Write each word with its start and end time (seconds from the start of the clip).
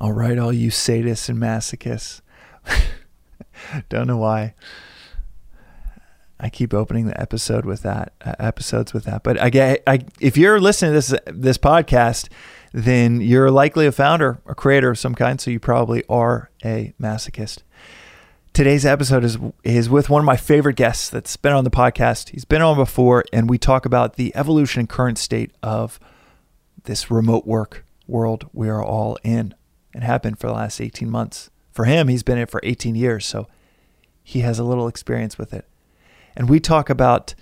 All 0.00 0.12
right, 0.12 0.38
all 0.38 0.50
you 0.50 0.70
sadists 0.70 1.28
and 1.28 1.38
masochists. 1.38 2.22
Don't 3.90 4.06
know 4.06 4.16
why. 4.16 4.54
I 6.38 6.48
keep 6.48 6.72
opening 6.72 7.04
the 7.04 7.20
episode 7.20 7.66
with 7.66 7.82
that 7.82 8.14
uh, 8.24 8.34
episodes 8.38 8.94
with 8.94 9.04
that, 9.04 9.22
but 9.22 9.38
I 9.38 9.50
get 9.50 9.82
I 9.86 10.06
if 10.18 10.38
you're 10.38 10.58
listening 10.58 10.92
to 10.92 10.94
this 10.94 11.14
this 11.26 11.58
podcast, 11.58 12.30
then 12.72 13.20
you're 13.20 13.50
likely 13.50 13.86
a 13.86 13.92
founder, 13.92 14.40
a 14.46 14.54
creator 14.54 14.88
of 14.88 14.98
some 14.98 15.14
kind, 15.14 15.38
so 15.38 15.50
you 15.50 15.60
probably 15.60 16.02
are 16.08 16.50
a 16.64 16.94
masochist. 16.98 17.58
Today's 18.54 18.86
episode 18.86 19.22
is 19.22 19.36
is 19.64 19.90
with 19.90 20.08
one 20.08 20.20
of 20.20 20.26
my 20.26 20.38
favorite 20.38 20.76
guests 20.76 21.10
that's 21.10 21.36
been 21.36 21.52
on 21.52 21.64
the 21.64 21.70
podcast. 21.70 22.30
He's 22.30 22.46
been 22.46 22.62
on 22.62 22.76
before, 22.76 23.22
and 23.34 23.50
we 23.50 23.58
talk 23.58 23.84
about 23.84 24.16
the 24.16 24.34
evolution 24.34 24.80
and 24.80 24.88
current 24.88 25.18
state 25.18 25.50
of 25.62 26.00
this 26.84 27.10
remote 27.10 27.46
work 27.46 27.84
world 28.06 28.48
we 28.54 28.68
are 28.70 28.82
all 28.82 29.18
in 29.22 29.54
and 29.94 30.04
have 30.04 30.22
been 30.22 30.34
for 30.34 30.46
the 30.46 30.52
last 30.52 30.80
18 30.80 31.10
months. 31.10 31.50
For 31.72 31.84
him, 31.84 32.08
he's 32.08 32.22
been 32.22 32.38
in 32.38 32.44
it 32.44 32.50
for 32.50 32.60
18 32.62 32.94
years, 32.94 33.26
so 33.26 33.48
he 34.22 34.40
has 34.40 34.58
a 34.58 34.64
little 34.64 34.88
experience 34.88 35.38
with 35.38 35.52
it. 35.52 35.66
And 36.36 36.48
we 36.48 36.60
talk 36.60 36.90
about 36.90 37.34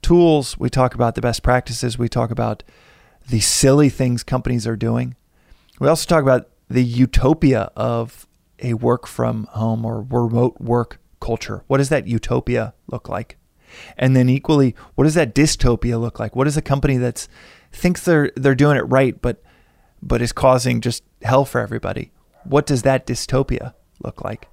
tools, 0.00 0.58
we 0.58 0.70
talk 0.70 0.94
about 0.94 1.14
the 1.14 1.20
best 1.20 1.42
practices, 1.42 1.98
we 1.98 2.08
talk 2.08 2.30
about 2.30 2.62
the 3.28 3.40
silly 3.40 3.88
things 3.88 4.22
companies 4.22 4.66
are 4.66 4.76
doing. 4.76 5.14
We 5.78 5.88
also 5.88 6.06
talk 6.06 6.22
about 6.22 6.48
the 6.68 6.82
utopia 6.82 7.70
of 7.76 8.26
a 8.58 8.74
work 8.74 9.06
from 9.06 9.44
home 9.52 9.84
or 9.84 10.02
remote 10.02 10.60
work 10.60 10.98
culture. 11.20 11.64
What 11.66 11.78
does 11.78 11.88
that 11.90 12.06
utopia 12.06 12.74
look 12.88 13.08
like? 13.08 13.36
And 13.96 14.14
then 14.14 14.28
equally, 14.28 14.74
what 14.94 15.04
does 15.04 15.14
that 15.14 15.34
dystopia 15.34 16.00
look 16.00 16.18
like? 16.18 16.36
What 16.36 16.46
is 16.46 16.56
a 16.56 16.62
company 16.62 16.98
that's 16.98 17.28
thinks 17.72 18.04
they're 18.04 18.30
they're 18.36 18.54
doing 18.54 18.76
it 18.76 18.82
right 18.82 19.20
but 19.22 19.42
but 20.02 20.20
is 20.20 20.32
causing 20.32 20.80
just 20.80 21.04
hell 21.22 21.44
for 21.44 21.60
everybody? 21.60 22.12
What 22.44 22.66
does 22.66 22.82
that 22.82 23.06
dystopia 23.06 23.74
look 24.02 24.22
like? 24.22 24.48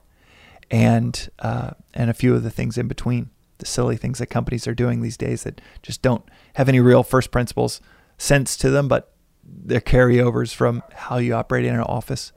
And 0.69 1.29
uh, 1.39 1.71
and 1.93 2.09
a 2.09 2.13
few 2.13 2.35
of 2.35 2.43
the 2.43 2.51
things 2.51 2.77
in 2.77 2.87
between, 2.87 3.31
the 3.57 3.65
silly 3.65 3.97
things 3.97 4.19
that 4.19 4.27
companies 4.27 4.67
are 4.67 4.75
doing 4.75 5.01
these 5.01 5.17
days 5.17 5.43
that 5.43 5.59
just 5.81 6.01
don't 6.01 6.23
have 6.53 6.69
any 6.69 6.79
real 6.79 7.03
first 7.03 7.31
principles 7.31 7.81
sense 8.17 8.55
to 8.57 8.69
them, 8.69 8.87
but 8.87 9.13
they're 9.43 9.81
carryovers 9.81 10.53
from 10.53 10.83
how 10.93 11.17
you 11.17 11.33
operate 11.33 11.65
in 11.65 11.73
an 11.73 11.81
office. 11.81 12.31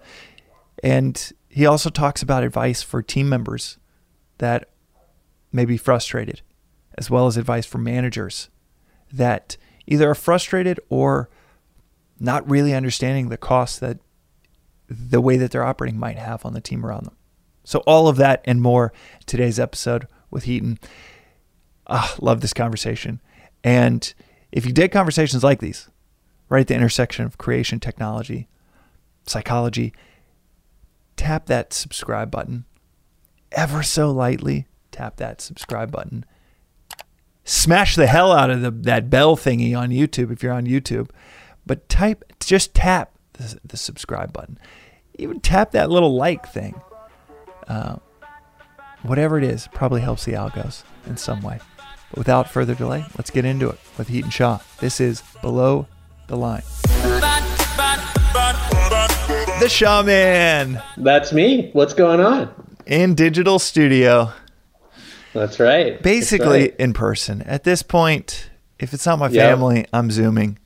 And 0.83 1.33
he 1.48 1.67
also 1.67 1.91
talks 1.91 2.23
about 2.23 2.42
advice 2.42 2.83
for 2.83 3.03
team 3.03 3.29
members 3.29 3.77
that 4.39 4.70
may 5.53 5.67
be 5.67 5.77
frustrated, 5.77 6.41
as 6.97 7.11
well 7.11 7.27
as 7.27 7.36
advice 7.36 7.67
for 7.67 7.79
managers 7.79 8.48
that 9.12 9.58
either 9.86 10.11
are 10.11 10.14
frustrated 10.14 10.81
or 10.89 11.29
not 12.23 12.48
really 12.48 12.73
understanding 12.75 13.28
the 13.28 13.37
cost 13.37 13.81
that 13.81 13.98
the 14.89 15.20
way 15.20 15.37
that 15.37 15.51
they're 15.51 15.65
operating 15.65 15.98
might 15.98 16.19
have 16.19 16.45
on 16.47 16.53
the 16.53 16.61
team 16.61 16.87
around 16.87 17.05
them. 17.05 17.17
So, 17.64 17.81
all 17.81 18.09
of 18.09 18.17
that 18.17 18.42
and 18.45 18.61
more 18.61 18.92
today's 19.27 19.59
episode 19.59 20.06
with 20.31 20.45
Hiten. 20.45 20.79
Ah, 21.87 22.14
love 22.20 22.41
this 22.41 22.55
conversation. 22.55 23.20
And 23.64 24.12
if 24.51 24.64
you 24.67 24.73
dig 24.73 24.92
conversations 24.92 25.45
like 25.45 25.61
these, 25.61 25.89
right 26.48 26.61
at 26.61 26.69
the 26.69 26.75
intersection 26.75 27.25
of 27.25 27.39
creation, 27.39 27.81
technology, 27.81 28.48
psychology, 29.27 29.92
tap 31.17 31.47
that 31.47 31.73
subscribe 31.73 32.31
button 32.31 32.64
ever 33.51 33.83
so 33.83 34.11
lightly. 34.11 34.67
Tap 34.91 35.17
that 35.17 35.41
subscribe 35.41 35.91
button. 35.91 36.25
Smash 37.45 37.97
the 37.97 38.07
hell 38.07 38.33
out 38.33 38.51
of 38.51 38.61
the, 38.61 38.70
that 38.70 39.11
bell 39.11 39.36
thingy 39.36 39.77
on 39.77 39.91
YouTube 39.91 40.31
if 40.33 40.42
you're 40.42 40.53
on 40.53 40.67
YouTube. 40.67 41.09
But 41.66 41.88
type, 41.88 42.24
just 42.41 42.74
tap 42.74 43.12
the, 43.34 43.58
the 43.64 43.77
subscribe 43.77 44.32
button. 44.32 44.58
Even 45.18 45.41
tap 45.41 45.72
that 45.72 45.91
little 45.91 46.16
like 46.16 46.48
thing. 46.48 46.80
Uh, 47.68 47.96
whatever 49.02 49.38
it 49.38 49.44
is, 49.44 49.68
probably 49.72 50.00
helps 50.00 50.24
the 50.24 50.33
algos 50.33 50.83
in 51.06 51.16
some 51.16 51.40
way. 51.42 51.60
But 52.10 52.18
without 52.18 52.50
further 52.50 52.74
delay, 52.74 53.05
let's 53.17 53.30
get 53.30 53.45
into 53.45 53.70
it 53.70 53.78
with 53.96 54.08
Hiten 54.08 54.33
Shah. 54.33 54.58
This 54.80 55.01
is 55.01 55.22
Below 55.40 55.86
the 56.27 56.36
Line. 56.36 56.62
The 59.61 59.68
Shaman. 59.68 60.83
That's 60.96 61.33
me. 61.33 61.70
What's 61.72 61.95
going 61.95 62.20
on? 62.20 62.52
In 62.86 63.14
digital 63.14 63.58
studio. 63.61 64.33
That's 65.33 65.61
right. 65.61 66.02
Basically 66.02 66.62
That's 66.62 66.72
right. 66.72 66.80
in 66.80 66.92
person. 66.92 67.42
At 67.42 67.64
this 67.64 67.83
point, 67.83 68.51
if 68.78 68.92
it's 68.92 69.06
not 69.06 69.18
my 69.18 69.28
family, 69.28 69.77
yep. 69.77 69.89
I'm 69.92 70.11
Zooming 70.11 70.58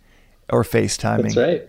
or 0.50 0.62
FaceTiming. 0.62 1.22
That's 1.22 1.36
right. 1.36 1.68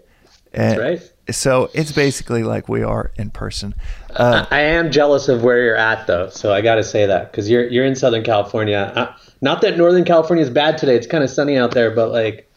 That's 0.52 0.80
right. 0.80 1.14
So 1.30 1.70
it's 1.74 1.92
basically 1.92 2.44
like 2.44 2.70
we 2.70 2.84
are 2.84 3.12
in 3.18 3.30
person. 3.32 3.76
Uh, 4.12 4.46
I, 4.50 4.58
I, 4.58 4.62
am 4.62 4.92
jealous 4.92 5.28
of 5.28 5.44
where 5.44 5.62
you're 5.62 5.76
at, 5.76 6.08
though. 6.08 6.30
So 6.30 6.54
I 6.54 6.62
got 6.62 6.76
to 6.76 6.84
say 6.84 7.06
that 7.06 7.32
because 7.32 7.50
you're 7.50 7.68
you're 7.68 7.86
in 7.86 7.96
Southern 7.96 8.24
California. 8.24 8.92
Uh, 8.96 9.14
not 9.42 9.62
that 9.62 9.78
Northern 9.78 10.06
California 10.06 10.44
is 10.44 10.50
bad 10.50 10.78
today. 10.78 10.96
It's 10.96 11.06
kind 11.06 11.24
of 11.24 11.30
sunny 11.30 11.58
out 11.58 11.72
there, 11.72 11.92
but 11.92 12.12
like 12.12 12.50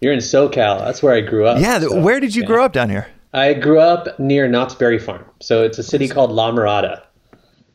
you're 0.00 0.14
in 0.14 0.20
SoCal. 0.20 0.78
That's 0.78 1.02
where 1.02 1.14
I 1.14 1.20
grew 1.20 1.46
up. 1.46 1.60
Yeah. 1.60 1.78
So, 1.80 2.00
where 2.00 2.18
did 2.18 2.34
you 2.34 2.42
yeah. 2.42 2.48
grow 2.48 2.64
up 2.64 2.72
down 2.72 2.88
here? 2.88 3.06
I 3.36 3.52
grew 3.52 3.80
up 3.80 4.18
near 4.18 4.48
Knott's 4.48 4.74
Berry 4.74 4.98
Farm. 4.98 5.24
So 5.40 5.62
it's 5.62 5.78
a 5.78 5.82
city 5.82 6.08
called 6.08 6.32
La 6.32 6.50
Mirada. 6.50 7.02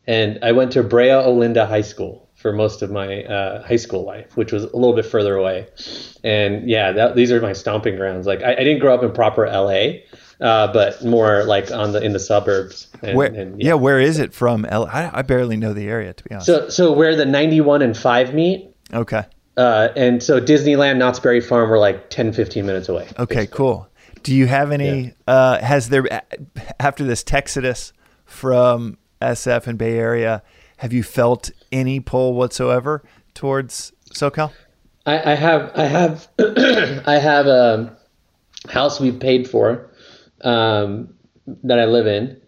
And 0.07 0.39
I 0.41 0.51
went 0.53 0.71
to 0.71 0.81
Brea 0.81 1.09
Olinda 1.09 1.67
High 1.67 1.81
School 1.81 2.20
for 2.41 2.51
most 2.51 2.81
of 2.81 2.91
my 2.91 3.23
uh, 3.23 3.63
high 3.63 3.75
school 3.75 4.03
life, 4.03 4.35
which 4.35 4.51
was 4.51 4.63
a 4.63 4.75
little 4.75 4.95
bit 4.95 5.05
further 5.05 5.35
away. 5.35 5.67
And 6.23 6.67
yeah, 6.69 6.91
that, 6.91 7.15
these 7.15 7.31
are 7.31 7.39
my 7.39 7.53
stomping 7.53 7.95
grounds. 7.95 8.25
Like 8.25 8.41
I, 8.41 8.53
I 8.53 8.63
didn't 8.63 8.79
grow 8.79 8.95
up 8.95 9.03
in 9.03 9.11
proper 9.11 9.45
LA, 9.45 10.01
uh, 10.41 10.73
but 10.73 11.03
more 11.05 11.43
like 11.43 11.71
on 11.71 11.91
the 11.91 12.01
in 12.03 12.13
the 12.13 12.19
suburbs. 12.19 12.87
And, 13.01 13.15
where, 13.15 13.27
and, 13.27 13.61
yeah. 13.61 13.69
yeah. 13.69 13.73
where 13.75 13.99
is 13.99 14.17
it 14.17 14.33
from? 14.33 14.63
LA? 14.63 14.85
I, 14.85 15.19
I 15.19 15.21
barely 15.21 15.55
know 15.55 15.73
the 15.73 15.87
area 15.87 16.13
to 16.13 16.23
be 16.23 16.31
honest. 16.31 16.47
So 16.47 16.69
so 16.69 16.91
where 16.91 17.15
the 17.15 17.25
91 17.25 17.81
and 17.81 17.95
5 17.95 18.33
meet. 18.33 18.75
Okay. 18.93 19.23
Uh, 19.57 19.89
and 19.95 20.23
so 20.23 20.41
Disneyland, 20.41 20.97
Knott's 20.97 21.19
Berry 21.19 21.41
Farm 21.41 21.69
were 21.69 21.77
like 21.77 22.09
10, 22.09 22.33
15 22.33 22.65
minutes 22.65 22.89
away. 22.89 23.07
Okay, 23.19 23.35
basically. 23.35 23.57
cool. 23.57 23.87
Do 24.23 24.33
you 24.33 24.47
have 24.47 24.71
any? 24.71 25.01
Yeah. 25.01 25.11
Uh, 25.27 25.61
has 25.61 25.89
there 25.89 26.07
after 26.79 27.03
this 27.03 27.23
Texodus 27.23 27.93
from 28.25 28.97
SF 29.21 29.67
and 29.67 29.77
Bay 29.77 29.97
Area? 29.97 30.41
Have 30.81 30.93
you 30.93 31.03
felt 31.03 31.51
any 31.71 31.99
pull 31.99 32.33
whatsoever 32.33 33.03
towards 33.35 33.93
SoCal? 34.13 34.51
I, 35.05 35.33
I 35.33 35.35
have. 35.35 35.71
I 35.75 35.83
have. 35.85 36.27
I 36.39 37.19
have 37.19 37.45
a 37.45 37.95
house 38.67 38.99
we've 38.99 39.19
paid 39.19 39.47
for 39.47 39.91
um, 40.41 41.13
that 41.63 41.77
I 41.77 41.85
live 41.85 42.07
in. 42.07 42.41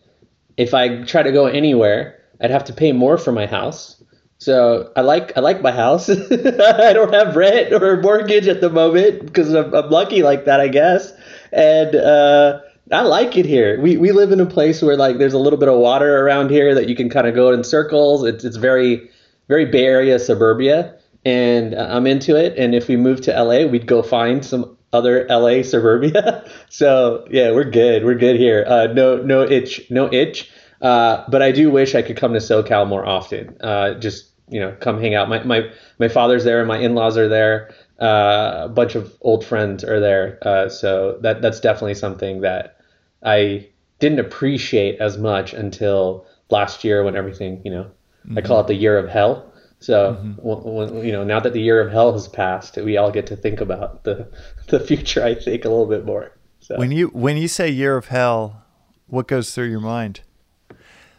If 0.58 0.74
I 0.74 1.04
try 1.04 1.22
to 1.22 1.32
go 1.32 1.46
anywhere, 1.46 2.20
I'd 2.42 2.50
have 2.50 2.64
to 2.64 2.74
pay 2.74 2.92
more 2.92 3.20
for 3.20 3.32
my 3.32 3.46
house. 3.46 4.04
So 4.40 4.92
I 4.96 5.02
like 5.02 5.38
I 5.38 5.42
like 5.42 5.62
my 5.62 5.72
house. 5.72 6.10
I 6.10 6.94
don't 6.94 7.14
have 7.14 7.36
rent 7.36 7.72
or 7.72 8.02
mortgage 8.02 8.48
at 8.48 8.62
the 8.62 8.70
moment 8.72 9.28
because 9.28 9.54
I'm, 9.54 9.76
I'm 9.76 9.92
lucky 9.92 10.24
like 10.24 10.46
that, 10.46 10.60
I 10.60 10.70
guess 10.70 11.14
and 11.54 11.96
uh, 11.96 12.60
I 12.92 13.02
like 13.02 13.38
it 13.38 13.46
here. 13.46 13.80
We 13.80 13.98
we 13.98 14.12
live 14.12 14.32
in 14.32 14.40
a 14.40 14.46
place 14.46 14.82
where 14.82 14.98
like 14.98 15.18
there's 15.18 15.34
a 15.34 15.40
little 15.40 15.60
bit 15.60 15.70
of 15.70 15.80
water 15.80 16.26
around 16.26 16.50
here 16.50 16.76
that 16.76 16.90
you 16.90 16.96
can 16.96 17.10
kind 17.10 17.28
of 17.28 17.34
go 17.34 17.52
in 17.52 17.64
circles. 17.64 18.24
It's 18.26 18.44
it's 18.44 18.58
very 18.58 19.10
very 19.48 19.66
Bay 19.66 19.86
Area 19.86 20.20
suburbia, 20.20 20.96
and 21.24 21.74
I'm 21.74 22.08
into 22.08 22.36
it. 22.36 22.58
And 22.58 22.76
if 22.76 22.88
we 22.88 22.98
moved 22.98 23.24
to 23.24 23.44
LA, 23.44 23.66
we'd 23.66 23.88
go 23.88 24.04
find 24.04 24.46
some 24.46 24.78
other 24.92 25.26
LA 25.30 25.62
suburbia. 25.64 26.46
so 26.70 27.26
yeah, 27.32 27.52
we're 27.52 27.70
good. 27.70 28.04
We're 28.04 28.16
good 28.16 28.36
here. 28.36 28.66
Uh, 28.68 28.88
no 28.88 29.18
no 29.18 29.44
itch 29.44 29.90
no 29.90 30.12
itch. 30.12 30.52
Uh, 30.82 31.24
but 31.30 31.42
I 31.42 31.54
do 31.54 31.72
wish 31.72 31.96
I 31.96 32.02
could 32.02 32.18
come 32.18 32.34
to 32.34 32.40
SoCal 32.40 32.86
more 32.86 33.06
often. 33.06 33.56
Uh, 33.62 33.94
just 33.94 34.30
you 34.50 34.60
know, 34.60 34.76
come 34.82 35.00
hang 35.00 35.16
out. 35.16 35.30
My 35.30 35.42
my 35.44 35.72
my 36.00 36.10
father's 36.10 36.44
there, 36.44 36.60
and 36.60 36.68
my 36.68 36.80
in-laws 36.80 37.18
are 37.18 37.30
there 37.30 37.74
uh, 38.04 38.66
a 38.66 38.70
bunch 38.70 38.96
of 38.96 39.16
old 39.22 39.46
friends 39.46 39.82
are 39.84 40.00
there. 40.02 40.38
Uh, 40.42 40.68
so 40.68 41.18
that 41.22 41.42
that's 41.42 41.62
definitely 41.62 41.96
something 41.96 42.42
that 42.42 42.78
I 43.24 43.70
didn't 44.00 44.20
appreciate 44.20 45.00
as 45.00 45.18
much 45.18 45.54
until 45.54 46.26
last 46.50 46.84
year 46.84 47.04
when 47.06 47.16
everything, 47.16 47.62
you 47.64 47.72
know, 47.72 47.84
mm-hmm. 48.28 48.38
I 48.38 48.42
call 48.42 48.60
it 48.60 48.68
the 48.68 48.76
year 48.76 48.98
of 48.98 49.08
hell. 49.08 49.54
So 49.80 50.18
mm-hmm. 50.22 50.34
when, 50.42 51.06
you 51.06 51.14
know, 51.14 51.24
now 51.24 51.40
that 51.40 51.54
the 51.54 51.62
year 51.62 51.80
of 51.80 51.94
hell 51.94 52.12
has 52.12 52.28
passed, 52.28 52.76
we 52.76 52.98
all 52.98 53.10
get 53.10 53.26
to 53.28 53.38
think 53.38 53.62
about 53.62 54.04
the 54.04 54.28
the 54.68 54.82
future. 54.82 55.24
I 55.24 55.36
think 55.36 55.64
a 55.64 55.70
little 55.70 55.88
bit 55.88 56.04
more. 56.04 56.38
So. 56.60 56.78
When 56.78 56.92
you 56.92 57.08
when 57.08 57.38
you 57.38 57.48
say 57.48 57.70
year 57.70 57.96
of 57.96 58.08
hell, 58.08 58.64
what 59.08 59.30
goes 59.30 59.56
through 59.56 59.70
your 59.70 59.80
mind? 59.80 60.20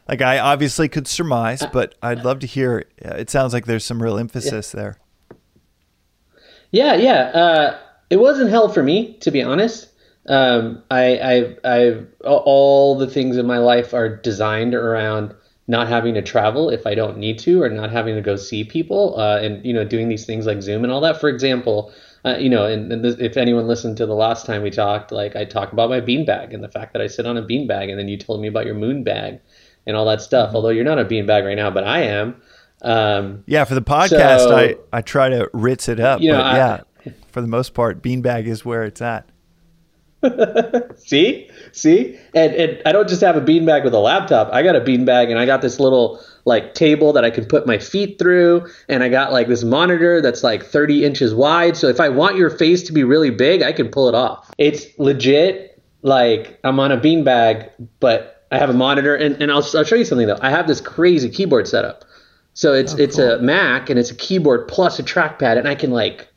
Like 0.06 0.20
I 0.20 0.38
obviously 0.38 0.90
could 0.90 1.08
surmise, 1.08 1.62
uh, 1.62 1.70
but 1.72 1.94
I'd 2.02 2.26
love 2.26 2.40
to 2.40 2.46
hear. 2.46 2.84
It 2.98 3.30
sounds 3.30 3.54
like 3.54 3.64
there's 3.64 3.86
some 3.86 4.02
real 4.02 4.18
emphasis 4.18 4.74
yeah. 4.74 4.80
there. 4.80 4.98
Yeah, 6.74 6.94
yeah. 6.94 7.20
Uh, 7.28 7.78
it 8.10 8.16
wasn't 8.16 8.50
hell 8.50 8.68
for 8.68 8.82
me, 8.82 9.12
to 9.20 9.30
be 9.30 9.40
honest. 9.40 9.90
Um, 10.26 10.82
I, 10.90 11.18
I, 11.18 11.56
I, 11.64 12.04
all 12.24 12.98
the 12.98 13.06
things 13.06 13.36
in 13.36 13.46
my 13.46 13.58
life 13.58 13.94
are 13.94 14.08
designed 14.08 14.74
around 14.74 15.34
not 15.68 15.86
having 15.86 16.14
to 16.14 16.22
travel 16.22 16.70
if 16.70 16.84
I 16.84 16.96
don't 16.96 17.18
need 17.18 17.38
to, 17.40 17.62
or 17.62 17.68
not 17.68 17.92
having 17.92 18.16
to 18.16 18.20
go 18.20 18.34
see 18.34 18.64
people, 18.64 19.14
uh, 19.20 19.38
and 19.38 19.64
you 19.64 19.72
know, 19.72 19.84
doing 19.84 20.08
these 20.08 20.26
things 20.26 20.46
like 20.46 20.62
Zoom 20.62 20.82
and 20.82 20.92
all 20.92 21.00
that. 21.02 21.20
For 21.20 21.28
example, 21.28 21.92
uh, 22.24 22.38
you 22.40 22.50
know, 22.50 22.64
and, 22.64 22.92
and 22.92 23.04
this, 23.04 23.14
if 23.20 23.36
anyone 23.36 23.68
listened 23.68 23.96
to 23.98 24.06
the 24.06 24.14
last 24.14 24.44
time 24.44 24.62
we 24.62 24.70
talked, 24.70 25.12
like 25.12 25.36
I 25.36 25.44
talked 25.44 25.72
about 25.72 25.90
my 25.90 26.00
beanbag 26.00 26.52
and 26.52 26.64
the 26.64 26.68
fact 26.68 26.92
that 26.94 27.02
I 27.02 27.06
sit 27.06 27.24
on 27.24 27.36
a 27.36 27.42
beanbag, 27.42 27.88
and 27.88 27.96
then 28.00 28.08
you 28.08 28.16
told 28.16 28.40
me 28.40 28.48
about 28.48 28.66
your 28.66 28.74
moon 28.74 29.04
bag 29.04 29.38
and 29.86 29.96
all 29.96 30.06
that 30.06 30.22
stuff. 30.22 30.48
Mm-hmm. 30.48 30.56
Although 30.56 30.70
you're 30.70 30.84
not 30.84 30.98
a 30.98 31.04
beanbag 31.04 31.44
right 31.44 31.56
now, 31.56 31.70
but 31.70 31.84
I 31.84 32.00
am. 32.00 32.42
Um, 32.84 33.42
Yeah, 33.46 33.64
for 33.64 33.74
the 33.74 33.82
podcast, 33.82 34.38
So- 34.40 34.56
I, 34.56 34.76
I 34.92 35.00
try 35.00 35.28
to 35.30 35.48
ritz 35.52 35.88
it 35.88 36.00
up. 36.00 36.20
You 36.20 36.32
know, 36.32 36.38
but 36.38 36.46
I- 36.46 36.56
yeah, 36.56 37.12
for 37.32 37.40
the 37.40 37.48
most 37.48 37.74
part, 37.74 38.02
beanbag 38.02 38.46
is 38.46 38.64
where 38.64 38.84
it's 38.84 39.00
at. 39.02 39.26
See, 40.96 41.50
see, 41.72 42.18
and 42.34 42.54
and 42.54 42.82
I 42.86 42.92
don't 42.92 43.06
just 43.08 43.20
have 43.20 43.36
a 43.36 43.42
beanbag 43.42 43.84
with 43.84 43.92
a 43.92 43.98
laptop. 43.98 44.48
I 44.54 44.62
got 44.62 44.74
a 44.74 44.80
beanbag, 44.80 45.28
and 45.28 45.38
I 45.38 45.44
got 45.44 45.60
this 45.60 45.78
little 45.78 46.18
like 46.46 46.72
table 46.72 47.12
that 47.12 47.24
I 47.26 47.30
can 47.30 47.44
put 47.44 47.66
my 47.66 47.76
feet 47.76 48.18
through, 48.18 48.66
and 48.88 49.02
I 49.02 49.10
got 49.10 49.32
like 49.32 49.48
this 49.48 49.64
monitor 49.64 50.22
that's 50.22 50.42
like 50.42 50.64
30 50.64 51.04
inches 51.04 51.34
wide. 51.34 51.76
So 51.76 51.88
if 51.88 52.00
I 52.00 52.08
want 52.08 52.36
your 52.36 52.48
face 52.48 52.82
to 52.84 52.92
be 52.92 53.04
really 53.04 53.28
big, 53.30 53.62
I 53.62 53.72
can 53.72 53.88
pull 53.90 54.08
it 54.08 54.14
off. 54.14 54.50
It's 54.56 54.86
legit. 54.98 55.82
Like 56.00 56.58
I'm 56.64 56.80
on 56.80 56.90
a 56.90 56.96
beanbag, 56.98 57.70
but 58.00 58.46
I 58.50 58.58
have 58.58 58.70
a 58.70 58.74
monitor, 58.74 59.14
and, 59.14 59.40
and 59.42 59.50
I'll 59.52 59.64
I'll 59.74 59.84
show 59.84 59.96
you 59.96 60.04
something 60.06 60.26
though. 60.26 60.38
I 60.40 60.48
have 60.48 60.66
this 60.66 60.80
crazy 60.80 61.28
keyboard 61.28 61.68
setup. 61.68 62.04
So 62.54 62.72
it's 62.72 62.94
it's 62.94 63.18
a 63.18 63.38
Mac 63.38 63.90
and 63.90 63.98
it's 63.98 64.10
a 64.10 64.14
keyboard 64.14 64.68
plus 64.68 64.98
a 64.98 65.02
trackpad, 65.02 65.58
and 65.58 65.68
I 65.68 65.74
can 65.74 65.90
like 65.90 66.28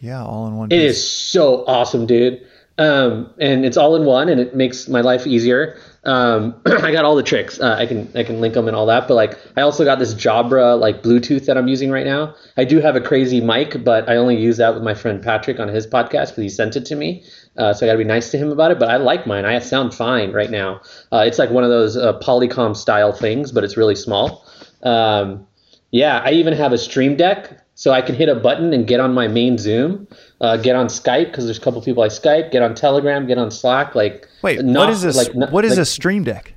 Yeah, 0.00 0.22
all 0.24 0.46
in 0.46 0.56
one. 0.56 0.66
it 0.70 0.78
piece. 0.78 0.96
is 0.96 1.08
so 1.08 1.64
awesome, 1.66 2.06
dude. 2.06 2.40
Um, 2.76 3.30
and 3.38 3.64
it's 3.64 3.76
all 3.76 3.94
in 3.96 4.04
one, 4.04 4.28
and 4.28 4.40
it 4.40 4.56
makes 4.56 4.88
my 4.88 5.00
life 5.00 5.26
easier. 5.28 5.78
Um, 6.02 6.56
I 6.66 6.90
got 6.90 7.04
all 7.04 7.14
the 7.14 7.22
tricks. 7.22 7.60
Uh, 7.60 7.76
I 7.78 7.86
can 7.86 8.10
I 8.16 8.24
can 8.24 8.40
link 8.40 8.54
them 8.54 8.66
and 8.66 8.76
all 8.76 8.86
that. 8.86 9.06
But 9.08 9.14
like, 9.14 9.38
I 9.56 9.60
also 9.62 9.84
got 9.84 9.98
this 10.00 10.12
Jabra 10.12 10.78
like 10.78 11.02
Bluetooth 11.02 11.46
that 11.46 11.56
I'm 11.56 11.68
using 11.68 11.90
right 11.90 12.04
now. 12.04 12.34
I 12.56 12.64
do 12.64 12.80
have 12.80 12.96
a 12.96 13.00
crazy 13.00 13.40
mic, 13.40 13.84
but 13.84 14.08
I 14.08 14.16
only 14.16 14.36
use 14.36 14.56
that 14.58 14.74
with 14.74 14.82
my 14.82 14.92
friend 14.92 15.22
Patrick 15.22 15.60
on 15.60 15.68
his 15.68 15.86
podcast 15.86 16.30
because 16.30 16.42
he 16.42 16.48
sent 16.48 16.74
it 16.76 16.84
to 16.86 16.96
me. 16.96 17.22
Uh, 17.56 17.72
so 17.72 17.86
I 17.86 17.88
got 17.88 17.92
to 17.92 17.98
be 17.98 18.04
nice 18.04 18.30
to 18.32 18.38
him 18.38 18.50
about 18.50 18.72
it. 18.72 18.78
But 18.80 18.90
I 18.90 18.96
like 18.96 19.26
mine. 19.26 19.44
I 19.44 19.58
sound 19.60 19.94
fine 19.94 20.32
right 20.32 20.50
now. 20.50 20.80
Uh, 21.12 21.22
it's 21.26 21.38
like 21.38 21.50
one 21.50 21.62
of 21.64 21.70
those 21.70 21.96
uh, 21.96 22.18
Polycom 22.18 22.76
style 22.76 23.12
things, 23.12 23.50
but 23.52 23.62
it's 23.64 23.76
really 23.78 23.94
small. 23.96 24.44
Um, 24.82 25.46
yeah, 25.94 26.20
I 26.24 26.30
even 26.32 26.52
have 26.54 26.72
a 26.72 26.78
Stream 26.78 27.14
Deck, 27.16 27.60
so 27.76 27.92
I 27.92 28.02
can 28.02 28.16
hit 28.16 28.28
a 28.28 28.34
button 28.34 28.72
and 28.72 28.84
get 28.86 28.98
on 28.98 29.14
my 29.14 29.28
main 29.28 29.58
Zoom, 29.58 30.08
uh, 30.40 30.56
get 30.56 30.74
on 30.74 30.86
Skype 30.88 31.26
because 31.26 31.44
there's 31.44 31.58
a 31.58 31.60
couple 31.60 31.80
people 31.82 32.02
I 32.02 32.08
Skype, 32.08 32.50
get 32.50 32.62
on 32.62 32.74
Telegram, 32.74 33.26
get 33.28 33.38
on 33.38 33.50
Slack. 33.52 33.94
Like, 33.94 34.26
Wait, 34.42 34.60
not- 34.64 34.80
what 34.86 34.90
is 34.90 35.02
this? 35.02 35.16
Like, 35.16 35.34
not- 35.36 35.52
what 35.52 35.64
is 35.64 35.72
like- 35.72 35.78
a 35.80 35.84
Stream 35.84 36.24
Deck? 36.24 36.54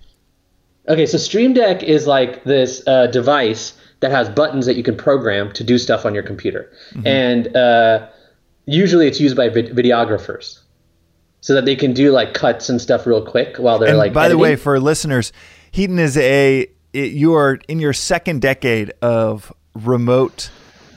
Okay, 0.89 1.05
so 1.05 1.17
Stream 1.19 1.53
Deck 1.53 1.83
is 1.83 2.07
like 2.07 2.43
this 2.45 2.81
uh, 2.87 3.07
device 3.07 3.73
that 3.99 4.09
has 4.11 4.27
buttons 4.29 4.65
that 4.65 4.75
you 4.75 4.83
can 4.83 4.95
program 4.97 5.51
to 5.53 5.63
do 5.63 5.77
stuff 5.77 6.05
on 6.05 6.13
your 6.15 6.23
computer, 6.23 6.71
Mm-hmm. 6.93 7.07
and 7.07 7.55
uh, 7.55 8.07
usually 8.65 9.07
it's 9.07 9.19
used 9.19 9.35
by 9.37 9.49
vid- 9.49 9.75
videographers, 9.75 10.59
so 11.41 11.53
that 11.53 11.65
they 11.65 11.75
can 11.75 11.93
do 11.93 12.11
like 12.11 12.33
cuts 12.33 12.69
and 12.69 12.81
stuff 12.81 13.05
real 13.05 13.23
quick 13.23 13.57
while 13.57 13.77
they're 13.79 13.89
And 13.89 13.97
like. 13.97 14.13
by 14.13 14.29
the 14.29 14.37
way, 14.37 14.55
for 14.55 14.79
listeners, 14.79 15.31
Hiten 15.73 15.99
is 15.99 16.17
a 16.17 16.67
it, 16.93 17.11
you 17.11 17.33
are 17.35 17.59
in 17.67 17.79
your 17.79 17.93
second 17.93 18.41
decade 18.41 18.91
of 19.01 19.51
remote 19.75 20.49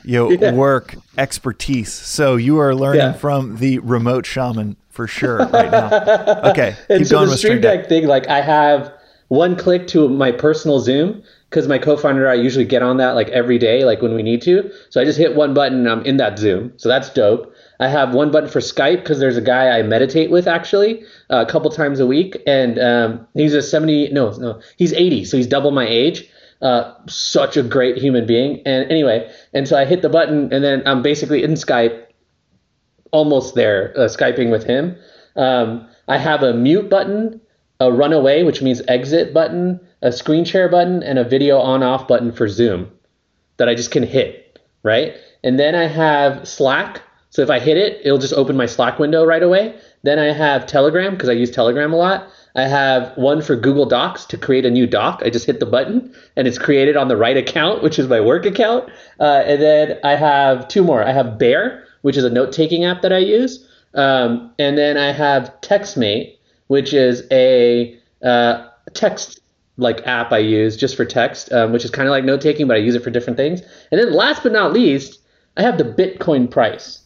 you 0.03 0.15
know, 0.17 0.31
Yeah. 0.31 0.53
work 0.53 0.95
expertise. 1.17 1.93
So 1.93 2.35
you 2.35 2.57
are 2.59 2.73
learning 2.73 3.01
Yeah. 3.01 3.13
from 3.13 3.57
the 3.57 3.77
remote 3.79 4.25
shaman 4.25 4.75
for 4.89 5.05
sure 5.07 5.37
right 5.37 5.71
now. 5.71 5.89
Okay, 6.51 6.75
and 6.89 6.99
keep 6.99 7.07
so 7.07 7.15
going 7.17 7.25
the 7.27 7.31
with 7.33 7.39
Stream 7.39 7.61
Deck. 7.61 7.81
Deck 7.81 7.89
thing, 7.89 8.07
like 8.07 8.27
I 8.27 8.41
have 8.41 8.91
one 9.27 9.55
click 9.55 9.85
to 9.87 10.09
my 10.09 10.31
personal 10.31 10.79
Zoom 10.79 11.21
because 11.49 11.67
my 11.67 11.77
co-founder 11.77 12.25
and 12.25 12.31
I 12.31 12.41
usually 12.41 12.65
get 12.65 12.81
on 12.81 12.97
that 12.97 13.11
like 13.13 13.29
every 13.29 13.57
day, 13.59 13.83
like 13.85 14.01
when 14.01 14.15
we 14.15 14.23
need 14.23 14.41
to. 14.43 14.71
So 14.89 14.99
I 14.99 15.05
just 15.05 15.17
hit 15.19 15.35
one 15.35 15.53
button 15.53 15.79
and 15.79 15.89
I'm 15.89 16.01
in 16.03 16.17
that 16.17 16.39
Zoom. 16.39 16.73
So 16.77 16.89
that's 16.89 17.09
dope. 17.11 17.53
I 17.79 17.87
have 17.87 18.13
one 18.13 18.31
button 18.31 18.49
for 18.49 18.59
Skype 18.59 18.97
because 18.97 19.19
there's 19.19 19.37
a 19.37 19.41
guy 19.41 19.77
I 19.77 19.81
meditate 19.83 20.31
with 20.31 20.47
actually 20.47 21.03
a 21.31 21.45
couple 21.45 21.71
times 21.71 21.99
a 21.99 22.05
week, 22.05 22.37
and 22.45 22.77
um, 22.77 23.27
he's 23.33 23.53
a 23.53 23.61
70. 23.61 24.09
No, 24.11 24.31
no, 24.31 24.61
he's 24.77 24.93
80, 24.93 25.25
so 25.25 25.37
he's 25.37 25.47
double 25.47 25.71
my 25.71 25.87
age. 25.87 26.29
Uh, 26.61 26.93
such 27.07 27.57
a 27.57 27.63
great 27.63 27.97
human 27.97 28.27
being. 28.27 28.61
And 28.67 28.89
anyway, 28.91 29.33
and 29.51 29.67
so 29.67 29.75
I 29.75 29.85
hit 29.85 30.03
the 30.03 30.09
button, 30.09 30.53
and 30.53 30.63
then 30.63 30.83
I'm 30.85 31.01
basically 31.01 31.43
in 31.43 31.53
Skype 31.53 32.05
almost 33.11 33.55
there, 33.55 33.93
uh, 33.97 34.01
Skyping 34.01 34.51
with 34.51 34.63
him. 34.63 34.95
Um, 35.35 35.87
I 36.07 36.17
have 36.17 36.43
a 36.43 36.53
mute 36.53 36.89
button, 36.89 37.41
a 37.79 37.91
run 37.91 38.13
away, 38.13 38.43
which 38.43 38.61
means 38.61 38.81
exit 38.87 39.33
button, 39.33 39.79
a 40.01 40.11
screen 40.11 40.45
share 40.45 40.69
button, 40.69 41.01
and 41.01 41.17
a 41.17 41.23
video 41.23 41.57
on 41.57 41.81
off 41.81 42.07
button 42.07 42.31
for 42.31 42.47
Zoom 42.47 42.91
that 43.57 43.69
I 43.69 43.75
just 43.75 43.91
can 43.91 44.03
hit, 44.03 44.59
right? 44.83 45.15
And 45.43 45.59
then 45.59 45.75
I 45.75 45.87
have 45.87 46.47
Slack. 46.47 47.01
So 47.31 47.41
if 47.41 47.49
I 47.49 47.59
hit 47.59 47.77
it, 47.77 48.01
it'll 48.03 48.17
just 48.17 48.33
open 48.33 48.57
my 48.57 48.65
Slack 48.65 48.99
window 48.99 49.25
right 49.25 49.41
away. 49.41 49.73
Then 50.03 50.19
I 50.19 50.33
have 50.33 50.67
Telegram 50.67 51.13
because 51.13 51.29
I 51.29 51.33
use 51.33 51.49
Telegram 51.49 51.93
a 51.93 51.95
lot. 51.95 52.27
I 52.55 52.63
have 52.63 53.15
one 53.15 53.41
for 53.41 53.55
Google 53.55 53.85
Docs 53.85 54.25
to 54.25 54.37
create 54.37 54.65
a 54.65 54.69
new 54.69 54.85
doc. 54.85 55.21
I 55.23 55.29
just 55.29 55.45
hit 55.45 55.61
the 55.61 55.65
button 55.65 56.13
and 56.35 56.45
it's 56.45 56.57
created 56.57 56.97
on 56.97 57.07
the 57.07 57.15
right 57.15 57.37
account, 57.37 57.83
which 57.83 57.97
is 57.97 58.09
my 58.09 58.19
work 58.19 58.45
account. 58.45 58.89
Uh, 59.17 59.43
and 59.45 59.61
then 59.61 59.97
I 60.03 60.15
have 60.15 60.67
two 60.67 60.83
more. 60.83 61.03
I 61.03 61.13
have 61.13 61.39
Bear, 61.39 61.85
which 62.01 62.17
is 62.17 62.25
a 62.25 62.29
note 62.29 62.51
taking 62.51 62.83
app 62.83 63.01
that 63.01 63.13
I 63.13 63.19
use. 63.19 63.65
Um, 63.93 64.53
and 64.59 64.77
then 64.77 64.97
I 64.97 65.13
have 65.13 65.53
TextMate, 65.61 66.35
which 66.67 66.93
is 66.93 67.23
a 67.31 67.97
uh, 68.21 68.67
text 68.93 69.39
like 69.77 70.05
app 70.05 70.33
I 70.33 70.39
use 70.39 70.75
just 70.75 70.97
for 70.97 71.05
text, 71.05 71.49
um, 71.53 71.71
which 71.71 71.85
is 71.85 71.91
kind 71.91 72.09
of 72.09 72.11
like 72.11 72.25
note 72.25 72.41
taking, 72.41 72.67
but 72.67 72.75
I 72.75 72.81
use 72.81 72.95
it 72.95 73.03
for 73.03 73.09
different 73.09 73.37
things. 73.37 73.61
And 73.89 74.01
then 74.01 74.11
last 74.11 74.43
but 74.43 74.51
not 74.51 74.73
least, 74.73 75.19
I 75.55 75.61
have 75.61 75.77
the 75.77 75.85
Bitcoin 75.85 76.51
price 76.51 77.00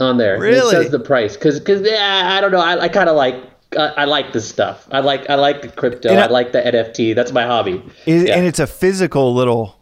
on 0.00 0.18
there. 0.18 0.38
Really? 0.38 0.76
it 0.76 0.82
says 0.84 0.90
the 0.90 0.98
price 1.00 1.34
because 1.36 1.58
because 1.58 1.82
yeah, 1.88 2.30
I 2.36 2.40
don't 2.40 2.52
know. 2.52 2.60
I, 2.60 2.82
I 2.82 2.88
kind 2.88 3.08
of 3.08 3.16
like. 3.16 3.36
I 3.76 3.88
I 3.88 4.04
like 4.04 4.32
this 4.32 4.48
stuff. 4.48 4.86
I 4.92 5.00
like 5.00 5.28
I 5.28 5.34
like 5.34 5.60
the 5.62 5.68
crypto. 5.68 6.14
I- 6.14 6.22
I 6.22 6.26
like 6.28 6.52
the 6.52 6.60
NFT. 6.62 7.14
That's 7.16 7.32
my 7.32 7.44
hobby. 7.44 7.82
Is, 8.06 8.22
yeah. 8.24 8.36
And 8.36 8.46
it's 8.46 8.60
a 8.60 8.66
physical 8.66 9.34
little 9.34 9.76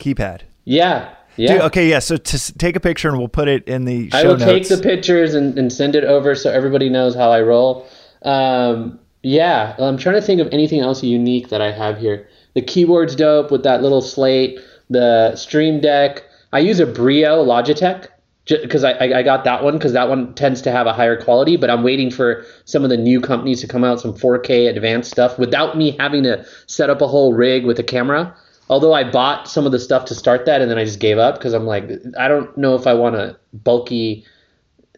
keypad. 0.00 0.40
yeah, 0.64 1.14
yeah. 1.36 1.52
Dude, 1.52 1.62
okay, 1.62 1.88
yeah. 1.88 2.00
So 2.00 2.16
to 2.16 2.34
s- 2.34 2.52
take 2.58 2.74
a 2.74 2.80
picture 2.80 3.08
and 3.08 3.16
we'll 3.16 3.28
put 3.28 3.46
it 3.46 3.66
in 3.68 3.84
the 3.84 4.10
show 4.10 4.18
I 4.18 4.24
will 4.24 4.36
notes. 4.38 4.44
take 4.44 4.68
the 4.68 4.82
pictures 4.82 5.34
and, 5.34 5.56
and 5.56 5.72
send 5.72 5.94
it 5.94 6.02
over 6.04 6.34
so 6.34 6.50
everybody 6.50 6.88
knows 6.88 7.14
how 7.14 7.30
I 7.30 7.40
roll. 7.40 7.86
Um, 8.22 8.98
yeah, 9.22 9.74
I'm 9.78 9.96
trying 9.96 10.16
to 10.16 10.22
think 10.22 10.40
of 10.40 10.48
anything 10.52 10.80
else 10.80 11.02
unique 11.04 11.48
that 11.50 11.60
I 11.60 11.70
have 11.70 11.98
here. 11.98 12.28
The 12.54 12.62
keyboard's 12.62 13.14
dope 13.14 13.50
with 13.52 13.62
that 13.62 13.82
little 13.82 14.00
slate. 14.02 14.58
The 14.90 15.36
Stream 15.36 15.80
Deck. 15.80 16.24
I 16.52 16.58
use 16.58 16.80
a 16.80 16.86
Brio 16.86 17.44
Logitech 17.44 18.08
because 18.48 18.82
I, 18.82 18.92
I 18.92 19.22
got 19.22 19.44
that 19.44 19.62
one 19.62 19.74
because 19.74 19.92
that 19.92 20.08
one 20.08 20.34
tends 20.34 20.62
to 20.62 20.72
have 20.72 20.86
a 20.86 20.92
higher 20.92 21.20
quality. 21.20 21.56
But 21.56 21.70
I'm 21.70 21.82
waiting 21.82 22.10
for 22.10 22.44
some 22.64 22.84
of 22.84 22.90
the 22.90 22.96
new 22.96 23.20
companies 23.20 23.60
to 23.60 23.68
come 23.68 23.84
out 23.84 24.00
some 24.00 24.14
4K 24.14 24.68
advanced 24.68 25.10
stuff 25.10 25.38
without 25.38 25.76
me 25.76 25.96
having 25.98 26.22
to 26.24 26.44
set 26.66 26.90
up 26.90 27.00
a 27.00 27.06
whole 27.06 27.34
rig 27.34 27.64
with 27.64 27.78
a 27.78 27.84
camera. 27.84 28.34
Although 28.70 28.92
I 28.92 29.04
bought 29.04 29.48
some 29.48 29.66
of 29.66 29.72
the 29.72 29.78
stuff 29.78 30.04
to 30.06 30.14
start 30.14 30.46
that 30.46 30.60
and 30.60 30.70
then 30.70 30.78
I 30.78 30.84
just 30.84 31.00
gave 31.00 31.18
up 31.18 31.36
because 31.36 31.54
I'm 31.54 31.66
like 31.66 31.90
I 32.18 32.28
don't 32.28 32.56
know 32.56 32.74
if 32.74 32.86
I 32.86 32.94
want 32.94 33.16
a 33.16 33.38
bulky 33.52 34.24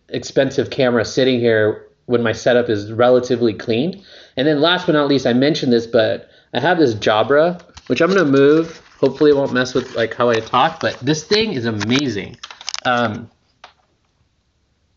expensive 0.08 0.70
camera 0.70 1.04
sitting 1.04 1.38
here 1.38 1.86
when 2.06 2.22
my 2.22 2.32
setup 2.32 2.68
is 2.68 2.92
relatively 2.92 3.54
clean. 3.54 4.02
And 4.36 4.46
then 4.46 4.60
last 4.60 4.86
but 4.86 4.92
not 4.92 5.08
least, 5.08 5.26
I 5.26 5.32
mentioned 5.32 5.72
this, 5.72 5.86
but 5.86 6.28
I 6.52 6.60
have 6.60 6.78
this 6.78 6.94
Jabra, 6.94 7.62
which 7.88 8.00
I'm 8.00 8.08
gonna 8.08 8.25
move. 8.25 8.82
Hopefully, 8.98 9.30
it 9.30 9.36
won't 9.36 9.52
mess 9.52 9.75
with 9.75 9.94
like 9.94 10.14
how 10.14 10.28
I 10.28 10.40
talk. 10.40 10.80
But 10.80 10.98
this 11.00 11.25
thing 11.25 11.52
is 11.52 11.64
amazing. 11.64 12.36
Um, 12.84 13.30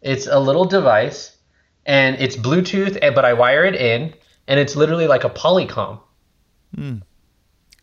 it's 0.04 0.28
a 0.28 0.40
little 0.40 0.66
device, 0.66 1.38
and 1.86 2.16
it's 2.20 2.36
Bluetooth, 2.36 2.98
eh, 3.02 3.10
but 3.10 3.26
I 3.26 3.34
wire 3.34 3.66
it 3.66 3.76
in, 3.76 4.14
and 4.48 4.60
it's 4.60 4.76
literally 4.76 5.08
like 5.08 5.24
a 5.24 5.30
Polycom. 5.30 6.00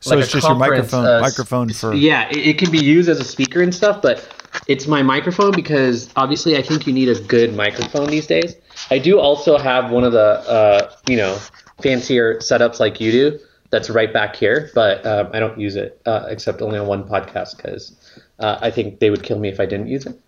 so 0.00 0.11
like 0.11 0.25
it's 0.25 0.33
just 0.33 0.49
your 0.49 0.57
microphone 0.57 1.07
uh, 1.07 1.21
microphone 1.21 1.69
for 1.71 1.93
Yeah, 1.93 2.29
it, 2.31 2.39
it 2.39 2.59
can 2.59 2.71
be 2.71 2.83
used 2.83 3.09
as 3.09 3.21
a 3.21 3.25
speaker 3.25 3.62
and 3.62 3.75
stuff, 3.75 4.00
but 4.00 4.27
it's 4.67 4.87
my 4.87 5.03
microphone 5.03 5.53
because 5.53 6.11
obviously 6.17 6.57
I 6.57 6.62
think 6.62 6.87
you 6.87 6.93
need 6.93 7.09
a 7.09 7.21
good 7.21 7.55
microphone 7.55 8.09
these 8.09 8.27
days. 8.27 8.57
I 8.91 8.99
do 8.99 9.21
also 9.21 9.59
have 9.59 9.91
one 9.91 10.05
of 10.05 10.12
the 10.12 10.41
uh, 10.49 10.93
you 11.07 11.17
know 11.17 11.39
fancier 11.83 12.37
setups 12.39 12.81
like 12.81 13.00
you 13.00 13.12
do 13.12 13.39
that's 13.71 13.91
right 13.91 14.12
back 14.12 14.35
here, 14.37 14.71
but 14.75 15.05
um, 15.07 15.29
I 15.33 15.39
don't 15.39 15.59
use 15.61 15.77
it 15.77 16.00
uh, 16.07 16.27
except 16.29 16.62
only 16.62 16.79
on 16.79 16.87
one 16.87 17.05
podcast 17.05 17.57
because 17.57 17.95
uh, 18.39 18.59
I 18.61 18.71
think 18.71 19.00
they 19.00 19.11
would 19.11 19.23
kill 19.23 19.39
me 19.39 19.49
if 19.49 19.61
I 19.61 19.67
didn't 19.67 19.89
use 19.89 20.07
it. 20.07 20.19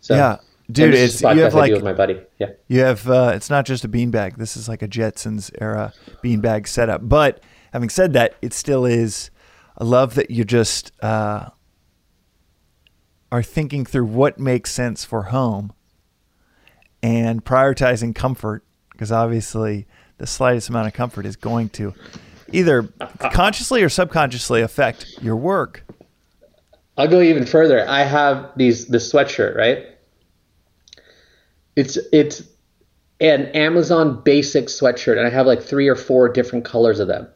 So 0.00 0.14
Yeah. 0.14 0.36
And 0.68 0.74
Dude, 0.74 0.92
this 0.92 1.14
it's 1.14 1.22
you 1.22 1.28
have 1.28 1.36
podcast 1.36 1.46
I 1.46 1.50
do 1.50 1.56
like 1.56 1.72
with 1.72 1.84
my 1.84 1.92
buddy. 1.94 2.20
Yeah. 2.38 2.50
You 2.68 2.80
have 2.80 3.08
uh, 3.08 3.32
it's 3.34 3.48
not 3.48 3.64
just 3.64 3.84
a 3.84 3.88
beanbag. 3.88 4.36
This 4.36 4.56
is 4.56 4.68
like 4.68 4.82
a 4.82 4.88
Jetsons 4.88 5.50
era 5.60 5.94
beanbag 6.22 6.68
setup. 6.68 7.08
But 7.08 7.42
having 7.72 7.88
said 7.88 8.12
that, 8.12 8.34
it 8.42 8.52
still 8.52 8.84
is. 8.84 9.30
I 9.78 9.84
love 9.84 10.14
that 10.16 10.30
you 10.30 10.44
just 10.44 10.92
uh, 11.02 11.48
are 13.32 13.42
thinking 13.42 13.86
through 13.86 14.06
what 14.06 14.38
makes 14.38 14.70
sense 14.70 15.04
for 15.04 15.24
home 15.24 15.72
and 17.02 17.44
prioritizing 17.44 18.14
comfort 18.14 18.64
because 18.92 19.10
obviously 19.10 19.86
the 20.18 20.26
slightest 20.26 20.68
amount 20.68 20.88
of 20.88 20.92
comfort 20.92 21.24
is 21.24 21.36
going 21.36 21.68
to 21.70 21.94
either 22.52 22.82
consciously 23.32 23.82
or 23.82 23.88
subconsciously 23.88 24.60
affect 24.60 25.06
your 25.22 25.36
work. 25.36 25.84
I'll 26.96 27.08
go 27.08 27.22
even 27.22 27.46
further. 27.46 27.88
I 27.88 28.02
have 28.02 28.50
these 28.56 28.88
this 28.88 29.10
sweatshirt, 29.10 29.56
right? 29.56 29.97
It's 31.78 31.96
it's 32.12 32.42
an 33.20 33.46
Amazon 33.54 34.20
basic 34.24 34.66
sweatshirt, 34.66 35.16
and 35.16 35.24
I 35.24 35.30
have 35.30 35.46
like 35.46 35.62
three 35.62 35.86
or 35.86 35.94
four 35.94 36.28
different 36.28 36.64
colors 36.64 36.98
of 36.98 37.06
them. 37.06 37.28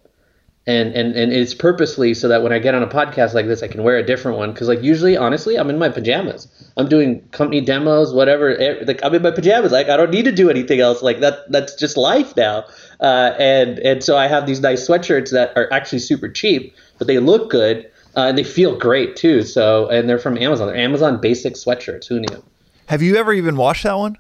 And, 0.67 0.95
and 0.95 1.15
and 1.15 1.33
it's 1.33 1.55
purposely 1.55 2.13
so 2.15 2.27
that 2.27 2.43
when 2.43 2.53
I 2.53 2.59
get 2.59 2.75
on 2.75 2.83
a 2.83 2.89
podcast 2.89 3.35
like 3.35 3.47
this, 3.47 3.63
I 3.63 3.69
can 3.69 3.85
wear 3.85 3.97
a 3.99 4.03
different 4.03 4.39
one. 4.39 4.53
Because 4.53 4.67
like 4.67 4.83
usually, 4.83 5.17
honestly, 5.17 5.57
I'm 5.57 5.71
in 5.71 5.79
my 5.79 5.91
pajamas. 5.91 6.49
I'm 6.77 6.89
doing 6.89 7.21
company 7.31 7.61
demos, 7.61 8.13
whatever. 8.13 8.57
Like 8.85 8.99
I'm 9.05 9.15
in 9.15 9.23
my 9.23 9.31
pajamas. 9.31 9.71
Like 9.71 9.89
I 9.89 9.97
don't 9.97 10.11
need 10.11 10.25
to 10.25 10.33
do 10.33 10.51
anything 10.51 10.81
else. 10.81 11.03
Like 11.03 11.21
that 11.21 11.49
that's 11.51 11.77
just 11.77 11.97
life 11.97 12.37
now. 12.37 12.65
Uh, 12.99 13.35
and 13.39 13.79
and 13.79 14.03
so 14.03 14.17
I 14.17 14.27
have 14.27 14.47
these 14.47 14.61
nice 14.61 14.89
sweatshirts 14.89 15.31
that 15.31 15.53
are 15.57 15.73
actually 15.73 16.01
super 16.01 16.29
cheap, 16.29 16.75
but 16.99 17.07
they 17.07 17.21
look 17.21 17.49
good 17.49 17.89
uh, 18.17 18.27
and 18.27 18.37
they 18.37 18.45
feel 18.45 18.77
great 18.77 19.15
too. 19.15 19.43
So 19.43 19.89
and 19.89 20.09
they're 20.09 20.19
from 20.19 20.37
Amazon. 20.37 20.67
They're 20.67 20.77
Amazon 20.77 21.21
basic 21.21 21.55
sweatshirts. 21.55 22.07
Who 22.09 22.19
knew? 22.19 22.43
Have 22.87 23.03
you 23.03 23.17
ever 23.17 23.33
even 23.33 23.57
washed 23.57 23.85
that 23.85 23.99
one? 23.99 24.17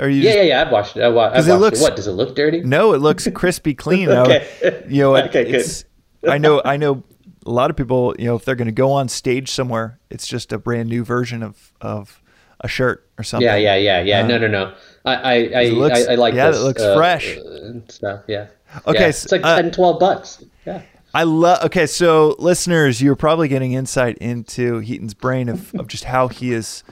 Or 0.00 0.08
you 0.08 0.20
Yeah, 0.20 0.22
just, 0.32 0.36
yeah, 0.36 0.42
yeah. 0.44 0.62
I've 0.62 0.70
watched 0.72 0.96
it. 0.96 1.02
I 1.02 1.08
wa- 1.08 1.26
I've 1.26 1.32
'Cause 1.34 1.48
it 1.48 1.50
watched 1.52 1.60
looks- 1.62 1.80
it. 1.80 1.82
What 1.82 1.96
does 1.96 2.06
it 2.06 2.12
look 2.12 2.34
dirty? 2.36 2.60
No, 2.60 2.92
it 2.92 2.98
looks 3.00 3.26
crispy 3.34 3.74
clean. 3.84 4.08
I- 4.10 4.16
Okay. 4.22 4.84
you 4.88 5.02
know, 5.02 5.16
Okay, 5.16 5.44
good. 5.44 5.54
it's. 5.56 5.84
I 6.28 6.38
know. 6.38 6.62
I 6.64 6.76
know. 6.76 7.02
A 7.46 7.50
lot 7.50 7.70
of 7.70 7.76
people, 7.76 8.14
you 8.18 8.26
know, 8.26 8.36
if 8.36 8.44
they're 8.44 8.54
going 8.56 8.66
to 8.66 8.72
go 8.72 8.92
on 8.92 9.08
stage 9.08 9.50
somewhere, 9.50 9.98
it's 10.10 10.26
just 10.26 10.52
a 10.52 10.58
brand 10.58 10.88
new 10.88 11.02
version 11.04 11.42
of 11.42 11.72
of 11.80 12.20
a 12.60 12.68
shirt 12.68 13.06
or 13.18 13.22
something. 13.24 13.44
Yeah, 13.46 13.56
yeah, 13.56 13.76
yeah, 13.76 14.00
yeah. 14.02 14.20
Uh, 14.22 14.26
no, 14.26 14.38
no, 14.38 14.46
no. 14.48 14.72
I, 15.04 15.14
I, 15.14 15.34
I, 15.54 15.64
looks- 15.70 16.06
I, 16.06 16.12
I 16.12 16.14
like 16.16 16.34
yeah, 16.34 16.50
it 16.50 16.56
looks 16.58 16.82
uh, 16.82 16.96
fresh. 16.96 17.36
uh, 17.38 17.72
stuff. 17.88 18.20
Yeah. 18.28 18.48
Okay, 18.86 19.00
Yeah. 19.00 19.06
It's 19.08 19.32
like 19.32 19.42
uh, 19.44 19.62
10, 19.62 19.70
12 19.70 19.98
bucks. 20.00 20.44
Yeah. 20.66 20.82
I 21.14 21.22
love. 21.22 21.64
Okay, 21.66 21.86
so 21.86 22.36
listeners, 22.38 23.00
you're 23.00 23.16
probably 23.16 23.48
getting 23.48 23.72
insight 23.72 24.18
into 24.18 24.80
Hiten's 24.80 25.14
brain 25.14 25.48
of, 25.48 25.74
of 25.76 25.86
just 25.88 26.04
how 26.04 26.28
he 26.28 26.52
is 26.52 26.84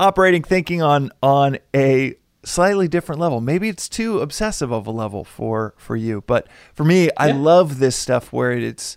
operating, 0.00 0.42
thinking 0.42 0.82
on 0.82 1.12
on 1.22 1.58
a 1.74 2.14
slightly 2.42 2.88
different 2.88 3.20
level. 3.20 3.40
Maybe 3.40 3.68
it's 3.68 3.88
too 3.88 4.20
obsessive 4.20 4.72
of 4.72 4.86
a 4.86 4.90
level 4.90 5.24
for 5.24 5.74
for 5.76 5.94
you, 5.94 6.24
but 6.26 6.48
for 6.74 6.84
me, 6.84 7.10
I 7.16 7.32
love 7.32 7.78
this 7.78 7.94
stuff 7.96 8.32
where 8.32 8.52
it's 8.52 8.96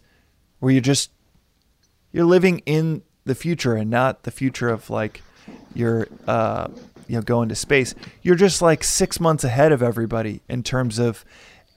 where 0.60 0.72
you're 0.72 0.82
just 0.82 1.12
you're 2.12 2.26
living 2.26 2.60
in 2.66 3.04
the 3.26 3.36
future 3.36 3.76
and 3.76 3.90
not 3.90 4.24
the 4.24 4.32
future 4.32 4.70
of 4.70 4.90
like 4.90 5.22
you're 5.76 6.08
uh 6.28 6.68
you 7.08 7.16
know 7.16 7.22
going 7.22 7.50
to 7.50 7.56
space 7.56 7.96
you're 8.22 8.36
just 8.36 8.62
like 8.62 8.84
six 8.84 9.20
months 9.20 9.44
ahead 9.44 9.72
of 9.72 9.82
everybody 9.82 10.42
in 10.50 10.64
terms 10.64 11.00
of 11.00 11.26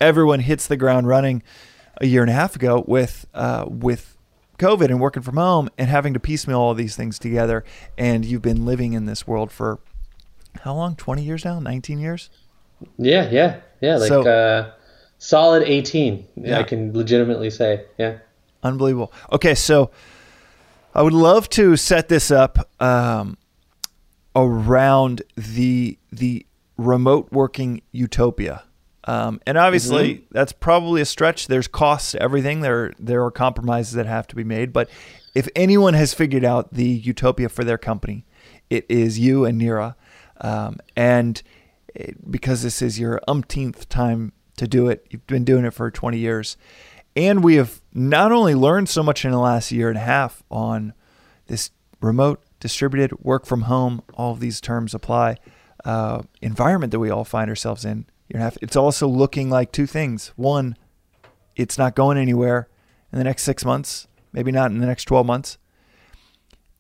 everyone 0.00 0.40
hits 0.40 0.66
the 0.66 0.76
ground 0.76 1.06
running 1.06 1.42
a 2.00 2.06
year 2.06 2.20
and 2.20 2.30
a 2.30 2.34
half 2.34 2.56
ago 2.56 2.84
with 2.86 3.26
uh 3.34 3.64
with 3.68 4.15
covid 4.58 4.86
and 4.86 5.00
working 5.00 5.22
from 5.22 5.36
home 5.36 5.68
and 5.78 5.88
having 5.88 6.12
to 6.14 6.20
piecemeal 6.20 6.58
all 6.60 6.74
these 6.74 6.96
things 6.96 7.18
together 7.18 7.64
and 7.98 8.24
you've 8.24 8.42
been 8.42 8.64
living 8.64 8.92
in 8.94 9.06
this 9.06 9.26
world 9.26 9.50
for 9.52 9.78
how 10.62 10.74
long 10.74 10.96
20 10.96 11.22
years 11.22 11.44
now 11.44 11.58
19 11.60 11.98
years 11.98 12.30
Yeah, 12.98 13.28
yeah, 13.30 13.60
yeah. 13.80 13.96
Like 13.96 14.08
So- 14.08 14.26
uh, 14.28 14.70
solid 15.18 15.62
18, 15.62 16.26
Yeah. 16.36 16.58
I 16.58 16.62
can 16.62 16.92
legitimately 16.92 17.48
say. 17.50 17.84
Yeah. 17.96 18.18
Unbelievable. 18.62 19.12
Okay, 19.32 19.54
so 19.54 19.90
I 20.94 21.00
would 21.02 21.14
love 21.14 21.48
to 21.50 21.76
set 21.76 22.08
this 22.08 22.30
up 22.30 22.58
um, 22.80 23.38
around 24.34 25.22
the 25.36 25.98
the 26.12 26.46
remote 26.76 27.28
working 27.32 27.80
utopia, 27.92 28.64
um, 29.06 29.40
and 29.46 29.56
obviously 29.56 30.26
that's 30.30 30.52
probably 30.52 31.00
a 31.00 31.04
stretch. 31.04 31.46
There's 31.46 31.68
costs 31.68 32.12
to 32.12 32.22
everything. 32.22 32.60
There 32.60 32.92
there 32.98 33.24
are 33.24 33.30
compromises 33.30 33.92
that 33.94 34.06
have 34.06 34.26
to 34.28 34.36
be 34.36 34.44
made. 34.44 34.72
But 34.72 34.88
if 35.34 35.48
anyone 35.54 35.94
has 35.94 36.12
figured 36.14 36.44
out 36.44 36.72
the 36.74 36.84
utopia 36.88 37.48
for 37.48 37.62
their 37.64 37.78
company, 37.78 38.24
it 38.70 38.84
is 38.88 39.18
you 39.18 39.44
and 39.44 39.60
Nira, 39.60 39.94
um, 40.40 40.78
and 40.96 41.42
it- 41.94 42.30
because 42.30 42.62
this 42.62 42.82
is 42.82 42.98
your 42.98 43.20
umpteenth 43.28 43.88
time 43.88 44.32
to 44.56 44.66
do 44.66 44.88
it, 44.88 45.06
you've 45.10 45.26
been 45.26 45.44
doing 45.44 45.64
it 45.64 45.74
for 45.74 45.90
20 45.90 46.18
years. 46.18 46.56
And 47.14 47.42
we 47.44 47.56
have 47.56 47.80
not 47.94 48.32
only 48.32 48.54
learned 48.54 48.88
so 48.88 49.02
much 49.02 49.24
in 49.24 49.30
the 49.30 49.38
last 49.38 49.70
year 49.72 49.88
and 49.88 49.96
a 49.98 50.02
half 50.02 50.42
on 50.50 50.92
this 51.46 51.70
remote, 52.00 52.42
distributed, 52.60 53.18
work 53.22 53.46
from 53.46 53.62
home, 53.62 54.02
all 54.14 54.32
of 54.32 54.40
these 54.40 54.60
terms 54.60 54.94
apply, 54.94 55.36
uh, 55.84 56.22
environment 56.42 56.90
that 56.90 56.98
we 56.98 57.10
all 57.10 57.24
find 57.24 57.48
ourselves 57.48 57.84
in. 57.84 58.06
A 58.34 58.38
half. 58.38 58.58
It's 58.60 58.76
also 58.76 59.06
looking 59.06 59.50
like 59.50 59.72
two 59.72 59.86
things. 59.86 60.32
One, 60.36 60.76
it's 61.54 61.78
not 61.78 61.94
going 61.94 62.18
anywhere 62.18 62.68
in 63.12 63.18
the 63.18 63.24
next 63.24 63.44
six 63.44 63.64
months, 63.64 64.08
maybe 64.32 64.50
not 64.50 64.70
in 64.70 64.78
the 64.78 64.86
next 64.86 65.04
12 65.04 65.24
months. 65.26 65.58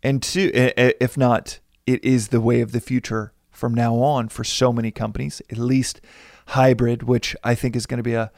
And 0.02 0.22
two, 0.22 0.50
if 0.54 1.16
not, 1.16 1.60
it 1.86 2.04
is 2.04 2.28
the 2.28 2.40
way 2.40 2.60
of 2.60 2.72
the 2.72 2.80
future 2.80 3.32
from 3.50 3.72
now 3.72 3.96
on 3.96 4.28
for 4.28 4.44
so 4.44 4.72
many 4.72 4.90
companies, 4.90 5.40
at 5.50 5.58
least 5.58 6.00
hybrid, 6.48 7.04
which 7.04 7.34
I 7.42 7.54
think 7.54 7.74
is 7.74 7.86
going 7.86 7.98
to 7.98 8.04
be 8.04 8.14
a 8.14 8.30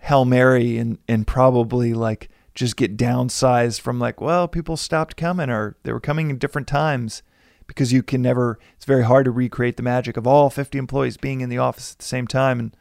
Hail 0.00 0.24
Mary 0.24 0.78
and, 0.78 0.98
and 1.08 1.26
probably 1.26 1.92
like 1.92 2.28
just 2.54 2.76
get 2.76 2.96
downsized 2.96 3.80
from 3.80 3.98
like, 3.98 4.20
well, 4.20 4.46
people 4.46 4.76
stopped 4.76 5.16
coming 5.16 5.50
or 5.50 5.76
they 5.82 5.92
were 5.92 6.00
coming 6.00 6.30
in 6.30 6.38
different 6.38 6.68
times 6.68 7.22
because 7.66 7.92
you 7.92 8.02
can 8.02 8.22
never, 8.22 8.58
it's 8.76 8.84
very 8.84 9.04
hard 9.04 9.24
to 9.24 9.30
recreate 9.30 9.76
the 9.76 9.82
magic 9.82 10.16
of 10.16 10.26
all 10.26 10.50
50 10.50 10.78
employees 10.78 11.16
being 11.16 11.40
in 11.40 11.48
the 11.48 11.58
office 11.58 11.92
at 11.92 11.98
the 11.98 12.04
same 12.04 12.26
time. 12.26 12.60
And 12.60 12.76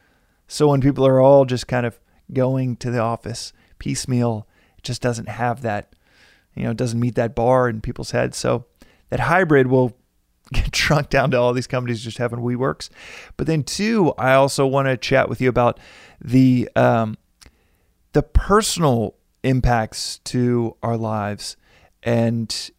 so 0.48 0.70
when 0.70 0.82
people 0.82 1.06
are 1.06 1.20
all 1.20 1.46
just 1.46 1.68
kind 1.68 1.86
of 1.86 2.00
going 2.32 2.76
to 2.78 2.92
the 2.92 3.00
office 3.00 3.54
piecemeal, 3.80 4.48
it 4.78 4.84
just 4.84 5.02
doesn't 5.02 5.30
have 5.30 5.62
that, 5.62 5.94
you 6.56 6.64
know, 6.64 6.72
it 6.72 6.78
doesn't 6.78 7.00
meet 7.00 7.16
that 7.16 7.36
bar 7.36 7.68
in 7.68 7.82
people's 7.82 8.12
heads. 8.12 8.38
So 8.38 8.66
that 9.10 9.22
hybrid 9.22 9.68
will 9.68 9.98
get 10.54 10.76
shrunk 10.76 11.10
down 11.10 11.32
to 11.32 11.38
all 11.38 11.54
these 11.54 11.68
companies 11.68 12.04
just 12.04 12.18
having 12.18 12.40
WeWorks. 12.40 12.90
But 13.38 13.48
then 13.48 13.64
two, 13.64 14.14
I 14.18 14.34
also 14.34 14.68
want 14.68 14.88
to 14.88 14.98
chat 14.98 15.30
with 15.30 15.42
you 15.42 15.50
about 15.50 15.80
the 16.22 16.70
um, 16.76 17.18
the 18.14 18.24
personal 18.24 19.16
impacts 19.44 20.20
to 20.20 20.76
our 20.82 20.98
lives 20.98 21.58
and 22.04 22.72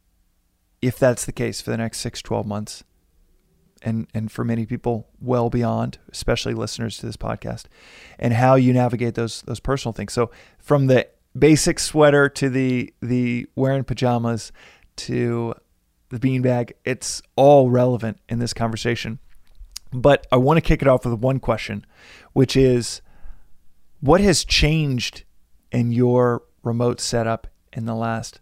if 0.86 0.98
that's 0.98 1.24
the 1.24 1.32
case 1.32 1.60
for 1.60 1.70
the 1.70 1.76
next 1.76 1.98
six, 1.98 2.22
12 2.22 2.46
months 2.46 2.84
and 3.82 4.06
and 4.14 4.32
for 4.32 4.44
many 4.44 4.66
people 4.66 5.08
well 5.20 5.50
beyond, 5.50 5.98
especially 6.10 6.54
listeners 6.54 6.98
to 6.98 7.06
this 7.06 7.16
podcast, 7.16 7.64
and 8.18 8.34
how 8.34 8.54
you 8.54 8.72
navigate 8.72 9.14
those 9.14 9.42
those 9.42 9.60
personal 9.60 9.92
things. 9.92 10.12
So 10.12 10.30
from 10.58 10.86
the 10.86 11.08
basic 11.38 11.78
sweater 11.78 12.28
to 12.30 12.48
the 12.48 12.92
the 13.00 13.46
wearing 13.54 13.84
pajamas 13.84 14.52
to 14.96 15.54
the 16.08 16.18
beanbag, 16.18 16.72
it's 16.84 17.22
all 17.36 17.70
relevant 17.70 18.18
in 18.28 18.38
this 18.38 18.54
conversation. 18.54 19.18
But 19.92 20.26
I 20.32 20.36
want 20.36 20.56
to 20.56 20.60
kick 20.60 20.82
it 20.82 20.88
off 20.88 21.04
with 21.04 21.20
one 21.20 21.38
question, 21.38 21.86
which 22.32 22.56
is 22.56 23.02
what 24.00 24.20
has 24.20 24.44
changed 24.44 25.24
in 25.70 25.92
your 25.92 26.42
remote 26.62 27.00
setup 27.00 27.46
in 27.72 27.86
the 27.86 27.94
last 27.94 28.40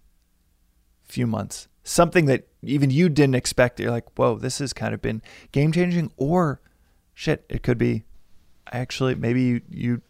few 1.02 1.26
months? 1.26 1.68
Something 1.84 2.24
that 2.26 2.48
even 2.62 2.90
you 2.90 3.08
didn't 3.08 3.34
expect. 3.34 3.78
You're 3.78 3.90
like, 3.90 4.18
whoa, 4.18 4.38
this 4.38 4.58
has 4.58 4.72
kind 4.72 4.94
of 4.94 5.02
been 5.02 5.22
game 5.52 5.70
changing, 5.70 6.10
or 6.16 6.60
shit, 7.14 7.44
it 7.48 7.62
could 7.62 7.78
be 7.78 8.04
actually 8.72 9.14
maybe 9.14 9.42
you, 9.42 9.60
you 9.70 10.02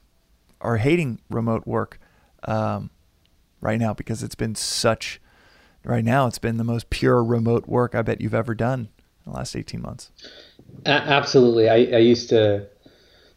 are 0.61 0.79
hating 0.79 1.21
remote 1.29 1.67
work 1.67 2.01
um, 2.45 2.91
right 3.61 3.79
now 3.79 3.93
because 3.93 4.23
it's 4.23 4.35
been 4.35 4.55
such, 4.55 5.21
right 5.85 6.05
now, 6.05 6.27
it's 6.27 6.39
been 6.39 6.57
the 6.57 6.65
most 6.65 6.91
pure 6.91 7.23
remote 7.23 7.67
work 7.67 7.95
I 7.95 8.03
bet 8.03 8.21
you've 8.21 8.35
ever 8.35 8.55
done 8.55 8.89
in 9.25 9.33
the 9.33 9.37
last 9.37 9.55
18 9.55 9.83
months. 9.83 10.11
A- 10.87 10.91
absolutely. 10.91 11.69
I, 11.69 11.75
I 11.75 11.99
used 11.99 12.29
to, 12.31 12.67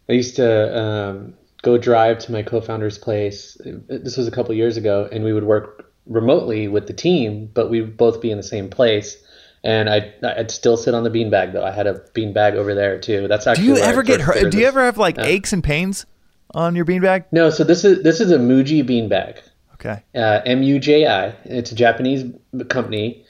I 0.10 0.14
used 0.14 0.36
to 0.38 0.78
um, 0.78 1.34
go 1.62 1.78
drive 1.78 2.20
to 2.20 2.32
my 2.32 2.44
co-founder's 2.44 2.98
place. 2.98 3.58
This 3.64 4.16
was 4.16 4.28
a 4.28 4.32
couple 4.32 4.54
years 4.54 4.78
ago, 4.78 5.10
and 5.12 5.24
we 5.24 5.34
would 5.34 5.44
work 5.44 5.87
remotely 6.08 6.68
with 6.68 6.88
the 6.88 6.94
team, 6.94 7.50
but 7.54 7.70
we'd 7.70 7.98
both 7.98 8.22
be 8.22 8.32
in 8.32 8.38
the 8.38 8.44
same 8.44 8.70
place. 8.70 9.18
And 9.64 9.90
I'd, 9.90 10.14
I'd 10.24 10.52
still 10.52 10.78
sit 10.78 10.94
on 10.94 11.04
the 11.04 11.10
beanbag 11.10 11.54
though. 11.54 11.66
I 11.66 11.72
had 11.72 11.88
a 11.88 11.96
beanbag 12.14 12.54
over 12.54 12.74
there 12.74 13.00
too. 13.00 13.28
That's 13.28 13.48
actually. 13.48 13.68
Do 13.68 13.74
you 13.74 13.78
ever 13.78 14.04
get 14.04 14.22
hurt? 14.22 14.52
Do 14.52 14.60
you 14.60 14.66
ever 14.66 14.84
have 14.84 14.98
like 14.98 15.18
aches 15.20 15.52
and 15.52 15.64
pains 15.64 16.06
on 16.54 16.76
your 16.76 16.86
beanbag? 16.86 17.26
No, 17.32 17.50
so 17.50 17.64
this 17.64 17.84
is 17.84 18.04
this 18.04 18.22
is 18.22 18.32
a 18.32 18.38
Muji 18.38 18.88
beanbag. 18.88 19.40
Okay. 19.74 20.04
uh, 20.16 20.42
MUJI. 20.46 21.36
It's 21.46 21.72
a 21.72 21.76
Japanese 21.76 22.34
company. 22.70 23.26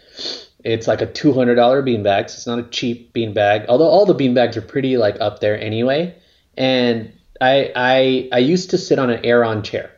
It's 0.63 0.87
like 0.87 1.01
a 1.01 1.05
two 1.05 1.33
hundred 1.33 1.55
dollar 1.55 1.81
beanbag. 1.81 2.29
So 2.29 2.35
it's 2.35 2.47
not 2.47 2.59
a 2.59 2.63
cheap 2.63 3.13
beanbag. 3.13 3.65
Although 3.67 3.87
all 3.87 4.05
the 4.05 4.15
beanbags 4.15 4.57
are 4.57 4.61
pretty 4.61 4.97
like 4.97 5.15
up 5.19 5.39
there 5.39 5.59
anyway. 5.59 6.15
And 6.57 7.13
I 7.39 7.71
I 7.75 8.29
I 8.33 8.39
used 8.39 8.69
to 8.71 8.77
sit 8.77 8.99
on 8.99 9.09
an 9.09 9.23
Aeron 9.25 9.63
chair. 9.63 9.91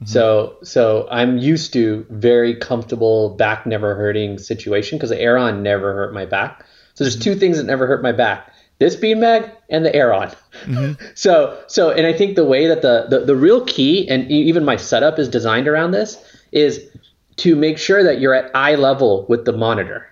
Mm-hmm. 0.00 0.06
So 0.06 0.56
so 0.62 1.06
I'm 1.10 1.38
used 1.38 1.72
to 1.74 2.06
very 2.10 2.56
comfortable 2.56 3.30
back 3.30 3.66
never 3.66 3.94
hurting 3.94 4.38
situation 4.38 4.98
because 4.98 5.10
the 5.10 5.20
Aeron 5.20 5.62
never 5.62 5.94
hurt 5.94 6.12
my 6.12 6.26
back. 6.26 6.64
So 6.94 7.04
there's 7.04 7.14
mm-hmm. 7.16 7.22
two 7.22 7.34
things 7.36 7.58
that 7.58 7.64
never 7.64 7.86
hurt 7.86 8.02
my 8.02 8.12
back: 8.12 8.52
this 8.78 8.96
beanbag 8.96 9.52
and 9.70 9.84
the 9.84 9.94
Aeron. 9.94 10.30
Mm-hmm. 10.64 11.04
So 11.14 11.62
so 11.68 11.90
and 11.90 12.06
I 12.06 12.12
think 12.12 12.34
the 12.34 12.44
way 12.44 12.66
that 12.66 12.82
the, 12.82 13.06
the 13.08 13.24
the 13.24 13.36
real 13.36 13.64
key 13.64 14.08
and 14.08 14.30
even 14.30 14.64
my 14.64 14.76
setup 14.76 15.18
is 15.18 15.28
designed 15.28 15.68
around 15.68 15.92
this 15.92 16.18
is 16.50 16.88
to 17.36 17.56
make 17.56 17.78
sure 17.78 18.02
that 18.02 18.20
you're 18.20 18.34
at 18.34 18.54
eye 18.54 18.74
level 18.74 19.26
with 19.28 19.44
the 19.44 19.52
monitor. 19.52 20.08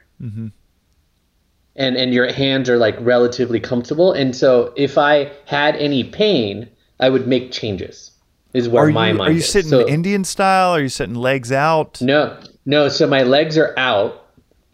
and 1.75 1.97
and 1.97 2.15
your 2.15 2.33
hands 2.33 2.69
are 2.69 2.79
like 2.79 2.97
relatively 3.01 3.61
comfortable. 3.61 4.13
And 4.13 4.37
so 4.37 4.73
if 4.77 4.99
I 4.99 5.33
had 5.47 5.77
any 5.77 6.05
pain, 6.05 6.69
I 7.01 7.09
would 7.09 7.27
make 7.27 7.53
changes. 7.53 8.12
Is 8.55 8.69
where 8.69 8.85
Are 8.85 8.91
my 8.91 9.09
you 9.11 9.15
mind 9.15 9.31
are 9.31 9.33
you 9.33 9.39
is. 9.39 9.49
sitting 9.51 9.71
So- 9.71 9.89
Indian 9.89 10.25
style? 10.25 10.73
Are 10.75 10.81
you 10.81 10.89
sitting 10.89 11.15
legs 11.15 11.51
out? 11.53 12.01
No, 12.03 12.37
no. 12.67 12.89
So 12.89 13.07
my 13.07 13.23
legs 13.23 13.57
are 13.57 13.75
out. 13.79 14.19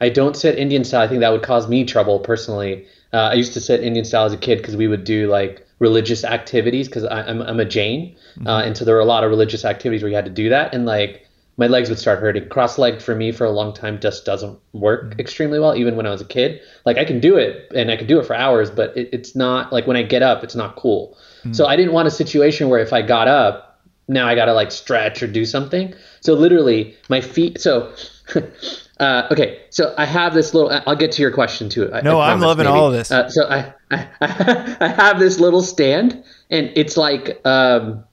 I 0.01 0.09
don't 0.09 0.37
sit 0.37 0.59
Indian 0.59 0.85
style. 0.85 1.03
I 1.03 1.09
think 1.09 1.21
that 1.21 1.31
would 1.33 1.43
cause 1.43 1.69
me 1.69 1.85
trouble 1.85 2.19
personally. 2.21 2.87
Uh, 3.13 3.17
I 3.33 3.35
used 3.35 3.53
to 3.55 3.61
sit 3.61 3.83
Indian 3.83 4.05
style 4.05 4.27
as 4.27 4.33
a 4.33 4.37
kid 4.37 4.59
because 4.59 4.77
we 4.77 4.87
would 4.89 5.05
do 5.05 5.29
like 5.29 5.65
religious 5.79 6.25
activities 6.25 6.89
because 6.89 7.05
I'm 7.05 7.41
I'm 7.43 7.61
a 7.61 7.65
Jain, 7.65 8.17
uh, 8.47 8.63
and 8.65 8.77
so 8.77 8.85
there 8.85 8.95
were 8.95 9.01
a 9.01 9.05
lot 9.07 9.25
of 9.25 9.31
religious 9.31 9.65
activities 9.65 10.03
where 10.03 10.11
you 10.11 10.17
had 10.17 10.25
to 10.25 10.31
do 10.31 10.49
that, 10.51 10.75
and 10.75 10.85
like 10.87 11.25
my 11.57 11.67
legs 11.67 11.89
would 11.89 11.99
start 11.99 12.21
hurting. 12.21 12.49
Cross-legged 12.49 13.03
for 13.03 13.15
me 13.17 13.33
for 13.33 13.45
a 13.45 13.51
long 13.51 13.73
time 13.73 13.99
just 13.99 14.25
doesn't 14.25 14.57
work 14.75 15.17
extremely 15.19 15.59
well, 15.59 15.75
even 15.75 15.97
when 15.97 16.07
I 16.07 16.11
was 16.11 16.21
a 16.21 16.25
kid. 16.25 16.61
Like 16.85 16.99
I 16.99 17.05
can 17.05 17.19
do 17.19 17.37
it 17.37 17.71
and 17.75 17.91
I 17.91 17.97
can 17.97 18.07
do 18.07 18.21
it 18.21 18.27
for 18.27 18.35
hours, 18.37 18.71
but 18.71 18.97
it, 18.97 19.09
it's 19.13 19.35
not 19.35 19.73
like 19.73 19.85
when 19.87 19.97
I 19.97 20.03
get 20.05 20.23
up, 20.23 20.45
it's 20.45 20.55
not 20.55 20.77
cool. 20.77 21.17
So 21.53 21.67
I 21.67 21.75
didn't 21.77 21.93
want 21.95 22.07
a 22.07 22.11
situation 22.11 22.69
where 22.69 22.79
if 22.81 22.93
I 22.93 23.01
got 23.03 23.27
up, 23.27 23.68
now 24.09 24.27
I 24.27 24.35
gotta 24.35 24.55
like 24.55 24.71
stretch 24.73 25.23
or 25.23 25.27
do 25.27 25.45
something. 25.45 25.95
So 26.21 26.35
literally, 26.35 26.97
my 27.09 27.21
feet. 27.21 27.61
So, 27.61 27.93
uh, 29.01 29.29
okay. 29.31 29.61
So 29.71 29.95
I 29.97 30.05
have 30.07 30.35
this 30.35 30.55
little. 30.55 30.71
I'll 30.87 30.97
get 30.97 31.13
to 31.13 31.23
your 31.23 31.31
question 31.31 31.69
too. 31.69 31.93
I- 31.93 32.01
No, 32.01 32.19
I 32.19 32.33
I'm 32.33 32.41
loving 32.41 32.65
maybe. 32.67 32.77
all 32.77 32.87
of 32.89 32.93
this. 32.95 33.11
Uh, 33.11 33.29
so 33.29 33.49
I, 33.49 33.73
I 33.91 34.09
I 34.81 34.89
have 34.89 35.19
this 35.19 35.39
little 35.39 35.63
stand, 35.63 36.23
and 36.51 36.71
it's 36.75 36.97
like 36.97 37.41
um, 37.47 38.05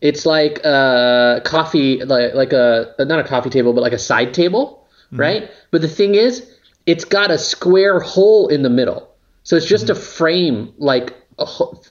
it's 0.00 0.26
like 0.26 0.58
a 0.64 1.40
coffee, 1.44 2.04
like 2.04 2.34
like 2.34 2.52
a 2.52 2.94
not 3.00 3.18
a 3.18 3.24
coffee 3.24 3.50
table, 3.50 3.72
but 3.72 3.80
like 3.82 3.92
a 3.94 3.98
side 3.98 4.34
table, 4.34 4.86
Mm-hmm. 5.06 5.20
right? 5.20 5.50
But 5.70 5.82
the 5.82 5.88
thing 5.88 6.16
is, 6.16 6.52
it's 6.84 7.04
got 7.04 7.30
a 7.30 7.38
square 7.38 8.00
hole 8.00 8.48
in 8.48 8.62
the 8.62 8.70
middle, 8.70 9.08
so 9.44 9.54
it's 9.56 9.66
just 9.66 9.84
Mm-hmm. 9.86 9.92
a 9.92 10.00
frame, 10.00 10.72
like 10.78 11.14
a, 11.38 11.42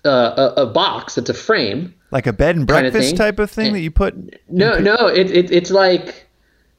uh, 0.06 0.54
a, 0.58 0.62
a 0.62 0.66
box. 0.66 1.18
It's 1.18 1.30
a 1.30 1.34
frame. 1.34 1.94
Like 2.12 2.28
a 2.28 2.34
bed 2.34 2.56
and 2.56 2.66
breakfast 2.68 3.18
type 3.18 3.40
of 3.40 3.52
thing 3.52 3.74
that 3.74 3.82
you 3.82 3.92
put 3.92 4.16
No, 4.50 4.80
no, 4.80 5.08
it, 5.08 5.30
it 5.32 5.52
it's 5.52 5.72
like 5.72 6.28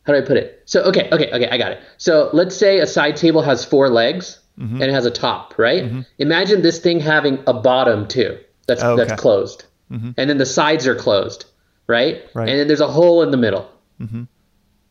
how 0.07 0.13
do 0.13 0.19
I 0.19 0.23
put 0.23 0.37
it? 0.37 0.63
So 0.67 0.83
okay, 0.85 1.09
okay, 1.13 1.31
okay, 1.33 1.49
I 1.51 1.59
got 1.59 1.73
it. 1.73 1.81
So 1.99 2.31
let's 2.33 2.57
say 2.57 2.79
a 2.79 2.87
side 2.87 3.17
table 3.17 3.43
has 3.43 3.65
four 3.65 3.89
legs 3.91 4.41
Mm-hmm. 4.59 4.81
and 4.81 4.85
it 4.91 4.95
has 4.95 5.05
a 5.05 5.11
top, 5.11 5.59
right? 5.59 5.93
Imagine 6.19 6.63
this 6.63 6.79
thing 6.79 6.99
having 6.99 7.39
a 7.47 7.53
bottom 7.53 8.09
too. 8.09 8.39
That's 8.67 8.83
Oh, 8.83 8.93
okay. 8.93 9.03
Mm-hmm. 9.03 9.09
that's 9.11 9.21
closed, 9.21 9.65
and 9.91 10.15
then 10.17 10.39
the 10.39 10.47
sides 10.47 10.87
are 10.87 10.95
closed, 10.95 11.45
right? 11.89 12.23
Right. 12.33 12.49
And 12.49 12.59
then 12.59 12.67
there's 12.67 12.81
a 12.81 12.89
hole 12.89 13.23
in 13.23 13.31
the 13.33 13.37
middle. 13.37 13.69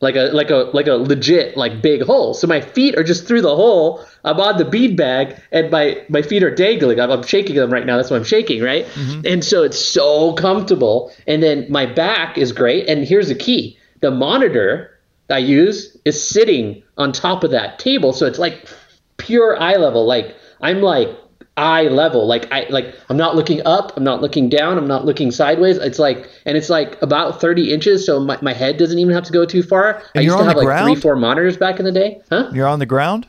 Like 0.05 0.15
a 0.15 0.29
like 0.33 0.51
a 0.51 0.69
like 0.71 0.85
a 0.85 0.93
legit 0.93 1.57
like 1.57 1.81
big 1.81 2.03
hole. 2.03 2.35
So 2.35 2.45
my 2.45 2.61
feet 2.61 2.95
are 2.95 3.03
just 3.03 3.27
through 3.27 3.41
the 3.41 3.55
hole. 3.55 4.05
I'm 4.23 4.39
on 4.39 4.57
the 4.59 4.63
bead 4.63 4.95
bag, 4.95 5.41
and 5.51 5.71
my 5.71 5.99
my 6.09 6.21
feet 6.21 6.43
are 6.43 6.53
dangling. 6.53 6.99
I'm, 6.99 7.09
I'm 7.09 7.23
shaking 7.23 7.55
them 7.55 7.73
right 7.73 7.87
now. 7.87 7.97
That's 7.97 8.11
why 8.11 8.17
I'm 8.17 8.23
shaking, 8.23 8.61
right? 8.61 8.85
Mm-hmm. 8.85 9.25
And 9.25 9.43
so 9.43 9.63
it's 9.63 9.79
so 9.79 10.33
comfortable. 10.33 11.11
And 11.25 11.41
then 11.41 11.65
my 11.71 11.87
back 11.87 12.37
is 12.37 12.51
great. 12.51 12.87
And 12.87 13.03
here's 13.03 13.29
the 13.29 13.35
key: 13.35 13.79
the 14.01 14.11
monitor 14.11 14.91
I 15.31 15.39
use 15.39 15.97
is 16.05 16.21
sitting 16.21 16.83
on 16.99 17.11
top 17.11 17.43
of 17.43 17.49
that 17.49 17.79
table, 17.79 18.13
so 18.13 18.27
it's 18.27 18.37
like 18.37 18.69
pure 19.17 19.59
eye 19.59 19.77
level. 19.77 20.05
Like 20.05 20.35
I'm 20.61 20.83
like 20.83 21.09
eye 21.57 21.83
level. 21.83 22.27
Like 22.27 22.51
I 22.51 22.67
like 22.69 22.95
I'm 23.09 23.17
not 23.17 23.35
looking 23.35 23.61
up, 23.65 23.95
I'm 23.95 24.03
not 24.03 24.21
looking 24.21 24.49
down, 24.49 24.77
I'm 24.77 24.87
not 24.87 25.05
looking 25.05 25.31
sideways. 25.31 25.77
It's 25.77 25.99
like 25.99 26.29
and 26.45 26.57
it's 26.57 26.69
like 26.69 27.01
about 27.01 27.39
30 27.41 27.73
inches, 27.73 28.05
so 28.05 28.19
my, 28.19 28.37
my 28.41 28.53
head 28.53 28.77
doesn't 28.77 28.99
even 28.99 29.13
have 29.13 29.23
to 29.25 29.33
go 29.33 29.45
too 29.45 29.63
far. 29.63 30.01
I 30.15 30.19
you're 30.19 30.23
used 30.23 30.37
to 30.37 30.41
on 30.41 30.47
have 30.47 30.57
like 30.57 30.65
ground? 30.65 30.93
three, 30.93 31.01
four 31.01 31.15
monitors 31.15 31.57
back 31.57 31.79
in 31.79 31.85
the 31.85 31.91
day. 31.91 32.21
Huh? 32.29 32.49
You're 32.53 32.67
on 32.67 32.79
the 32.79 32.85
ground? 32.85 33.27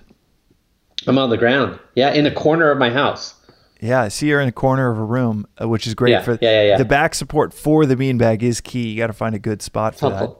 I'm 1.06 1.18
on 1.18 1.30
the 1.30 1.36
ground. 1.36 1.78
Yeah, 1.94 2.12
in 2.12 2.26
a 2.26 2.34
corner 2.34 2.70
of 2.70 2.78
my 2.78 2.90
house. 2.90 3.34
Yeah, 3.80 4.02
I 4.02 4.08
see 4.08 4.28
you're 4.28 4.40
in 4.40 4.48
a 4.48 4.52
corner 4.52 4.90
of 4.90 4.98
a 4.98 5.04
room, 5.04 5.46
uh, 5.60 5.68
which 5.68 5.86
is 5.86 5.94
great 5.94 6.12
Yeah, 6.12 6.22
for 6.22 6.32
yeah, 6.40 6.50
yeah, 6.50 6.62
yeah. 6.62 6.78
the 6.78 6.84
back 6.84 7.14
support 7.14 7.52
for 7.52 7.86
the 7.86 7.94
beanbag 7.94 8.42
is 8.42 8.60
key. 8.60 8.88
You 8.88 8.96
got 8.96 9.08
to 9.08 9.12
find 9.12 9.34
a 9.34 9.38
good 9.38 9.62
spot 9.62 9.94
for 9.94 10.10
that. 10.10 10.34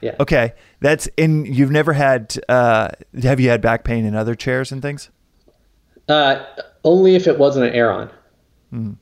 Yeah. 0.00 0.14
Okay, 0.20 0.52
that's 0.80 1.08
and 1.18 1.46
you've 1.46 1.72
never 1.72 1.92
had. 1.92 2.38
Uh, 2.48 2.90
have 3.22 3.40
you 3.40 3.48
had 3.50 3.60
back 3.60 3.82
pain 3.82 4.04
in 4.04 4.14
other 4.14 4.36
chairs 4.36 4.70
and 4.70 4.80
things? 4.80 5.10
Uh, 6.08 6.44
only 6.84 7.14
if 7.14 7.26
it 7.26 7.38
wasn't 7.38 7.66
an 7.66 7.74
Aeron. 7.74 8.10
Hmm. 8.70 8.92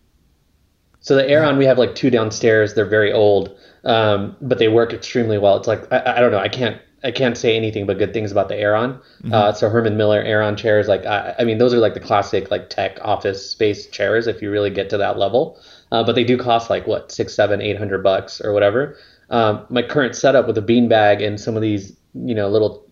So 1.00 1.14
the 1.14 1.28
Aeron, 1.28 1.56
we 1.56 1.64
have 1.66 1.78
like 1.78 1.94
two 1.94 2.10
downstairs. 2.10 2.74
They're 2.74 2.84
very 2.84 3.12
old, 3.12 3.56
um, 3.84 4.36
but 4.40 4.58
they 4.58 4.66
work 4.66 4.92
extremely 4.92 5.38
well. 5.38 5.56
It's 5.56 5.68
like 5.68 5.90
I, 5.92 6.16
I 6.16 6.20
don't 6.20 6.32
know. 6.32 6.40
I 6.40 6.48
can't 6.48 6.80
I 7.04 7.12
can't 7.12 7.38
say 7.38 7.56
anything 7.56 7.86
but 7.86 7.98
good 7.98 8.12
things 8.12 8.32
about 8.32 8.48
the 8.48 8.56
Aeron. 8.56 8.94
Mm-hmm. 8.94 9.32
Uh, 9.32 9.52
so 9.52 9.68
Herman 9.68 9.96
Miller 9.96 10.20
Aeron 10.20 10.56
chairs, 10.56 10.88
like 10.88 11.06
I, 11.06 11.36
I 11.38 11.44
mean, 11.44 11.58
those 11.58 11.72
are 11.72 11.78
like 11.78 11.94
the 11.94 12.00
classic 12.00 12.50
like 12.50 12.70
tech 12.70 12.98
office 13.02 13.48
space 13.48 13.86
chairs 13.86 14.26
if 14.26 14.42
you 14.42 14.50
really 14.50 14.70
get 14.70 14.90
to 14.90 14.98
that 14.98 15.16
level. 15.16 15.60
Uh, 15.92 16.02
but 16.02 16.16
they 16.16 16.24
do 16.24 16.36
cost 16.36 16.70
like 16.70 16.88
what 16.88 17.12
six, 17.12 17.34
seven, 17.34 17.62
eight 17.62 17.78
hundred 17.78 18.02
bucks 18.02 18.40
or 18.40 18.52
whatever. 18.52 18.96
Um, 19.30 19.64
my 19.70 19.82
current 19.82 20.16
setup 20.16 20.48
with 20.48 20.58
a 20.58 20.62
beanbag 20.62 21.24
and 21.24 21.40
some 21.40 21.54
of 21.54 21.62
these 21.62 21.96
you 22.14 22.34
know 22.34 22.48
little 22.48 22.84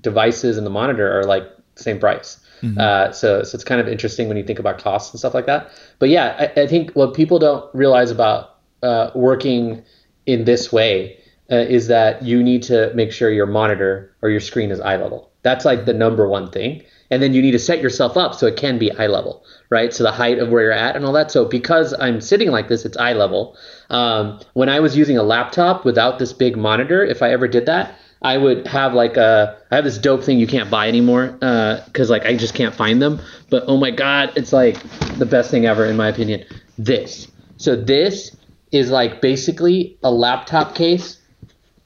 devices 0.00 0.56
and 0.56 0.64
the 0.64 0.70
monitor 0.70 1.18
are 1.18 1.24
like 1.24 1.44
same 1.74 1.98
price. 1.98 2.38
Uh, 2.78 3.12
so, 3.12 3.42
so 3.42 3.54
it's 3.54 3.64
kind 3.64 3.80
of 3.80 3.88
interesting 3.88 4.28
when 4.28 4.36
you 4.36 4.44
think 4.44 4.58
about 4.58 4.78
costs 4.78 5.12
and 5.12 5.18
stuff 5.18 5.34
like 5.34 5.46
that. 5.46 5.70
But 5.98 6.08
yeah, 6.08 6.50
I, 6.56 6.62
I 6.62 6.66
think 6.66 6.92
what 6.92 7.14
people 7.14 7.38
don't 7.38 7.74
realize 7.74 8.10
about 8.10 8.58
uh, 8.82 9.10
working 9.14 9.82
in 10.26 10.44
this 10.44 10.72
way 10.72 11.18
uh, 11.50 11.56
is 11.56 11.88
that 11.88 12.22
you 12.22 12.42
need 12.42 12.62
to 12.64 12.92
make 12.94 13.12
sure 13.12 13.30
your 13.30 13.46
monitor 13.46 14.14
or 14.22 14.30
your 14.30 14.40
screen 14.40 14.70
is 14.70 14.80
eye 14.80 14.96
level. 14.96 15.30
That's 15.42 15.64
like 15.64 15.86
the 15.86 15.94
number 15.94 16.28
one 16.28 16.50
thing. 16.50 16.82
And 17.10 17.20
then 17.20 17.34
you 17.34 17.42
need 17.42 17.52
to 17.52 17.58
set 17.58 17.80
yourself 17.80 18.16
up 18.16 18.34
so 18.34 18.46
it 18.46 18.56
can 18.56 18.78
be 18.78 18.92
eye 18.92 19.08
level, 19.08 19.44
right? 19.68 19.92
So 19.92 20.04
the 20.04 20.12
height 20.12 20.38
of 20.38 20.50
where 20.50 20.62
you're 20.62 20.72
at 20.72 20.94
and 20.94 21.04
all 21.04 21.12
that. 21.14 21.32
So 21.32 21.44
because 21.44 21.92
I'm 21.98 22.20
sitting 22.20 22.50
like 22.50 22.68
this, 22.68 22.84
it's 22.84 22.96
eye 22.96 23.14
level. 23.14 23.56
Um, 23.88 24.38
when 24.52 24.68
I 24.68 24.78
was 24.78 24.96
using 24.96 25.18
a 25.18 25.24
laptop 25.24 25.84
without 25.84 26.20
this 26.20 26.32
big 26.32 26.56
monitor, 26.56 27.04
if 27.04 27.20
I 27.20 27.32
ever 27.32 27.48
did 27.48 27.66
that, 27.66 27.94
I 28.22 28.36
would 28.36 28.66
have 28.66 28.92
like 28.94 29.16
a 29.16 29.56
I 29.70 29.76
have 29.76 29.84
this 29.84 29.98
dope 29.98 30.22
thing 30.22 30.38
you 30.38 30.46
can't 30.46 30.70
buy 30.70 30.88
anymore 30.88 31.28
because 31.28 32.10
like 32.10 32.26
I 32.26 32.36
just 32.36 32.54
can't 32.54 32.74
find 32.74 33.00
them. 33.00 33.20
But 33.48 33.64
oh 33.66 33.76
my 33.76 33.90
god, 33.90 34.32
it's 34.36 34.52
like 34.52 34.76
the 35.18 35.26
best 35.26 35.50
thing 35.50 35.66
ever 35.66 35.84
in 35.86 35.96
my 35.96 36.08
opinion. 36.08 36.44
This 36.78 37.28
so 37.56 37.76
this 37.76 38.36
is 38.72 38.90
like 38.90 39.20
basically 39.20 39.98
a 40.02 40.10
laptop 40.10 40.74
case, 40.74 41.18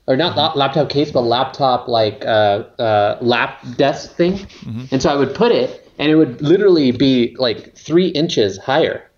or 0.07 0.17
not 0.17 0.37
la- 0.37 0.53
laptop 0.55 0.89
case, 0.91 1.11
but 1.11 1.23
laptop 1.23 1.89
like 1.89 2.25
uh, 2.25 2.65
uh, 2.79 3.19
lap 3.21 3.65
desk 3.77 4.13
thing. 4.13 4.47
And 4.91 5.01
so 5.03 5.11
I 5.11 5.17
would 5.17 5.35
put 5.35 5.51
it, 5.53 5.89
and 5.99 6.11
it 6.11 6.17
would 6.17 6.43
literally 6.43 6.91
be 6.93 7.35
like 7.39 7.77
three 7.77 8.09
inches 8.09 8.59
higher 8.59 9.11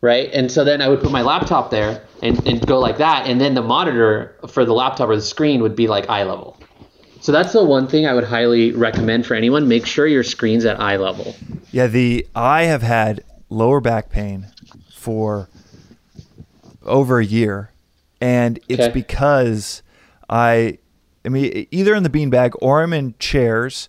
right? 0.00 0.30
And 0.32 0.50
so 0.52 0.64
then 0.64 0.82
I 0.82 0.88
would 0.88 1.00
put 1.00 1.10
my 1.10 1.22
laptop 1.22 1.70
there 1.70 2.02
and, 2.24 2.46
and 2.46 2.66
go 2.66 2.78
like 2.80 2.98
that, 2.98 3.26
and 3.26 3.40
then 3.40 3.54
the 3.54 3.62
monitor 3.62 4.36
for 4.48 4.64
the 4.64 4.72
laptop 4.72 5.08
or 5.08 5.16
the 5.16 5.22
screen 5.22 5.62
would 5.62 5.76
be 5.76 5.86
like 5.86 6.08
eye 6.08 6.24
level. 6.24 6.58
So 7.20 7.32
that's 7.32 7.52
the 7.52 7.64
one 7.64 7.86
thing 7.86 8.06
I 8.06 8.12
would 8.14 8.24
highly 8.24 8.72
recommend 8.72 9.24
for 9.26 9.34
anyone. 9.34 9.66
Make 9.68 9.86
sure 9.86 10.06
your 10.06 10.22
screen's 10.24 10.64
at 10.64 10.78
eye 10.80 10.96
level. 10.96 11.34
Yeah, 11.72 11.86
the 11.86 12.26
I 12.34 12.64
have 12.64 12.82
had 12.82 13.24
lower 13.48 13.80
back 13.80 14.10
pain 14.10 14.46
for 14.94 15.48
over 16.82 17.18
a 17.18 17.24
year, 17.24 17.70
and 18.20 18.58
it's 18.68 18.82
Okay. 18.82 18.92
because 18.92 19.82
I, 20.28 20.78
I 21.24 21.28
mean, 21.30 21.66
either 21.70 21.94
in 21.94 22.02
the 22.02 22.10
beanbag 22.10 22.52
or 22.60 22.82
I'm 22.82 22.92
in 22.92 23.14
chairs, 23.18 23.88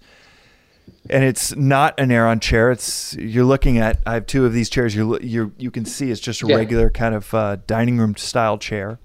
and 1.09 1.23
it's 1.23 1.55
not 1.55 1.99
an 1.99 2.11
Aeron 2.11 2.39
chair. 2.39 2.71
It's 2.71 3.15
you're 3.15 3.45
looking 3.45 3.77
at. 3.77 4.01
I 4.05 4.13
have 4.15 4.25
two 4.25 4.45
of 4.45 4.53
these 4.53 4.69
chairs. 4.69 4.95
You 4.95 5.19
you 5.21 5.51
you 5.57 5.71
can 5.71 5.85
see 5.85 6.11
it's 6.11 6.19
just 6.21 6.41
a 6.43 6.47
Yeah. 6.47 6.55
regular 6.55 6.89
kind 6.89 7.13
of 7.15 7.33
uh, 7.33 7.57
dining 7.67 7.97
room 7.97 8.15
style 8.15 8.57
chair, 8.57 8.99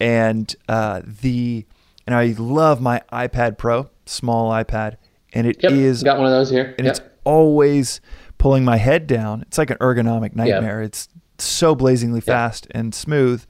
and 0.00 0.54
uh, 0.68 1.02
the 1.04 1.64
and 2.06 2.14
I 2.16 2.34
love 2.38 2.80
my 2.80 3.02
iPad 3.12 3.58
Pro, 3.58 3.88
small 4.06 4.50
iPad, 4.50 4.96
and 5.32 5.46
it 5.46 5.62
is 5.64 6.02
Yep, 6.02 6.04
got 6.04 6.16
one 6.18 6.26
of 6.26 6.32
those 6.32 6.50
here. 6.50 6.74
and 6.78 6.86
Yep. 6.86 6.96
it's 6.96 7.00
always 7.24 8.00
pulling 8.38 8.64
my 8.64 8.76
head 8.76 9.06
down. 9.06 9.42
It's 9.42 9.58
like 9.58 9.70
an 9.70 9.76
ergonomic 9.78 10.34
nightmare. 10.34 10.82
It's 10.82 11.08
so 11.38 11.74
blazingly 11.74 12.20
fast 12.20 12.66
and 12.72 12.94
smooth, 12.94 13.44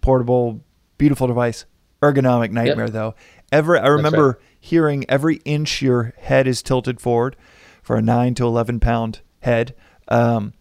portable, 0.00 0.60
beautiful 0.98 1.26
device. 1.26 1.64
Ergonomic 2.02 2.50
nightmare 2.50 2.88
though. 2.90 3.14
Ever 3.50 3.78
I 3.78 3.88
remember. 3.88 4.38
Hearing 4.66 5.04
every 5.08 5.36
inch 5.44 5.80
your 5.80 6.12
head 6.18 6.46
is 6.48 6.62
tilted 6.62 7.00
forward 7.00 7.36
for 7.82 7.96
a 7.96 8.02
nine 8.02 8.34
to 8.34 8.44
eleven 8.44 8.80
pound 8.80 9.20
head. 9.40 9.74
Um, 10.08 10.54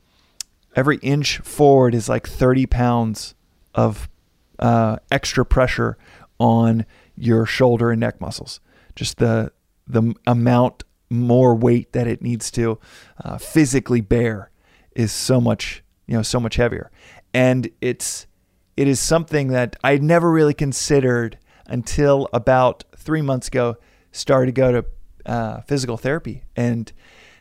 every 0.75 0.97
inch 0.97 1.39
forward 1.39 1.95
is 1.95 2.07
like 2.07 2.27
thirty 2.27 2.65
pounds 2.67 3.33
of 3.73 4.07
uh, 4.59 4.97
extra 5.11 5.45
pressure 5.45 5.97
on 6.39 6.85
your 7.15 7.45
shoulder 7.45 7.89
and 7.91 7.99
neck 7.99 8.21
muscles. 8.21 8.59
Just 8.95 9.17
the 9.17 9.51
the 9.87 10.13
amount 10.27 10.83
more 11.09 11.55
weight 11.55 11.93
that 11.93 12.07
it 12.07 12.21
needs 12.21 12.51
to 12.51 12.79
uh, 13.23 13.37
physically 13.37 14.01
bear 14.01 14.51
is 14.95 15.11
so 15.11 15.41
much 15.41 15.83
you 16.05 16.15
know 16.15 16.21
so 16.23 16.39
much 16.39 16.55
heavier, 16.57 16.91
and 17.33 17.69
it's 17.81 18.27
it 18.77 18.87
is 18.87 18.99
something 18.99 19.47
that 19.47 19.75
I 19.83 19.97
never 19.97 20.29
really 20.31 20.53
considered 20.53 21.39
until 21.65 22.29
about 22.31 22.83
three 22.95 23.23
months 23.23 23.47
ago. 23.47 23.77
Started 24.15 24.47
to 24.47 24.51
go 24.61 24.71
to 24.71 24.85
uh, 25.25 25.61
physical 25.61 25.97
therapy, 25.97 26.43
and 26.55 26.91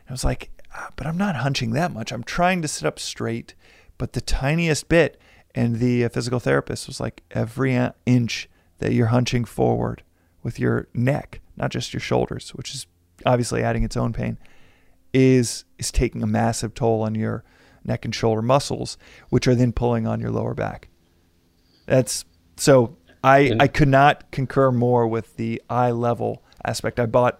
I 0.09 0.11
was 0.11 0.23
like, 0.23 0.49
"Ah, 0.73 0.89
but 0.95 1.07
I'm 1.07 1.17
not 1.17 1.37
hunching 1.37 1.71
that 1.71 1.93
much. 1.93 2.11
I'm 2.11 2.23
trying 2.23 2.61
to 2.61 2.67
sit 2.67 2.85
up 2.85 2.99
straight, 2.99 3.55
but 3.97 4.13
the 4.13 4.21
tiniest 4.21 4.89
bit. 4.89 5.19
And 5.53 5.79
the 5.79 6.03
uh, 6.03 6.09
physical 6.09 6.39
therapist 6.39 6.85
was 6.85 6.99
like, 6.99 7.23
every 7.31 7.79
inch 8.05 8.49
that 8.79 8.91
you're 8.91 9.07
hunching 9.07 9.45
forward 9.45 10.03
with 10.43 10.59
your 10.59 10.89
neck, 10.93 11.39
not 11.55 11.71
just 11.71 11.93
your 11.93 12.01
shoulders, 12.01 12.49
which 12.49 12.73
is 12.75 12.87
obviously 13.25 13.63
adding 13.63 13.83
its 13.83 13.95
own 13.95 14.11
pain, 14.11 14.37
is 15.13 15.63
is 15.77 15.91
taking 15.91 16.21
a 16.21 16.27
massive 16.27 16.73
toll 16.73 17.01
on 17.01 17.15
your 17.15 17.45
neck 17.85 18.03
and 18.03 18.13
shoulder 18.13 18.41
muscles, 18.41 18.97
which 19.29 19.47
are 19.47 19.55
then 19.55 19.71
pulling 19.71 20.05
on 20.05 20.19
your 20.19 20.29
lower 20.29 20.53
back. 20.53 20.89
That's 21.85 22.25
so 22.57 22.97
I 23.23 23.55
I 23.57 23.67
could 23.69 23.87
not 23.87 24.29
concur 24.31 24.71
more 24.71 25.07
with 25.07 25.37
the 25.37 25.61
eye 25.69 25.91
level 25.91 26.43
aspect. 26.65 26.99
I 26.99 27.05
bought 27.05 27.39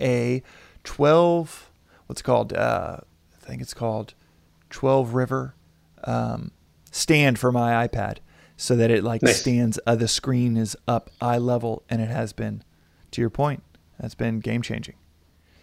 a 0.00 0.42
12 0.84 1.70
what's 2.06 2.20
it 2.20 2.24
called 2.24 2.52
uh, 2.52 2.98
I 3.00 3.46
think 3.46 3.62
it's 3.62 3.74
called 3.74 4.14
12 4.70 5.14
river 5.14 5.54
um, 6.04 6.50
stand 6.90 7.38
for 7.38 7.50
my 7.50 7.86
iPad 7.86 8.18
so 8.56 8.76
that 8.76 8.90
it 8.90 9.02
like 9.04 9.22
Nice. 9.22 9.40
stands 9.40 9.78
uh, 9.86 9.94
the 9.96 10.08
screen 10.08 10.56
is 10.56 10.76
up 10.86 11.10
eye 11.20 11.38
level 11.38 11.82
and 11.88 12.00
it 12.00 12.08
has 12.08 12.32
been 12.32 12.62
to 13.12 13.20
your 13.20 13.30
point 13.30 13.62
that's 13.98 14.14
been 14.14 14.40
game 14.40 14.62
changing. 14.62 14.94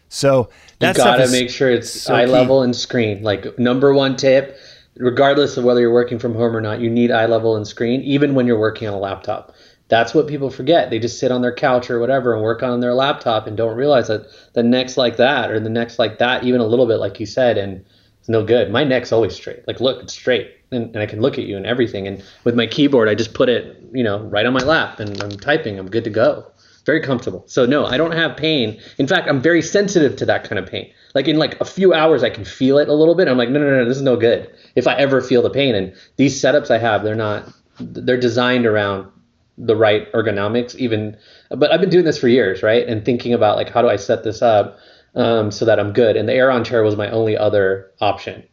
So 0.10 0.50
You 0.82 0.94
gotta 0.94 1.30
make 1.32 1.50
sure 1.50 1.70
it's 1.72 1.90
so 1.90 2.14
eye 2.16 2.26
key. 2.26 2.32
level 2.32 2.62
and 2.64 2.76
screen. 2.76 3.24
Like 3.24 3.58
number 3.60 3.94
one 3.94 4.16
tip, 4.16 4.58
regardless 4.98 5.58
of 5.58 5.64
whether 5.64 5.80
you're 5.82 5.94
working 5.94 6.20
from 6.20 6.34
home 6.36 6.56
or 6.56 6.62
not, 6.62 6.80
you 6.80 6.90
need 6.90 7.12
eye 7.12 7.26
level 7.26 7.56
and 7.56 7.68
screen, 7.68 8.02
even 8.02 8.36
when 8.36 8.46
you're 8.48 8.60
working 8.60 8.88
on 8.88 8.94
a 8.94 9.00
laptop. 9.00 9.54
That's 9.94 10.16
what 10.16 10.26
people 10.26 10.50
forget. 10.50 10.90
They 10.90 10.98
just 10.98 11.20
sit 11.20 11.32
on 11.32 11.44
their 11.44 11.54
couch 11.54 11.92
or 11.92 12.00
whatever 12.00 12.34
and 12.34 12.42
work 12.42 12.64
on 12.64 12.80
their 12.80 12.96
laptop 12.96 13.46
and 13.46 13.56
don't 13.56 13.78
realize 13.78 14.08
that 14.08 14.26
the 14.54 14.64
neck's 14.64 14.98
like 14.98 15.18
that 15.18 15.52
or 15.52 15.60
the 15.60 15.70
neck's 15.70 16.00
like 16.00 16.18
that, 16.18 16.44
even 16.44 16.62
a 16.62 16.66
little 16.66 16.88
bit, 16.88 16.96
like 16.96 17.20
you 17.20 17.28
said, 17.28 17.60
and 17.60 17.86
it's 18.20 18.28
no 18.28 18.44
good. 18.44 18.72
My 18.72 18.84
neck's 18.84 19.12
always 19.12 19.36
straight. 19.36 19.68
Like, 19.68 19.80
look, 19.80 20.02
it's 20.02 20.14
straight, 20.14 20.50
and, 20.72 20.86
and 20.96 20.98
I 20.98 21.06
can 21.06 21.22
look 21.22 21.38
at 21.38 21.44
you 21.44 21.58
and 21.58 21.68
everything. 21.68 22.08
And 22.08 22.24
with 22.44 22.56
my 22.56 22.66
keyboard, 22.66 23.08
I 23.08 23.14
just 23.14 23.36
put 23.36 23.50
it, 23.50 23.84
you 23.94 24.04
know, 24.04 24.18
right 24.24 24.48
on 24.48 24.54
my 24.54 24.64
lap, 24.64 25.00
and 25.00 25.22
I'm 25.22 25.30
typing. 25.30 25.78
I'm 25.78 25.92
good 25.92 26.06
to 26.06 26.10
go. 26.10 26.52
Very 26.88 27.00
comfortable. 27.00 27.44
So 27.46 27.68
no, 27.68 27.86
I 27.86 27.98
don't 27.98 28.14
have 28.14 28.36
pain. 28.36 28.82
In 28.98 29.06
fact, 29.06 29.30
I'm 29.30 29.44
very 29.44 29.62
sensitive 29.62 30.16
to 30.16 30.26
that 30.26 30.44
kind 30.44 30.58
of 30.58 30.66
pain. 30.66 30.92
Like 31.14 31.28
in 31.28 31.38
like 31.38 31.62
a 31.62 31.66
few 31.66 31.94
hours, 31.94 32.24
I 32.24 32.32
can 32.32 32.46
feel 32.46 32.80
it 32.80 32.90
a 32.90 32.94
little 32.94 33.14
bit. 33.14 33.28
I'm 33.28 33.38
like, 33.38 33.50
no, 33.50 33.60
no, 33.60 33.70
no, 33.70 33.86
this 33.86 33.98
is 33.98 34.02
no 34.02 34.18
good. 34.18 34.52
If 34.74 34.88
I 34.88 34.96
ever 34.96 35.22
feel 35.22 35.44
the 35.44 35.52
pain, 35.52 35.76
and 35.76 35.94
these 36.16 36.42
setups 36.42 36.72
I 36.72 36.80
have, 36.80 37.04
they're 37.04 37.14
not. 37.14 37.48
They're 37.80 38.20
designed 38.20 38.66
around 38.66 39.12
the 39.58 39.76
right 39.76 40.12
ergonomics. 40.14 40.76
Even, 40.76 41.18
but 41.50 41.72
I've 41.72 41.82
been 41.82 41.90
doing 41.90 42.06
this 42.06 42.18
for 42.18 42.28
years, 42.28 42.64
right? 42.64 42.88
And 42.88 43.06
thinking 43.06 43.34
about 43.34 43.58
like, 43.58 43.70
how 43.70 43.82
do 43.82 43.90
I 43.90 43.96
set 43.96 44.24
this 44.24 44.42
up 44.42 44.78
um, 45.16 45.52
so 45.52 45.66
that 45.66 45.80
I'm 45.80 45.94
good? 45.94 46.16
And 46.18 46.28
the 46.28 46.34
Aeron 46.34 46.64
chair 46.64 46.84
was 46.84 46.96
my 46.96 47.10
only 47.10 47.38
other 47.38 47.92
option. 48.02 48.44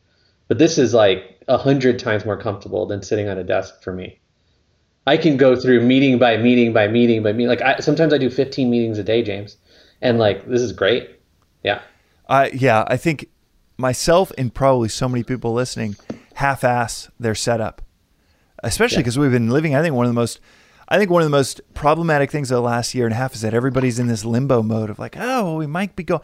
But 0.48 0.58
this 0.58 0.78
is 0.78 0.92
like 0.94 1.42
a 1.48 1.56
hundred 1.56 1.98
times 1.98 2.24
more 2.24 2.36
comfortable 2.36 2.86
than 2.86 3.02
sitting 3.02 3.28
on 3.28 3.38
a 3.38 3.44
desk 3.44 3.82
for 3.82 3.92
me. 3.92 4.20
I 5.06 5.16
can 5.16 5.36
go 5.36 5.56
through 5.56 5.80
meeting 5.82 6.18
by 6.18 6.36
meeting 6.36 6.72
by 6.72 6.86
meeting 6.86 7.22
by 7.22 7.32
meeting. 7.32 7.48
Like 7.48 7.62
I, 7.62 7.78
sometimes 7.80 8.12
I 8.12 8.18
do 8.18 8.30
15 8.30 8.68
meetings 8.70 8.98
a 8.98 9.02
day, 9.02 9.22
James, 9.22 9.56
and 10.02 10.18
like 10.18 10.46
this 10.46 10.60
is 10.60 10.72
great. 10.72 11.10
Yeah, 11.64 11.80
I 12.28 12.48
yeah, 12.48 12.84
I 12.86 12.96
think 12.96 13.26
myself 13.76 14.30
and 14.36 14.52
probably 14.52 14.88
so 14.88 15.08
many 15.08 15.24
people 15.24 15.52
listening 15.54 15.96
half-ass 16.34 17.10
their 17.18 17.34
setup, 17.34 17.82
especially 18.62 18.96
Yeah. 18.96 19.00
because 19.00 19.18
we've 19.18 19.30
been 19.32 19.50
living. 19.50 19.74
I 19.74 19.82
think 19.82 19.94
one 19.94 20.06
of 20.06 20.10
the 20.10 20.20
most, 20.20 20.38
I 20.90 20.98
think 20.98 21.10
one 21.10 21.22
of 21.22 21.26
the 21.26 21.30
most 21.36 21.60
problematic 21.74 22.30
things 22.30 22.50
of 22.50 22.56
the 22.56 22.62
last 22.62 22.94
year 22.94 23.06
and 23.06 23.12
a 23.12 23.16
half 23.16 23.34
is 23.34 23.42
that 23.42 23.54
everybody's 23.54 23.98
in 23.98 24.08
this 24.08 24.24
limbo 24.24 24.62
mode 24.62 24.90
of 24.90 24.98
like, 24.98 25.16
oh, 25.16 25.44
well, 25.44 25.56
we 25.56 25.66
might 25.66 25.94
be 25.94 26.02
going. 26.02 26.20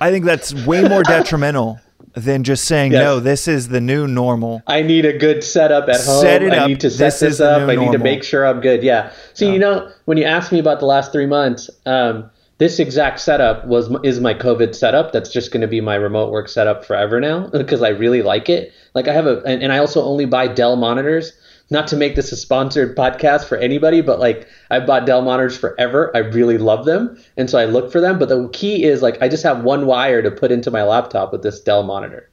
I 0.00 0.10
think 0.10 0.24
that's 0.24 0.52
way 0.66 0.86
more 0.88 1.02
detrimental 1.04 1.78
than 2.14 2.42
just 2.44 2.64
saying 2.64 2.92
Yes. 2.92 3.02
no. 3.02 3.20
This 3.20 3.46
is 3.46 3.68
the 3.68 3.80
new 3.80 4.06
normal. 4.06 4.62
I 4.66 4.82
need 4.82 5.04
a 5.04 5.16
good 5.16 5.44
setup 5.44 5.88
at 5.88 6.00
home. 6.00 6.22
Set 6.22 6.42
it 6.42 6.52
I 6.52 6.58
up. 6.58 6.68
need 6.68 6.80
to 6.80 6.90
set 6.90 7.06
This 7.06 7.20
this, 7.20 7.40
up. 7.40 7.68
I 7.68 7.76
need 7.76 7.92
to 7.92 7.98
make 7.98 8.22
sure 8.24 8.46
I'm 8.46 8.60
good. 8.60 8.82
Yeah. 8.82 9.12
See, 9.34 9.52
you 9.52 9.58
know, 9.58 9.90
when 10.06 10.16
you 10.16 10.24
asked 10.24 10.50
me 10.50 10.58
about 10.58 10.80
the 10.80 10.86
last 10.86 11.12
three 11.12 11.26
months, 11.26 11.68
um, 11.84 12.30
this 12.58 12.78
exact 12.78 13.20
setup 13.20 13.66
was 13.66 13.94
is 14.02 14.18
my 14.20 14.32
COVID 14.32 14.74
setup. 14.74 15.12
That's 15.12 15.30
just 15.30 15.52
going 15.52 15.60
to 15.60 15.66
be 15.66 15.82
my 15.82 15.94
remote 15.94 16.30
work 16.30 16.48
setup 16.48 16.86
forever 16.86 17.20
now 17.20 17.48
because 17.52 17.82
I 17.82 17.88
really 17.90 18.22
like 18.22 18.48
it. 18.48 18.72
Like 18.94 19.08
I 19.08 19.12
have 19.12 19.26
a, 19.26 19.42
and, 19.42 19.62
and 19.62 19.72
I 19.72 19.78
also 19.78 20.02
only 20.02 20.24
buy 20.24 20.48
Dell 20.48 20.76
monitors. 20.76 21.32
Not 21.68 21.88
to 21.88 21.96
make 21.96 22.14
this 22.14 22.30
a 22.30 22.36
sponsored 22.36 22.96
podcast 22.96 23.46
for 23.46 23.56
anybody, 23.56 24.00
but 24.00 24.20
like 24.20 24.46
I've 24.70 24.86
bought 24.86 25.04
Dell 25.04 25.22
monitors 25.22 25.56
forever. 25.58 26.12
I 26.14 26.18
really 26.18 26.58
love 26.58 26.84
them, 26.84 27.18
and 27.36 27.50
so 27.50 27.58
I 27.58 27.64
look 27.64 27.90
for 27.90 28.00
them. 28.00 28.18
But 28.20 28.28
the 28.28 28.48
key 28.52 28.84
is 28.84 29.02
like 29.02 29.20
I 29.20 29.28
just 29.28 29.42
have 29.42 29.64
one 29.64 29.86
wire 29.86 30.22
to 30.22 30.30
put 30.30 30.52
into 30.52 30.70
my 30.70 30.84
laptop 30.84 31.32
with 31.32 31.42
this 31.42 31.60
Dell 31.60 31.82
monitor 31.82 32.30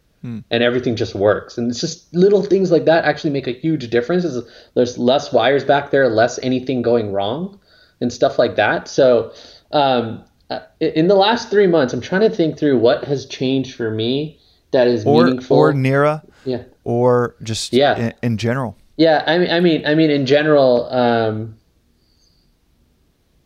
and 0.52 0.64
everything 0.64 0.96
just 0.96 1.16
works. 1.16 1.58
And 1.58 1.70
it's 1.70 1.82
just 1.82 2.14
little 2.16 2.42
things 2.44 2.72
like 2.72 2.86
that 2.86 3.04
actually 3.04 3.32
make 3.32 3.46
a 3.46 3.52
huge 3.52 3.90
difference. 3.90 4.24
Is 4.24 4.42
there's 4.74 4.98
less 4.98 5.34
wires 5.34 5.66
back 5.66 5.92
there, 5.92 6.08
less 6.08 6.40
anything 6.42 6.82
going 6.82 7.12
wrong, 7.12 7.60
and 8.00 8.14
stuff 8.14 8.40
like 8.40 8.56
that. 8.56 8.88
So, 8.88 9.34
um, 9.74 10.24
uh, 10.50 10.60
in 10.80 11.08
the 11.10 11.16
last 11.16 11.50
three 11.50 11.68
months, 11.68 11.94
I'm 11.94 12.00
trying 12.00 12.22
to 12.22 12.30
think 12.30 12.58
through 12.58 12.78
what 12.80 13.04
has 13.04 13.26
changed 13.26 13.76
for 13.76 13.92
me 13.92 14.40
that 14.72 14.88
is 14.88 15.06
Or 15.06 15.26
meaningful. 15.26 15.58
or 15.58 15.74
Nira, 15.74 16.22
yeah, 16.46 16.64
or 16.86 17.36
just 17.44 17.74
Yeah. 17.74 17.98
in, 17.98 18.14
in 18.22 18.38
general. 18.38 18.78
Yeah. 18.98 19.24
I 19.26 19.38
mean, 19.38 19.52
I 19.52 19.60
mean, 19.60 19.86
I 19.86 19.96
mean, 19.96 20.10
in 20.12 20.26
general, 20.26 20.92
um, 20.92 21.58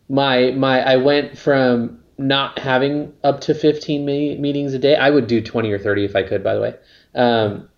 my 0.08 0.50
my 0.52 0.80
I 0.80 0.96
went 0.96 1.38
from 1.38 2.00
not 2.18 2.58
having 2.58 3.12
up 3.22 3.40
to 3.42 3.54
15 3.54 4.04
me- 4.04 4.36
meetings 4.36 4.74
a 4.74 4.78
day. 4.78 4.96
I 4.96 5.10
would 5.10 5.28
do 5.28 5.40
20 5.40 5.70
or 5.70 5.78
30 5.78 6.04
if 6.04 6.16
I 6.16 6.24
could, 6.24 6.42
by 6.42 6.54
the 6.54 6.60
way. 6.60 6.74
Um, 7.14 7.68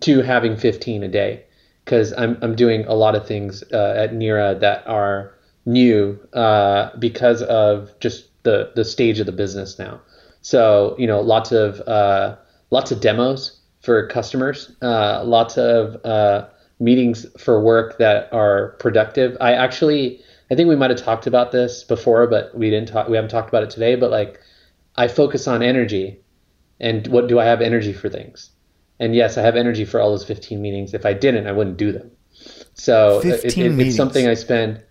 to 0.00 0.22
having 0.22 0.56
15 0.56 1.02
a 1.02 1.08
day 1.08 1.44
because 1.84 2.12
I'm, 2.12 2.38
I'm 2.42 2.54
doing 2.54 2.84
a 2.86 2.94
lot 2.94 3.14
of 3.16 3.26
things 3.26 3.64
uh, 3.72 3.94
at 3.96 4.12
Nira 4.12 4.60
that 4.60 4.86
are 4.86 5.34
new 5.66 6.20
uh, 6.32 6.90
because 6.98 7.42
of 7.42 7.98
just 7.98 8.26
the, 8.44 8.70
the 8.76 8.84
stage 8.84 9.18
of 9.20 9.26
the 9.26 9.32
business 9.32 9.78
now. 9.78 10.00
So, 10.42 10.94
you 10.98 11.06
know, 11.06 11.20
lots 11.20 11.52
of, 11.52 11.80
uh, 11.80 12.36
lots 12.70 12.92
of 12.92 13.00
demos 13.00 13.59
for 13.80 14.06
customers, 14.08 14.72
uh, 14.82 15.24
lots 15.24 15.56
of 15.56 16.04
uh, 16.04 16.46
meetings 16.78 17.26
for 17.38 17.62
work 17.62 17.98
that 17.98 18.32
are 18.32 18.76
productive. 18.78 19.36
I 19.40 19.52
actually, 19.54 20.20
I 20.50 20.54
think 20.54 20.68
we 20.68 20.76
might 20.76 20.90
have 20.90 21.02
talked 21.02 21.26
about 21.26 21.52
this 21.52 21.84
before, 21.84 22.26
but 22.26 22.54
we 22.56 22.70
didn't 22.70 22.88
talk, 22.88 23.08
we 23.08 23.16
haven't 23.16 23.30
talked 23.30 23.48
about 23.48 23.62
it 23.62 23.70
today, 23.70 23.94
but 23.96 24.10
like 24.10 24.38
I 24.96 25.08
focus 25.08 25.48
on 25.48 25.62
energy 25.62 26.20
and 26.78 27.06
what 27.08 27.28
do 27.28 27.38
I 27.38 27.44
have 27.44 27.60
energy 27.60 27.92
for 27.92 28.08
things? 28.08 28.50
And 28.98 29.14
yes, 29.14 29.38
I 29.38 29.42
have 29.42 29.56
energy 29.56 29.84
for 29.84 29.98
all 30.00 30.10
those 30.10 30.24
15 30.24 30.60
meetings. 30.60 30.92
If 30.92 31.06
I 31.06 31.14
didn't, 31.14 31.46
I 31.46 31.52
wouldn't 31.52 31.78
do 31.78 31.92
them. 31.92 32.10
So 32.74 33.18
it- 33.20 33.40
15 33.40 33.64
it- 33.64 33.70
meetings. 33.70 33.88
it's 33.88 33.96
something 33.96 34.26
I 34.26 34.34
spend. 34.34 34.82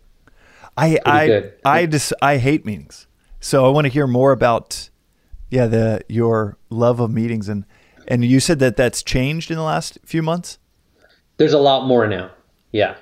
I 0.77 0.97
I 1.05 1.27
good. 1.27 1.53
I 1.65 1.85
just 1.85 2.13
I 2.21 2.37
hate 2.37 2.65
meetings. 2.65 3.07
So 3.41 3.65
I 3.65 3.69
want 3.69 3.85
to 3.85 3.89
hear 3.89 4.07
more 4.07 4.31
about 4.31 4.89
yeah 5.49 5.67
the 5.67 6.01
your 6.07 6.57
love 6.69 6.99
of 6.99 7.11
meetings 7.11 7.49
and 7.49 7.65
and 8.09 8.25
you 8.25 8.39
said 8.39 8.59
that 8.59 8.75
that's 8.75 9.03
changed 9.03 9.51
in 9.51 9.57
the 9.57 9.63
last 9.63 9.99
few 10.03 10.21
months. 10.23 10.57
There's 11.37 11.53
a 11.53 11.59
lot 11.59 11.87
more 11.87 12.07
now. 12.07 12.31
Yeah. 12.71 12.95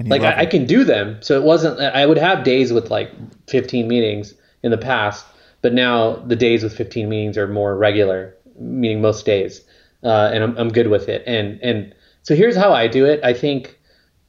Like 0.00 0.22
I, 0.22 0.40
I 0.40 0.46
can 0.46 0.66
do 0.66 0.82
them. 0.82 1.18
So 1.22 1.38
it 1.38 1.44
wasn't, 1.44 1.80
I 1.80 2.04
would 2.04 2.18
have 2.18 2.42
days 2.42 2.72
with 2.72 2.90
like 2.90 3.12
15 3.48 3.86
meetings 3.86 4.34
in 4.64 4.72
the 4.72 4.78
past, 4.78 5.24
but 5.62 5.72
now 5.72 6.16
the 6.16 6.34
days 6.34 6.64
with 6.64 6.76
15 6.76 7.08
meetings 7.08 7.38
are 7.38 7.46
more 7.46 7.76
regular, 7.76 8.34
meaning 8.58 9.00
most 9.00 9.24
days. 9.24 9.62
Uh, 10.02 10.30
and 10.34 10.42
I'm, 10.42 10.56
I'm 10.58 10.68
good 10.68 10.88
with 10.88 11.08
it. 11.08 11.22
And, 11.26 11.60
and 11.62 11.94
so 12.22 12.34
here's 12.34 12.56
how 12.56 12.72
I 12.72 12.88
do 12.88 13.06
it. 13.06 13.20
I 13.22 13.32
think, 13.32 13.78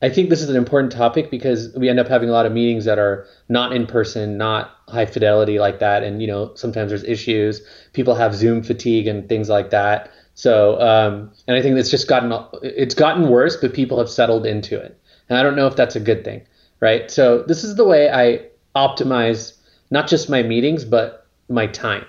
I 0.04 0.10
think 0.10 0.30
this 0.30 0.42
is 0.42 0.50
an 0.50 0.56
important 0.56 0.94
topic 0.94 1.32
because 1.32 1.74
we 1.76 1.90
end 1.90 2.00
up 2.00 2.08
having 2.08 2.30
a 2.30 2.32
lot 2.32 2.46
of 2.46 2.52
meetings 2.52 2.86
that 2.86 3.00
are 3.00 3.26
not 3.50 3.74
in 3.74 3.88
person, 3.88 4.38
not 4.38 4.75
high 4.88 5.06
fidelity 5.06 5.60
like 5.60 5.80
that. 5.80 6.04
And, 6.04 6.22
you 6.22 6.28
know, 6.28 6.54
sometimes 6.56 6.90
there's 6.90 7.04
issues. 7.04 7.62
People 7.94 8.16
have 8.16 8.36
Zoom 8.36 8.64
fatigue 8.64 9.08
and 9.08 9.28
things 9.28 9.50
like 9.50 9.72
that. 9.72 10.12
So, 10.36 10.80
um, 10.82 11.32
and 11.48 11.58
I 11.58 11.62
think 11.62 11.78
it's 11.78 11.90
just 11.90 12.08
gotten, 12.08 12.34
it's 12.62 12.94
gotten 12.94 13.30
worse, 13.30 13.56
but 13.56 13.74
people 13.74 13.98
have 13.98 14.10
settled 14.10 14.46
into 14.46 14.78
it. 14.80 15.00
And 15.30 15.38
I 15.38 15.44
don't 15.44 15.56
know 15.56 15.68
if 15.68 15.76
that's 15.76 15.96
a 15.96 16.00
good 16.00 16.24
thing, 16.24 16.42
right? 16.82 17.10
So 17.10 17.44
this 17.44 17.64
is 17.64 17.76
the 17.76 17.86
way 17.86 18.10
I 18.10 18.48
optimize 18.76 19.54
not 19.92 20.08
just 20.08 20.30
my 20.30 20.44
meetings, 20.44 20.84
but 20.84 21.26
my 21.50 21.68
time. 21.68 22.06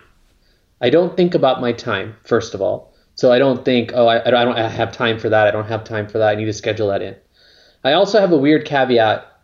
I 0.81 0.91
don't 0.91 1.17
think 1.17 1.35
about 1.35 1.61
my 1.61 1.73
time, 1.73 2.17
first 2.25 2.55
of 2.55 2.61
all. 2.61 2.93
So 3.15 3.33
I 3.33 3.39
don't 3.39 3.65
think, 3.65 3.93
oh, 3.95 4.09
I, 4.09 4.27
I 4.27 4.31
don't 4.31 4.57
have 4.57 4.93
time 4.93 5.19
for 5.19 5.31
that. 5.31 5.47
I 5.47 5.51
don't 5.51 5.67
have 5.67 5.85
time 5.85 6.09
for 6.09 6.19
that. 6.19 6.29
I 6.29 6.35
need 6.35 6.45
to 6.47 6.53
schedule 6.53 6.89
that 6.89 7.01
in. 7.01 7.17
I 7.83 7.93
also 7.93 8.21
have 8.21 8.33
a 8.33 8.37
weird 8.37 8.67
caveat, 8.67 9.36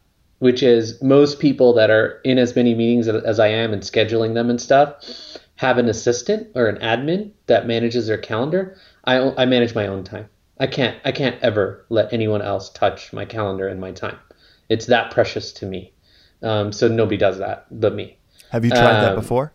which 0.43 0.61
is 0.61 1.01
most 1.01 1.39
people 1.39 1.73
that 1.73 1.89
are 1.89 2.21
in 2.25 2.37
as 2.37 2.57
many 2.57 2.75
meetings 2.75 3.07
as 3.07 3.39
I 3.39 3.47
am 3.47 3.73
and 3.73 3.81
scheduling 3.81 4.35
them 4.35 4.51
and 4.51 4.61
stuff 4.61 4.97
have 5.55 5.79
an 5.79 5.89
assistant 5.89 6.49
or 6.57 6.67
an 6.67 6.79
admin 6.79 7.31
that 7.47 7.69
manages 7.69 8.09
their 8.09 8.19
calendar. 8.19 8.77
I, 9.05 9.21
I 9.41 9.45
manage 9.45 9.77
my 9.77 9.87
own 9.87 10.03
time. 10.03 10.29
I 10.59 10.67
can't 10.67 10.99
I 11.05 11.13
can't 11.13 11.41
ever 11.43 11.87
let 11.91 12.13
anyone 12.13 12.43
else 12.43 12.71
touch 12.71 13.13
my 13.13 13.25
calendar 13.25 13.69
and 13.69 13.81
my 13.81 13.93
time. 13.93 14.19
It's 14.69 14.87
that 14.87 15.13
precious 15.13 15.53
to 15.53 15.67
me. 15.67 15.93
Um, 16.43 16.73
so 16.73 16.89
nobody 16.89 17.19
does 17.19 17.39
that 17.39 17.67
but 17.71 17.95
me. 17.95 18.19
Have 18.51 18.65
you 18.65 18.73
tried 18.73 19.01
that 19.01 19.13
Um, 19.13 19.15
before? 19.21 19.53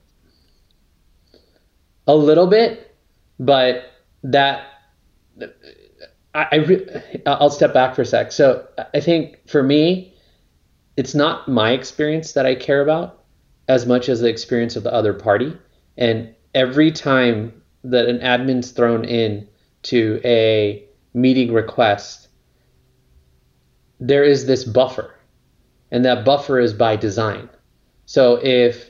A 2.08 2.15
little 2.15 2.47
bit, 2.47 2.95
but 3.41 3.91
that 4.23 4.63
I, 6.34 6.47
I 6.50 6.56
re- 6.56 7.02
I'll 7.26 7.50
step 7.50 7.73
back 7.73 7.93
for 7.93 8.04
a 8.04 8.06
sec. 8.06 8.32
So 8.32 8.65
I 8.93 9.02
think 9.02 9.45
for 9.50 9.62
me, 9.62 10.13
it's 10.97 11.13
not 11.13 11.47
my 11.47 11.71
experience 11.71 12.33
that 12.33 12.47
I 12.47 12.55
care 12.55 12.81
about 12.81 13.23
as 13.67 13.86
much 13.86 14.10
as 14.10 14.19
the 14.19 14.27
experience 14.27 14.75
of 14.75 14.83
the 14.83 14.93
other 14.93 15.13
party. 15.13 15.55
And 15.95 16.33
every 16.53 16.91
time 16.91 17.62
that 17.83 18.07
an 18.07 18.19
admin's 18.19 18.71
thrown 18.71 19.05
in 19.05 19.47
to 19.83 20.19
a 20.25 20.83
meeting 21.13 21.53
request, 21.53 22.27
there 23.99 24.23
is 24.23 24.45
this 24.45 24.63
buffer, 24.63 25.15
and 25.91 26.03
that 26.05 26.25
buffer 26.25 26.60
is 26.60 26.73
by 26.73 26.95
design. 26.95 27.49
So 28.05 28.39
if 28.43 28.89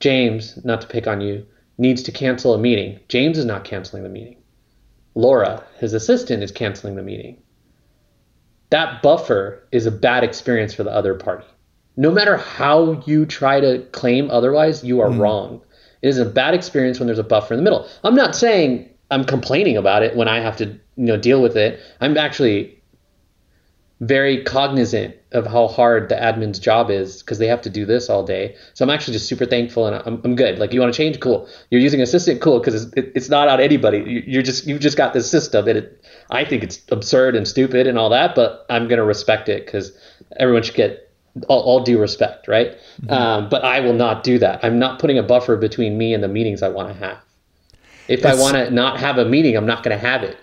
James, 0.00 0.62
not 0.64 0.82
to 0.82 0.86
pick 0.86 1.06
on 1.06 1.20
you, 1.20 1.46
needs 1.78 2.02
to 2.04 2.12
cancel 2.12 2.54
a 2.54 2.58
meeting, 2.58 3.00
James 3.08 3.38
is 3.38 3.44
not 3.44 3.64
canceling 3.64 4.02
the 4.02 4.08
meeting. 4.08 4.36
Laura, 5.14 5.64
his 5.78 5.94
assistant, 5.94 6.42
is 6.42 6.52
canceling 6.52 6.96
the 6.96 7.02
meeting. 7.02 7.42
That 8.76 9.00
buffer 9.00 9.66
is 9.72 9.86
a 9.86 9.90
bad 9.90 10.22
experience 10.22 10.74
for 10.74 10.84
the 10.84 10.90
other 10.90 11.14
party. 11.14 11.46
No 11.96 12.10
matter 12.10 12.36
how 12.36 13.02
you 13.06 13.24
try 13.24 13.58
to 13.58 13.78
claim 13.92 14.30
otherwise, 14.30 14.84
you 14.84 15.00
are 15.00 15.10
hmm. 15.10 15.18
wrong. 15.18 15.62
It 16.02 16.08
is 16.08 16.18
a 16.18 16.26
bad 16.26 16.52
experience 16.52 17.00
when 17.00 17.06
there's 17.06 17.18
a 17.18 17.24
buffer 17.24 17.54
in 17.54 17.58
the 17.58 17.64
middle. 17.64 17.88
I'm 18.04 18.14
not 18.14 18.36
saying 18.36 18.90
I'm 19.10 19.24
complaining 19.24 19.78
about 19.78 20.02
it 20.02 20.14
when 20.14 20.28
I 20.28 20.40
have 20.40 20.58
to, 20.58 20.66
you 20.66 21.06
know, 21.06 21.16
deal 21.16 21.40
with 21.40 21.56
it. 21.56 21.80
I'm 22.02 22.18
actually 22.18 22.78
very 24.00 24.44
cognizant 24.44 25.16
of 25.36 25.46
how 25.46 25.68
hard 25.68 26.08
the 26.08 26.14
admin's 26.16 26.58
job 26.58 26.90
is 26.90 27.22
because 27.22 27.38
they 27.38 27.46
have 27.46 27.60
to 27.62 27.70
do 27.70 27.84
this 27.86 28.10
all 28.10 28.24
day. 28.24 28.56
So 28.74 28.84
I'm 28.84 28.90
actually 28.90 29.12
just 29.12 29.28
super 29.28 29.46
thankful 29.46 29.86
and 29.86 29.96
I'm, 30.06 30.20
I'm 30.24 30.34
good. 30.34 30.58
Like 30.58 30.72
you 30.72 30.80
want 30.80 30.92
to 30.92 30.96
change, 30.96 31.20
cool. 31.20 31.48
You're 31.70 31.80
using 31.80 32.00
assistant, 32.00 32.40
cool, 32.40 32.58
because 32.58 32.84
it's, 32.86 32.92
it, 32.96 33.12
it's 33.14 33.28
not 33.28 33.48
on 33.48 33.60
anybody. 33.60 33.98
You- 33.98 34.22
You're 34.26 34.42
just 34.42 34.66
you've 34.66 34.80
just 34.80 34.96
got 34.96 35.12
this 35.12 35.30
system, 35.30 35.68
and 35.68 35.78
it, 35.78 36.04
I 36.30 36.44
think 36.44 36.62
it's 36.64 36.80
absurd 36.90 37.36
and 37.36 37.46
stupid 37.46 37.86
and 37.86 37.98
all 37.98 38.10
that, 38.10 38.34
but 38.34 38.66
I'm 38.70 38.88
gonna 38.88 39.04
respect 39.04 39.48
it 39.48 39.64
because 39.66 39.92
everyone 40.38 40.62
should 40.62 40.74
get 40.74 41.12
all, 41.48 41.60
all 41.60 41.80
due 41.80 41.98
respect, 42.00 42.48
right? 42.48 42.76
Um, 43.10 43.48
but 43.50 43.62
I 43.64 43.80
will 43.80 43.92
not 43.92 44.24
do 44.24 44.38
that. 44.38 44.64
I'm 44.64 44.78
not 44.78 44.98
putting 44.98 45.18
a 45.18 45.22
buffer 45.22 45.56
between 45.56 45.98
me 45.98 46.14
and 46.14 46.24
the 46.24 46.28
meetings 46.28 46.62
I 46.62 46.68
want 46.68 46.88
to 46.88 46.94
have. 46.94 47.18
If 48.08 48.24
I 48.24 48.34
want 48.40 48.54
to 48.54 48.70
not 48.70 48.98
have 49.00 49.18
a 49.18 49.24
meeting, 49.24 49.56
I'm 49.56 49.66
not 49.66 49.82
going 49.82 49.98
to 49.98 50.04
have 50.06 50.22
it. 50.22 50.36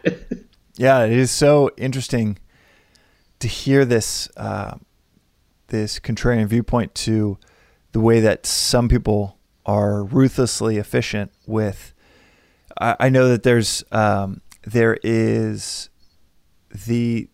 Yeah, 0.76 1.04
it 1.06 1.12
is 1.12 1.30
so 1.30 1.70
interesting 1.78 2.40
to 3.44 3.50
hear 3.50 3.84
this 3.84 4.30
uh, 4.38 4.78
this 5.68 6.00
contrarian 6.00 6.48
viewpoint 6.48 6.96
to 6.96 7.38
the 7.92 8.00
way 8.00 8.22
that 8.22 8.46
some 8.46 8.88
people 8.88 9.38
are 9.66 10.02
ruthlessly 10.02 10.78
efficient 10.78 11.30
with. 11.46 11.94
I, 12.80 12.96
I 13.02 13.10
know 13.10 13.28
that 13.28 13.44
there's 13.44 13.84
um, 13.92 14.42
there 14.66 14.98
is 15.04 15.90
the 16.88 17.28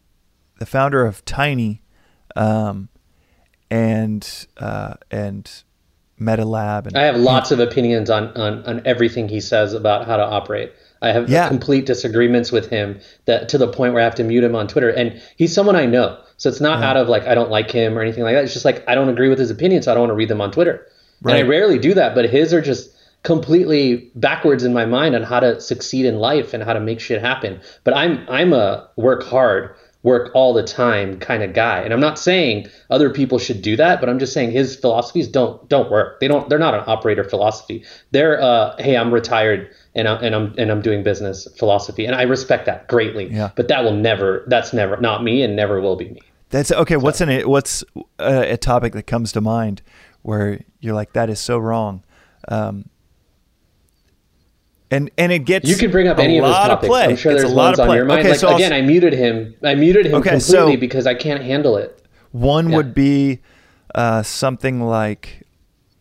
the 0.58 0.66
founder 0.66 1.06
of 1.06 1.24
Tiny 1.26 1.84
um, 2.36 2.90
and 3.70 4.48
uh, 4.58 4.96
and 5.12 5.64
MetaLab 6.20 6.88
and 6.88 6.98
I 6.98 7.04
have 7.04 7.18
lots 7.18 7.52
of 7.52 7.60
opinions 7.60 8.10
on, 8.10 8.36
on, 8.36 8.66
on 8.66 8.82
everything 8.84 9.30
he 9.30 9.42
says 9.42 9.76
about 9.76 10.08
how 10.08 10.18
to 10.18 10.24
operate. 10.24 10.74
I 11.02 11.12
have 11.12 11.30
Yeah. 11.30 11.48
complete 11.48 11.86
disagreements 11.86 12.52
with 12.52 12.70
him 12.70 13.00
that 13.26 13.50
to 13.50 13.58
the 13.58 13.68
point 13.68 13.94
where 13.94 14.02
I 14.02 14.06
have 14.06 14.16
to 14.16 14.24
mute 14.24 14.44
him 14.44 14.56
on 14.56 14.68
Twitter. 14.68 14.90
And 14.90 15.22
he's 15.38 15.54
someone 15.54 15.76
I 15.76 15.86
know. 15.86 16.18
So 16.38 16.50
it's 16.50 16.62
not 16.62 16.82
out 16.84 16.98
of 16.98 17.08
like 17.10 17.28
I 17.28 17.36
don't 17.36 17.50
like 17.50 17.70
him 17.72 17.98
or 17.98 18.02
anything 18.02 18.24
like 18.24 18.36
that. 18.36 18.44
It's 18.44 18.54
just 18.54 18.66
like 18.66 18.84
I 18.88 18.96
don't 18.96 19.10
agree 19.10 19.30
with 19.30 19.40
his 19.40 19.52
opinions, 19.52 19.86
so 19.86 19.92
I 19.92 19.94
don't 19.96 20.02
want 20.04 20.12
to 20.12 20.16
read 20.16 20.30
them 20.30 20.42
on 20.42 20.52
Twitter. 20.52 20.86
And 21.24 21.34
I 21.34 21.42
rarely 21.42 21.78
do 21.78 21.94
that, 21.96 22.16
but 22.16 22.30
his 22.30 22.54
are 22.54 22.62
just 22.62 22.92
completely 23.24 24.10
backwards 24.16 24.64
in 24.64 24.74
my 24.74 24.86
mind 24.86 25.16
on 25.16 25.24
how 25.24 25.40
to 25.42 25.60
succeed 25.60 26.06
in 26.06 26.18
life 26.20 26.54
and 26.54 26.64
how 26.64 26.74
to 26.74 26.80
make 26.80 27.00
shit 27.00 27.22
happen. 27.22 27.60
But 27.84 27.96
I'm 27.96 28.26
I'm 28.30 28.54
a 28.54 28.88
work 28.96 29.24
hard, 29.24 29.72
work 30.04 30.32
all 30.34 30.54
the 30.54 30.64
time 30.64 31.20
kind 31.20 31.44
of 31.44 31.54
guy. 31.54 31.82
And 31.82 31.94
I'm 31.94 32.00
not 32.00 32.18
saying 32.18 32.68
other 32.90 33.10
people 33.10 33.38
should 33.38 33.62
do 33.62 33.76
that, 33.76 34.00
but 34.00 34.08
I'm 34.08 34.20
just 34.20 34.32
saying 34.32 34.52
his 34.52 34.76
philosophies 34.78 35.28
don't 35.28 35.68
don't 35.68 35.92
work. 35.92 36.22
They 36.22 36.30
don't 36.30 36.48
they're 36.50 36.58
not 36.58 36.74
an 36.74 36.84
operator 36.88 37.24
philosophy. 37.26 37.84
They're 38.12 38.42
uh 38.42 38.76
hey, 38.80 38.96
I'm 38.96 39.14
retired 39.14 39.70
and 40.00 40.08
I, 40.08 40.16
and 40.16 40.34
I'm 40.36 40.56
and 40.58 40.72
I'm 40.72 40.82
doing 40.82 41.04
business 41.04 41.48
philosophy. 41.58 42.06
And 42.06 42.16
I 42.16 42.24
respect 42.24 42.66
that 42.66 42.88
greatly. 42.88 43.28
Yeah. 43.32 43.52
But 43.56 43.68
that 43.68 43.84
will 43.84 43.94
never 43.94 44.46
that's 44.48 44.74
never 44.74 44.98
not 44.98 45.24
me 45.24 45.44
and 45.44 45.56
never 45.56 45.80
will 45.82 45.96
be 45.96 46.10
me. 46.10 46.22
That's 46.50 46.72
okay. 46.72 46.98
What's 46.98 47.22
an 47.22 47.48
what's 47.48 47.84
a, 48.18 48.54
a 48.54 48.58
topic 48.58 48.94
that 48.94 49.04
comes 49.04 49.32
to 49.34 49.42
mind 49.42 49.82
where 50.24 50.62
you're 50.80 50.96
like 50.96 51.14
that 51.14 51.30
is 51.30 51.40
so 51.40 51.58
wrong, 51.60 52.04
um, 52.48 52.90
and 54.92 55.12
and 55.18 55.32
it 55.32 55.40
gets 55.46 55.70
You 55.70 55.76
can 55.76 55.92
bring 55.92 56.08
up 56.08 56.18
any 56.18 56.40
of 56.40 56.46
those 56.46 56.56
topics. 56.56 56.88
play. 56.88 57.04
I'm 57.06 57.16
sure 57.16 57.32
It's 57.34 57.42
there's 57.42 57.52
a 57.52 57.56
lot 57.56 57.66
ones 57.78 57.80
of 57.80 57.90
on 57.90 57.96
your 57.96 58.06
mind. 58.06 58.20
Okay, 58.22 58.30
like 58.32 58.40
so 58.40 58.48
I'll 58.50 58.56
again, 58.56 58.74
s- 58.74 58.78
I 58.78 58.82
muted 58.82 59.14
him. 59.14 59.54
I 59.64 59.76
muted 59.76 60.08
him 60.08 60.16
Okay, 60.16 60.32
completely 60.32 60.74
so- 60.74 60.78
because 60.80 61.06
I 61.06 61.14
can't 61.14 61.44
handle 61.44 61.78
it. 61.78 62.02
One 62.32 62.70
Yeah. 62.70 62.78
would 62.78 62.94
be 62.94 63.40
uh, 63.96 64.24
something 64.24 64.82
like 64.82 65.44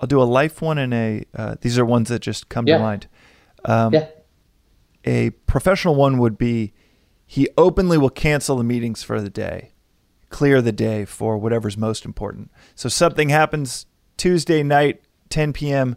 I'll 0.00 0.06
do 0.06 0.20
a 0.22 0.24
life 0.24 0.62
one 0.62 0.78
and 0.78 0.94
a. 0.94 1.24
Uh, 1.37 1.56
these 1.61 1.78
are 1.78 1.84
ones 1.84 2.08
that 2.08 2.20
just 2.20 2.48
come 2.48 2.66
Yeah. 2.66 2.78
to 2.78 2.82
mind. 2.82 3.06
Um, 3.68 3.94
yeah. 3.94 4.09
A 5.04 5.31
professional 5.31 5.94
one 5.94 6.18
would 6.18 6.37
be 6.37 6.72
he 7.24 7.48
openly 7.59 7.98
will 7.98 8.11
cancel 8.11 8.57
the 8.57 8.64
meetings 8.64 9.02
for 9.02 9.20
the 9.20 9.28
day, 9.31 9.72
clear 10.31 10.62
the 10.62 10.72
day 10.72 11.04
for 11.04 11.37
whatever's 11.37 11.76
most 11.76 12.07
important. 12.07 12.50
So 12.74 12.88
something 12.88 13.28
happens 13.28 13.85
Tuesday 14.16 14.62
night, 14.62 15.02
10 15.28 15.52
p.m., 15.52 15.96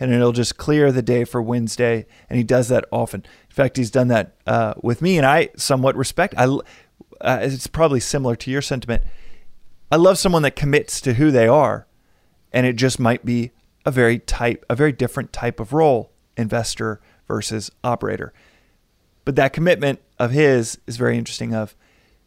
and 0.00 0.12
it'll 0.12 0.32
just 0.32 0.56
clear 0.56 0.90
the 0.90 1.00
day 1.00 1.22
for 1.22 1.40
Wednesday. 1.40 2.06
And 2.28 2.36
he 2.36 2.42
does 2.42 2.68
that 2.68 2.84
often. 2.90 3.20
In 3.48 3.54
fact, 3.54 3.76
he's 3.76 3.92
done 3.92 4.08
that 4.08 4.34
uh, 4.44 4.74
with 4.82 5.00
me, 5.00 5.16
and 5.16 5.24
I 5.24 5.50
somewhat 5.56 5.94
respect. 5.94 6.34
I, 6.36 6.46
uh, 6.46 7.38
it's 7.42 7.68
probably 7.68 8.00
similar 8.00 8.34
to 8.34 8.50
your 8.50 8.62
sentiment. 8.62 9.04
I 9.92 9.96
love 9.96 10.18
someone 10.18 10.42
that 10.42 10.56
commits 10.56 11.00
to 11.02 11.14
who 11.14 11.30
they 11.30 11.46
are, 11.46 11.86
and 12.52 12.66
it 12.66 12.74
just 12.74 12.98
might 12.98 13.24
be 13.24 13.52
a 13.86 13.92
very 13.92 14.18
type, 14.18 14.64
a 14.68 14.74
very 14.74 14.90
different 14.90 15.32
type 15.32 15.60
of 15.60 15.72
role, 15.72 16.10
investor 16.36 17.00
versus 17.32 17.70
operator. 17.82 18.30
But 19.24 19.36
that 19.36 19.54
commitment 19.54 20.00
of 20.18 20.32
his 20.32 20.78
is 20.86 20.98
very 20.98 21.16
interesting. 21.16 21.54
Of 21.54 21.74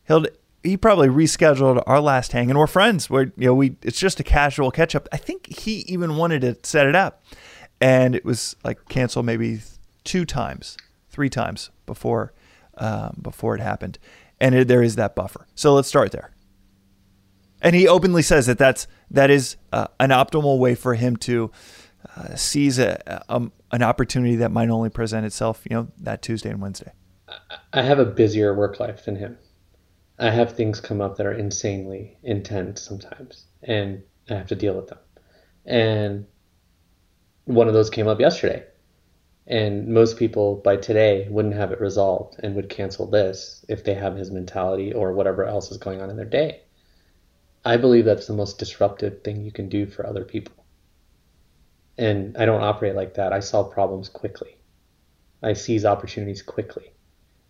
he'll 0.08 0.26
he 0.64 0.78
probably 0.78 1.10
rescheduled 1.10 1.84
our 1.86 2.02
last 2.02 2.32
hang, 2.32 2.50
and 2.50 2.58
we're 2.58 2.66
friends. 2.66 3.08
We're 3.08 3.32
you 3.38 3.48
know 3.48 3.54
we 3.54 3.76
it's 3.84 4.00
just 4.00 4.20
a 4.20 4.24
casual 4.24 4.72
catch 4.72 4.96
up. 4.96 5.08
I 5.12 5.18
think 5.18 5.60
he 5.60 5.82
even 5.82 6.18
wanted 6.18 6.42
to 6.42 6.58
set 6.64 6.88
it 6.88 6.96
up, 6.96 7.24
and 7.80 8.16
it 8.16 8.26
was 8.26 8.56
like 8.64 8.90
canceled 8.90 9.28
maybe 9.28 9.62
two 10.04 10.26
times, 10.26 10.76
three 11.12 11.30
times 11.30 11.70
before 11.86 12.34
um, 12.80 13.20
before 13.22 13.54
it 13.54 13.62
happened, 13.62 14.00
and 14.40 14.56
it, 14.56 14.68
there 14.68 14.82
is 14.82 14.96
that 14.96 15.14
buffer. 15.14 15.46
So 15.54 15.76
let's 15.76 15.88
start 15.88 16.12
there. 16.12 16.32
And 17.62 17.76
he 17.76 17.88
openly 17.88 18.24
says 18.24 18.48
that 18.48 18.58
that's 18.58 18.88
that 19.12 19.30
is 19.30 19.58
uh, 19.72 19.88
an 20.00 20.10
optimal 20.10 20.58
way 20.58 20.74
for 20.74 20.96
him 20.96 21.16
to 21.18 21.52
uh, 22.16 22.36
seize 22.36 22.80
a, 22.80 23.24
a, 23.30 23.42
an 23.72 23.84
opportunity 23.84 24.36
that 24.38 24.52
might 24.52 24.70
only 24.70 24.90
present 24.90 25.26
itself, 25.26 25.64
you 25.70 25.76
know, 25.76 25.88
that 25.98 26.22
Tuesday 26.22 26.50
and 26.50 26.62
Wednesday. 26.62 26.92
I 27.74 27.82
have 27.82 28.00
a 28.00 28.06
busier 28.06 28.54
work 28.54 28.80
life 28.80 29.06
than 29.06 29.16
him. 29.16 29.38
I 30.18 30.30
have 30.30 30.54
things 30.54 30.80
come 30.80 31.02
up 31.02 31.18
that 31.18 31.26
are 31.26 31.34
insanely 31.34 32.18
intense 32.24 32.82
sometimes, 32.82 33.46
and 33.64 34.02
I 34.30 34.36
have 34.36 34.48
to 34.48 34.56
deal 34.56 34.76
with 34.76 34.88
them. 34.88 35.00
And 35.66 36.26
one 37.46 37.68
of 37.68 37.74
those 37.74 37.90
came 37.90 38.08
up 38.08 38.20
yesterday. 38.20 38.64
And 39.48 39.90
most 39.90 40.18
people 40.18 40.56
by 40.56 40.78
today 40.78 41.28
wouldn't 41.30 41.54
have 41.54 41.72
it 41.72 41.80
resolved 41.80 42.40
and 42.40 42.56
would 42.56 42.70
cancel 42.70 43.06
this 43.06 43.64
if 43.70 43.84
they 43.84 43.94
have 43.94 44.16
his 44.16 44.32
mentality 44.32 44.92
or 44.92 45.14
whatever 45.14 45.46
else 45.46 45.70
is 45.70 45.78
going 45.78 46.02
on 46.02 46.10
in 46.10 46.16
their 46.16 46.26
day. 46.26 46.62
I 47.64 47.78
believe 47.78 48.06
that's 48.06 48.28
the 48.28 48.34
most 48.34 48.58
disruptive 48.58 49.24
thing 49.24 49.44
you 49.44 49.52
can 49.52 49.70
do 49.70 49.86
for 49.86 50.06
other 50.06 50.24
people. 50.24 50.65
And 51.98 52.38
I 52.38 52.46
don't 52.46 52.64
operate 52.64 52.96
like 52.96 53.14
that. 53.16 53.34
I 53.34 53.40
solve 53.40 53.72
problems 53.72 54.10
quickly. 54.10 54.58
I 55.42 55.54
seize 55.54 55.86
opportunities 55.86 56.42
quickly 56.42 56.92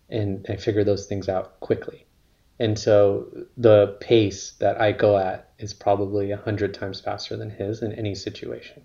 and 0.08 0.46
I 0.48 0.56
figure 0.56 0.84
those 0.84 1.06
things 1.06 1.28
out 1.28 1.58
quickly. 1.60 2.06
And 2.58 2.78
so 2.78 3.26
the 3.56 3.96
pace 4.00 4.52
that 4.60 4.80
I 4.80 4.92
go 4.92 5.18
at 5.18 5.50
is 5.58 5.74
probably 5.74 6.30
a 6.30 6.36
hundred 6.36 6.74
times 6.74 7.00
faster 7.00 7.36
than 7.36 7.50
his 7.50 7.82
in 7.82 7.92
any 7.92 8.14
situation. 8.14 8.84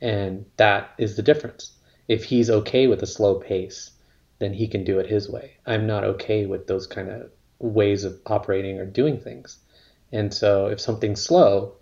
And 0.00 0.46
that 0.56 0.90
is 0.98 1.16
the 1.16 1.22
difference. 1.22 1.72
If 2.08 2.24
he's 2.24 2.50
okay 2.50 2.88
with 2.88 3.02
a 3.02 3.06
slow 3.06 3.36
pace, 3.36 3.92
then 4.40 4.52
he 4.52 4.66
can 4.66 4.84
do 4.84 4.98
it 4.98 5.08
his 5.08 5.30
way. 5.30 5.56
I'm 5.64 5.86
not 5.86 6.04
okay 6.04 6.46
with 6.46 6.66
those 6.66 6.86
kind 6.86 7.08
of 7.08 7.30
ways 7.60 8.04
of 8.04 8.20
operating 8.26 8.78
or 8.78 8.84
doing 8.84 9.20
things. 9.20 9.58
And 10.10 10.34
so 10.34 10.66
if 10.66 10.80
something's 10.80 11.22
slow, 11.22 11.76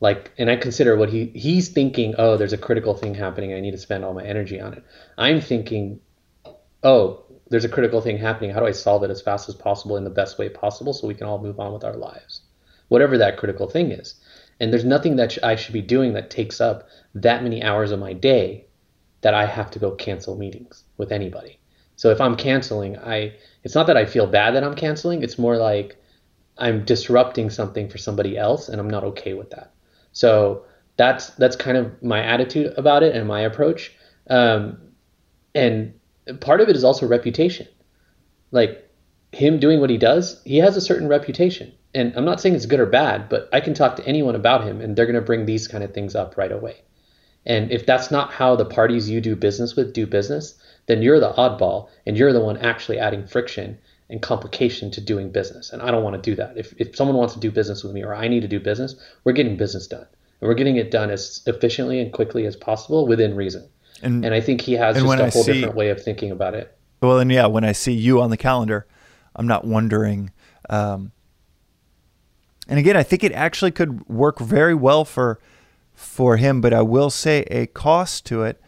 like 0.00 0.32
and 0.38 0.50
I 0.50 0.56
consider 0.56 0.96
what 0.96 1.10
he 1.10 1.26
he's 1.34 1.68
thinking, 1.68 2.14
oh, 2.18 2.36
there's 2.36 2.52
a 2.52 2.58
critical 2.58 2.94
thing 2.94 3.14
happening, 3.14 3.52
I 3.54 3.60
need 3.60 3.72
to 3.72 3.78
spend 3.78 4.04
all 4.04 4.14
my 4.14 4.24
energy 4.24 4.60
on 4.60 4.74
it. 4.74 4.84
I'm 5.16 5.40
thinking, 5.40 6.00
oh, 6.82 7.24
there's 7.50 7.64
a 7.64 7.68
critical 7.68 8.00
thing 8.00 8.16
happening. 8.16 8.50
How 8.50 8.60
do 8.60 8.66
I 8.66 8.72
solve 8.72 9.04
it 9.04 9.10
as 9.10 9.20
fast 9.20 9.48
as 9.48 9.54
possible 9.54 9.96
in 9.96 10.04
the 10.04 10.10
best 10.10 10.38
way 10.38 10.48
possible 10.48 10.92
so 10.92 11.06
we 11.06 11.14
can 11.14 11.26
all 11.26 11.42
move 11.42 11.60
on 11.60 11.72
with 11.72 11.84
our 11.84 11.96
lives? 11.96 12.42
Whatever 12.88 13.18
that 13.18 13.36
critical 13.36 13.68
thing 13.68 13.90
is. 13.90 14.14
And 14.58 14.72
there's 14.72 14.84
nothing 14.84 15.16
that 15.16 15.36
I 15.42 15.56
should 15.56 15.72
be 15.72 15.82
doing 15.82 16.12
that 16.14 16.30
takes 16.30 16.60
up 16.60 16.88
that 17.14 17.42
many 17.42 17.62
hours 17.62 17.92
of 17.92 17.98
my 17.98 18.12
day 18.12 18.66
that 19.22 19.34
I 19.34 19.46
have 19.46 19.70
to 19.72 19.78
go 19.78 19.92
cancel 19.92 20.36
meetings 20.36 20.84
with 20.96 21.12
anybody. 21.12 21.58
So 21.96 22.10
if 22.10 22.20
I'm 22.20 22.36
canceling, 22.36 22.98
I 22.98 23.34
it's 23.62 23.74
not 23.74 23.86
that 23.88 23.96
I 23.96 24.06
feel 24.06 24.26
bad 24.26 24.54
that 24.54 24.64
I'm 24.64 24.74
canceling, 24.74 25.22
it's 25.22 25.38
more 25.38 25.56
like 25.56 26.02
I'm 26.56 26.84
disrupting 26.84 27.50
something 27.50 27.88
for 27.88 27.98
somebody 27.98 28.38
else 28.38 28.68
and 28.68 28.80
I'm 28.80 28.88
not 28.88 29.04
okay 29.04 29.34
with 29.34 29.50
that. 29.50 29.72
So 30.12 30.64
that's 30.96 31.30
that's 31.30 31.56
kind 31.56 31.76
of 31.76 32.02
my 32.02 32.22
attitude 32.22 32.74
about 32.76 33.02
it 33.02 33.14
and 33.14 33.26
my 33.26 33.40
approach. 33.40 33.92
Um, 34.28 34.78
and 35.54 35.94
part 36.40 36.60
of 36.60 36.68
it 36.68 36.76
is 36.76 36.84
also 36.84 37.06
reputation. 37.06 37.66
Like 38.50 38.88
him 39.32 39.58
doing 39.58 39.80
what 39.80 39.90
he 39.90 39.98
does, 39.98 40.40
he 40.44 40.58
has 40.58 40.76
a 40.76 40.80
certain 40.80 41.08
reputation. 41.08 41.72
And 41.94 42.14
I'm 42.16 42.24
not 42.24 42.40
saying 42.40 42.54
it's 42.54 42.66
good 42.66 42.80
or 42.80 42.86
bad, 42.86 43.28
but 43.28 43.48
I 43.52 43.60
can 43.60 43.74
talk 43.74 43.96
to 43.96 44.06
anyone 44.06 44.34
about 44.34 44.64
him 44.64 44.80
and 44.80 44.94
they're 44.94 45.06
going 45.06 45.14
to 45.14 45.20
bring 45.20 45.46
these 45.46 45.66
kind 45.66 45.82
of 45.82 45.92
things 45.92 46.14
up 46.14 46.36
right 46.36 46.52
away. 46.52 46.82
And 47.46 47.72
if 47.72 47.86
that's 47.86 48.10
not 48.10 48.32
how 48.32 48.54
the 48.54 48.64
parties 48.64 49.08
you 49.08 49.20
do 49.20 49.34
business 49.34 49.74
with 49.74 49.92
do 49.92 50.06
business, 50.06 50.60
then 50.86 51.02
you're 51.02 51.20
the 51.20 51.32
oddball 51.32 51.88
and 52.06 52.16
you're 52.16 52.32
the 52.32 52.40
one 52.40 52.58
actually 52.58 52.98
adding 52.98 53.26
friction 53.26 53.78
and 54.10 54.20
complication 54.20 54.90
to 54.90 55.00
doing 55.00 55.30
business. 55.30 55.72
And 55.72 55.80
I 55.80 55.90
don't 55.90 56.02
want 56.02 56.22
to 56.22 56.30
do 56.30 56.34
that. 56.36 56.58
If, 56.58 56.74
if 56.78 56.96
someone 56.96 57.16
wants 57.16 57.34
to 57.34 57.40
do 57.40 57.50
business 57.50 57.84
with 57.84 57.92
me 57.92 58.02
or 58.02 58.14
I 58.14 58.28
need 58.28 58.40
to 58.40 58.48
do 58.48 58.60
business, 58.60 58.96
we're 59.24 59.32
getting 59.32 59.56
business 59.56 59.86
done. 59.86 60.06
And 60.40 60.48
we're 60.48 60.54
getting 60.54 60.76
it 60.76 60.90
done 60.90 61.10
as 61.10 61.42
efficiently 61.46 62.00
and 62.00 62.12
quickly 62.12 62.44
as 62.46 62.56
possible 62.56 63.06
within 63.06 63.36
reason. 63.36 63.68
And, 64.02 64.24
and 64.24 64.34
I 64.34 64.40
think 64.40 64.62
he 64.62 64.72
has 64.74 64.96
just 64.96 65.06
a 65.06 65.30
whole 65.30 65.44
see, 65.44 65.52
different 65.52 65.76
way 65.76 65.90
of 65.90 66.02
thinking 66.02 66.30
about 66.30 66.54
it. 66.54 66.76
Well, 67.00 67.18
and 67.18 67.30
yeah, 67.30 67.46
when 67.46 67.64
I 67.64 67.72
see 67.72 67.92
you 67.92 68.20
on 68.20 68.30
the 68.30 68.36
calendar, 68.36 68.86
I'm 69.36 69.46
not 69.46 69.64
wondering. 69.64 70.32
Um, 70.68 71.12
and 72.68 72.78
again, 72.78 72.96
I 72.96 73.02
think 73.02 73.24
it 73.24 73.32
actually 73.32 73.70
could 73.70 74.08
work 74.08 74.38
very 74.38 74.74
well 74.74 75.04
for 75.04 75.38
for 75.94 76.36
him. 76.36 76.60
But 76.60 76.72
I 76.72 76.82
will 76.82 77.10
say 77.10 77.42
a 77.50 77.66
cost 77.66 78.24
to 78.26 78.42
it, 78.42 78.60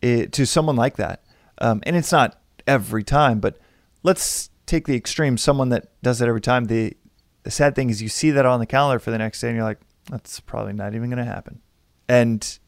it 0.00 0.32
to 0.32 0.46
someone 0.46 0.76
like 0.76 0.96
that, 0.96 1.22
um, 1.58 1.82
and 1.84 1.96
it's 1.96 2.12
not 2.12 2.40
every 2.66 3.04
time. 3.04 3.40
But 3.40 3.58
let's 4.02 4.50
take 4.70 4.86
the 4.86 4.96
extreme. 4.96 5.36
Someone 5.36 5.70
that 5.70 5.88
does 6.02 6.20
it 6.20 6.28
every 6.28 6.40
time. 6.40 6.66
The 6.66 6.96
the 7.42 7.50
sad 7.50 7.74
thing 7.74 7.90
is 7.90 8.00
you 8.00 8.08
see 8.08 8.30
that 8.30 8.46
on 8.46 8.60
the 8.60 8.66
calendar 8.66 8.98
for 8.98 9.10
the 9.10 9.18
next 9.18 9.40
day, 9.40 9.48
and 9.48 9.56
you're 9.56 9.64
like, 9.64 9.80
that's 10.10 10.40
probably 10.40 10.72
not 10.72 10.94
even 10.94 11.10
going 11.10 11.24
to 11.24 11.30
happen. 11.30 11.60
And 12.08 12.58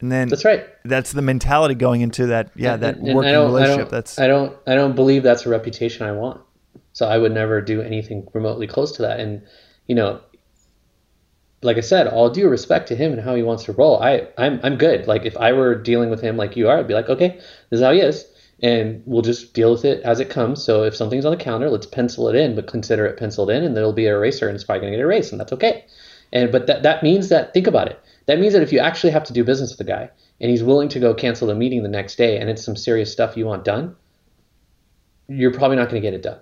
and 0.00 0.10
then 0.10 0.28
that's 0.28 0.44
right. 0.44 0.66
That's 0.84 1.12
the 1.12 1.22
mentality 1.22 1.74
going 1.74 2.00
into 2.00 2.26
that. 2.26 2.50
Yeah, 2.56 2.76
that 2.76 2.96
and, 2.96 3.08
and 3.08 3.16
working 3.16 3.32
relationship. 3.32 3.88
I 3.88 3.90
that's 3.90 4.18
I 4.18 4.26
don't 4.26 4.56
I 4.66 4.74
don't 4.74 4.96
believe 4.96 5.22
that's 5.22 5.46
a 5.46 5.50
reputation 5.50 6.06
I 6.06 6.12
want. 6.12 6.40
So 6.92 7.06
I 7.06 7.18
would 7.18 7.32
never 7.32 7.60
do 7.60 7.80
anything 7.82 8.26
remotely 8.32 8.66
close 8.66 8.92
to 8.92 9.02
that. 9.02 9.20
And 9.20 9.42
you 9.86 9.94
know, 9.94 10.20
like 11.62 11.76
I 11.76 11.80
said, 11.80 12.06
all 12.06 12.30
due 12.30 12.48
respect 12.48 12.88
to 12.88 12.96
him 12.96 13.12
and 13.12 13.20
how 13.20 13.34
he 13.34 13.42
wants 13.42 13.64
to 13.64 13.72
roll, 13.72 14.02
I 14.02 14.28
I'm 14.38 14.60
I'm 14.62 14.76
good. 14.76 15.06
Like 15.06 15.24
if 15.24 15.36
I 15.36 15.52
were 15.52 15.74
dealing 15.74 16.10
with 16.10 16.20
him 16.20 16.36
like 16.36 16.56
you 16.56 16.68
are, 16.68 16.78
I'd 16.78 16.88
be 16.88 16.94
like, 16.94 17.08
okay, 17.08 17.36
this 17.68 17.78
is 17.78 17.82
how 17.82 17.92
he 17.92 18.00
is, 18.00 18.26
and 18.62 19.02
we'll 19.06 19.22
just 19.22 19.54
deal 19.54 19.72
with 19.72 19.84
it 19.84 20.02
as 20.02 20.20
it 20.20 20.30
comes. 20.30 20.62
So 20.62 20.84
if 20.84 20.94
something's 20.94 21.24
on 21.24 21.32
the 21.32 21.42
counter, 21.42 21.70
let's 21.70 21.86
pencil 21.86 22.28
it 22.28 22.36
in, 22.36 22.54
but 22.54 22.66
consider 22.66 23.06
it 23.06 23.16
penciled 23.16 23.50
in, 23.50 23.64
and 23.64 23.76
there'll 23.76 23.92
be 23.92 24.06
an 24.06 24.12
eraser, 24.12 24.48
and 24.48 24.54
it's 24.54 24.64
probably 24.64 24.80
gonna 24.80 24.96
get 24.96 25.00
erased, 25.00 25.32
and 25.32 25.40
that's 25.40 25.52
okay. 25.52 25.84
And 26.32 26.52
but 26.52 26.66
that 26.66 26.82
that 26.82 27.02
means 27.02 27.28
that 27.28 27.52
think 27.54 27.66
about 27.66 27.88
it. 27.88 28.00
That 28.26 28.38
means 28.38 28.52
that 28.52 28.62
if 28.62 28.72
you 28.72 28.78
actually 28.78 29.10
have 29.10 29.24
to 29.24 29.32
do 29.32 29.44
business 29.44 29.70
with 29.70 29.78
the 29.78 29.92
guy, 29.92 30.10
and 30.40 30.50
he's 30.50 30.62
willing 30.62 30.88
to 30.90 31.00
go 31.00 31.14
cancel 31.14 31.48
the 31.48 31.54
meeting 31.54 31.82
the 31.82 31.88
next 31.88 32.16
day, 32.16 32.38
and 32.38 32.48
it's 32.48 32.64
some 32.64 32.76
serious 32.76 33.10
stuff 33.10 33.36
you 33.36 33.46
want 33.46 33.64
done, 33.64 33.96
you're 35.28 35.52
probably 35.52 35.76
not 35.76 35.88
going 35.88 36.00
to 36.00 36.06
get 36.06 36.14
it 36.14 36.22
done 36.22 36.38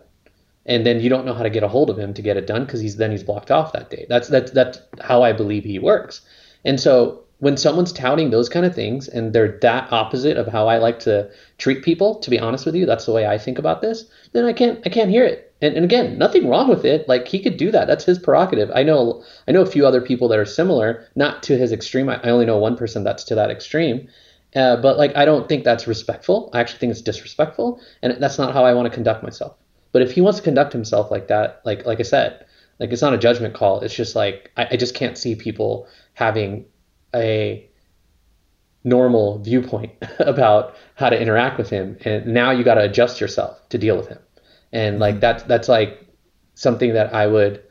and 0.69 0.85
then 0.85 1.01
you 1.01 1.09
don't 1.09 1.25
know 1.25 1.33
how 1.33 1.43
to 1.43 1.51
get 1.51 1.63
a 1.63 1.69
hold 1.69 1.89
of 1.89 1.99
him 1.99 2.13
to 2.15 2.23
get 2.23 2.37
it 2.37 2.47
done 2.47 2.65
because 2.65 2.81
he's 2.81 2.97
then 2.99 3.11
he's 3.11 3.25
blocked 3.25 3.51
off 3.51 3.73
that 3.73 3.91
day. 3.91 4.07
That's 4.09 4.29
that's 4.29 4.53
that's 4.53 4.79
how 5.01 5.23
I 5.23 5.33
believe 5.33 5.65
he 5.65 5.79
works. 5.79 6.21
And 6.65 6.79
so 6.79 7.25
when 7.41 7.57
someone's 7.57 7.93
touting 7.93 8.31
those 8.31 8.49
kind 8.49 8.67
of 8.67 8.75
things 8.75 9.07
and 9.07 9.33
they're 9.33 9.59
that 9.63 9.93
opposite 9.93 10.37
of 10.37 10.49
how 10.49 10.67
I 10.67 10.79
like 10.79 10.99
to 11.01 11.31
treat 11.57 11.85
people, 11.85 12.17
to 12.17 12.31
be 12.31 12.39
honest 12.39 12.67
with 12.67 12.75
you, 12.75 12.85
that's 12.85 13.07
the 13.07 13.13
way 13.13 13.27
I 13.27 13.39
think 13.39 13.59
about 13.59 13.81
this, 13.81 14.07
then 14.33 14.45
I 14.45 14.53
can't 14.53 14.81
I 14.85 14.89
can't 14.89 15.11
hear 15.11 15.25
it. 15.25 15.53
And, 15.61 15.75
and 15.75 15.85
again, 15.85 16.19
nothing 16.19 16.49
wrong 16.49 16.69
with 16.69 16.85
it. 16.85 17.09
Like 17.09 17.27
he 17.29 17.41
could 17.41 17.57
do 17.57 17.71
that. 17.71 17.87
That's 17.87 18.05
his 18.05 18.19
prerogative. 18.19 18.71
I 18.75 18.83
know 18.83 19.23
I 19.47 19.53
know 19.53 19.63
a 19.63 19.67
few 19.67 19.87
other 19.87 20.01
people 20.01 20.29
that 20.29 20.39
are 20.39 20.45
similar, 20.45 21.07
not 21.15 21.43
to 21.45 21.57
his 21.57 21.73
extreme. 21.73 22.09
I, 22.09 22.21
I 22.23 22.31
only 22.31 22.47
know 22.47 22.59
one 22.59 22.77
person 22.77 23.05
that's 23.05 23.25
to 23.25 23.35
that 23.37 23.51
extreme. 23.51 24.09
Uh, 24.57 24.77
but 24.77 24.99
like 24.99 25.17
I 25.17 25.25
don't 25.25 25.49
think 25.49 25.63
that's 25.63 25.87
respectful. 25.87 26.51
I 26.53 26.61
actually 26.61 26.79
think 26.79 26.91
it's 26.91 27.03
disrespectful, 27.03 27.81
and 28.03 28.17
that's 28.21 28.39
not 28.39 28.55
how 28.55 28.65
I 28.65 28.75
want 28.75 28.87
to 28.87 28.95
conduct 28.95 29.23
myself. 29.23 29.57
But 29.93 30.03
if 30.03 30.13
he 30.13 30.21
wants 30.21 30.39
to 30.39 30.45
conduct 30.45 30.73
himself 30.73 31.11
like 31.11 31.29
that, 31.29 31.61
like 31.65 31.87
like 31.87 32.01
I 32.01 32.05
said, 32.05 32.47
like 32.81 32.91
it's 32.91 33.03
not 33.03 33.15
a 33.15 33.19
judgment 33.19 33.55
call. 33.55 33.81
It's 33.81 33.95
just 33.95 34.17
like 34.17 34.51
I, 34.57 34.69
I 34.73 34.77
just 34.77 34.95
can't 34.95 35.17
see 35.17 35.35
people 35.37 35.87
having 36.15 36.65
a 37.15 37.69
normal 38.85 39.39
viewpoint 39.39 39.93
about 40.19 40.75
how 40.95 41.11
to 41.11 41.21
interact 41.21 41.59
with 41.59 41.71
him. 41.71 41.99
And 42.05 42.27
now 42.27 42.51
you 42.51 42.65
got 42.65 42.75
to 42.75 42.83
adjust 42.83 43.21
yourself 43.21 43.69
to 43.71 43.79
deal 43.79 43.97
with 43.97 44.09
him. 44.09 44.19
And 44.73 44.99
like 44.99 45.15
mm-hmm. 45.15 45.21
that's 45.21 45.43
that's 45.45 45.69
like 45.69 46.07
something 46.55 46.95
that 46.95 47.15
I 47.15 47.27
would 47.27 47.63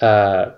uh, 0.00 0.52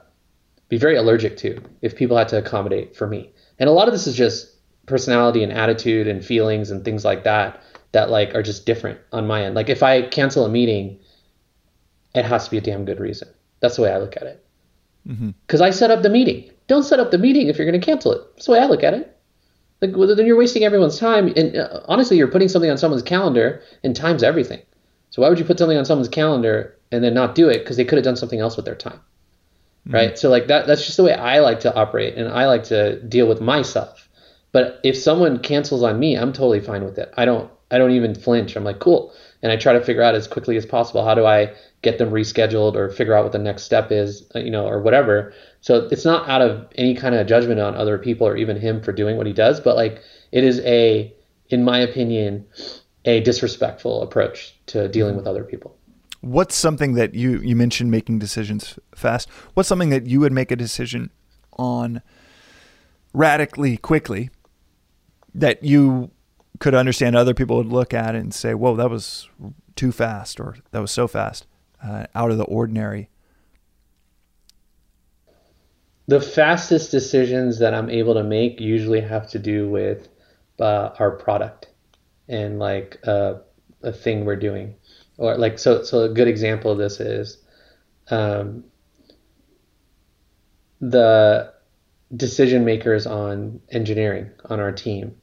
be 0.69 0.79
very 0.79 0.97
allergic 0.97 1.37
to 1.39 1.61
if 1.83 1.97
people 1.97 2.17
had 2.17 2.29
to 2.29 2.39
accommodate 2.39 2.97
for 2.97 3.07
me. 3.07 3.33
And 3.59 3.69
a 3.69 3.73
lot 3.73 3.89
of 3.89 3.93
this 3.93 4.07
is 4.07 4.15
just 4.15 4.55
personality 4.87 5.43
and 5.43 5.53
attitude 5.53 6.07
and 6.07 6.25
feelings 6.25 6.71
and 6.71 6.85
things 6.85 7.05
like 7.05 7.25
that 7.25 7.63
that 7.93 8.11
like 8.11 8.35
are 8.35 8.43
just 8.43 8.67
different 8.67 9.01
on 9.13 9.27
my 9.27 9.45
end. 9.45 9.55
Like 9.55 9.69
if 9.69 9.83
I 9.83 10.03
cancel 10.03 10.45
a 10.45 10.49
meeting, 10.49 11.01
it 12.15 12.25
has 12.25 12.45
to 12.45 12.51
be 12.51 12.59
a 12.59 12.61
damn 12.61 12.85
good 12.85 13.01
reason. 13.01 13.29
That's 13.61 13.77
the 13.77 13.83
way 13.83 13.93
I 13.93 13.99
look 13.99 14.17
at 14.17 14.23
it. 14.23 14.45
Because 15.07 15.61
mm-hmm. 15.61 15.63
I 15.63 15.71
set 15.71 15.91
up 15.91 16.03
the 16.03 16.11
meeting. 16.11 16.51
Don't 16.71 16.85
set 16.85 17.01
up 17.01 17.11
the 17.11 17.19
meeting 17.19 17.49
if 17.49 17.59
you're 17.59 17.69
going 17.69 17.81
to 17.81 17.85
cancel 17.85 18.13
it. 18.13 18.21
That's 18.37 18.47
the 18.47 18.53
way 18.53 18.61
I 18.61 18.67
look 18.67 18.85
at 18.85 18.95
it. 18.95 19.19
Like 19.83 19.97
well, 19.97 20.15
then 20.15 20.25
you're 20.25 20.37
wasting 20.37 20.63
everyone's 20.63 21.01
time. 21.01 21.27
And 21.35 21.57
uh, 21.57 21.81
honestly, 21.87 22.17
you're 22.17 22.29
putting 22.29 22.47
something 22.47 22.71
on 22.71 22.79
someone's 22.79 23.03
calendar, 23.03 23.61
and 23.83 23.97
time's 23.97 24.23
everything. 24.23 24.63
So 25.11 25.21
why 25.21 25.29
would 25.29 25.41
you 25.41 25.45
put 25.45 25.59
something 25.59 25.77
on 25.77 25.85
someone's 25.85 26.09
calendar 26.09 26.79
and 26.93 27.03
then 27.03 27.13
not 27.13 27.35
do 27.35 27.49
it 27.49 27.59
because 27.59 27.77
they 27.77 27.85
could 27.85 27.97
have 27.97 28.05
done 28.05 28.15
something 28.15 28.39
else 28.39 28.55
with 28.55 28.67
their 28.67 28.77
time, 28.77 29.01
mm-hmm. 29.85 29.95
right? 29.95 30.17
So 30.17 30.31
like 30.31 30.47
that 30.47 30.69
that's 30.69 30.85
just 30.85 30.97
the 30.97 31.03
way 31.03 31.13
I 31.13 31.41
like 31.41 31.59
to 31.61 31.75
operate, 31.75 32.15
and 32.15 32.29
I 32.29 32.47
like 32.47 32.63
to 32.65 33.03
deal 33.03 33.27
with 33.27 33.41
myself. 33.41 34.09
But 34.53 34.79
if 34.85 34.97
someone 34.97 35.41
cancels 35.41 35.83
on 35.83 35.99
me, 35.99 36.17
I'm 36.17 36.33
totally 36.33 36.61
fine 36.61 36.85
with 36.85 36.99
it. 36.99 37.13
I 37.17 37.25
don't 37.25 37.51
I 37.73 37.79
don't 37.79 37.93
even 37.93 38.15
flinch. 38.15 38.55
I'm 38.55 38.63
like, 38.63 38.79
cool. 38.79 39.13
And 39.43 39.51
I 39.51 39.57
try 39.57 39.73
to 39.73 39.85
figure 39.85 40.03
out 40.03 40.15
as 40.15 40.29
quickly 40.29 40.57
as 40.57 40.67
possible 40.67 41.05
how 41.05 41.17
do 41.17 41.27
I 41.27 41.53
get 41.83 41.99
them 41.99 42.11
rescheduled 42.11 42.75
or 42.75 42.91
figure 42.91 43.15
out 43.15 43.25
what 43.25 43.33
the 43.33 43.39
next 43.39 43.63
step 43.63 43.91
is, 43.91 44.31
uh, 44.35 44.39
you 44.39 44.51
know, 44.51 44.67
or 44.67 44.81
whatever. 44.83 45.33
So 45.61 45.89
it's 45.91 46.05
not 46.05 46.29
out 46.29 46.43
of 46.43 46.67
any 46.77 46.95
kind 46.95 47.15
of 47.15 47.27
judgment 47.27 47.61
on 47.61 47.75
other 47.75 47.99
people 47.99 48.27
or 48.27 48.37
even 48.37 48.59
him 48.59 48.83
for 48.83 48.93
doing 48.93 49.17
what 49.17 49.27
he 49.27 49.33
does, 49.33 49.61
but 49.61 49.77
like 49.77 50.03
it 50.33 50.45
is 50.45 50.61
a, 50.61 51.15
in 51.49 51.65
my 51.65 51.79
opinion, 51.79 52.47
a 53.05 53.21
disrespectful 53.21 54.03
approach 54.03 54.57
to 54.67 54.89
dealing 54.89 55.17
with 55.17 55.27
other 55.27 55.45
people. 55.45 55.77
What's 56.23 56.55
something 56.55 56.95
that 56.95 57.15
you 57.15 57.39
you 57.41 57.57
mentioned 57.57 57.91
making 57.91 58.19
decisions 58.19 58.79
fast? 58.95 59.29
What's 59.55 59.69
something 59.69 59.91
that 59.91 60.07
you 60.07 60.21
would 60.21 60.33
make 60.33 60.51
a 60.51 60.57
decision 60.57 61.11
on 61.55 62.03
radically 63.13 63.77
quickly 63.77 64.31
that 65.35 65.65
you 65.65 66.11
could 66.59 66.75
understand 66.75 67.17
other 67.17 67.33
people 67.33 67.57
would 67.57 67.73
look 67.73 67.95
at 67.95 68.15
it 68.15 68.19
and 68.19 68.35
say, 68.35 68.53
"Whoa, 68.53 68.77
that 68.77 68.91
was 68.91 69.29
too 69.77 69.93
fast," 69.93 70.39
or 70.41 70.57
"That 70.73 70.81
was 70.81 70.91
so 70.91 71.09
fast, 71.09 71.47
uh, 71.83 72.05
out 72.15 72.31
of 72.31 72.37
the 72.39 72.45
ordinary." 72.45 73.09
The 76.09 76.21
fastest 76.21 76.91
decisions 76.91 77.59
that 77.61 77.75
I'm 77.75 77.91
able 77.91 78.15
to 78.15 78.25
make 78.25 78.61
usually 78.61 79.01
have 79.01 79.29
to 79.31 79.39
do 79.39 79.69
with 79.69 80.09
uh, 80.59 80.91
our 80.99 81.13
product 81.13 81.69
and 82.29 82.59
like 82.59 82.99
uh, 83.07 83.35
a 83.83 83.93
thing 83.93 84.25
we're 84.25 84.37
doing, 84.37 84.75
or 85.19 85.37
like 85.37 85.59
so. 85.59 85.83
So 85.83 86.03
a 86.03 86.09
good 86.09 86.29
example 86.29 86.71
of 86.73 86.79
this 86.79 87.01
is 87.01 87.39
um, 88.11 88.65
the 90.81 91.53
decision 92.17 92.65
makers 92.65 93.07
on 93.07 93.61
engineering 93.71 94.31
on 94.47 94.59
our 94.61 94.73
team 94.73 95.17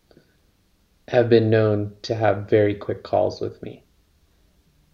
have 1.08 1.30
been 1.30 1.50
known 1.50 1.94
to 2.04 2.16
have 2.16 2.50
very 2.50 2.76
quick 2.76 3.04
calls 3.04 3.42
with 3.42 3.62
me. 3.64 3.84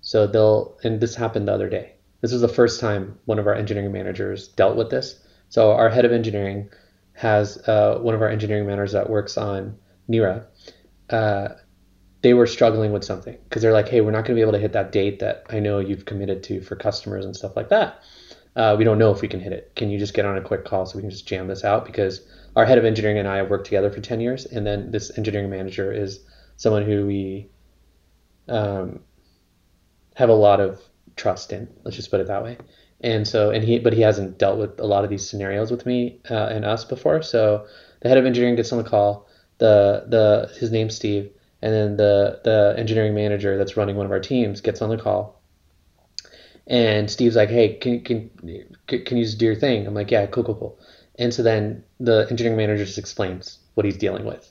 So 0.01 0.27
they'll, 0.27 0.77
and 0.83 0.99
this 0.99 1.15
happened 1.15 1.47
the 1.47 1.53
other 1.53 1.69
day. 1.69 1.93
This 2.21 2.31
was 2.31 2.41
the 2.41 2.47
first 2.47 2.79
time 2.79 3.17
one 3.25 3.39
of 3.39 3.47
our 3.47 3.55
engineering 3.55 3.91
managers 3.91 4.47
dealt 4.49 4.75
with 4.75 4.89
this. 4.89 5.19
So 5.53 5.71
our 5.73 5.87
head 5.87 6.03
of 6.03 6.11
engineering 6.11 6.71
has 7.13 7.57
uh, 7.67 7.99
one 8.01 8.15
of 8.15 8.23
our 8.23 8.27
engineering 8.27 8.65
managers 8.65 8.93
that 8.93 9.07
works 9.07 9.37
on 9.37 9.77
Nira. 10.09 10.47
Uh, 11.11 11.49
they 12.23 12.33
were 12.33 12.47
struggling 12.47 12.91
with 12.91 13.03
something 13.03 13.37
because 13.43 13.61
they're 13.61 13.71
like, 13.71 13.87
hey, 13.87 14.01
we're 14.01 14.09
not 14.09 14.25
going 14.25 14.29
to 14.29 14.33
be 14.33 14.41
able 14.41 14.53
to 14.53 14.57
hit 14.57 14.71
that 14.71 14.91
date 14.91 15.19
that 15.19 15.45
I 15.51 15.59
know 15.59 15.77
you've 15.77 16.05
committed 16.05 16.41
to 16.45 16.61
for 16.61 16.75
customers 16.75 17.23
and 17.23 17.35
stuff 17.35 17.55
like 17.55 17.69
that. 17.69 18.01
Uh, 18.55 18.75
we 18.79 18.83
don't 18.83 18.97
know 18.97 19.11
if 19.11 19.21
we 19.21 19.27
can 19.27 19.39
hit 19.39 19.53
it. 19.53 19.71
Can 19.75 19.91
you 19.91 19.99
just 19.99 20.15
get 20.15 20.25
on 20.25 20.39
a 20.39 20.41
quick 20.41 20.65
call 20.65 20.87
so 20.87 20.95
we 20.95 21.03
can 21.03 21.11
just 21.11 21.27
jam 21.27 21.47
this 21.47 21.63
out? 21.63 21.85
Because 21.85 22.21
our 22.55 22.65
head 22.65 22.79
of 22.79 22.85
engineering 22.85 23.19
and 23.19 23.27
I 23.27 23.37
have 23.37 23.51
worked 23.51 23.65
together 23.65 23.91
for 23.91 24.01
10 24.01 24.21
years. 24.21 24.47
And 24.47 24.65
then 24.65 24.89
this 24.89 25.15
engineering 25.19 25.51
manager 25.51 25.93
is 25.93 26.21
someone 26.55 26.83
who 26.83 27.05
we 27.05 27.51
um, 28.47 29.01
have 30.15 30.29
a 30.29 30.33
lot 30.33 30.59
of 30.59 30.81
trust 31.15 31.53
in. 31.53 31.71
Let's 31.83 31.95
just 31.95 32.09
put 32.09 32.21
it 32.21 32.25
that 32.25 32.43
way. 32.43 32.57
And 33.03 33.27
so, 33.27 33.51
and 33.51 33.63
he, 33.63 33.79
but 33.79 33.93
he 33.93 34.01
hasn't 34.01 34.37
dealt 34.37 34.57
with 34.57 34.79
a 34.79 34.85
lot 34.85 35.03
of 35.03 35.09
these 35.09 35.29
scenarios 35.29 35.69
with 35.69 35.85
me 35.85 36.21
uh, 36.31 36.47
and 36.47 36.63
us 36.63 36.85
before. 36.85 37.21
So 37.21 37.67
the 37.99 38.09
head 38.09 38.17
of 38.17 38.25
engineering 38.25 38.55
gets 38.55 38.71
on 38.71 38.77
the 38.77 38.89
call. 38.89 39.27
The 39.57 40.05
the 40.07 40.53
his 40.57 40.71
name's 40.71 40.95
Steve, 40.95 41.31
and 41.61 41.73
then 41.73 41.97
the 41.97 42.39
the 42.43 42.75
engineering 42.77 43.13
manager 43.13 43.57
that's 43.57 43.77
running 43.77 43.95
one 43.97 44.05
of 44.05 44.11
our 44.11 44.19
teams 44.19 44.61
gets 44.61 44.81
on 44.81 44.89
the 44.89 44.97
call. 44.97 45.41
And 46.65 47.11
Steve's 47.11 47.35
like, 47.35 47.49
"Hey, 47.49 47.75
can 47.75 48.01
can 48.01 48.29
can 48.87 49.17
you 49.17 49.25
just 49.25 49.37
do 49.37 49.45
your 49.45 49.55
thing?" 49.55 49.85
I'm 49.85 49.93
like, 49.93 50.09
"Yeah, 50.09 50.25
cool, 50.27 50.43
cool, 50.43 50.55
cool." 50.55 50.79
And 51.19 51.33
so 51.33 51.43
then 51.43 51.83
the 51.99 52.25
engineering 52.29 52.57
manager 52.57 52.85
just 52.85 52.97
explains 52.97 53.59
what 53.75 53.85
he's 53.85 53.97
dealing 53.97 54.25
with, 54.25 54.49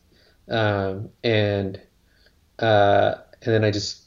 um, 0.49 1.09
and 1.25 1.81
uh, 2.59 3.15
and 3.43 3.55
then 3.55 3.65
I 3.65 3.71
just 3.71 4.02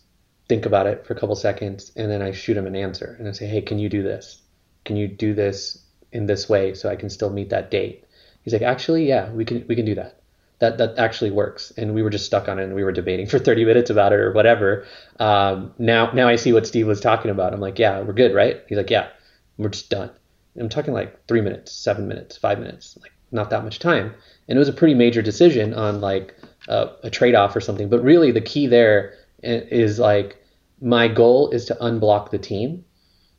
think 0.48 0.66
about 0.66 0.88
it 0.88 1.06
for 1.06 1.14
a 1.14 1.20
couple 1.20 1.36
seconds, 1.36 1.92
and 1.96 2.10
then 2.10 2.22
I 2.22 2.32
shoot 2.32 2.58
him 2.58 2.68
an 2.68 2.76
answer, 2.76 3.16
and 3.20 3.28
I 3.28 3.32
say, 3.32 3.46
"Hey, 3.48 3.62
can 3.62 3.80
you 3.80 3.90
do 3.90 4.04
this? 4.04 4.42
Can 4.84 4.96
you 4.96 5.08
do 5.08 5.34
this 5.34 5.84
in 6.12 6.26
this 6.26 6.48
way 6.48 6.74
so 6.74 6.90
I 6.90 6.96
can 6.96 7.10
still 7.10 7.30
meet 7.30 7.50
that 7.50 7.72
date?" 7.72 8.06
He's 8.44 8.54
like, 8.54 8.62
"Actually, 8.62 9.08
yeah, 9.08 9.32
we 9.32 9.46
can 9.46 9.66
we 9.68 9.76
can 9.76 9.86
do 9.86 9.96
that." 9.96 10.20
That, 10.60 10.78
that 10.78 10.98
actually 10.98 11.32
works 11.32 11.74
and 11.76 11.94
we 11.94 12.02
were 12.02 12.10
just 12.10 12.26
stuck 12.26 12.48
on 12.48 12.60
it 12.60 12.64
and 12.64 12.74
we 12.74 12.86
were 12.86 12.94
debating 12.94 13.28
for 13.32 13.38
30 13.38 13.66
minutes 13.66 13.90
about 13.90 14.14
it 14.14 14.20
or 14.20 14.32
whatever 14.32 14.86
um, 15.20 15.74
now 15.78 16.14
now 16.14 16.30
i 16.30 16.38
see 16.38 16.54
what 16.54 16.66
steve 16.66 16.88
was 16.88 17.02
talking 17.02 17.30
about 17.30 17.54
i'm 17.54 17.60
like 17.60 17.78
yeah 17.78 18.00
we're 18.00 18.14
good 18.14 18.34
right 18.34 18.64
he's 18.70 18.78
like 18.78 18.90
yeah 18.90 19.10
we're 19.58 19.68
just 19.68 19.90
done 19.90 20.12
I'm 20.58 20.70
talking 20.70 20.94
like 20.94 21.26
three 21.28 21.42
minutes, 21.42 21.72
seven 21.72 22.08
minutes, 22.08 22.38
five 22.38 22.60
minutes, 22.60 22.98
like 23.02 23.12
not 23.32 23.50
that 23.50 23.64
much 23.64 23.80
time. 23.80 24.14
And 24.48 24.58
it 24.58 24.60
was 24.60 24.70
a 24.70 24.74
pretty 24.74 24.94
major 24.94 25.22
decision 25.22 25.74
on 25.74 26.02
like 26.02 26.36
a, 26.68 26.90
a 27.04 27.10
trade 27.10 27.36
off 27.36 27.56
or 27.56 27.62
something. 27.62 27.90
But 27.90 28.04
really, 28.04 28.32
the 28.32 28.42
key 28.42 28.68
there 28.68 29.16
is 29.44 30.00
like 30.00 30.44
my 30.82 31.08
goal 31.08 31.50
is 31.52 31.66
to 31.66 31.76
unblock 31.76 32.30
the 32.30 32.38
team. 32.38 32.86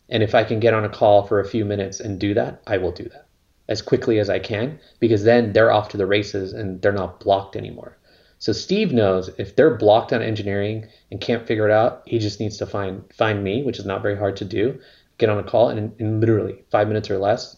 And 0.08 0.22
if 0.22 0.34
I 0.34 0.44
can 0.44 0.60
get 0.60 0.74
on 0.74 0.84
a 0.84 0.88
call 0.88 1.26
for 1.26 1.40
a 1.40 1.48
few 1.48 1.64
minutes 1.64 2.00
and 2.00 2.20
do 2.20 2.34
that, 2.34 2.62
I 2.66 2.78
will 2.78 2.92
do 2.92 3.04
that 3.04 3.26
as 3.68 3.82
quickly 3.82 4.18
as 4.18 4.30
I 4.30 4.38
can 4.38 4.78
because 5.00 5.24
then 5.24 5.52
they're 5.52 5.72
off 5.72 5.88
to 5.90 5.96
the 5.96 6.06
races 6.06 6.52
and 6.52 6.80
they're 6.80 6.92
not 6.92 7.20
blocked 7.20 7.56
anymore. 7.56 7.98
So 8.38 8.52
Steve 8.52 8.92
knows 8.92 9.30
if 9.38 9.56
they're 9.56 9.74
blocked 9.74 10.12
on 10.12 10.22
engineering 10.22 10.86
and 11.10 11.20
can't 11.20 11.46
figure 11.46 11.68
it 11.68 11.72
out, 11.72 12.02
he 12.06 12.18
just 12.18 12.38
needs 12.38 12.58
to 12.58 12.66
find 12.66 13.02
find 13.12 13.42
me, 13.42 13.62
which 13.62 13.78
is 13.78 13.86
not 13.86 14.02
very 14.02 14.16
hard 14.16 14.36
to 14.36 14.44
do, 14.44 14.78
get 15.18 15.30
on 15.30 15.38
a 15.38 15.42
call, 15.42 15.70
and 15.70 15.98
in 15.98 16.20
literally 16.20 16.62
five 16.70 16.86
minutes 16.86 17.10
or 17.10 17.18
less, 17.18 17.56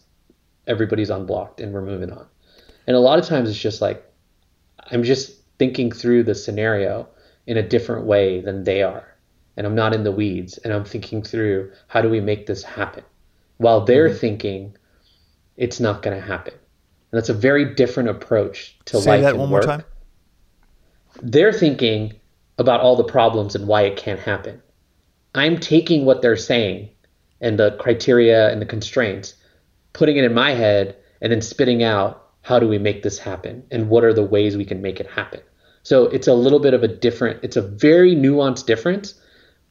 everybody's 0.67 1.09
unblocked 1.09 1.59
and 1.59 1.73
we're 1.73 1.85
moving 1.85 2.11
on. 2.11 2.25
And 2.87 2.95
a 2.95 2.99
lot 2.99 3.19
of 3.19 3.25
times 3.25 3.49
it's 3.49 3.59
just 3.59 3.81
like, 3.81 4.03
I'm 4.91 5.03
just 5.03 5.41
thinking 5.59 5.91
through 5.91 6.23
the 6.23 6.33
scenario 6.33 7.07
in 7.49 7.57
a 7.57 7.67
different 7.67 8.05
way 8.05 8.39
than 8.39 8.63
they 8.63 8.83
are. 8.83 9.07
And 9.57 9.65
I'm 9.65 9.73
not 9.73 9.95
in 9.95 10.03
the 10.03 10.11
weeds 10.11 10.59
and 10.59 10.71
I'm 10.71 10.85
thinking 10.85 11.23
through 11.23 11.71
how 11.87 11.99
do 11.99 12.07
we 12.07 12.21
make 12.21 12.45
this 12.45 12.61
happen 12.61 13.03
while 13.57 13.81
they're 13.81 14.07
mm-hmm. 14.07 14.19
thinking 14.19 14.77
it's 15.57 15.79
not 15.79 16.03
going 16.03 16.15
to 16.15 16.25
happen. 16.25 16.53
And 16.53 17.17
that's 17.17 17.29
a 17.29 17.33
very 17.33 17.73
different 17.73 18.09
approach 18.09 18.77
to 18.85 19.01
Say 19.01 19.09
life. 19.09 19.17
Say 19.17 19.21
that 19.23 19.37
one 19.37 19.49
work. 19.49 19.65
more 19.65 19.77
time. 19.77 19.85
They're 21.23 21.51
thinking 21.51 22.13
about 22.59 22.81
all 22.81 22.95
the 22.95 23.03
problems 23.03 23.55
and 23.55 23.67
why 23.67 23.81
it 23.81 23.97
can't 23.97 24.19
happen. 24.19 24.61
I'm 25.33 25.57
taking 25.57 26.05
what 26.05 26.21
they're 26.21 26.37
saying 26.37 26.89
and 27.41 27.57
the 27.57 27.75
criteria 27.79 28.51
and 28.51 28.61
the 28.61 28.67
constraints, 28.67 29.33
putting 29.93 30.17
it 30.17 30.23
in 30.23 30.35
my 30.35 30.51
head, 30.51 30.97
and 31.19 31.31
then 31.31 31.41
spitting 31.41 31.81
out 31.81 32.27
how 32.41 32.59
do 32.59 32.67
we 32.67 32.77
make 32.77 33.01
this 33.01 33.17
happen 33.17 33.63
and 33.71 33.89
what 33.89 34.03
are 34.03 34.13
the 34.13 34.23
ways 34.23 34.55
we 34.55 34.65
can 34.65 34.83
make 34.83 34.99
it 34.99 35.07
happen. 35.07 35.41
So 35.89 36.05
it's 36.05 36.27
a 36.27 36.35
little 36.35 36.59
bit 36.59 36.75
of 36.75 36.83
a 36.83 36.87
different, 36.87 37.39
it's 37.41 37.57
a 37.57 37.63
very 37.63 38.15
nuanced 38.15 38.67
difference, 38.67 39.15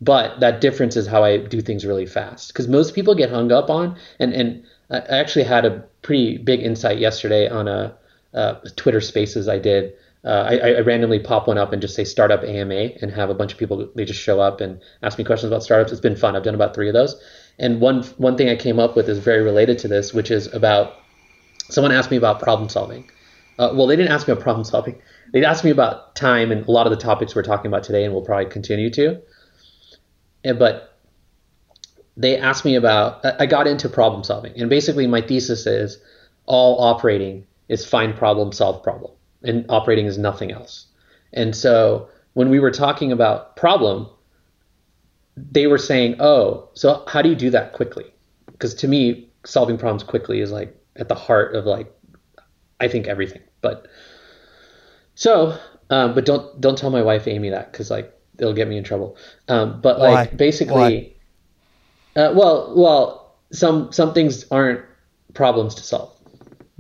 but 0.01 0.41
that 0.41 0.61
difference 0.61 0.97
is 0.97 1.07
how 1.07 1.23
I 1.23 1.37
do 1.37 1.61
things 1.61 1.87
really 1.87 2.07
fast. 2.07 2.49
Because 2.49 2.66
most 2.66 2.93
people 2.93 3.14
get 3.14 3.31
hung 3.31 3.53
up 3.53 3.71
on, 3.71 3.97
and, 4.19 4.33
and 4.33 4.64
I 4.91 4.99
actually 5.21 5.45
had 5.45 5.64
a 5.64 5.85
pretty 6.03 6.39
big 6.39 6.61
insight 6.61 6.99
yesterday 6.99 7.49
on 7.49 7.69
a, 7.69 7.97
a 8.33 8.57
Twitter 8.75 9.01
Spaces 9.01 9.47
I 9.47 9.61
did 9.61 9.93
uh, 10.25 10.49
I, 10.51 10.57
I, 10.59 10.81
randomly 10.81 11.21
pop 11.21 11.47
one 11.47 11.59
up 11.59 11.73
and 11.73 11.81
just 11.81 11.95
say 11.95 12.03
startup 12.05 12.43
AMA 12.43 12.91
and 13.01 13.11
have 13.12 13.31
a 13.31 13.35
bunch 13.35 13.53
of 13.53 13.59
people 13.59 13.89
they 13.95 14.05
just 14.05 14.21
show 14.21 14.41
up 14.41 14.61
and 14.61 14.81
ask 15.05 15.16
me 15.16 15.23
questions 15.23 15.49
about 15.49 15.62
startups. 15.62 15.93
It's 15.93 16.01
been 16.01 16.16
fun. 16.16 16.35
I've 16.35 16.43
done 16.43 16.57
about 16.57 16.75
three 16.75 16.89
of 16.89 16.93
those. 16.93 17.14
And 17.61 17.81
one 17.81 18.03
one 18.19 18.37
thing 18.37 18.49
I 18.49 18.57
came 18.57 18.81
up 18.81 18.97
with 18.97 19.09
is 19.09 19.19
very 19.21 19.43
related 19.43 19.79
to 19.79 19.89
this, 19.89 20.12
which 20.12 20.33
is 20.33 20.53
about 20.53 20.97
someone 21.71 21.93
asked 21.93 22.11
me 22.11 22.16
about 22.16 22.41
problem 22.41 22.69
solving. 22.69 23.09
Uh, 23.59 23.71
well, 23.75 23.87
they 23.87 23.97
didn't 23.97 24.11
ask 24.11 24.27
me 24.27 24.33
about 24.33 24.43
problem 24.43 24.64
solving. 24.64 25.01
They 25.33 25.45
asked 25.45 25.64
me 25.64 25.70
about 25.70 26.14
time 26.14 26.51
and 26.51 26.66
a 26.66 26.70
lot 26.70 26.87
of 26.87 26.91
the 26.91 27.03
topics 27.03 27.35
we're 27.35 27.43
talking 27.43 27.68
about 27.68 27.85
today, 27.85 28.05
and 28.05 28.14
we'll 28.14 28.24
probably 28.24 28.51
continue 28.51 28.91
to. 28.91 29.20
And, 30.45 30.59
but 30.59 30.99
they 32.16 32.39
asked 32.39 32.64
me 32.64 32.74
about. 32.74 33.24
I 33.41 33.47
got 33.47 33.66
into 33.66 33.89
problem 33.89 34.24
solving, 34.24 34.59
and 34.61 34.70
basically 34.70 35.07
my 35.07 35.20
thesis 35.20 35.66
is 35.66 35.99
all 36.47 36.81
operating 36.81 37.47
is 37.68 37.85
find 37.85 38.16
problem, 38.16 38.53
solve 38.53 38.83
problem 38.83 39.12
and 39.43 39.64
operating 39.68 40.07
is 40.07 40.18
nothing 40.18 40.51
else. 40.51 40.87
And 41.33 41.55
so 41.55 42.09
when 42.35 42.51
we 42.51 42.61
were 42.61 42.70
talking 42.70 43.12
about 43.12 43.57
problem, 43.57 44.09
they 45.37 45.66
were 45.66 45.79
saying, 45.79 46.16
"Oh, 46.20 46.68
so 46.74 47.05
how 47.07 47.22
do 47.22 47.29
you 47.29 47.37
do 47.37 47.51
that 47.51 47.72
quickly?" 47.72 48.07
Because 48.47 48.74
to 48.74 48.89
me, 48.89 49.29
solving 49.45 49.79
problems 49.79 50.03
quickly 50.03 50.41
is 50.41 50.51
like 50.51 50.76
at 50.97 51.09
the 51.09 51.14
heart 51.14 51.55
of 51.55 51.64
like 51.64 51.93
I 52.81 52.89
think 52.89 53.07
everything. 53.07 53.43
But 53.61 53.87
so, 55.19 55.59
um, 55.91 56.14
but 56.14 56.25
don't 56.25 56.61
don't 56.61 56.79
tell 56.79 56.91
my 56.91 57.03
wife 57.03 57.27
Amy 57.27 57.51
that 57.51 57.73
because 57.73 57.91
like 57.91 58.16
it'll 58.39 58.53
get 58.55 58.69
me 58.69 58.79
in 58.79 58.85
trouble. 58.85 59.16
Um, 59.49 59.81
but 59.81 59.99
Why? 59.99 60.11
like 60.11 60.37
basically, 60.37 61.16
uh, 62.14 62.33
well, 62.37 62.73
well, 62.77 63.35
some 63.51 63.91
some 63.91 64.14
things 64.14 64.47
aren't 64.53 64.81
problems 65.35 65.75
to 65.75 65.83
solve. 65.83 66.16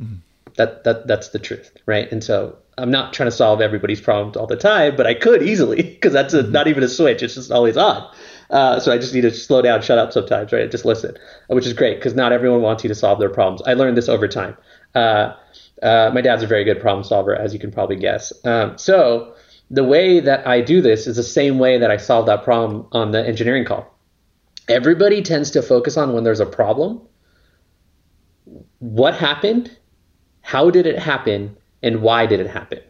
Mm-hmm. 0.00 0.18
That 0.54 0.84
that 0.84 1.08
that's 1.08 1.30
the 1.30 1.40
truth, 1.40 1.76
right? 1.86 2.10
And 2.12 2.22
so 2.22 2.56
I'm 2.78 2.92
not 2.92 3.12
trying 3.12 3.26
to 3.28 3.34
solve 3.34 3.60
everybody's 3.60 4.00
problems 4.00 4.36
all 4.36 4.46
the 4.46 4.56
time, 4.56 4.94
but 4.94 5.04
I 5.04 5.14
could 5.14 5.42
easily 5.42 5.82
because 5.82 6.12
that's 6.12 6.32
a, 6.32 6.44
not 6.44 6.68
even 6.68 6.84
a 6.84 6.88
switch; 6.88 7.24
it's 7.24 7.34
just 7.34 7.50
always 7.50 7.76
on. 7.76 8.08
Uh, 8.50 8.78
so 8.78 8.92
I 8.92 8.98
just 8.98 9.12
need 9.12 9.22
to 9.22 9.34
slow 9.34 9.62
down, 9.62 9.82
shut 9.82 9.98
up 9.98 10.12
sometimes, 10.12 10.52
right? 10.52 10.70
Just 10.70 10.84
listen, 10.84 11.16
which 11.48 11.66
is 11.66 11.72
great 11.72 11.96
because 11.96 12.14
not 12.14 12.30
everyone 12.30 12.62
wants 12.62 12.84
you 12.84 12.88
to 12.88 12.94
solve 12.94 13.18
their 13.18 13.30
problems. 13.30 13.62
I 13.66 13.74
learned 13.74 13.96
this 13.96 14.08
over 14.08 14.28
time. 14.28 14.56
Uh, 14.94 15.34
uh, 15.82 16.10
my 16.12 16.20
dad's 16.20 16.42
a 16.42 16.46
very 16.46 16.64
good 16.64 16.80
problem 16.80 17.04
solver, 17.04 17.34
as 17.34 17.52
you 17.52 17.60
can 17.60 17.70
probably 17.70 17.96
guess. 17.96 18.32
Um, 18.44 18.76
so 18.78 19.34
the 19.70 19.84
way 19.84 20.20
that 20.20 20.46
I 20.46 20.60
do 20.60 20.80
this 20.80 21.06
is 21.06 21.16
the 21.16 21.22
same 21.22 21.58
way 21.58 21.78
that 21.78 21.90
I 21.90 21.96
solved 21.96 22.28
that 22.28 22.42
problem 22.42 22.86
on 22.92 23.10
the 23.10 23.26
engineering 23.26 23.64
call. 23.64 23.94
Everybody 24.68 25.22
tends 25.22 25.50
to 25.52 25.62
focus 25.62 25.96
on 25.96 26.12
when 26.12 26.24
there's 26.24 26.40
a 26.40 26.46
problem. 26.46 27.00
What 28.78 29.14
happened? 29.14 29.76
How 30.40 30.70
did 30.70 30.86
it 30.86 30.98
happen? 30.98 31.56
And 31.82 32.02
why 32.02 32.26
did 32.26 32.40
it 32.40 32.48
happen? 32.48 32.80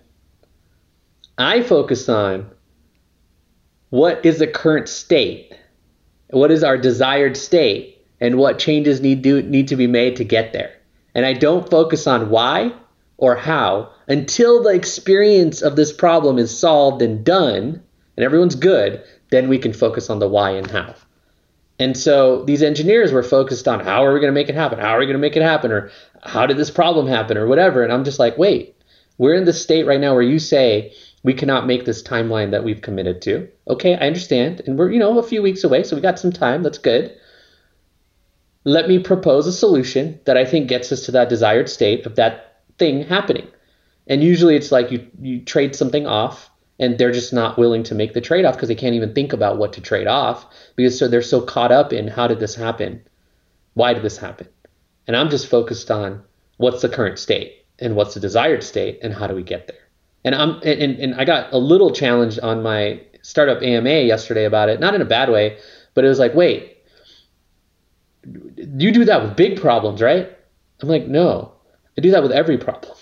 I 1.36 1.62
focus 1.62 2.08
on 2.08 2.50
what 3.90 4.24
is 4.24 4.38
the 4.38 4.46
current 4.46 4.88
state? 4.88 5.54
What 6.30 6.50
is 6.50 6.62
our 6.62 6.76
desired 6.76 7.36
state? 7.36 8.06
And 8.20 8.36
what 8.36 8.58
changes 8.58 9.00
need, 9.00 9.22
do, 9.22 9.42
need 9.42 9.68
to 9.68 9.76
be 9.76 9.86
made 9.86 10.16
to 10.16 10.24
get 10.24 10.52
there? 10.52 10.77
And 11.14 11.26
I 11.26 11.32
don't 11.32 11.70
focus 11.70 12.06
on 12.06 12.30
why 12.30 12.72
or 13.16 13.36
how 13.36 13.90
until 14.06 14.62
the 14.62 14.70
experience 14.70 15.62
of 15.62 15.76
this 15.76 15.92
problem 15.92 16.38
is 16.38 16.56
solved 16.56 17.02
and 17.02 17.24
done 17.24 17.82
and 18.16 18.24
everyone's 18.24 18.54
good, 18.54 19.02
then 19.30 19.48
we 19.48 19.58
can 19.58 19.72
focus 19.72 20.10
on 20.10 20.18
the 20.18 20.28
why 20.28 20.50
and 20.50 20.70
how. 20.70 20.94
And 21.78 21.96
so 21.96 22.44
these 22.44 22.62
engineers 22.62 23.12
were 23.12 23.22
focused 23.22 23.68
on 23.68 23.80
how 23.80 24.04
are 24.04 24.12
we 24.12 24.20
going 24.20 24.32
to 24.32 24.40
make 24.40 24.48
it 24.48 24.54
happen? 24.54 24.78
How 24.78 24.96
are 24.96 24.98
we 24.98 25.06
going 25.06 25.14
to 25.14 25.20
make 25.20 25.36
it 25.36 25.42
happen? 25.42 25.70
Or 25.70 25.90
how 26.22 26.46
did 26.46 26.56
this 26.56 26.70
problem 26.70 27.06
happen? 27.06 27.36
Or 27.36 27.46
whatever. 27.46 27.84
And 27.84 27.92
I'm 27.92 28.04
just 28.04 28.18
like, 28.18 28.36
wait, 28.36 28.74
we're 29.16 29.34
in 29.34 29.44
the 29.44 29.52
state 29.52 29.86
right 29.86 30.00
now 30.00 30.14
where 30.14 30.22
you 30.22 30.38
say 30.38 30.92
we 31.22 31.34
cannot 31.34 31.66
make 31.66 31.84
this 31.84 32.02
timeline 32.02 32.50
that 32.50 32.64
we've 32.64 32.82
committed 32.82 33.22
to. 33.22 33.48
Okay, 33.68 33.94
I 33.94 34.06
understand. 34.06 34.62
And 34.66 34.78
we're, 34.78 34.90
you 34.90 34.98
know, 34.98 35.18
a 35.18 35.22
few 35.22 35.42
weeks 35.42 35.62
away, 35.62 35.84
so 35.84 35.94
we 35.94 36.02
got 36.02 36.18
some 36.18 36.32
time. 36.32 36.62
That's 36.62 36.78
good. 36.78 37.14
Let 38.68 38.86
me 38.86 38.98
propose 38.98 39.46
a 39.46 39.52
solution 39.52 40.20
that 40.26 40.36
I 40.36 40.44
think 40.44 40.68
gets 40.68 40.92
us 40.92 41.06
to 41.06 41.12
that 41.12 41.30
desired 41.30 41.70
state 41.70 42.04
of 42.04 42.16
that 42.16 42.60
thing 42.76 43.02
happening. 43.02 43.48
And 44.06 44.22
usually 44.22 44.56
it's 44.56 44.70
like 44.70 44.90
you, 44.90 45.06
you 45.22 45.40
trade 45.40 45.74
something 45.74 46.06
off 46.06 46.50
and 46.78 46.98
they're 46.98 47.10
just 47.10 47.32
not 47.32 47.56
willing 47.56 47.82
to 47.84 47.94
make 47.94 48.12
the 48.12 48.20
trade 48.20 48.44
off 48.44 48.56
because 48.56 48.68
they 48.68 48.74
can't 48.74 48.94
even 48.94 49.14
think 49.14 49.32
about 49.32 49.56
what 49.56 49.72
to 49.72 49.80
trade 49.80 50.06
off 50.06 50.44
because 50.76 50.98
so 50.98 51.08
they're 51.08 51.22
so 51.22 51.40
caught 51.40 51.72
up 51.72 51.94
in 51.94 52.08
how 52.08 52.26
did 52.26 52.40
this 52.40 52.54
happen? 52.54 53.02
Why 53.72 53.94
did 53.94 54.02
this 54.02 54.18
happen? 54.18 54.46
And 55.06 55.16
I'm 55.16 55.30
just 55.30 55.46
focused 55.46 55.90
on 55.90 56.22
what's 56.58 56.82
the 56.82 56.90
current 56.90 57.18
state 57.18 57.64
and 57.78 57.96
what's 57.96 58.12
the 58.12 58.20
desired 58.20 58.62
state 58.62 58.98
and 59.02 59.14
how 59.14 59.26
do 59.28 59.34
we 59.34 59.44
get 59.44 59.66
there. 59.66 59.88
And 60.24 60.34
I'm 60.34 60.56
and, 60.62 60.98
and 60.98 61.14
I 61.14 61.24
got 61.24 61.54
a 61.54 61.58
little 61.58 61.90
challenged 61.90 62.40
on 62.40 62.62
my 62.62 63.00
startup 63.22 63.62
AMA 63.62 64.00
yesterday 64.00 64.44
about 64.44 64.68
it, 64.68 64.78
not 64.78 64.94
in 64.94 65.00
a 65.00 65.06
bad 65.06 65.30
way, 65.30 65.56
but 65.94 66.04
it 66.04 66.08
was 66.08 66.18
like, 66.18 66.34
wait, 66.34 66.77
you 68.56 68.92
do 68.92 69.04
that 69.04 69.22
with 69.22 69.36
big 69.36 69.60
problems, 69.60 70.00
right? 70.00 70.30
I'm 70.80 70.88
like, 70.88 71.06
no, 71.06 71.52
I 71.96 72.00
do 72.00 72.10
that 72.10 72.22
with 72.22 72.32
every 72.32 72.58
problem. 72.58 72.94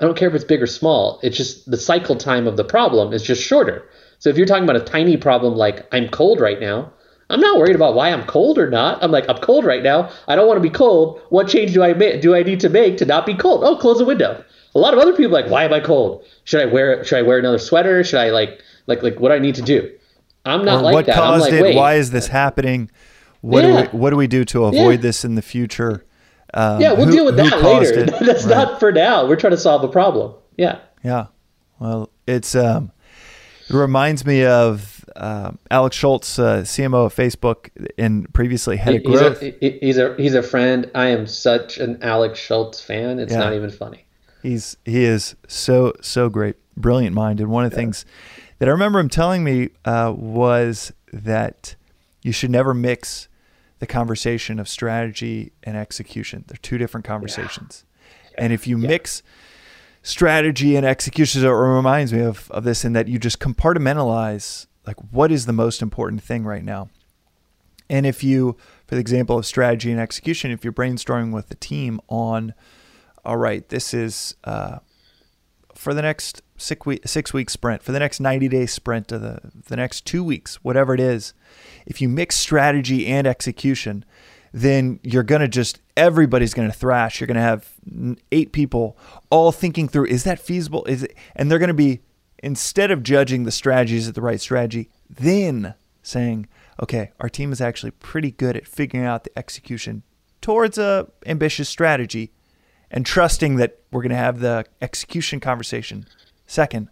I 0.00 0.04
don't 0.04 0.16
care 0.16 0.28
if 0.28 0.34
it's 0.34 0.44
big 0.44 0.62
or 0.62 0.66
small. 0.66 1.20
It's 1.22 1.36
just 1.36 1.70
the 1.70 1.76
cycle 1.76 2.16
time 2.16 2.46
of 2.46 2.56
the 2.56 2.64
problem 2.64 3.12
is 3.12 3.22
just 3.22 3.42
shorter. 3.42 3.88
So 4.18 4.30
if 4.30 4.36
you're 4.36 4.46
talking 4.46 4.64
about 4.64 4.76
a 4.76 4.84
tiny 4.84 5.16
problem 5.16 5.54
like 5.54 5.86
I'm 5.92 6.08
cold 6.08 6.40
right 6.40 6.60
now, 6.60 6.92
I'm 7.30 7.40
not 7.40 7.58
worried 7.58 7.76
about 7.76 7.94
why 7.94 8.10
I'm 8.10 8.24
cold 8.24 8.58
or 8.58 8.68
not. 8.68 9.02
I'm 9.02 9.10
like, 9.10 9.28
I'm 9.28 9.38
cold 9.38 9.64
right 9.64 9.82
now. 9.82 10.10
I 10.28 10.36
don't 10.36 10.46
want 10.46 10.58
to 10.58 10.68
be 10.68 10.70
cold. 10.70 11.20
What 11.30 11.48
change 11.48 11.72
do 11.72 11.82
I 11.82 11.94
make? 11.94 12.20
Do 12.20 12.34
I 12.34 12.42
need 12.42 12.60
to 12.60 12.68
make 12.68 12.98
to 12.98 13.06
not 13.06 13.24
be 13.24 13.34
cold? 13.34 13.62
Oh, 13.64 13.76
close 13.76 13.98
the 13.98 14.04
window. 14.04 14.44
A 14.74 14.78
lot 14.78 14.92
of 14.92 15.00
other 15.00 15.12
people 15.14 15.36
are 15.36 15.42
like, 15.42 15.50
why 15.50 15.64
am 15.64 15.72
I 15.72 15.80
cold? 15.80 16.24
Should 16.44 16.60
I 16.60 16.66
wear 16.66 17.04
should 17.04 17.18
I 17.18 17.22
wear 17.22 17.38
another 17.38 17.58
sweater? 17.58 18.04
Should 18.04 18.20
I 18.20 18.30
like 18.30 18.60
like 18.86 19.02
like 19.02 19.18
what 19.18 19.30
do 19.30 19.34
I 19.34 19.38
need 19.38 19.54
to 19.54 19.62
do? 19.62 19.90
I'm 20.44 20.64
not 20.64 20.80
or 20.80 20.82
like 20.82 20.94
what 20.94 21.06
that. 21.06 21.16
I'm 21.16 21.22
caused 21.22 21.44
like, 21.44 21.52
it? 21.54 21.62
wait. 21.62 21.76
Why 21.76 21.94
is 21.94 22.10
this 22.10 22.26
happening? 22.26 22.90
What 23.42 23.62
Yeah. 23.64 23.68
do 23.84 23.90
we 23.92 23.98
what 23.98 24.10
do 24.10 24.16
we 24.16 24.26
do 24.26 24.44
to 24.46 24.64
avoid 24.64 24.90
Yeah. 24.98 25.02
this 25.02 25.24
in 25.24 25.34
the 25.34 25.42
future? 25.42 26.04
Um, 26.54 26.80
yeah, 26.80 26.92
we'll 26.92 27.06
who- 27.06 27.12
deal 27.12 27.24
with 27.26 27.36
that 27.36 27.62
later. 27.62 28.04
That's 28.24 28.44
Right. 28.44 28.54
not 28.56 28.80
for 28.80 28.90
now. 28.92 29.26
We're 29.26 29.36
trying 29.36 29.52
to 29.52 29.56
solve 29.58 29.84
a 29.84 29.88
problem. 29.88 30.32
Yeah. 30.56 30.78
Yeah. 31.04 31.26
Well, 31.78 32.10
it's 32.26 32.54
um, 32.54 32.90
it 33.68 33.74
reminds 33.74 34.24
me 34.24 34.44
of 34.44 35.04
um 35.16 35.58
Alex 35.70 35.96
Schultz, 35.96 36.38
uh, 36.38 36.62
CMO 36.64 37.06
of 37.06 37.14
Facebook, 37.14 37.68
and 37.98 38.32
previously 38.32 38.76
head 38.76 38.94
of 38.96 39.02
He's 39.02 39.18
growth. 39.20 39.42
a, 39.42 39.78
he's 39.80 39.98
a 39.98 40.14
he's 40.16 40.34
a 40.34 40.42
friend. 40.42 40.90
I 40.94 41.08
am 41.08 41.26
such 41.26 41.78
an 41.78 41.98
Alex 42.02 42.38
Schultz 42.38 42.80
fan. 42.80 43.18
It's 43.18 43.32
Yeah. 43.32 43.40
not 43.40 43.54
even 43.54 43.70
funny. 43.70 44.04
He's 44.42 44.76
he 44.84 45.04
is 45.04 45.34
so 45.48 45.92
so 46.00 46.28
great, 46.28 46.56
brilliant 46.76 47.14
mind. 47.14 47.40
And 47.40 47.50
one 47.50 47.64
of 47.64 47.70
the 47.70 47.76
things 47.76 48.04
that 48.58 48.68
I 48.68 48.72
remember 48.72 48.98
him 49.00 49.08
telling 49.08 49.42
me 49.42 49.70
uh, 49.84 50.12
was 50.16 50.92
that 51.12 51.74
you 52.22 52.30
should 52.32 52.50
never 52.50 52.72
mix 52.74 53.28
the 53.82 53.86
conversation 53.88 54.60
of 54.60 54.68
strategy 54.68 55.50
and 55.64 55.76
execution. 55.76 56.44
They're 56.46 56.56
two 56.62 56.78
different 56.78 57.04
conversations. 57.04 57.84
And 58.38 58.52
if 58.52 58.64
you 58.64 58.78
mix 58.78 59.24
strategy 60.04 60.76
and 60.76 60.86
execution, 60.86 61.44
it 61.44 61.48
reminds 61.48 62.12
me 62.12 62.20
of, 62.20 62.48
of 62.52 62.62
this 62.62 62.84
in 62.84 62.92
that 62.92 63.08
you 63.08 63.18
just 63.18 63.40
compartmentalize 63.40 64.68
like 64.86 64.94
what 65.10 65.32
is 65.32 65.46
the 65.46 65.52
most 65.52 65.82
important 65.82 66.22
thing 66.22 66.44
right 66.44 66.62
now. 66.62 66.90
And 67.90 68.06
if 68.06 68.22
you, 68.22 68.56
for 68.86 68.94
the 68.94 69.00
example 69.00 69.36
of 69.36 69.46
strategy 69.46 69.90
and 69.90 69.98
execution, 69.98 70.52
if 70.52 70.62
you're 70.62 70.72
brainstorming 70.72 71.32
with 71.32 71.48
the 71.48 71.56
team 71.56 72.00
on, 72.06 72.54
all 73.24 73.36
right, 73.36 73.68
this 73.68 73.92
is 73.92 74.36
uh, 74.44 74.78
for 75.74 75.92
the 75.92 76.02
next 76.02 76.40
six 76.56 76.86
week 76.86 77.02
six 77.04 77.34
week 77.34 77.50
sprint, 77.50 77.82
for 77.82 77.90
the 77.90 77.98
next 77.98 78.20
ninety 78.20 78.46
day 78.46 78.66
sprint, 78.66 79.10
or 79.10 79.18
the 79.18 79.40
the 79.66 79.74
next 79.74 80.06
two 80.06 80.22
weeks, 80.22 80.62
whatever 80.62 80.94
it 80.94 81.00
is, 81.00 81.34
if 81.86 82.00
you 82.00 82.08
mix 82.08 82.36
strategy 82.36 83.06
and 83.06 83.26
execution, 83.26 84.04
then 84.52 85.00
you're 85.02 85.22
gonna 85.22 85.48
just 85.48 85.80
everybody's 85.96 86.54
gonna 86.54 86.72
thrash. 86.72 87.20
You're 87.20 87.28
gonna 87.28 87.40
have 87.40 87.72
eight 88.30 88.52
people 88.52 88.96
all 89.30 89.52
thinking 89.52 89.88
through, 89.88 90.06
is 90.06 90.24
that 90.24 90.38
feasible? 90.38 90.84
Is 90.84 91.04
it? 91.04 91.16
And 91.34 91.50
they're 91.50 91.58
gonna 91.58 91.74
be 91.74 92.00
instead 92.42 92.90
of 92.90 93.02
judging 93.02 93.44
the 93.44 93.50
strategy 93.50 93.96
is 93.96 94.08
it 94.08 94.14
the 94.14 94.20
right 94.20 94.40
strategy, 94.40 94.90
then 95.08 95.74
saying, 96.02 96.48
okay, 96.82 97.12
our 97.20 97.28
team 97.28 97.52
is 97.52 97.60
actually 97.60 97.92
pretty 97.92 98.32
good 98.32 98.56
at 98.56 98.66
figuring 98.66 99.06
out 99.06 99.24
the 99.24 99.38
execution 99.38 100.02
towards 100.42 100.76
a 100.76 101.08
ambitious 101.24 101.68
strategy 101.68 102.32
and 102.90 103.06
trusting 103.06 103.56
that 103.56 103.78
we're 103.90 104.02
going 104.02 104.10
to 104.10 104.16
have 104.16 104.40
the 104.40 104.64
execution 104.82 105.40
conversation 105.40 106.04
second 106.46 106.88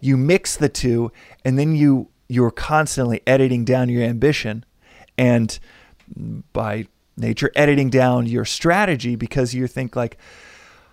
you 0.00 0.16
mix 0.16 0.56
the 0.56 0.68
two 0.68 1.10
and 1.44 1.58
then 1.58 1.74
you 1.74 2.08
you're 2.28 2.50
constantly 2.50 3.20
editing 3.26 3.64
down 3.64 3.88
your 3.88 4.02
ambition 4.02 4.64
and 5.16 5.58
by 6.52 6.86
nature 7.16 7.50
editing 7.54 7.90
down 7.90 8.26
your 8.26 8.44
strategy 8.44 9.16
because 9.16 9.54
you 9.54 9.66
think 9.66 9.96
like 9.96 10.18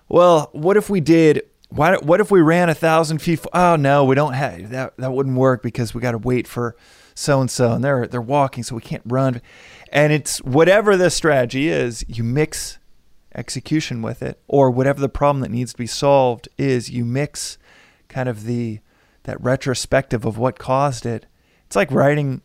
well 0.09 0.49
what 0.53 0.77
if 0.77 0.89
we 0.89 1.01
did 1.01 1.41
why, 1.69 1.95
what 1.97 2.19
if 2.19 2.29
we 2.29 2.39
ran 2.39 2.69
a 2.69 2.75
thousand 2.75 3.19
feet 3.19 3.45
oh 3.53 3.75
no 3.75 4.05
we 4.05 4.15
don't 4.15 4.33
have 4.33 4.69
that 4.69 4.95
that 4.97 5.11
wouldn't 5.11 5.37
work 5.37 5.61
because 5.61 5.93
we 5.93 6.01
got 6.01 6.11
to 6.11 6.17
wait 6.17 6.47
for 6.47 6.75
so 7.15 7.41
and 7.41 7.49
so 7.49 7.73
and 7.73 7.83
they're 7.83 8.07
they're 8.07 8.21
walking 8.21 8.63
so 8.63 8.75
we 8.75 8.81
can't 8.81 9.03
run. 9.05 9.41
And 9.91 10.11
it's 10.11 10.39
whatever 10.39 10.97
the 10.97 11.09
strategy 11.09 11.67
is 11.67 12.03
you 12.07 12.23
mix 12.23 12.79
execution 13.35 14.01
with 14.01 14.21
it 14.21 14.39
or 14.47 14.69
whatever 14.69 14.99
the 14.99 15.09
problem 15.09 15.41
that 15.41 15.51
needs 15.51 15.71
to 15.71 15.77
be 15.77 15.87
solved 15.87 16.47
is 16.57 16.89
you 16.89 17.05
mix 17.05 17.57
kind 18.07 18.29
of 18.29 18.43
the 18.43 18.79
that 19.23 19.41
retrospective 19.41 20.25
of 20.25 20.37
what 20.37 20.59
caused 20.59 21.05
it. 21.05 21.25
It's 21.65 21.75
like 21.75 21.91
riding 21.91 22.41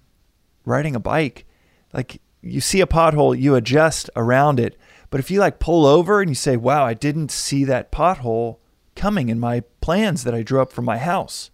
riding 0.65 0.95
a 0.95 1.01
bike. 1.01 1.45
Like 1.93 2.21
you 2.41 2.61
see 2.61 2.81
a 2.81 2.87
pothole 2.87 3.39
you 3.39 3.55
adjust 3.55 4.11
around 4.17 4.61
it. 4.61 4.79
But 5.11 5.21
if 5.21 5.31
you 5.31 5.41
like 5.41 5.59
pull 5.59 5.87
over 5.87 6.21
and 6.21 6.31
you 6.31 6.35
say 6.35 6.57
wow 6.57 6.85
i 6.85 6.95
didn't 6.95 7.31
see 7.31 7.65
that 7.65 7.91
pothole 7.91 8.59
coming 8.95 9.29
in 9.29 9.39
my 9.39 9.63
plans 9.81 10.25
that 10.25 10.35
i 10.35 10.43
drew 10.43 10.61
up 10.61 10.73
for 10.73 10.83
my 10.83 10.99
house. 10.99 11.51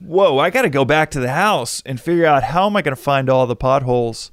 Whoa 0.00 0.38
i 0.38 0.50
got 0.50 0.62
to 0.62 0.70
go 0.70 0.84
back 0.84 1.10
to 1.12 1.20
the 1.20 1.32
house 1.32 1.82
and 1.84 2.00
figure 2.00 2.26
out 2.26 2.44
how 2.44 2.66
am 2.66 2.76
i 2.76 2.82
going 2.82 2.96
to 2.96 3.02
find 3.02 3.28
all 3.28 3.46
the 3.46 3.56
potholes 3.56 4.30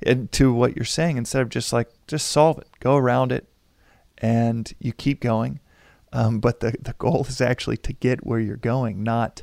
into 0.00 0.52
what 0.52 0.76
you're 0.76 0.84
saying 0.84 1.16
instead 1.16 1.42
of 1.42 1.48
just 1.48 1.72
like 1.72 1.88
just 2.06 2.28
solve 2.28 2.58
it. 2.58 2.68
Go 2.80 2.96
around 2.96 3.32
it 3.32 3.46
and 4.18 4.72
you 4.78 4.92
keep 4.92 5.20
going 5.20 5.60
um, 6.12 6.40
but 6.40 6.60
the, 6.60 6.74
the 6.80 6.94
goal 6.98 7.26
is 7.28 7.40
actually 7.40 7.76
to 7.78 7.92
get 7.92 8.26
where 8.26 8.40
you're 8.40 8.56
going 8.56 9.02
not 9.02 9.42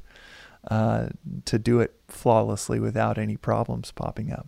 uh, 0.70 1.07
to 1.45 1.57
do 1.57 1.80
it 1.80 1.95
flawlessly 2.07 2.80
without 2.80 3.17
any 3.17 3.38
problems 3.38 3.91
popping 3.91 4.32
up 4.32 4.47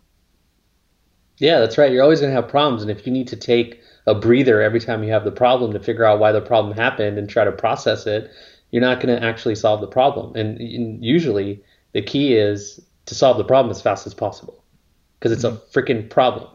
Yeah, 1.37 1.59
that's 1.59 1.77
right. 1.77 1.91
You're 1.91 2.03
always 2.03 2.19
going 2.19 2.31
to 2.33 2.39
have 2.39 2.49
problems. 2.49 2.81
And 2.83 2.91
if 2.91 3.07
you 3.07 3.11
need 3.11 3.27
to 3.29 3.35
take 3.35 3.81
a 4.05 4.13
breather 4.13 4.61
every 4.61 4.79
time 4.79 5.03
you 5.03 5.11
have 5.11 5.23
the 5.23 5.31
problem 5.31 5.73
to 5.73 5.79
figure 5.79 6.05
out 6.05 6.19
why 6.19 6.31
the 6.31 6.41
problem 6.41 6.75
happened 6.75 7.17
and 7.17 7.27
try 7.27 7.43
to 7.43 7.51
process 7.51 8.05
it, 8.05 8.29
you're 8.71 8.81
not 8.81 8.99
going 8.99 9.15
to 9.15 9.25
actually 9.25 9.55
solve 9.55 9.81
the 9.81 9.87
problem. 9.87 10.35
And, 10.35 10.59
and 10.59 11.03
usually 11.03 11.63
the 11.93 12.01
key 12.01 12.35
is 12.35 12.79
to 13.07 13.15
solve 13.15 13.37
the 13.37 13.43
problem 13.43 13.71
as 13.71 13.81
fast 13.81 14.07
as 14.07 14.13
possible 14.13 14.63
because 15.19 15.31
it's 15.31 15.43
a 15.43 15.59
freaking 15.73 16.09
problem, 16.09 16.49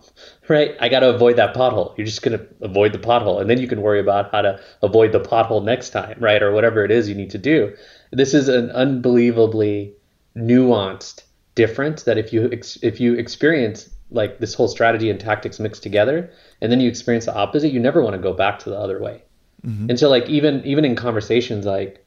right? 0.49 0.77
I 0.81 0.89
got 0.89 1.01
to 1.01 1.11
avoid 1.11 1.37
that 1.37 1.55
pothole. 1.55 1.97
You're 1.97 2.07
just 2.07 2.23
going 2.23 2.39
to 2.39 2.47
avoid 2.61 2.93
the 2.93 2.99
pothole. 2.99 3.41
And 3.41 3.49
then 3.49 3.59
you 3.61 3.69
can 3.69 3.83
worry 3.83 4.01
about 4.01 4.31
how 4.33 4.43
to 4.43 4.61
avoid 4.83 5.13
the 5.13 5.21
pothole 5.21 5.65
next 5.65 5.91
time, 5.91 6.17
right? 6.21 6.43
Or 6.43 6.53
whatever 6.53 6.85
it 6.85 6.91
is 6.91 7.09
you 7.09 7.15
need 7.15 7.31
to 7.31 7.39
do. 7.39 7.75
This 8.13 8.35
is 8.35 8.49
an 8.49 8.71
unbelievably 8.71 9.95
nuanced 10.37 11.23
difference 11.55 12.05
that 12.05 12.19
if 12.19 12.33
you 12.33 12.51
ex- 12.53 12.79
if 12.83 13.01
you 13.01 13.15
experience 13.15 13.89
like 14.11 14.39
this 14.39 14.55
whole 14.55 14.69
strategy 14.69 15.11
and 15.11 15.19
tactics 15.19 15.59
mixed 15.59 15.83
together 15.83 16.31
and 16.61 16.71
then 16.71 16.81
you 16.81 16.89
experience 16.89 17.25
the 17.25 17.35
opposite 17.35 17.73
you 17.73 17.81
never 17.81 18.03
want 18.03 18.15
to 18.15 18.23
go 18.23 18.33
back 18.33 18.59
to 18.59 18.71
the 18.71 18.79
other 18.79 19.01
way 19.01 19.23
mm-hmm. 19.65 19.89
and 19.89 19.99
so 19.99 20.09
like 20.09 20.29
even 20.29 20.65
even 20.65 20.85
in 20.85 20.95
conversations 20.95 21.65
like 21.65 22.07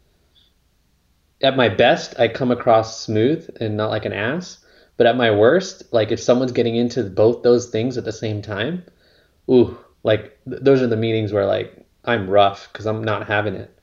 at 1.41 1.57
my 1.57 1.67
best 1.67 2.17
i 2.19 2.27
come 2.27 2.51
across 2.51 3.01
smooth 3.01 3.49
and 3.59 3.75
not 3.75 3.89
like 3.89 4.05
an 4.05 4.13
ass 4.13 4.58
but 4.99 5.07
at 5.07 5.17
my 5.17 5.31
worst 5.31 5.91
like 5.91 6.11
if 6.11 6.19
someone's 6.19 6.51
getting 6.51 6.75
into 6.75 7.03
both 7.03 7.41
those 7.41 7.69
things 7.69 7.97
at 7.97 8.05
the 8.05 8.11
same 8.11 8.43
time 8.43 8.83
ooh 9.49 9.75
like 10.03 10.37
th- 10.47 10.61
those 10.61 10.83
are 10.83 10.87
the 10.87 10.95
meetings 10.95 11.33
where 11.33 11.47
like 11.47 11.87
i'm 12.05 12.29
rough 12.29 12.67
because 12.71 12.85
i'm 12.85 13.03
not 13.03 13.25
having 13.25 13.55
it. 13.55 13.79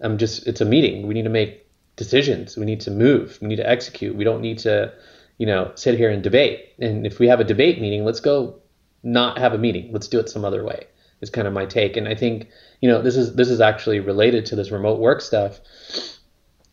I'm 0.00 0.18
just 0.18 0.46
it's 0.46 0.60
a 0.60 0.64
meeting. 0.64 1.06
We 1.06 1.14
need 1.14 1.24
to 1.24 1.30
make 1.30 1.66
decisions. 1.96 2.56
We 2.56 2.64
need 2.64 2.80
to 2.82 2.90
move. 2.90 3.38
We 3.40 3.48
need 3.48 3.56
to 3.56 3.68
execute. 3.68 4.16
We 4.16 4.24
don't 4.24 4.40
need 4.40 4.58
to 4.60 4.92
you 5.38 5.46
know 5.46 5.72
sit 5.74 5.96
here 5.96 6.10
and 6.10 6.22
debate. 6.22 6.72
And 6.78 7.06
if 7.06 7.18
we 7.18 7.28
have 7.28 7.40
a 7.40 7.44
debate 7.44 7.80
meeting 7.80 8.04
let's 8.04 8.20
go 8.20 8.56
not 9.02 9.38
have 9.38 9.54
a 9.54 9.58
meeting. 9.58 9.92
Let's 9.92 10.08
do 10.08 10.18
it 10.18 10.28
some 10.28 10.44
other 10.44 10.64
way 10.64 10.86
is 11.20 11.30
kind 11.30 11.46
of 11.46 11.52
my 11.52 11.66
take. 11.66 11.96
And 11.96 12.08
i 12.08 12.14
think 12.14 12.48
you 12.80 12.88
know 12.88 13.02
this 13.02 13.16
is 13.16 13.34
this 13.34 13.50
is 13.50 13.60
actually 13.60 14.00
related 14.00 14.46
to 14.46 14.56
this 14.56 14.70
remote 14.70 14.98
work 14.98 15.20
stuff. 15.20 15.60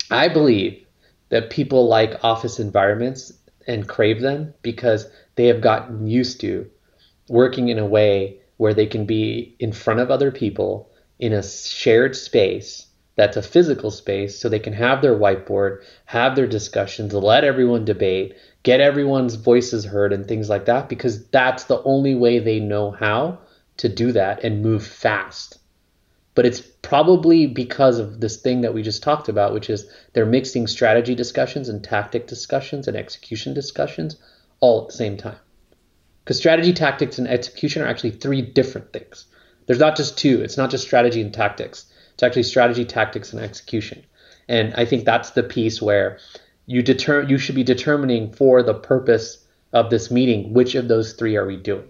I 0.10 0.30
believe 0.30 0.86
that 1.30 1.50
people 1.50 1.88
like 1.88 2.24
office 2.24 2.60
environments 2.60 3.34
and 3.68 3.88
crave 3.88 4.22
them 4.22 4.54
because 4.62 5.08
they 5.36 5.48
have 5.48 5.62
gotten 5.62 6.08
used 6.08 6.40
to 6.42 6.70
working 7.30 7.70
in 7.70 7.80
a 7.80 7.86
way 7.86 8.40
where 8.58 8.74
they 8.74 8.86
can 8.86 9.06
be 9.06 9.56
in 9.60 9.72
front 9.72 10.00
of 10.00 10.10
other 10.10 10.32
people 10.32 10.90
in 11.20 11.34
a 11.34 11.44
shared 11.44 12.16
space 12.16 12.88
that's 13.18 13.36
a 13.36 13.42
physical 13.42 13.90
space 13.90 14.40
so 14.40 14.48
they 14.48 14.60
can 14.60 14.74
have 14.74 15.02
their 15.02 15.16
whiteboard, 15.16 15.84
have 16.06 16.36
their 16.36 16.46
discussions, 16.46 17.14
let 17.14 17.44
everyone 17.44 17.84
debate, 17.84 18.38
get 18.62 18.80
everyone's 18.80 19.34
voices 19.34 19.84
heard 19.86 20.14
and 20.14 20.28
things 20.28 20.50
like 20.50 20.66
that 20.66 20.88
because 20.88 21.28
that's 21.30 21.64
the 21.64 21.82
only 21.82 22.14
way 22.14 22.38
they 22.38 22.60
know 22.60 22.92
how 22.92 23.40
to 23.78 23.90
do 23.90 24.12
that 24.12 24.44
and 24.44 24.62
move 24.62 24.86
fast. 24.86 25.57
But 26.38 26.46
it's 26.46 26.62
probably 26.62 27.48
because 27.48 27.98
of 27.98 28.22
this 28.22 28.38
thing 28.38 28.62
that 28.62 28.76
we 28.76 28.84
just 28.84 29.02
talked 29.02 29.28
about, 29.28 29.56
which 29.56 29.72
is 29.72 29.90
they're 30.14 30.24
mixing 30.24 30.68
strategy 30.68 31.16
discussions 31.16 31.68
and 31.68 31.84
tactic 31.84 32.28
discussions 32.28 32.88
and 32.88 32.96
execution 32.96 33.56
discussions 33.56 34.18
all 34.60 34.84
at 34.84 34.90
the 34.90 34.94
same 34.94 35.18
time. 35.18 35.40
Because 36.24 36.38
strategy, 36.38 36.74
tactics, 36.74 37.18
and 37.18 37.28
execution 37.28 37.82
are 37.82 37.88
actually 37.88 38.12
three 38.12 38.44
different 38.44 38.94
things. 38.94 39.26
There's 39.66 39.80
not 39.80 39.98
just 39.98 40.16
two, 40.16 40.44
it's 40.44 40.58
not 40.58 40.70
just 40.70 40.84
strategy 40.84 41.22
and 41.22 41.34
tactics. 41.34 41.88
It's 42.14 42.22
actually 42.22 42.44
strategy, 42.44 42.86
tactics, 42.86 43.34
and 43.34 43.42
execution. 43.42 44.06
And 44.48 44.76
I 44.76 44.86
think 44.86 45.06
that's 45.06 45.32
the 45.32 45.42
piece 45.42 45.82
where 45.82 46.20
you 46.68 46.84
deter 46.84 47.24
you 47.24 47.40
should 47.40 47.56
be 47.56 47.64
determining 47.64 48.32
for 48.32 48.62
the 48.62 48.76
purpose 48.76 49.44
of 49.74 49.90
this 49.90 50.12
meeting 50.12 50.54
which 50.54 50.76
of 50.76 50.88
those 50.88 51.14
three 51.14 51.36
are 51.36 51.48
we 51.48 51.58
doing. 51.58 51.88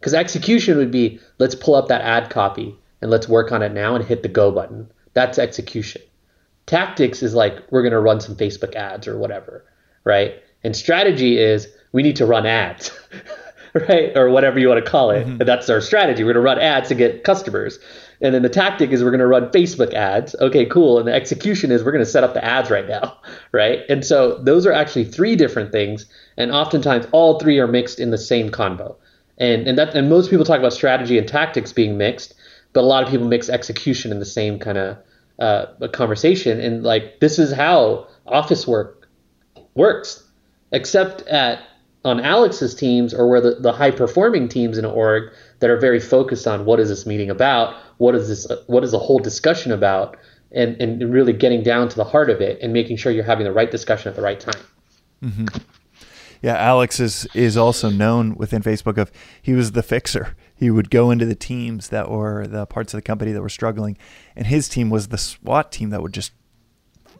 Because 0.00 0.14
execution 0.14 0.78
would 0.78 0.90
be 0.90 1.20
let's 1.38 1.54
pull 1.54 1.74
up 1.74 1.88
that 1.88 2.00
ad 2.00 2.30
copy 2.30 2.78
and 3.06 3.10
let's 3.12 3.28
work 3.28 3.52
on 3.52 3.62
it 3.62 3.72
now 3.72 3.94
and 3.94 4.04
hit 4.04 4.24
the 4.24 4.28
go 4.28 4.50
button. 4.50 4.90
That's 5.14 5.38
execution. 5.38 6.02
Tactics 6.66 7.22
is 7.22 7.34
like 7.34 7.62
we're 7.70 7.84
gonna 7.84 8.00
run 8.00 8.20
some 8.20 8.34
Facebook 8.34 8.74
ads 8.74 9.06
or 9.06 9.16
whatever, 9.16 9.64
right? 10.02 10.42
And 10.64 10.74
strategy 10.74 11.38
is 11.38 11.68
we 11.92 12.02
need 12.02 12.16
to 12.16 12.26
run 12.26 12.46
ads, 12.46 12.90
right? 13.88 14.16
Or 14.16 14.28
whatever 14.30 14.58
you 14.58 14.68
want 14.68 14.84
to 14.84 14.90
call 14.90 15.12
it. 15.12 15.24
Mm-hmm. 15.24 15.38
That's 15.38 15.70
our 15.70 15.80
strategy. 15.80 16.24
We're 16.24 16.32
going 16.32 16.44
to 16.44 16.48
run 16.48 16.58
ads 16.58 16.88
to 16.88 16.96
get 16.96 17.22
customers. 17.22 17.78
And 18.20 18.34
then 18.34 18.42
the 18.42 18.48
tactic 18.48 18.90
is 18.90 19.04
we're 19.04 19.10
going 19.10 19.20
to 19.20 19.28
run 19.28 19.50
Facebook 19.50 19.94
ads. 19.94 20.34
Okay, 20.40 20.66
cool. 20.66 20.98
And 20.98 21.06
the 21.06 21.12
execution 21.12 21.70
is 21.70 21.84
we're 21.84 21.92
going 21.92 22.04
to 22.04 22.10
set 22.10 22.24
up 22.24 22.34
the 22.34 22.44
ads 22.44 22.70
right 22.70 22.88
now, 22.88 23.16
right? 23.52 23.82
And 23.88 24.04
so 24.04 24.38
those 24.38 24.66
are 24.66 24.72
actually 24.72 25.04
three 25.04 25.36
different 25.36 25.70
things. 25.70 26.06
And 26.36 26.50
oftentimes 26.50 27.06
all 27.12 27.38
three 27.38 27.60
are 27.60 27.68
mixed 27.68 28.00
in 28.00 28.10
the 28.10 28.18
same 28.18 28.50
convo. 28.50 28.96
And, 29.38 29.68
and 29.68 29.78
that 29.78 29.94
and 29.94 30.08
most 30.08 30.30
people 30.30 30.44
talk 30.44 30.58
about 30.58 30.72
strategy 30.72 31.18
and 31.18 31.28
tactics 31.28 31.72
being 31.72 31.96
mixed, 31.96 32.34
but 32.72 32.82
a 32.82 32.86
lot 32.86 33.02
of 33.02 33.08
people 33.08 33.26
mix 33.26 33.48
execution 33.48 34.12
in 34.12 34.18
the 34.18 34.24
same 34.24 34.58
kind 34.58 34.78
of 34.78 34.98
uh, 35.38 35.88
conversation. 35.88 36.60
And 36.60 36.82
like 36.82 37.20
this 37.20 37.38
is 37.38 37.52
how 37.52 38.08
office 38.26 38.66
work 38.66 39.08
works, 39.74 40.24
except 40.72 41.22
at 41.22 41.60
on 42.04 42.20
Alex's 42.20 42.74
teams 42.74 43.12
or 43.12 43.28
where 43.28 43.40
the, 43.40 43.56
the 43.56 43.72
high 43.72 43.90
performing 43.90 44.48
teams 44.48 44.78
in 44.78 44.84
an 44.84 44.90
org 44.92 45.32
that 45.58 45.70
are 45.70 45.76
very 45.76 45.98
focused 45.98 46.46
on 46.46 46.64
what 46.64 46.78
is 46.78 46.88
this 46.88 47.04
meeting 47.04 47.30
about, 47.30 47.74
what 47.98 48.14
is 48.14 48.28
this, 48.28 48.46
what 48.68 48.84
is 48.84 48.92
the 48.92 48.98
whole 48.98 49.18
discussion 49.18 49.72
about, 49.72 50.16
and 50.52 50.80
and 50.80 51.12
really 51.12 51.32
getting 51.32 51.62
down 51.62 51.88
to 51.88 51.96
the 51.96 52.04
heart 52.04 52.30
of 52.30 52.40
it 52.40 52.60
and 52.62 52.72
making 52.72 52.96
sure 52.96 53.10
you're 53.10 53.24
having 53.24 53.44
the 53.44 53.52
right 53.52 53.70
discussion 53.70 54.08
at 54.08 54.14
the 54.14 54.22
right 54.22 54.38
time. 54.38 54.62
Mm-hmm. 55.22 55.46
Yeah, 56.42 56.56
Alex 56.56 57.00
is 57.00 57.26
is 57.34 57.56
also 57.56 57.90
known 57.90 58.36
within 58.36 58.62
Facebook 58.62 58.98
of 58.98 59.10
he 59.42 59.54
was 59.54 59.72
the 59.72 59.82
fixer. 59.82 60.36
He 60.56 60.70
would 60.70 60.90
go 60.90 61.10
into 61.10 61.26
the 61.26 61.34
teams 61.34 61.90
that 61.90 62.10
were 62.10 62.46
the 62.46 62.66
parts 62.66 62.94
of 62.94 62.98
the 62.98 63.02
company 63.02 63.32
that 63.32 63.42
were 63.42 63.48
struggling, 63.48 63.98
and 64.34 64.46
his 64.46 64.68
team 64.68 64.88
was 64.88 65.08
the 65.08 65.18
SWAT 65.18 65.70
team 65.70 65.90
that 65.90 66.02
would 66.02 66.14
just 66.14 66.32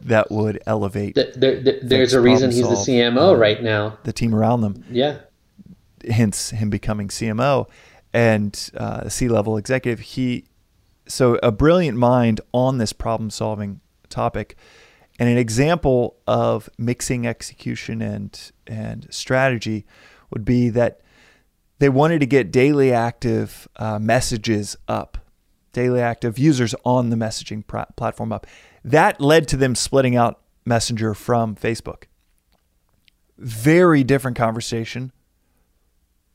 that 0.01 0.31
would 0.31 0.61
elevate. 0.65 1.15
The, 1.15 1.33
the, 1.35 1.71
the, 1.71 1.79
there's 1.83 2.13
a 2.13 2.21
reason 2.21 2.51
he's 2.51 2.67
the 2.67 2.75
CMO 2.75 3.33
um, 3.33 3.39
right 3.39 3.61
now. 3.61 3.97
The 4.03 4.13
team 4.13 4.33
around 4.33 4.61
them. 4.61 4.83
Yeah. 4.89 5.19
Hence 6.09 6.51
him 6.51 6.69
becoming 6.69 7.09
CMO 7.09 7.67
and 8.13 8.69
uh, 8.75 9.09
C 9.09 9.27
level 9.27 9.57
executive. 9.57 9.99
He 9.99 10.45
so 11.07 11.39
a 11.41 11.51
brilliant 11.51 11.97
mind 11.97 12.41
on 12.53 12.77
this 12.77 12.93
problem 12.93 13.29
solving 13.29 13.81
topic. 14.09 14.55
And 15.19 15.27
an 15.27 15.37
example 15.37 16.17
of 16.27 16.69
mixing 16.77 17.25
execution 17.25 18.01
and 18.01 18.51
and 18.65 19.07
strategy 19.09 19.85
would 20.29 20.45
be 20.45 20.69
that 20.69 21.01
they 21.79 21.89
wanted 21.89 22.19
to 22.19 22.25
get 22.25 22.51
daily 22.51 22.91
active 22.91 23.67
uh, 23.75 23.99
messages 23.99 24.75
up, 24.87 25.17
daily 25.73 26.01
active 26.01 26.39
users 26.39 26.73
on 26.83 27.09
the 27.09 27.15
messaging 27.15 27.65
pr- 27.65 27.91
platform 27.95 28.31
up. 28.31 28.47
That 28.83 29.21
led 29.21 29.47
to 29.49 29.57
them 29.57 29.75
splitting 29.75 30.15
out 30.15 30.39
Messenger 30.65 31.13
from 31.13 31.55
Facebook. 31.55 32.03
Very 33.37 34.03
different 34.03 34.35
conversation. 34.35 35.11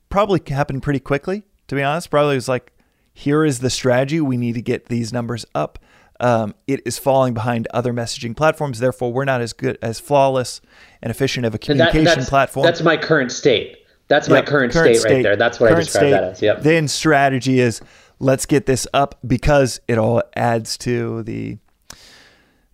Probably 0.09 0.41
happened 0.49 0.83
pretty 0.83 1.01
quickly, 1.01 1.43
to 1.69 1.75
be 1.75 1.83
honest. 1.83 2.11
Probably 2.11 2.35
was 2.35 2.49
like, 2.49 2.73
here 3.13 3.45
is 3.45 3.59
the 3.59 3.71
strategy. 3.71 4.21
We 4.21 4.37
need 4.37 4.55
to 4.55 4.63
get 4.63 4.87
these 4.87 5.13
numbers 5.13 5.45
up. 5.55 5.79
Um, 6.21 6.55
it 6.67 6.81
is 6.87 6.99
falling 6.99 7.35
behind 7.35 7.67
other 7.75 7.93
messaging 7.93 8.37
platforms. 8.37 8.79
Therefore, 8.79 9.13
we're 9.13 9.25
not 9.25 9.41
as 9.41 9.53
good, 9.53 9.77
as 9.83 9.99
flawless 9.99 10.61
and 11.03 11.11
efficient 11.11 11.45
of 11.45 11.55
a 11.55 11.59
communication 11.59 12.05
that, 12.05 12.17
that's, 12.17 12.31
platform. 12.31 12.65
That's 12.65 12.81
my 12.81 12.97
current 12.97 13.33
state. 13.33 13.82
That's 14.09 14.29
yep, 14.29 14.45
my 14.45 14.51
current, 14.51 14.73
current 14.73 14.97
state, 14.97 15.01
state, 15.01 15.15
right 15.15 15.23
there. 15.23 15.37
That's 15.37 15.59
what 15.59 15.73
I 15.73 15.75
describe 15.77 16.11
that 16.11 16.25
as. 16.25 16.43
Yep. 16.43 16.63
Then 16.63 16.89
strategy 16.89 17.61
is 17.61 17.81
let's 18.19 18.47
get 18.47 18.67
this 18.67 18.87
up 18.95 19.19
because 19.27 19.81
it 19.89 19.99
all 19.99 20.23
adds 20.37 20.77
to 20.79 21.23
the 21.23 21.59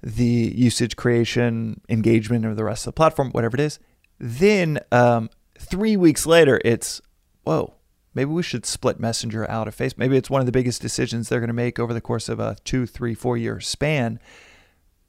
the 0.02 0.52
usage 0.54 0.94
creation 0.94 1.80
engagement 1.88 2.46
or 2.46 2.54
the 2.54 2.64
rest 2.64 2.86
of 2.86 2.94
the 2.94 2.96
platform, 2.96 3.30
whatever 3.32 3.56
it 3.56 3.60
is. 3.60 3.80
Then 4.20 4.78
um, 4.92 5.28
three 5.58 5.96
weeks 5.96 6.26
later, 6.26 6.60
it's 6.64 7.00
whoa, 7.44 7.74
maybe 8.14 8.30
we 8.30 8.42
should 8.42 8.66
split 8.66 9.00
Messenger 9.00 9.48
out 9.50 9.68
of 9.68 9.76
Facebook. 9.76 9.98
Maybe 9.98 10.16
it's 10.16 10.30
one 10.30 10.40
of 10.40 10.46
the 10.46 10.52
biggest 10.52 10.82
decisions 10.82 11.28
they're 11.28 11.40
going 11.40 11.48
to 11.48 11.54
make 11.54 11.78
over 11.78 11.94
the 11.94 12.00
course 12.00 12.28
of 12.28 12.38
a 12.40 12.56
two, 12.64 12.86
three, 12.86 13.14
four 13.14 13.36
year 13.36 13.60
span. 13.60 14.20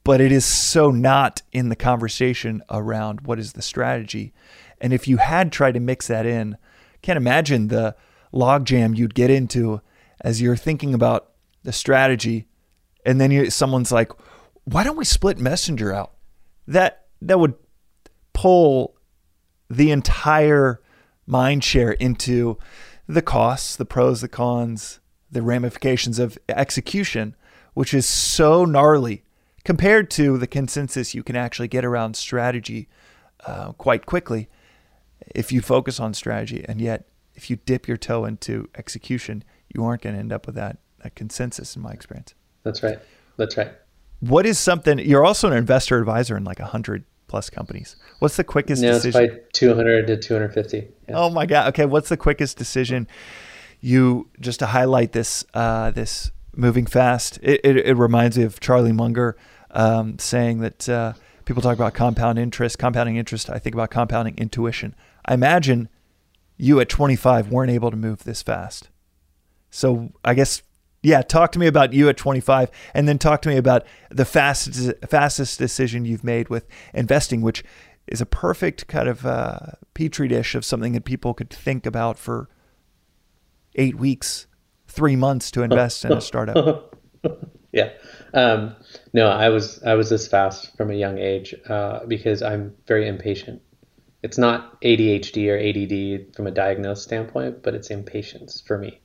But 0.03 0.21
it 0.21 0.31
is 0.31 0.45
so 0.45 0.89
not 0.89 1.41
in 1.51 1.69
the 1.69 1.75
conversation 1.75 2.63
around 2.69 3.21
what 3.21 3.37
is 3.37 3.53
the 3.53 3.61
strategy. 3.61 4.33
And 4.81 4.93
if 4.93 5.07
you 5.07 5.17
had 5.17 5.51
tried 5.51 5.73
to 5.73 5.79
mix 5.79 6.07
that 6.07 6.25
in, 6.25 6.57
can't 7.01 7.17
imagine 7.17 7.67
the 7.67 7.95
logjam 8.33 8.95
you'd 8.95 9.15
get 9.15 9.29
into 9.29 9.81
as 10.21 10.41
you're 10.41 10.55
thinking 10.55 10.93
about 10.93 11.31
the 11.63 11.71
strategy. 11.71 12.47
And 13.05 13.19
then 13.19 13.31
you, 13.31 13.49
someone's 13.49 13.91
like, 13.91 14.11
why 14.65 14.83
don't 14.83 14.97
we 14.97 15.05
split 15.05 15.37
Messenger 15.37 15.93
out? 15.93 16.13
That 16.67 17.05
that 17.21 17.39
would 17.39 17.55
pull 18.33 18.95
the 19.69 19.91
entire 19.91 20.81
mind 21.25 21.63
share 21.63 21.91
into 21.91 22.57
the 23.07 23.21
costs, 23.21 23.75
the 23.75 23.85
pros, 23.85 24.21
the 24.21 24.27
cons, 24.27 24.99
the 25.31 25.41
ramifications 25.41 26.19
of 26.19 26.37
execution, 26.47 27.35
which 27.73 27.93
is 27.93 28.05
so 28.05 28.65
gnarly 28.65 29.23
compared 29.63 30.09
to 30.11 30.37
the 30.37 30.47
consensus 30.47 31.13
you 31.13 31.23
can 31.23 31.35
actually 31.35 31.67
get 31.67 31.85
around 31.85 32.15
strategy 32.15 32.87
uh, 33.45 33.71
quite 33.73 34.05
quickly 34.05 34.47
if 35.35 35.51
you 35.51 35.61
focus 35.61 35.99
on 35.99 36.13
strategy. 36.13 36.65
And 36.67 36.81
yet, 36.81 37.07
if 37.35 37.49
you 37.49 37.57
dip 37.65 37.87
your 37.87 37.97
toe 37.97 38.25
into 38.25 38.69
execution, 38.77 39.43
you 39.73 39.83
aren't 39.83 40.01
going 40.01 40.15
to 40.15 40.19
end 40.19 40.33
up 40.33 40.45
with 40.45 40.55
that, 40.55 40.77
that 41.03 41.15
consensus, 41.15 41.75
in 41.75 41.81
my 41.81 41.91
experience. 41.91 42.33
That's 42.63 42.83
right. 42.83 42.99
That's 43.37 43.57
right. 43.57 43.71
What 44.19 44.45
is 44.45 44.59
something 44.59 44.99
you're 44.99 45.23
also 45.23 45.47
an 45.47 45.53
investor 45.53 45.97
advisor 45.97 46.35
in 46.35 46.43
like 46.43 46.59
a 46.59 46.65
hundred 46.65 47.05
plus 47.29 47.49
companies. 47.49 47.95
What's 48.17 48.35
the 48.35 48.43
quickest 48.43 48.81
no, 48.81 48.91
decision? 48.91 49.23
it's 49.23 49.33
by 49.33 49.41
200 49.53 50.07
to 50.07 50.17
250. 50.17 50.77
Yeah. 51.07 51.17
Oh 51.17 51.29
my 51.29 51.45
God. 51.45 51.69
Okay. 51.69 51.85
What's 51.85 52.09
the 52.09 52.17
quickest 52.17 52.57
decision 52.57 53.07
you 53.79 54.27
just 54.41 54.59
to 54.59 54.65
highlight 54.65 55.13
this, 55.13 55.45
uh, 55.53 55.91
this 55.91 56.31
moving 56.53 56.85
fast? 56.85 57.39
It, 57.41 57.61
it, 57.63 57.77
it, 57.77 57.93
reminds 57.95 58.37
me 58.37 58.43
of 58.43 58.59
Charlie 58.59 58.91
Munger 58.91 59.37
um, 59.71 60.19
saying 60.19 60.59
that 60.59 60.89
uh, 60.89 61.13
people 61.45 61.61
talk 61.61 61.75
about 61.75 61.93
compound 61.93 62.37
interest, 62.37 62.77
compounding 62.77 63.15
interest. 63.15 63.49
I 63.49 63.59
think 63.59 63.73
about 63.73 63.91
compounding 63.91 64.37
intuition. 64.37 64.93
I 65.29 65.35
imagine 65.35 65.89
you 66.57 66.79
at 66.79 66.89
25 66.89 67.51
weren't 67.51 67.71
able 67.71 67.91
to 67.91 67.95
move 67.95 68.23
this 68.23 68.41
fast. 68.41 68.89
So 69.69 70.11
I 70.25 70.33
guess 70.33 70.63
yeah, 71.01 71.21
talk 71.21 71.53
to 71.53 71.59
me 71.59 71.67
about 71.67 71.93
you 71.93 72.09
at 72.09 72.17
25 72.17 72.69
and 72.93 73.07
then 73.07 73.17
talk 73.19 73.41
to 73.43 73.49
me 73.49 73.55
about 73.55 73.85
the 74.09 74.25
fastest 74.25 74.91
fastest 75.07 75.57
decision 75.59 76.03
you've 76.03 76.25
made 76.25 76.49
with 76.49 76.67
investing 76.93 77.41
which 77.41 77.63
is 78.07 78.19
a 78.19 78.25
perfect 78.25 78.87
kind 78.87 79.07
of 79.07 79.25
uh, 79.25 79.59
petri 79.93 80.27
dish 80.27 80.55
of 80.55 80.65
something 80.65 80.93
that 80.93 81.05
people 81.05 81.35
could 81.35 81.51
think 81.51 81.85
about 81.85 82.17
for 82.17 82.49
8 83.75 83.95
weeks, 83.95 84.47
3 84.87 85.15
months 85.15 85.51
to 85.51 85.61
invest 85.61 86.03
in 86.03 86.13
a 86.13 86.21
startup. 86.21 86.97
yeah. 87.71 87.91
Um, 88.33 88.75
no, 89.13 89.27
I 89.29 89.49
was 89.49 89.81
I 89.83 89.93
was 89.93 90.09
this 90.09 90.27
fast 90.27 90.75
from 90.75 90.89
a 90.89 90.95
young 90.95 91.19
age 91.19 91.53
uh, 91.69 92.03
because 92.07 92.41
I'm 92.41 92.73
very 92.87 93.07
impatient. 93.07 93.61
It's 94.21 94.37
not 94.37 94.81
ADHD 94.81 95.47
or 95.49 95.57
ADD 95.57 96.35
from 96.35 96.47
a 96.47 96.51
diagnosed 96.51 97.03
standpoint, 97.03 97.63
but 97.63 97.73
it's 97.73 97.89
impatience 97.89 98.61
for 98.61 98.77
me. 98.77 98.99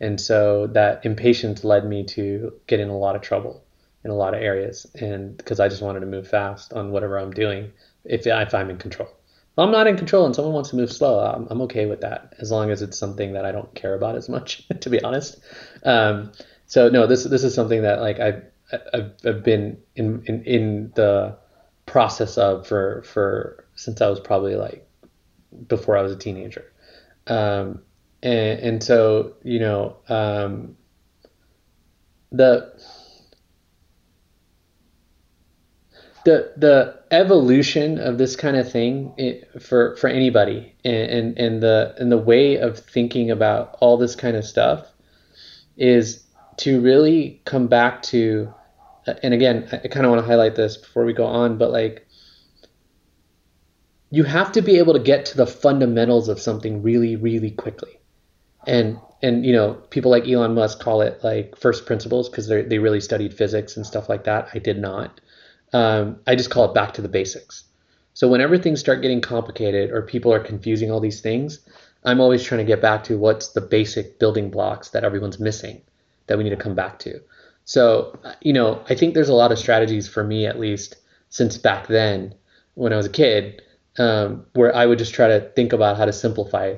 And 0.00 0.20
so 0.20 0.66
that 0.68 1.04
impatience 1.04 1.64
led 1.64 1.86
me 1.86 2.04
to 2.04 2.52
get 2.66 2.80
in 2.80 2.88
a 2.88 2.96
lot 2.96 3.16
of 3.16 3.22
trouble 3.22 3.64
in 4.04 4.10
a 4.10 4.14
lot 4.14 4.34
of 4.34 4.40
areas. 4.40 4.86
And 4.94 5.36
because 5.36 5.60
I 5.60 5.68
just 5.68 5.82
wanted 5.82 6.00
to 6.00 6.06
move 6.06 6.26
fast 6.26 6.72
on 6.72 6.90
whatever 6.90 7.18
I'm 7.18 7.32
doing, 7.32 7.72
if, 8.04 8.26
if 8.26 8.54
I'm 8.54 8.70
in 8.70 8.78
control. 8.78 9.08
If 9.08 9.58
I'm 9.58 9.70
not 9.70 9.86
in 9.86 9.96
control 9.96 10.26
and 10.26 10.34
someone 10.34 10.54
wants 10.54 10.70
to 10.70 10.76
move 10.76 10.92
slow, 10.92 11.20
I'm, 11.20 11.46
I'm 11.50 11.60
okay 11.62 11.86
with 11.86 12.00
that 12.00 12.34
as 12.38 12.50
long 12.50 12.70
as 12.70 12.82
it's 12.82 12.98
something 12.98 13.34
that 13.34 13.44
I 13.44 13.52
don't 13.52 13.74
care 13.74 13.94
about 13.94 14.16
as 14.16 14.28
much, 14.28 14.66
to 14.80 14.90
be 14.90 15.02
honest. 15.02 15.38
Um, 15.84 16.32
so 16.66 16.88
no, 16.88 17.06
this 17.06 17.24
this 17.24 17.42
is 17.42 17.52
something 17.52 17.82
that 17.82 18.00
like 18.00 18.20
I've 18.20 18.44
I've, 18.94 19.12
I've 19.24 19.42
been 19.42 19.78
in, 19.96 20.22
in 20.26 20.44
in 20.44 20.92
the 20.94 21.36
process 21.84 22.38
of 22.38 22.66
for 22.66 23.02
for 23.02 23.66
since 23.80 24.02
I 24.02 24.08
was 24.08 24.20
probably 24.20 24.56
like 24.56 24.86
before 25.66 25.96
I 25.96 26.02
was 26.02 26.12
a 26.12 26.16
teenager. 26.16 26.70
Um, 27.26 27.80
and, 28.22 28.60
and 28.60 28.84
so 28.84 29.32
you 29.42 29.58
know 29.58 29.96
um, 30.08 30.76
the 32.30 32.78
the 36.26 36.52
the 36.58 37.00
evolution 37.10 37.98
of 37.98 38.18
this 38.18 38.36
kind 38.36 38.58
of 38.58 38.70
thing 38.70 39.14
it, 39.16 39.62
for 39.62 39.96
for 39.96 40.08
anybody 40.08 40.74
and, 40.84 41.10
and 41.10 41.38
and 41.38 41.62
the 41.62 41.94
and 41.98 42.12
the 42.12 42.18
way 42.18 42.56
of 42.56 42.78
thinking 42.78 43.30
about 43.30 43.78
all 43.80 43.96
this 43.96 44.14
kind 44.14 44.36
of 44.36 44.44
stuff 44.44 44.86
is 45.78 46.22
to 46.58 46.82
really 46.82 47.40
come 47.46 47.66
back 47.66 48.02
to 48.02 48.52
and 49.22 49.32
again 49.32 49.66
I 49.72 49.88
kind 49.88 50.04
of 50.04 50.12
want 50.12 50.22
to 50.22 50.28
highlight 50.28 50.56
this 50.56 50.76
before 50.76 51.06
we 51.06 51.14
go 51.14 51.24
on 51.24 51.56
but 51.56 51.70
like 51.70 52.06
you 54.10 54.24
have 54.24 54.52
to 54.52 54.62
be 54.62 54.78
able 54.78 54.92
to 54.92 54.98
get 54.98 55.24
to 55.26 55.36
the 55.36 55.46
fundamentals 55.46 56.28
of 56.28 56.40
something 56.40 56.82
really 56.82 57.16
really 57.16 57.50
quickly 57.50 58.00
and 58.66 58.98
and 59.22 59.44
you 59.44 59.52
know 59.52 59.74
people 59.90 60.10
like 60.10 60.28
Elon 60.28 60.54
Musk 60.54 60.80
call 60.80 61.02
it 61.02 61.22
like 61.22 61.56
first 61.56 61.86
principles 61.86 62.28
because 62.28 62.48
they 62.48 62.62
they 62.62 62.78
really 62.78 63.00
studied 63.00 63.34
physics 63.34 63.76
and 63.76 63.86
stuff 63.86 64.08
like 64.08 64.24
that. 64.24 64.48
I 64.54 64.58
did 64.58 64.78
not. 64.78 65.20
Um, 65.72 66.20
I 66.26 66.34
just 66.34 66.50
call 66.50 66.64
it 66.64 66.74
back 66.74 66.94
to 66.94 67.02
the 67.02 67.08
basics. 67.08 67.64
So 68.14 68.28
whenever 68.28 68.58
things 68.58 68.80
start 68.80 69.02
getting 69.02 69.20
complicated 69.20 69.90
or 69.90 70.02
people 70.02 70.32
are 70.32 70.40
confusing 70.40 70.90
all 70.90 71.00
these 71.00 71.20
things, 71.20 71.60
I'm 72.04 72.20
always 72.20 72.42
trying 72.42 72.58
to 72.58 72.64
get 72.64 72.82
back 72.82 73.04
to 73.04 73.18
what's 73.18 73.48
the 73.48 73.60
basic 73.60 74.18
building 74.18 74.50
blocks 74.50 74.90
that 74.90 75.04
everyone's 75.04 75.38
missing 75.38 75.82
that 76.26 76.36
we 76.36 76.44
need 76.44 76.50
to 76.50 76.56
come 76.56 76.74
back 76.74 76.98
to. 77.00 77.20
So, 77.64 78.18
you 78.40 78.52
know, 78.52 78.82
I 78.88 78.94
think 78.94 79.14
there's 79.14 79.28
a 79.28 79.34
lot 79.34 79.52
of 79.52 79.58
strategies 79.58 80.08
for 80.08 80.24
me, 80.24 80.46
at 80.46 80.58
least 80.58 80.96
since 81.28 81.56
back 81.56 81.86
then 81.86 82.34
when 82.74 82.92
I 82.92 82.96
was 82.96 83.06
a 83.06 83.10
kid, 83.10 83.62
um, 83.98 84.46
where 84.54 84.74
I 84.74 84.86
would 84.86 84.98
just 84.98 85.14
try 85.14 85.28
to 85.28 85.40
think 85.40 85.72
about 85.72 85.96
how 85.96 86.04
to 86.04 86.12
simplify 86.12 86.76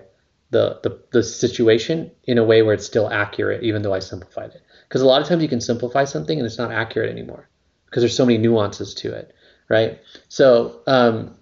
the, 0.50 0.80
the, 0.82 1.00
the 1.12 1.22
situation 1.22 2.10
in 2.24 2.38
a 2.38 2.44
way 2.44 2.62
where 2.62 2.74
it's 2.74 2.86
still 2.86 3.08
accurate, 3.10 3.62
even 3.62 3.82
though 3.82 3.94
I 3.94 4.00
simplified 4.00 4.50
it. 4.50 4.62
Because 4.88 5.00
a 5.00 5.06
lot 5.06 5.22
of 5.22 5.28
times 5.28 5.42
you 5.42 5.48
can 5.48 5.60
simplify 5.60 6.04
something 6.04 6.38
and 6.38 6.46
it's 6.46 6.58
not 6.58 6.70
accurate 6.70 7.10
anymore 7.10 7.48
because 7.86 8.02
there's 8.02 8.16
so 8.16 8.26
many 8.26 8.38
nuances 8.38 8.94
to 8.94 9.12
it, 9.12 9.34
right? 9.68 10.00
So 10.28 10.80
um, 10.86 11.36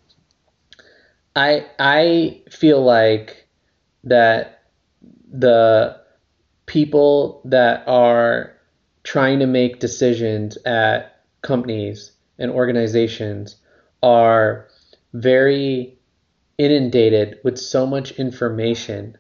I 1.37 1.67
I 1.79 2.43
feel 2.51 2.83
like 2.83 3.47
that 4.05 4.65
the 5.31 6.01
people 6.67 7.43
that 7.45 7.85
are 7.87 8.57
trying 9.03 9.39
to 9.41 9.47
make 9.47 9.81
decisions 9.81 10.57
at 10.65 11.23
companies 11.43 12.13
and 12.39 12.51
organizations 12.51 13.57
are 14.03 14.69
very 15.13 15.99
inundated 16.59 17.39
with 17.43 17.59
so 17.59 17.87
much 17.87 18.13
information 18.13 19.17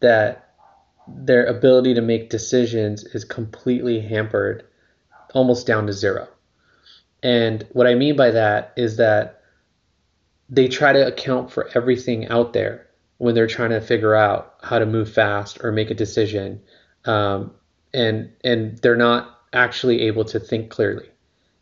that 0.00 0.54
their 1.06 1.44
ability 1.44 1.94
to 1.94 2.00
make 2.00 2.30
decisions 2.30 3.04
is 3.04 3.24
completely 3.24 4.00
hampered 4.00 4.64
almost 5.34 5.66
down 5.66 5.86
to 5.86 5.92
zero. 5.92 6.28
And 7.22 7.66
what 7.72 7.86
I 7.86 7.94
mean 7.94 8.16
by 8.16 8.30
that 8.30 8.72
is 8.76 8.96
that 8.96 9.42
they 10.48 10.68
try 10.68 10.92
to 10.92 11.06
account 11.06 11.50
for 11.50 11.68
everything 11.74 12.28
out 12.28 12.52
there 12.52 12.86
when 13.18 13.34
they're 13.34 13.46
trying 13.46 13.70
to 13.70 13.80
figure 13.80 14.14
out 14.14 14.54
how 14.62 14.78
to 14.78 14.86
move 14.86 15.12
fast 15.12 15.62
or 15.62 15.70
make 15.70 15.90
a 15.90 15.94
decision, 15.94 16.60
um, 17.04 17.52
and 17.92 18.32
and 18.42 18.78
they're 18.78 18.96
not 18.96 19.38
actually 19.52 20.02
able 20.02 20.24
to 20.24 20.40
think 20.40 20.70
clearly. 20.70 21.08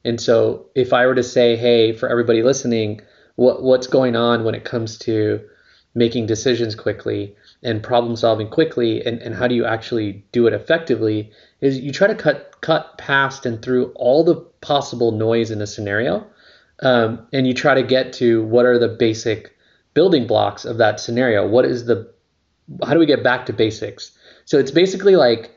And 0.05 0.21
so, 0.21 0.67
if 0.75 0.93
I 0.93 1.07
were 1.07 1.17
to 1.17 1.23
say, 1.23 1.57
"Hey, 1.57 1.93
for 1.93 2.09
everybody 2.09 2.43
listening, 2.43 3.01
what 3.39 3.63
what's 3.63 3.87
going 3.87 4.17
on 4.17 4.43
when 4.43 4.57
it 4.57 4.65
comes 4.65 4.99
to 4.99 5.41
making 5.95 6.27
decisions 6.27 6.75
quickly 6.75 7.37
and 7.63 7.83
problem 7.83 8.17
solving 8.17 8.49
quickly, 8.49 9.05
and, 9.07 9.23
and 9.23 9.33
how 9.33 9.47
do 9.47 9.55
you 9.55 9.65
actually 9.65 10.25
do 10.33 10.49
it 10.49 10.53
effectively?" 10.53 11.31
Is 11.61 11.79
you 11.79 11.93
try 11.93 12.09
to 12.09 12.17
cut 12.17 12.57
cut 12.61 12.99
past 12.99 13.47
and 13.47 13.63
through 13.63 13.93
all 13.95 14.25
the 14.25 14.35
possible 14.61 15.13
noise 15.13 15.53
in 15.53 15.63
a 15.63 15.69
scenario, 15.69 16.27
um, 16.81 17.29
and 17.33 17.47
you 17.47 17.55
try 17.55 17.75
to 17.75 17.83
get 17.85 18.13
to 18.15 18.43
what 18.43 18.67
are 18.67 18.79
the 18.79 18.89
basic 18.89 19.57
building 19.95 20.27
blocks 20.27 20.65
of 20.65 20.79
that 20.79 20.99
scenario. 20.99 21.47
What 21.47 21.65
is 21.65 21.87
the 21.87 22.13
how 22.85 22.93
do 22.93 22.99
we 22.99 23.07
get 23.07 23.23
back 23.23 23.47
to 23.47 23.53
basics? 23.53 24.11
So 24.47 24.59
it's 24.59 24.73
basically 24.73 25.15
like 25.15 25.55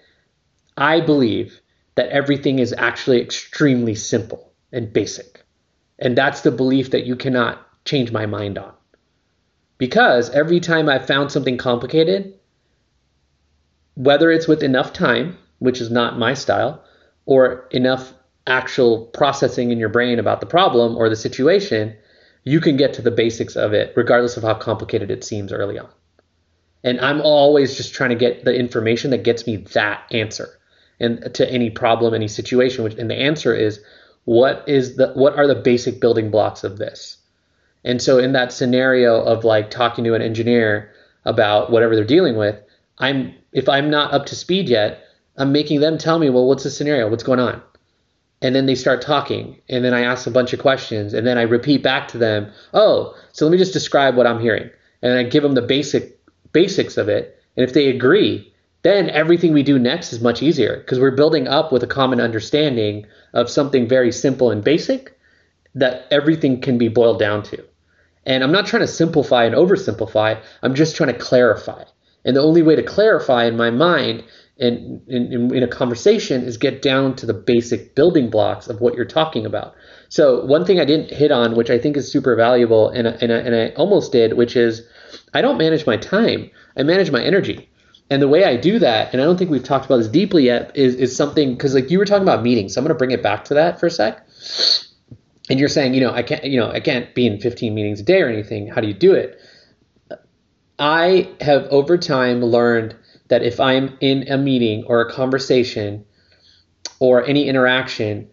I 0.77 1.01
believe 1.01 1.61
that 1.95 2.09
everything 2.09 2.59
is 2.59 2.75
actually 2.77 3.21
extremely 3.21 3.95
simple 3.95 4.53
and 4.71 4.93
basic. 4.93 5.43
And 5.97 6.17
that's 6.17 6.41
the 6.41 6.51
belief 6.51 6.91
that 6.91 7.05
you 7.05 7.15
cannot 7.15 7.67
change 7.86 8.11
my 8.11 8.25
mind 8.25 8.57
on. 8.57 8.73
Because 9.77 10.29
every 10.29 10.59
time 10.59 10.88
I've 10.88 11.07
found 11.07 11.32
something 11.32 11.57
complicated, 11.57 12.36
whether 13.95 14.32
it's 14.32 14.47
with 14.47 14.63
enough 14.63 14.93
time, 14.93 15.38
which 15.59 15.82
is 15.82 15.89
not 15.89 16.19
my 16.19 16.34
style, 16.34 16.84
or 17.25 17.67
enough 17.71 18.13
actual 18.47 19.05
processing 19.07 19.71
in 19.71 19.79
your 19.79 19.89
brain 19.89 20.19
about 20.19 20.39
the 20.39 20.45
problem 20.45 20.95
or 20.95 21.09
the 21.09 21.15
situation, 21.15 21.95
you 22.43 22.59
can 22.59 22.77
get 22.77 22.93
to 22.93 23.01
the 23.01 23.11
basics 23.11 23.55
of 23.55 23.73
it, 23.73 23.93
regardless 23.95 24.38
of 24.38 24.43
how 24.43 24.53
complicated 24.53 25.11
it 25.11 25.23
seems 25.23 25.51
early 25.51 25.77
on. 25.77 25.89
And 26.84 26.99
I'm 26.99 27.21
always 27.21 27.77
just 27.77 27.93
trying 27.93 28.09
to 28.09 28.15
get 28.15 28.43
the 28.43 28.55
information 28.55 29.11
that 29.11 29.23
gets 29.23 29.45
me 29.45 29.57
that 29.73 30.03
answer 30.11 30.49
and 30.99 31.34
to 31.36 31.51
any 31.51 31.69
problem, 31.69 32.13
any 32.13 32.27
situation. 32.27 32.84
Which 32.84 32.95
and 32.95 33.09
the 33.09 33.15
answer 33.15 33.55
is 33.55 33.82
what 34.25 34.63
is 34.67 34.95
the 34.95 35.11
what 35.13 35.38
are 35.38 35.47
the 35.47 35.55
basic 35.55 35.99
building 35.99 36.32
blocks 36.32 36.63
of 36.63 36.77
this? 36.77 37.17
And 37.84 38.01
so 38.01 38.19
in 38.19 38.34
that 38.34 38.53
scenario 38.53 39.21
of 39.21 39.43
like 39.43 39.69
talking 39.69 40.03
to 40.03 40.13
an 40.13 40.21
engineer 40.21 40.91
about 41.25 41.71
whatever 41.71 41.95
they're 41.95 42.05
dealing 42.05 42.38
with, 42.38 42.59
I'm 42.97 43.34
if 43.51 43.67
I'm 43.67 43.89
not 43.89 44.13
up 44.13 44.25
to 44.27 44.36
speed 44.36 44.69
yet, 44.69 45.03
I'm 45.38 45.51
making 45.51 45.82
them 45.82 45.97
tell 45.97 46.19
me, 46.19 46.29
well, 46.29 46.47
what's 46.47 46.63
the 46.63 46.69
scenario? 46.69 47.09
What's 47.09 47.23
going 47.23 47.39
on? 47.39 47.61
and 48.41 48.55
then 48.55 48.65
they 48.65 48.75
start 48.75 49.01
talking 49.01 49.59
and 49.69 49.86
then 49.86 49.93
i 49.93 50.01
ask 50.01 50.27
a 50.27 50.32
bunch 50.32 50.53
of 50.53 50.59
questions 50.59 51.13
and 51.13 51.25
then 51.25 51.38
i 51.38 51.43
repeat 51.43 51.84
back 51.84 52.07
to 52.07 52.17
them 52.17 52.51
oh 52.73 53.15
so 53.32 53.45
let 53.45 53.51
me 53.51 53.57
just 53.57 53.73
describe 53.73 54.15
what 54.15 54.27
i'm 54.27 54.39
hearing 54.39 54.69
and 55.01 55.13
i 55.13 55.23
give 55.23 55.43
them 55.43 55.53
the 55.53 55.61
basic 55.61 56.19
basics 56.51 56.97
of 56.97 57.07
it 57.07 57.39
and 57.55 57.63
if 57.63 57.73
they 57.73 57.88
agree 57.88 58.47
then 58.84 59.09
everything 59.11 59.53
we 59.53 59.61
do 59.61 59.77
next 59.77 60.11
is 60.11 60.21
much 60.21 60.41
easier 60.41 60.77
because 60.77 60.99
we're 60.99 61.11
building 61.11 61.47
up 61.47 61.71
with 61.71 61.84
a 61.84 61.88
common 61.88 62.19
understanding 62.19 63.05
of 63.34 63.49
something 63.49 63.88
very 63.88 64.11
simple 64.11 64.49
and 64.49 64.63
basic 64.63 65.17
that 65.75 66.05
everything 66.11 66.59
can 66.59 66.77
be 66.77 66.88
boiled 66.88 67.19
down 67.19 67.43
to 67.43 67.63
and 68.26 68.43
i'm 68.43 68.51
not 68.51 68.65
trying 68.65 68.82
to 68.82 68.88
simplify 68.88 69.43
and 69.43 69.55
oversimplify 69.55 70.39
i'm 70.63 70.76
just 70.76 70.95
trying 70.95 71.13
to 71.13 71.19
clarify 71.19 71.84
and 72.26 72.36
the 72.36 72.41
only 72.41 72.61
way 72.61 72.76
to 72.76 72.84
clarify 72.84 73.45
in 73.45 73.57
my 73.57 73.69
mind 73.69 74.24
in, 74.61 75.01
in, 75.07 75.53
in 75.55 75.63
a 75.63 75.67
conversation 75.67 76.43
is 76.43 76.57
get 76.57 76.84
down 76.84 77.15
to 77.15 77.26
the 77.26 77.34
basic 77.34 77.95
building 77.95 78.30
blocks 78.30 78.67
of 78.67 78.80
what 78.80 78.93
you're 78.93 79.05
talking 79.05 79.45
about. 79.45 79.74
So 80.09 80.45
one 80.45 80.65
thing 80.65 80.80
I 80.80 80.86
didn't 80.86 81.09
hit 81.09 81.32
on, 81.32 81.55
which 81.55 81.72
I 81.72 81.80
think 81.80 81.97
is 81.97 82.11
super 82.11 82.36
valuable, 82.36 82.89
and, 82.89 83.07
and, 83.07 83.34
I, 83.34 83.38
and 83.38 83.55
I 83.55 83.69
almost 83.69 84.11
did, 84.11 84.34
which 84.34 84.55
is 84.55 84.84
I 85.34 85.41
don't 85.41 85.57
manage 85.57 85.88
my 85.88 85.97
time. 85.97 86.51
I 86.78 86.84
manage 86.84 87.09
my 87.09 87.24
energy. 87.24 87.69
And 88.11 88.22
the 88.22 88.28
way 88.28 88.43
I 88.43 88.55
do 88.55 88.78
that, 88.78 89.13
and 89.13 89.22
I 89.22 89.26
don't 89.26 89.38
think 89.38 89.49
we've 89.49 89.63
talked 89.63 89.86
about 89.86 89.97
this 89.97 90.09
deeply 90.09 90.45
yet, 90.45 90.72
is, 90.76 90.95
is 90.95 91.15
something 91.15 91.53
because 91.53 91.74
like 91.74 91.89
you 91.89 91.97
were 91.97 92.05
talking 92.05 92.24
about 92.24 92.43
meetings. 92.43 92.74
So 92.74 92.82
I'm 92.82 92.86
going 92.86 92.93
to 92.93 92.97
bring 92.97 93.11
it 93.11 93.24
back 93.24 93.45
to 93.45 93.55
that 93.55 93.80
for 93.80 93.88
a 93.88 93.91
sec. 93.91 94.28
And 95.50 95.60
you're 95.60 95.70
saying, 95.70 95.94
you 95.94 96.02
know, 96.02 96.12
I 96.12 96.24
can't, 96.24 96.44
you 96.44 96.60
know, 96.60 96.72
I 96.72 96.80
can't 96.80 97.14
be 97.14 97.26
in 97.28 97.39
15 97.39 97.74
meetings 97.74 98.00
a 98.00 98.04
day 98.04 98.22
or 98.22 98.30
anything. 98.30 98.68
How 98.68 98.82
do 98.82 98.88
you 98.88 98.94
do 98.94 99.14
it? 99.14 99.39
I 100.80 101.30
have 101.42 101.66
over 101.66 101.98
time 101.98 102.42
learned 102.44 102.96
that 103.28 103.44
if 103.44 103.60
I'm 103.60 103.98
in 104.02 104.32
a 104.32 104.38
meeting 104.38 104.84
or 104.86 105.02
a 105.02 105.12
conversation 105.12 106.06
or 107.00 107.26
any 107.26 107.48
interaction, 107.48 108.30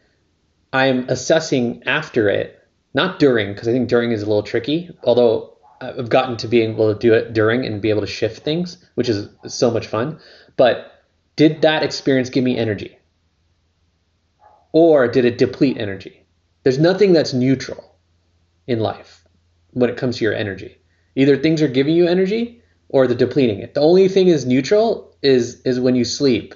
I'm 0.72 1.08
assessing 1.08 1.82
after 1.86 2.28
it, 2.28 2.62
not 2.94 3.18
during, 3.18 3.52
because 3.52 3.68
I 3.68 3.72
think 3.72 3.88
during 3.88 4.12
is 4.12 4.22
a 4.22 4.26
little 4.26 4.42
tricky, 4.42 4.90
although 5.04 5.56
I've 5.80 6.08
gotten 6.08 6.36
to 6.38 6.48
being 6.48 6.72
able 6.72 6.92
to 6.92 6.98
do 6.98 7.14
it 7.14 7.32
during 7.32 7.64
and 7.64 7.80
be 7.80 7.90
able 7.90 8.00
to 8.00 8.06
shift 8.06 8.42
things, 8.42 8.84
which 8.94 9.08
is 9.08 9.28
so 9.46 9.70
much 9.70 9.86
fun. 9.86 10.18
But 10.56 11.04
did 11.36 11.62
that 11.62 11.82
experience 11.82 12.30
give 12.30 12.44
me 12.44 12.56
energy? 12.56 12.98
Or 14.72 15.06
did 15.06 15.24
it 15.24 15.38
deplete 15.38 15.78
energy? 15.78 16.17
There's 16.62 16.78
nothing 16.78 17.12
that's 17.12 17.32
neutral 17.32 17.96
in 18.66 18.80
life 18.80 19.24
when 19.72 19.90
it 19.90 19.96
comes 19.96 20.18
to 20.18 20.24
your 20.24 20.34
energy. 20.34 20.76
Either 21.16 21.36
things 21.36 21.62
are 21.62 21.68
giving 21.68 21.94
you 21.94 22.06
energy 22.06 22.62
or 22.88 23.06
they're 23.06 23.16
depleting 23.16 23.60
it. 23.60 23.74
The 23.74 23.80
only 23.80 24.08
thing 24.08 24.28
is 24.28 24.46
neutral 24.46 25.16
is 25.22 25.60
is 25.62 25.80
when 25.80 25.94
you 25.94 26.04
sleep 26.04 26.54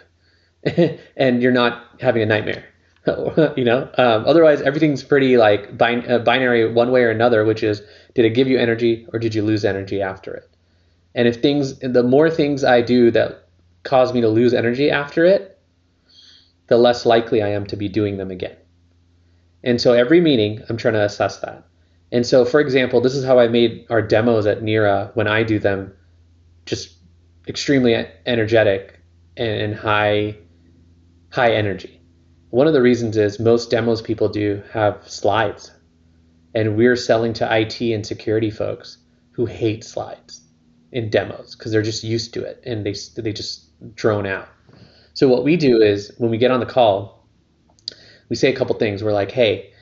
and 1.16 1.42
you're 1.42 1.52
not 1.52 1.84
having 2.00 2.22
a 2.22 2.26
nightmare. 2.26 2.64
you 3.56 3.64
know, 3.64 3.90
um, 3.98 4.24
otherwise 4.26 4.62
everything's 4.62 5.02
pretty 5.02 5.36
like 5.36 5.76
bin- 5.76 6.08
uh, 6.08 6.18
binary 6.20 6.72
one 6.72 6.92
way 6.92 7.02
or 7.02 7.10
another, 7.10 7.44
which 7.44 7.62
is 7.62 7.82
did 8.14 8.24
it 8.24 8.30
give 8.30 8.46
you 8.46 8.58
energy 8.58 9.06
or 9.12 9.18
did 9.18 9.34
you 9.34 9.42
lose 9.42 9.64
energy 9.64 10.00
after 10.00 10.32
it? 10.34 10.48
And 11.14 11.26
if 11.26 11.42
things, 11.42 11.78
the 11.80 12.02
more 12.02 12.30
things 12.30 12.64
I 12.64 12.80
do 12.80 13.10
that 13.10 13.48
cause 13.82 14.12
me 14.14 14.20
to 14.20 14.28
lose 14.28 14.54
energy 14.54 14.90
after 14.90 15.24
it, 15.24 15.58
the 16.68 16.76
less 16.76 17.04
likely 17.04 17.42
I 17.42 17.48
am 17.48 17.66
to 17.66 17.76
be 17.76 17.88
doing 17.88 18.16
them 18.16 18.30
again. 18.30 18.56
And 19.64 19.80
so 19.80 19.92
every 19.92 20.20
meeting, 20.20 20.62
I'm 20.68 20.76
trying 20.76 20.94
to 20.94 21.04
assess 21.04 21.38
that. 21.38 21.64
And 22.10 22.26
so, 22.26 22.44
for 22.44 22.60
example, 22.60 23.00
this 23.00 23.14
is 23.14 23.24
how 23.24 23.38
I 23.38 23.48
made 23.48 23.86
our 23.88 24.02
demos 24.02 24.46
at 24.46 24.60
Nira 24.60 25.14
when 25.14 25.26
I 25.26 25.42
do 25.42 25.58
them 25.58 25.92
just 26.66 26.96
extremely 27.48 28.06
energetic 28.26 29.00
and 29.36 29.74
high 29.74 30.36
high 31.30 31.52
energy. 31.54 32.00
One 32.50 32.66
of 32.66 32.74
the 32.74 32.82
reasons 32.82 33.16
is 33.16 33.40
most 33.40 33.70
demos 33.70 34.02
people 34.02 34.28
do 34.28 34.62
have 34.72 35.08
slides. 35.10 35.70
And 36.54 36.76
we're 36.76 36.96
selling 36.96 37.32
to 37.34 37.60
IT 37.60 37.80
and 37.80 38.06
security 38.06 38.50
folks 38.50 38.98
who 39.30 39.46
hate 39.46 39.82
slides 39.82 40.42
in 40.92 41.08
demos 41.08 41.56
because 41.56 41.72
they're 41.72 41.80
just 41.80 42.04
used 42.04 42.34
to 42.34 42.44
it 42.44 42.62
and 42.66 42.84
they 42.84 42.94
they 43.16 43.32
just 43.32 43.70
drone 43.94 44.26
out. 44.26 44.48
So 45.14 45.28
what 45.28 45.44
we 45.44 45.56
do 45.56 45.80
is 45.80 46.12
when 46.18 46.30
we 46.30 46.36
get 46.36 46.50
on 46.50 46.60
the 46.60 46.66
call, 46.66 47.21
we 48.32 48.36
say 48.36 48.50
a 48.50 48.56
couple 48.56 48.74
things. 48.76 49.04
We're 49.04 49.12
like, 49.12 49.30
"Hey, 49.30 49.72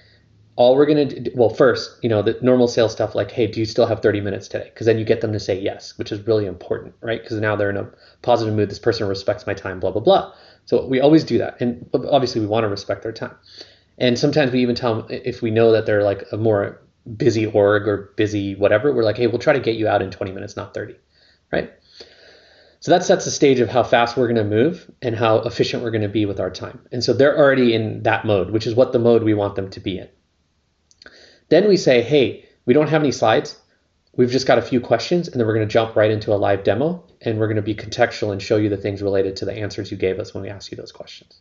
all 0.56 0.76
we're 0.76 0.86
to 0.86 1.04
do, 1.20 1.30
well, 1.34 1.48
first, 1.48 1.96
you 2.02 2.08
know, 2.08 2.20
the 2.20 2.36
normal 2.42 2.68
sales 2.68 2.92
stuff 2.92 3.14
like, 3.14 3.30
hey, 3.30 3.46
do 3.46 3.60
you 3.60 3.64
still 3.64 3.86
have 3.86 4.02
30 4.02 4.20
minutes 4.20 4.48
today? 4.48 4.64
Because 4.64 4.84
then 4.84 4.98
you 4.98 5.04
get 5.04 5.20
them 5.20 5.32
to 5.32 5.40
say 5.40 5.58
yes, 5.58 5.96
which 5.96 6.12
is 6.12 6.26
really 6.26 6.44
important, 6.44 6.92
right? 7.00 7.22
Because 7.22 7.40
now 7.40 7.56
they're 7.56 7.70
in 7.70 7.76
a 7.76 7.88
positive 8.22 8.54
mood. 8.54 8.68
This 8.68 8.78
person 8.78 9.08
respects 9.08 9.46
my 9.46 9.54
time, 9.54 9.80
blah, 9.80 9.90
blah, 9.90 10.02
blah. 10.02 10.34
So 10.66 10.84
we 10.86 11.00
always 11.00 11.24
do 11.24 11.38
that. 11.38 11.58
And 11.60 11.88
obviously, 11.94 12.40
we 12.40 12.46
want 12.46 12.64
to 12.64 12.68
respect 12.68 13.02
their 13.02 13.12
time. 13.12 13.34
And 13.96 14.18
sometimes 14.18 14.52
we 14.52 14.60
even 14.60 14.74
tell 14.74 15.02
them 15.02 15.06
if 15.08 15.40
we 15.40 15.50
know 15.50 15.72
that 15.72 15.86
they're 15.86 16.02
like 16.02 16.26
a 16.32 16.36
more 16.36 16.82
busy 17.16 17.46
org 17.46 17.88
or 17.88 18.12
busy 18.16 18.54
whatever, 18.54 18.92
we're 18.92 19.04
like, 19.04 19.16
hey, 19.16 19.28
we'll 19.28 19.38
try 19.38 19.54
to 19.54 19.60
get 19.60 19.76
you 19.76 19.88
out 19.88 20.02
in 20.02 20.10
20 20.10 20.32
minutes, 20.32 20.56
not 20.56 20.74
30, 20.74 20.94
right? 21.52 21.72
So 22.80 22.90
that 22.92 23.04
sets 23.04 23.26
the 23.26 23.30
stage 23.30 23.60
of 23.60 23.68
how 23.68 23.82
fast 23.82 24.16
we're 24.16 24.26
going 24.26 24.36
to 24.36 24.44
move 24.44 24.90
and 25.02 25.14
how 25.14 25.36
efficient 25.40 25.82
we're 25.82 25.90
going 25.90 26.00
to 26.02 26.08
be 26.08 26.24
with 26.24 26.40
our 26.40 26.50
time. 26.50 26.80
And 26.90 27.04
so 27.04 27.12
they're 27.12 27.36
already 27.36 27.74
in 27.74 28.02
that 28.04 28.24
mode, 28.24 28.50
which 28.50 28.66
is 28.66 28.74
what 28.74 28.92
the 28.92 28.98
mode 28.98 29.22
we 29.22 29.34
want 29.34 29.54
them 29.54 29.68
to 29.70 29.80
be 29.80 29.98
in. 29.98 30.08
Then 31.50 31.68
we 31.68 31.76
say, 31.76 32.00
hey, 32.00 32.46
we 32.64 32.72
don't 32.72 32.88
have 32.88 33.02
any 33.02 33.12
slides. 33.12 33.58
We've 34.16 34.30
just 34.30 34.46
got 34.46 34.58
a 34.58 34.62
few 34.62 34.80
questions, 34.80 35.28
and 35.28 35.38
then 35.38 35.46
we're 35.46 35.54
going 35.54 35.68
to 35.68 35.72
jump 35.72 35.94
right 35.94 36.10
into 36.10 36.32
a 36.32 36.36
live 36.36 36.64
demo, 36.64 37.04
and 37.20 37.38
we're 37.38 37.46
going 37.48 37.56
to 37.56 37.62
be 37.62 37.74
contextual 37.74 38.32
and 38.32 38.40
show 38.40 38.56
you 38.56 38.68
the 38.68 38.76
things 38.76 39.02
related 39.02 39.36
to 39.36 39.44
the 39.44 39.52
answers 39.52 39.90
you 39.90 39.96
gave 39.96 40.18
us 40.18 40.32
when 40.32 40.42
we 40.42 40.48
asked 40.48 40.70
you 40.70 40.76
those 40.76 40.92
questions. 40.92 41.40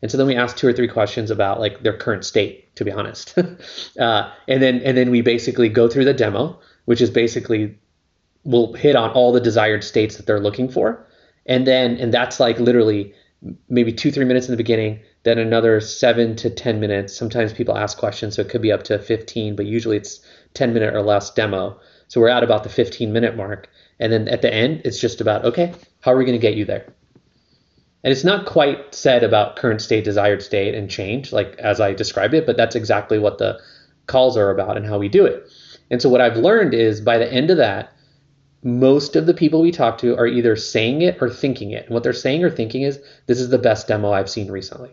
And 0.00 0.10
so 0.10 0.16
then 0.16 0.26
we 0.26 0.36
ask 0.36 0.56
two 0.56 0.68
or 0.68 0.72
three 0.72 0.88
questions 0.88 1.30
about 1.30 1.58
like 1.58 1.82
their 1.82 1.96
current 1.96 2.24
state, 2.24 2.74
to 2.76 2.84
be 2.84 2.92
honest. 2.92 3.36
uh, 3.98 4.30
and 4.46 4.62
then 4.62 4.80
and 4.82 4.96
then 4.96 5.10
we 5.10 5.22
basically 5.22 5.68
go 5.68 5.88
through 5.88 6.04
the 6.04 6.14
demo, 6.14 6.60
which 6.84 7.00
is 7.00 7.10
basically 7.10 7.78
we'll 8.46 8.72
hit 8.72 8.96
on 8.96 9.10
all 9.10 9.32
the 9.32 9.40
desired 9.40 9.84
states 9.84 10.16
that 10.16 10.26
they're 10.26 10.40
looking 10.40 10.68
for. 10.68 11.04
And 11.44 11.66
then 11.66 11.96
and 11.96 12.14
that's 12.14 12.40
like 12.40 12.58
literally 12.58 13.12
maybe 13.68 13.92
two, 13.92 14.10
three 14.10 14.24
minutes 14.24 14.46
in 14.46 14.52
the 14.52 14.56
beginning, 14.56 15.00
then 15.24 15.38
another 15.38 15.80
seven 15.80 16.34
to 16.36 16.48
10 16.48 16.80
minutes. 16.80 17.14
Sometimes 17.14 17.52
people 17.52 17.76
ask 17.76 17.98
questions, 17.98 18.36
so 18.36 18.42
it 18.42 18.48
could 18.48 18.62
be 18.62 18.72
up 18.72 18.84
to 18.84 18.98
15, 18.98 19.56
but 19.56 19.66
usually 19.66 19.96
it's 19.96 20.20
10 20.54 20.72
minute 20.72 20.94
or 20.94 21.02
less 21.02 21.30
demo. 21.32 21.78
So 22.08 22.20
we're 22.20 22.28
at 22.28 22.44
about 22.44 22.62
the 22.62 22.68
15 22.68 23.12
minute 23.12 23.36
mark. 23.36 23.68
And 23.98 24.12
then 24.12 24.28
at 24.28 24.42
the 24.42 24.52
end, 24.52 24.82
it's 24.84 25.00
just 25.00 25.20
about, 25.20 25.44
okay, 25.44 25.74
how 26.00 26.12
are 26.12 26.16
we 26.16 26.24
going 26.24 26.38
to 26.38 26.46
get 26.46 26.56
you 26.56 26.64
there? 26.64 26.86
And 28.04 28.12
it's 28.12 28.24
not 28.24 28.46
quite 28.46 28.94
said 28.94 29.24
about 29.24 29.56
current 29.56 29.80
state, 29.80 30.04
desired 30.04 30.42
state, 30.42 30.74
and 30.74 30.88
change, 30.88 31.32
like 31.32 31.56
as 31.58 31.80
I 31.80 31.92
described 31.92 32.34
it, 32.34 32.46
but 32.46 32.56
that's 32.56 32.76
exactly 32.76 33.18
what 33.18 33.38
the 33.38 33.60
calls 34.06 34.36
are 34.36 34.50
about 34.50 34.76
and 34.76 34.86
how 34.86 34.98
we 34.98 35.08
do 35.08 35.26
it. 35.26 35.48
And 35.90 36.00
so 36.00 36.08
what 36.08 36.20
I've 36.20 36.36
learned 36.36 36.74
is 36.74 37.00
by 37.00 37.18
the 37.18 37.32
end 37.32 37.50
of 37.50 37.56
that, 37.56 37.92
most 38.66 39.14
of 39.14 39.26
the 39.26 39.32
people 39.32 39.60
we 39.60 39.70
talk 39.70 39.96
to 39.98 40.18
are 40.18 40.26
either 40.26 40.56
saying 40.56 41.00
it 41.00 41.18
or 41.22 41.30
thinking 41.30 41.70
it. 41.70 41.84
And 41.84 41.94
what 41.94 42.02
they're 42.02 42.12
saying 42.12 42.42
or 42.42 42.50
thinking 42.50 42.82
is, 42.82 43.00
this 43.26 43.38
is 43.38 43.48
the 43.48 43.58
best 43.58 43.86
demo 43.86 44.10
I've 44.10 44.28
seen 44.28 44.50
recently. 44.50 44.90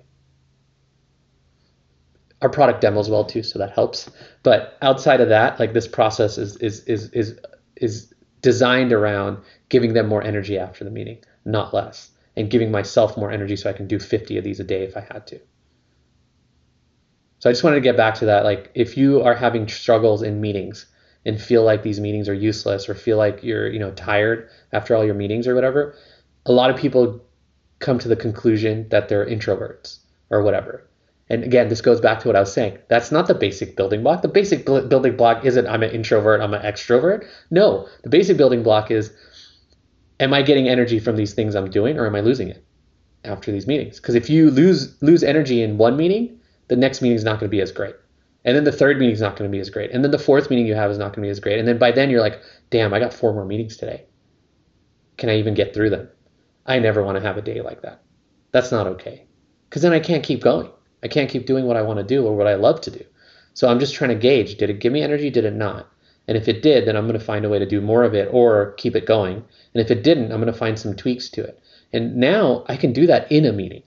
Our 2.44 2.50
product 2.50 2.82
demos 2.82 3.10
well 3.10 3.26
too, 3.26 3.42
so 3.42 3.58
that 3.58 3.72
helps. 3.72 4.12
But 4.44 4.78
outside 4.84 5.22
of 5.22 5.30
that, 5.30 5.60
like 5.60 5.74
this 5.74 5.88
process 5.88 6.38
is 6.38 6.56
is 6.58 6.82
is 6.82 7.10
is 7.14 7.40
is 7.78 8.14
designed 8.42 8.94
around 8.94 9.40
giving 9.70 9.94
them 9.94 10.08
more 10.08 10.22
energy 10.22 10.60
after 10.60 10.84
the 10.84 10.92
meeting, 10.92 11.24
not 11.44 11.74
less, 11.74 12.12
and 12.36 12.52
giving 12.52 12.70
myself 12.70 13.18
more 13.18 13.32
energy 13.32 13.56
so 13.56 13.72
I 13.72 13.74
can 13.74 13.88
do 13.88 13.98
50 13.98 14.38
of 14.38 14.44
these 14.44 14.60
a 14.60 14.64
day 14.64 14.84
if 14.84 14.96
I 14.96 15.02
had 15.12 15.26
to. 15.28 15.40
So 17.40 17.50
I 17.50 17.54
just 17.54 17.64
wanted 17.64 17.78
to 17.78 17.82
get 17.82 17.98
back 17.98 18.14
to 18.16 18.26
that. 18.26 18.44
Like, 18.44 18.70
if 18.76 18.98
you 18.98 19.24
are 19.24 19.34
having 19.34 19.68
struggles 19.68 20.22
in 20.22 20.42
meetings 20.42 20.86
and 21.26 21.42
feel 21.42 21.64
like 21.64 21.84
these 21.84 22.00
meetings 22.00 22.28
are 22.28 22.34
useless 22.34 22.90
or 22.90 22.96
feel 22.96 23.18
like 23.18 23.44
you're, 23.44 23.70
you 23.70 23.80
know, 23.80 23.92
tired 23.92 24.50
after 24.72 24.96
all 24.96 25.06
your 25.06 25.16
meetings 25.16 25.48
or 25.48 25.56
whatever, 25.56 25.96
a 26.46 26.52
lot 26.52 26.70
of 26.70 26.78
people 26.78 27.24
come 27.80 28.00
to 28.00 28.08
the 28.08 28.16
conclusion 28.16 28.88
that 28.90 29.10
they're 29.10 29.26
introverts 29.26 30.00
or 30.30 30.42
whatever. 30.44 30.88
And 31.30 31.44
again, 31.44 31.70
this 31.70 31.82
goes 31.82 32.02
back 32.02 32.20
to 32.20 32.28
what 32.28 32.36
I 32.36 32.42
was 32.42 32.52
saying. 32.52 32.78
That's 32.90 33.12
not 33.12 33.28
the 33.28 33.34
basic 33.34 33.76
building 33.78 34.04
block. 34.04 34.22
The 34.22 34.28
basic 34.28 34.66
building 34.66 35.16
block 35.16 35.46
isn't 35.46 35.68
I'm 35.68 35.84
an 35.84 35.92
introvert, 35.92 36.42
I'm 36.42 36.54
an 36.54 36.62
extrovert. 36.62 37.26
No, 37.50 37.88
the 38.04 38.10
basic 38.10 38.38
building 38.38 38.62
block 38.62 38.92
is 38.92 39.12
am 40.20 40.34
I 40.34 40.42
getting 40.42 40.68
energy 40.68 41.00
from 41.00 41.16
these 41.16 41.34
things 41.34 41.56
I'm 41.56 41.70
doing 41.70 41.98
or 41.98 42.06
am 42.06 42.16
I 42.16 42.20
losing 42.20 42.50
it 42.50 42.64
after 43.24 43.52
these 43.52 43.68
meetings? 43.68 44.00
Because 44.00 44.16
if 44.16 44.30
you 44.30 44.52
lose 44.52 45.02
lose 45.02 45.24
energy 45.24 45.62
in 45.62 45.78
one 45.78 45.96
meeting, 45.96 46.40
the 46.68 46.76
next 46.76 47.02
meeting 47.02 47.16
is 47.16 47.24
not 47.24 47.40
going 47.40 47.50
to 47.50 47.56
be 47.56 47.62
as 47.62 47.72
great. 47.72 47.96
And 48.46 48.56
then 48.56 48.64
the 48.64 48.72
third 48.72 49.00
meeting 49.00 49.14
is 49.14 49.22
not 49.22 49.36
going 49.38 49.50
to 49.50 49.56
be 49.56 49.62
as 49.62 49.70
great. 49.70 49.92
And 49.92 50.04
then 50.04 50.12
the 50.12 50.20
fourth 50.20 50.50
meeting 50.50 50.66
you 50.66 50.76
have 50.76 50.92
is 50.92 50.98
not 50.98 51.14
going 51.14 51.24
to 51.24 51.28
be 51.28 51.30
as 51.30 51.40
great. 51.40 51.60
And 51.60 51.68
then 51.68 51.78
by 51.78 51.92
then 51.92 52.10
you're 52.10 52.22
like, 52.22 52.42
damn, 52.70 52.94
I 52.94 53.00
got 53.00 53.14
four 53.14 53.34
more 53.34 53.46
meetings 53.46 53.78
today. 53.78 54.06
Can 55.18 55.30
I 55.30 55.38
even 55.38 55.54
get 55.54 55.74
through 55.74 55.92
them? 55.92 56.10
I 56.66 56.80
never 56.80 57.04
want 57.04 57.18
to 57.18 57.24
have 57.24 57.38
a 57.38 57.42
day 57.42 57.62
like 57.62 57.82
that. 57.82 58.04
That's 58.52 58.72
not 58.72 58.88
okay. 58.88 59.26
Because 59.70 59.82
then 59.82 59.94
I 59.94 60.00
can't 60.00 60.24
keep 60.24 60.42
going. 60.42 60.70
I 61.04 61.08
can't 61.08 61.30
keep 61.30 61.46
doing 61.46 61.66
what 61.66 61.78
I 61.78 61.82
want 61.82 62.00
to 62.00 62.04
do 62.04 62.26
or 62.26 62.36
what 62.36 62.48
I 62.48 62.56
love 62.56 62.82
to 62.82 62.92
do. 62.92 63.04
So 63.54 63.70
I'm 63.70 63.80
just 63.80 63.94
trying 63.94 64.10
to 64.10 64.16
gauge 64.16 64.56
did 64.56 64.70
it 64.70 64.80
give 64.80 64.94
me 64.94 65.02
energy? 65.02 65.30
Did 65.30 65.46
it 65.46 65.54
not? 65.54 65.90
And 66.28 66.38
if 66.38 66.48
it 66.48 66.62
did, 66.62 66.88
then 66.88 66.96
I'm 66.96 67.08
going 67.08 67.20
to 67.20 67.26
find 67.26 67.44
a 67.44 67.50
way 67.50 67.60
to 67.60 67.66
do 67.66 67.82
more 67.82 68.04
of 68.04 68.14
it 68.14 68.30
or 68.32 68.74
keep 68.74 68.96
it 68.96 69.06
going. 69.06 69.44
And 69.74 69.82
if 69.82 69.92
it 69.92 70.04
didn't, 70.04 70.32
I'm 70.32 70.40
going 70.40 70.52
to 70.52 70.58
find 70.58 70.80
some 70.80 70.96
tweaks 70.96 71.30
to 71.30 71.44
it. 71.44 71.60
And 71.92 72.16
now 72.16 72.64
I 72.68 72.78
can 72.78 72.94
do 72.94 73.06
that 73.08 73.30
in 73.32 73.46
a 73.46 73.52
meeting. 73.52 73.84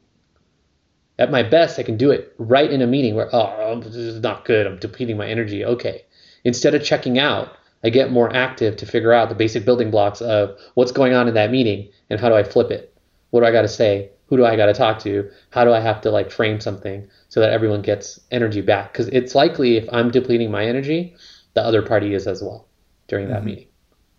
At 1.18 1.30
my 1.30 1.42
best, 1.42 1.78
I 1.78 1.82
can 1.82 1.96
do 1.96 2.10
it 2.10 2.34
right 2.38 2.70
in 2.70 2.82
a 2.82 2.86
meeting 2.86 3.14
where, 3.14 3.34
oh, 3.34 3.80
this 3.80 3.94
is 3.94 4.20
not 4.20 4.44
good. 4.44 4.66
I'm 4.66 4.78
depleting 4.78 5.16
my 5.16 5.26
energy. 5.26 5.64
Okay. 5.64 6.04
Instead 6.44 6.74
of 6.74 6.84
checking 6.84 7.18
out, 7.18 7.56
I 7.82 7.90
get 7.90 8.12
more 8.12 8.34
active 8.34 8.76
to 8.76 8.86
figure 8.86 9.12
out 9.12 9.28
the 9.28 9.34
basic 9.34 9.64
building 9.64 9.90
blocks 9.90 10.20
of 10.20 10.58
what's 10.74 10.92
going 10.92 11.14
on 11.14 11.28
in 11.28 11.34
that 11.34 11.50
meeting 11.50 11.90
and 12.10 12.20
how 12.20 12.28
do 12.28 12.34
I 12.34 12.42
flip 12.42 12.70
it? 12.70 12.96
What 13.30 13.40
do 13.40 13.46
I 13.46 13.52
got 13.52 13.62
to 13.62 13.68
say? 13.68 14.10
who 14.26 14.36
do 14.36 14.44
I 14.44 14.56
got 14.56 14.66
to 14.66 14.74
talk 14.74 14.98
to? 15.00 15.30
How 15.50 15.64
do 15.64 15.72
I 15.72 15.80
have 15.80 16.00
to 16.02 16.10
like 16.10 16.30
frame 16.30 16.60
something 16.60 17.08
so 17.28 17.40
that 17.40 17.50
everyone 17.50 17.82
gets 17.82 18.20
energy 18.30 18.60
back? 18.60 18.92
Because 18.92 19.08
it's 19.08 19.34
likely 19.34 19.76
if 19.76 19.88
I'm 19.92 20.10
depleting 20.10 20.50
my 20.50 20.64
energy, 20.64 21.16
the 21.54 21.62
other 21.62 21.82
party 21.82 22.14
is 22.14 22.26
as 22.26 22.42
well 22.42 22.68
during 23.08 23.28
that 23.28 23.38
mm-hmm. 23.38 23.46
meeting. 23.46 23.66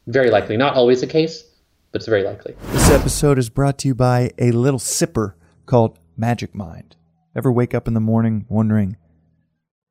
Very 0.08 0.30
likely. 0.30 0.56
Not 0.56 0.76
always 0.76 1.02
the 1.02 1.08
case, 1.08 1.44
but 1.92 2.02
it's 2.02 2.08
very 2.08 2.24
likely. 2.24 2.56
This 2.72 2.90
episode 2.90 3.38
is 3.38 3.50
brought 3.50 3.78
to 3.80 3.90
you 3.90 3.96
by 3.96 4.32
a 4.38 4.52
little 4.52 4.80
sipper 4.80 5.34
called 5.66 6.00
Magic 6.18 6.56
Mind. 6.56 6.96
Ever 7.36 7.52
wake 7.52 7.76
up 7.76 7.88
in 7.88 7.94
the 7.94 8.00
morning 8.00 8.46
wondering, 8.50 8.98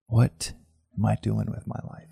what 0.09 0.53
am 0.99 1.07
I 1.07 1.17
doing 1.23 1.47
with 1.49 1.67
my 1.67 1.79
life? 1.85 2.11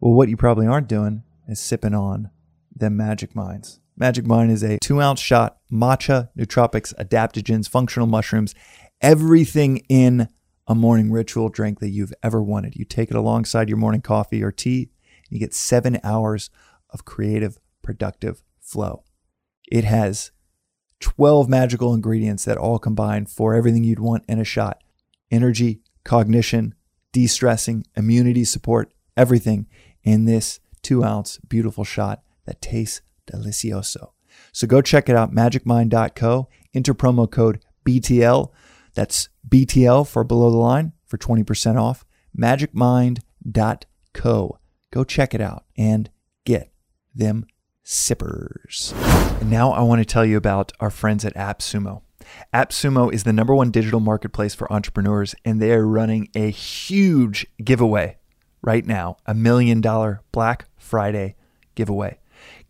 Well, 0.00 0.12
what 0.12 0.28
you 0.28 0.36
probably 0.36 0.68
aren't 0.68 0.88
doing 0.88 1.24
is 1.48 1.58
sipping 1.58 1.94
on 1.94 2.30
them 2.74 2.96
Magic 2.96 3.34
Minds. 3.34 3.80
Magic 3.96 4.24
Mind 4.24 4.52
is 4.52 4.62
a 4.62 4.78
two 4.78 5.00
ounce 5.00 5.20
shot 5.20 5.58
matcha, 5.72 6.28
nootropics, 6.38 6.94
adaptogens, 6.94 7.68
functional 7.68 8.06
mushrooms, 8.06 8.54
everything 9.00 9.78
in 9.88 10.28
a 10.68 10.74
morning 10.74 11.10
ritual 11.10 11.48
drink 11.48 11.80
that 11.80 11.90
you've 11.90 12.14
ever 12.22 12.40
wanted. 12.40 12.76
You 12.76 12.84
take 12.84 13.10
it 13.10 13.16
alongside 13.16 13.68
your 13.68 13.78
morning 13.78 14.00
coffee 14.00 14.42
or 14.42 14.52
tea, 14.52 14.90
and 15.28 15.30
you 15.30 15.40
get 15.40 15.54
seven 15.54 15.98
hours 16.04 16.50
of 16.90 17.04
creative, 17.04 17.58
productive 17.82 18.42
flow. 18.60 19.02
It 19.70 19.84
has 19.84 20.30
12 21.00 21.48
magical 21.48 21.94
ingredients 21.94 22.44
that 22.44 22.56
all 22.56 22.78
combine 22.78 23.26
for 23.26 23.54
everything 23.54 23.84
you'd 23.84 24.00
want 24.00 24.24
in 24.28 24.38
a 24.38 24.44
shot 24.44 24.82
energy, 25.30 25.80
cognition, 26.04 26.74
de 27.12 27.26
stressing, 27.26 27.84
immunity 27.96 28.44
support, 28.44 28.92
everything 29.16 29.66
in 30.04 30.24
this 30.24 30.60
two 30.82 31.02
ounce 31.02 31.38
beautiful 31.48 31.84
shot 31.84 32.22
that 32.44 32.60
tastes 32.60 33.00
delicioso. 33.26 34.10
So 34.52 34.66
go 34.66 34.82
check 34.82 35.08
it 35.08 35.16
out, 35.16 35.32
magicmind.co, 35.32 36.48
enter 36.74 36.94
promo 36.94 37.30
code 37.30 37.60
BTL. 37.84 38.50
That's 38.94 39.28
BTL 39.48 40.06
for 40.06 40.24
below 40.24 40.50
the 40.50 40.56
line 40.56 40.92
for 41.06 41.18
20% 41.18 41.80
off. 41.80 42.04
Magicmind.co. 42.38 44.58
Go 44.92 45.04
check 45.04 45.34
it 45.34 45.40
out 45.40 45.64
and 45.76 46.10
get 46.44 46.72
them 47.14 47.46
sippers. 47.88 48.92
And 49.40 49.48
now 49.48 49.70
I 49.70 49.80
want 49.82 50.00
to 50.00 50.04
tell 50.04 50.24
you 50.24 50.36
about 50.36 50.72
our 50.80 50.90
friends 50.90 51.24
at 51.24 51.34
AppSumo. 51.36 52.02
AppSumo 52.52 53.12
is 53.12 53.22
the 53.22 53.32
number 53.32 53.54
one 53.54 53.70
digital 53.70 54.00
marketplace 54.00 54.56
for 54.56 54.70
entrepreneurs, 54.72 55.36
and 55.44 55.62
they 55.62 55.70
are 55.70 55.86
running 55.86 56.28
a 56.34 56.50
huge 56.50 57.46
giveaway 57.62 58.18
right 58.60 58.84
now 58.84 59.16
a 59.24 59.34
million 59.34 59.80
dollar 59.80 60.20
Black 60.32 60.66
Friday 60.76 61.36
giveaway. 61.76 62.18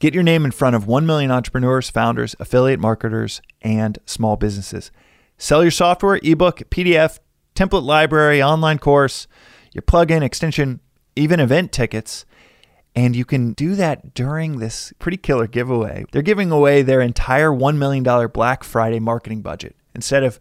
Get 0.01 0.13
your 0.13 0.23
name 0.23 0.45
in 0.45 0.51
front 0.51 0.77
of 0.77 0.87
1 0.87 1.07
million 1.07 1.31
entrepreneurs, 1.31 1.89
founders, 1.89 2.37
affiliate 2.39 2.79
marketers, 2.79 3.41
and 3.63 3.99
small 4.05 4.37
businesses. 4.37 4.91
Sell 5.39 5.63
your 5.63 5.71
software, 5.71 6.21
ebook, 6.23 6.59
PDF, 6.71 7.19
template 7.55 7.85
library, 7.85 8.43
online 8.43 8.79
course, 8.79 9.27
your 9.73 9.83
plugin, 9.83 10.23
extension, 10.23 10.81
even 11.17 11.41
event 11.41 11.73
tickets. 11.73 12.27
And 12.97 13.15
you 13.15 13.27
can 13.27 13.53
do 13.53 13.75
that 13.75 14.15
during 14.15 14.59
this 14.59 14.95
pretty 14.99 15.19
killer 15.19 15.47
giveaway. 15.47 16.07
They're 16.11 16.23
giving 16.23 16.51
away 16.51 16.81
their 16.81 17.03
entire 17.03 17.51
$1 17.51 17.77
million 17.77 18.29
Black 18.29 18.65
Friday 18.65 19.01
marketing 19.01 19.43
budget. 19.43 19.77
Instead 19.95 20.25
of 20.25 20.41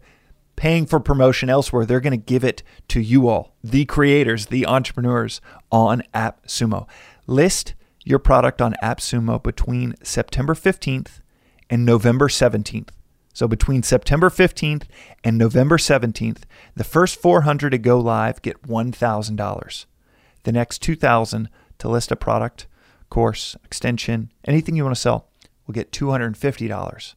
paying 0.56 0.86
for 0.86 0.98
promotion 0.98 1.50
elsewhere, 1.50 1.84
they're 1.84 2.00
going 2.00 2.12
to 2.12 2.16
give 2.16 2.42
it 2.42 2.62
to 2.88 3.00
you 3.00 3.28
all, 3.28 3.54
the 3.62 3.84
creators, 3.84 4.46
the 4.46 4.66
entrepreneurs 4.66 5.42
on 5.70 6.02
AppSumo. 6.14 6.88
List 7.26 7.74
your 8.04 8.18
product 8.18 8.62
on 8.62 8.74
AppSumo 8.82 9.42
between 9.42 9.94
September 10.02 10.54
15th 10.54 11.20
and 11.68 11.84
November 11.84 12.28
17th. 12.28 12.88
So 13.34 13.46
between 13.46 13.82
September 13.82 14.30
15th 14.30 14.84
and 15.22 15.36
November 15.36 15.76
17th, 15.76 16.44
the 16.74 16.84
first 16.84 17.20
400 17.20 17.68
to 17.68 17.78
go 17.78 17.98
live 17.98 18.40
get 18.40 18.62
$1,000. 18.62 19.86
The 20.44 20.52
next 20.52 20.78
2,000 20.80 21.50
to 21.78 21.88
list 21.88 22.10
a 22.10 22.16
product, 22.16 22.66
course, 23.10 23.56
extension, 23.64 24.32
anything 24.44 24.76
you 24.76 24.84
want 24.84 24.94
to 24.94 25.00
sell 25.00 25.28
will 25.66 25.72
get 25.72 25.92
$250. 25.92 27.14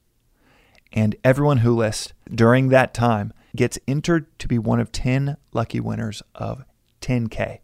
And 0.92 1.16
everyone 1.24 1.58
who 1.58 1.76
lists 1.76 2.14
during 2.34 2.70
that 2.70 2.94
time 2.94 3.34
gets 3.56 3.78
entered 3.88 4.28
to 4.40 4.48
be 4.48 4.58
one 4.58 4.80
of 4.80 4.92
10 4.92 5.38
lucky 5.54 5.80
winners 5.80 6.24
of 6.36 6.64
10K. 7.02 7.60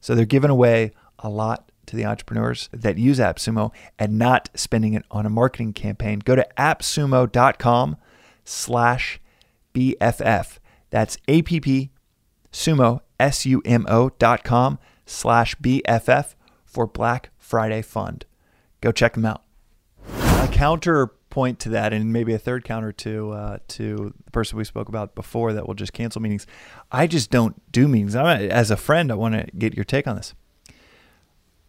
So 0.00 0.14
they're 0.14 0.24
giving 0.24 0.50
away 0.50 0.92
a 1.18 1.28
lot 1.28 1.70
to 1.86 1.96
the 1.96 2.04
entrepreneurs 2.04 2.68
that 2.72 2.98
use 2.98 3.18
AppSumo 3.18 3.72
and 3.98 4.18
not 4.18 4.48
spending 4.54 4.94
it 4.94 5.04
on 5.10 5.26
a 5.26 5.30
marketing 5.30 5.72
campaign. 5.72 6.20
Go 6.20 6.34
to 6.34 6.46
appsumo.com 6.56 7.96
slash 8.44 9.20
BFF. 9.74 10.58
That's 10.90 11.18
A-P-P 11.28 11.90
sumo, 12.52 13.00
S-U-M-O 13.18 14.10
dot 14.18 14.44
com 14.44 14.78
slash 15.06 15.56
BFF 15.56 16.34
for 16.64 16.86
Black 16.86 17.30
Friday 17.38 17.82
Fund. 17.82 18.24
Go 18.80 18.92
check 18.92 19.14
them 19.14 19.24
out. 19.24 19.42
A 20.08 20.48
counterpoint 20.50 21.58
to 21.60 21.68
that, 21.70 21.92
and 21.92 22.12
maybe 22.12 22.32
a 22.34 22.38
third 22.38 22.64
counter 22.64 22.92
to 22.92 23.30
uh, 23.32 23.58
to 23.68 24.12
the 24.24 24.30
person 24.30 24.58
we 24.58 24.64
spoke 24.64 24.88
about 24.88 25.14
before 25.14 25.52
that 25.52 25.66
will 25.66 25.74
just 25.74 25.92
cancel 25.92 26.20
meetings. 26.20 26.46
I 26.90 27.06
just 27.06 27.30
don't 27.30 27.60
do 27.70 27.86
meetings. 27.86 28.16
I'm, 28.16 28.50
as 28.50 28.70
a 28.70 28.76
friend, 28.76 29.12
I 29.12 29.14
want 29.14 29.34
to 29.34 29.46
get 29.56 29.74
your 29.74 29.84
take 29.84 30.06
on 30.06 30.16
this. 30.16 30.34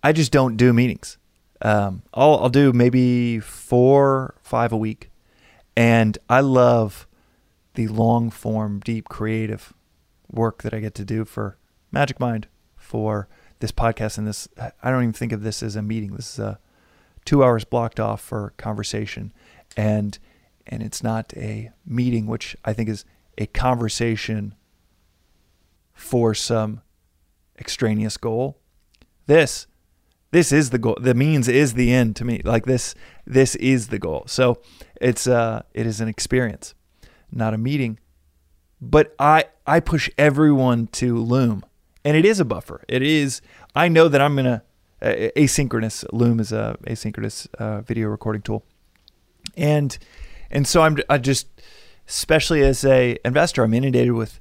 I 0.02 0.12
just 0.12 0.32
don't 0.32 0.58
do 0.58 0.74
meetings. 0.74 1.18
Um, 1.62 2.04
I'll, 2.14 2.40
I'll 2.40 2.50
do 2.50 2.74
maybe 2.74 3.40
four, 3.40 4.36
five 4.42 4.74
a 4.74 4.78
week, 4.78 5.12
and 5.78 6.18
I 6.30 6.42
love 6.42 7.08
the 7.76 7.88
long 7.88 8.30
form, 8.30 8.82
deep, 8.82 9.08
creative 9.08 9.74
work 10.30 10.64
that 10.64 10.74
I 10.74 10.80
get 10.80 10.96
to 10.96 11.06
do 11.06 11.26
for 11.26 11.58
Magic 11.92 12.20
Mind, 12.20 12.48
for 12.84 13.28
this 13.60 13.72
podcast, 13.72 14.18
and 14.18 14.28
this. 14.28 14.48
I 14.60 14.92
don't 14.92 15.04
even 15.04 15.14
think 15.14 15.32
of 15.32 15.42
this 15.42 15.64
as 15.64 15.76
a 15.76 15.82
meeting. 15.82 16.16
This 16.16 16.34
is 16.34 16.40
a 16.40 16.60
two 17.26 17.44
hours 17.44 17.64
blocked 17.64 18.00
off 18.00 18.22
for 18.22 18.54
conversation, 18.58 19.34
and 19.76 20.20
and 20.68 20.84
it's 20.84 21.02
not 21.02 21.34
a 21.36 21.72
meeting, 21.86 22.28
which 22.28 22.56
I 22.64 22.74
think 22.74 22.90
is 22.90 23.06
a 23.38 23.48
conversation 23.48 24.56
for 25.94 26.34
some 26.34 26.82
extraneous 27.58 28.18
goal. 28.18 28.60
This 29.26 29.68
this 30.32 30.52
is 30.52 30.72
the 30.72 30.80
goal. 30.80 30.98
The 31.00 31.14
means 31.14 31.48
is 31.48 31.76
the 31.76 31.94
end 31.94 32.16
to 32.18 32.26
me. 32.26 32.42
Like 32.44 32.66
this 32.66 32.96
this 33.26 33.56
is 33.56 33.88
the 33.88 34.00
goal. 34.00 34.24
So 34.28 34.62
it's 35.00 35.28
uh 35.28 35.62
it 35.74 35.86
is 35.86 36.02
an 36.02 36.08
experience, 36.08 36.74
not 37.32 37.54
a 37.54 37.58
meeting. 37.58 38.00
But 38.82 39.16
I 39.20 39.46
I 39.66 39.80
push 39.80 40.10
everyone 40.18 40.88
to 40.94 41.18
Loom. 41.18 41.64
And 42.06 42.18
it 42.18 42.26
is 42.26 42.40
a 42.40 42.46
buffer. 42.46 42.84
It 42.88 43.02
is 43.02 43.42
I 43.76 43.88
know 43.88 44.08
that 44.08 44.22
I'm 44.22 44.36
going 44.36 44.46
to 44.46 44.62
uh, 45.02 45.30
asynchronous 45.36 46.06
Loom 46.12 46.40
is 46.40 46.52
a 46.52 46.78
asynchronous 46.86 47.48
uh, 47.56 47.82
video 47.82 48.08
recording 48.10 48.42
tool. 48.42 48.66
And 49.56 49.98
and 50.52 50.68
so 50.68 50.82
I'm 50.82 50.98
I 51.10 51.18
just 51.18 51.48
especially 52.08 52.64
as 52.64 52.84
a 52.86 53.18
investor 53.24 53.64
I'm 53.64 53.74
inundated 53.74 54.14
with 54.14 54.40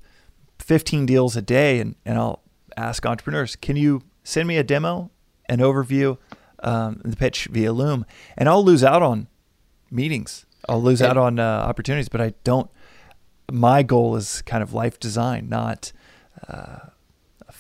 15 0.59 1.07
deals 1.07 1.37
a 1.37 1.43
day 1.43 1.81
and 1.81 1.95
and 2.05 2.19
I'll 2.19 2.43
ask 2.77 3.05
entrepreneurs, 3.05 3.57
"Can 3.57 3.77
you 3.77 4.03
send 4.25 4.49
me 4.49 4.57
a 4.57 4.65
demo 4.65 5.11
an 5.53 5.59
overview, 5.59 6.17
um, 6.63 7.01
the 7.05 7.17
pitch 7.17 7.49
via 7.51 7.73
Loom, 7.73 8.07
and 8.37 8.49
I'll 8.49 8.65
lose 8.65 8.83
out 8.83 9.03
on 9.03 9.29
meetings. 9.91 10.47
I'll 10.69 10.83
lose 10.83 11.03
out 11.03 11.17
on 11.17 11.39
uh, 11.39 11.43
opportunities, 11.43 12.09
but 12.09 12.21
I 12.21 12.35
don't. 12.45 12.71
My 13.51 13.83
goal 13.83 14.17
is 14.17 14.43
kind 14.43 14.63
of 14.63 14.73
life 14.73 14.99
design, 14.99 15.49
not 15.49 15.93
uh, 16.49 16.79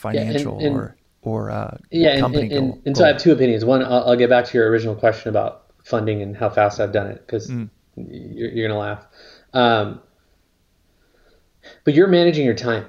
financial 0.02 0.60
yeah, 0.60 0.66
and, 0.66 0.76
and, 0.76 0.76
or 0.76 0.96
or 1.22 1.50
uh, 1.50 1.76
yeah, 1.90 2.18
company 2.18 2.54
and, 2.54 2.72
goal. 2.72 2.82
And, 2.84 2.96
so 2.96 3.04
I 3.04 3.08
have 3.08 3.18
two 3.18 3.32
opinions. 3.32 3.64
One, 3.64 3.82
I'll, 3.82 4.10
I'll, 4.10 4.16
get 4.16 4.28
back 4.28 4.44
to 4.46 4.58
your 4.58 4.68
original 4.68 4.96
question 4.96 5.28
about 5.28 5.66
funding 5.84 6.20
and 6.20 6.36
how 6.36 6.50
fast 6.50 6.80
I've 6.80 6.92
done 6.92 7.06
it 7.06 7.24
because 7.24 7.48
mm. 7.48 7.70
you're, 7.96 8.50
you're, 8.50 8.68
gonna 8.68 8.80
laugh. 8.80 9.06
Um, 9.54 10.00
but 11.84 11.94
you're 11.94 12.08
managing 12.08 12.44
your 12.44 12.54
time, 12.54 12.86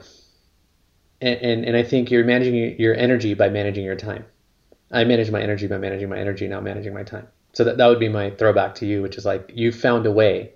and, 1.22 1.40
and 1.40 1.66
and 1.66 1.78
I 1.78 1.84
think 1.84 2.10
you're 2.10 2.26
managing 2.26 2.80
your 2.80 2.96
energy 2.96 3.36
by 3.36 3.50
managing 3.50 3.86
your 3.86 3.96
time. 3.96 4.26
I 4.92 5.04
manage 5.04 5.30
my 5.32 5.42
energy 5.42 5.68
by 5.68 5.78
managing 5.78 6.10
my 6.10 6.18
energy, 6.18 6.48
not 6.48 6.64
managing 6.64 6.94
my 6.94 7.04
time. 7.04 7.28
So 7.54 7.64
that, 7.64 7.78
that 7.78 7.88
would 7.88 8.00
be 8.00 8.10
my 8.10 8.32
throwback 8.32 8.76
to 8.76 8.86
you, 8.86 9.02
which 9.02 9.18
is 9.18 9.26
like 9.26 9.52
you 9.54 9.72
found 9.72 10.06
a 10.06 10.12
way 10.12 10.54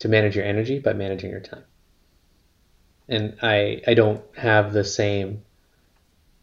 to 0.00 0.08
manage 0.08 0.36
your 0.36 0.44
energy 0.44 0.78
by 0.78 0.92
managing 0.92 1.30
your 1.30 1.40
time. 1.40 1.64
And 3.08 3.38
I 3.42 3.80
I 3.86 3.94
don't 3.94 4.22
have 4.36 4.74
the 4.74 4.84
same 4.84 5.42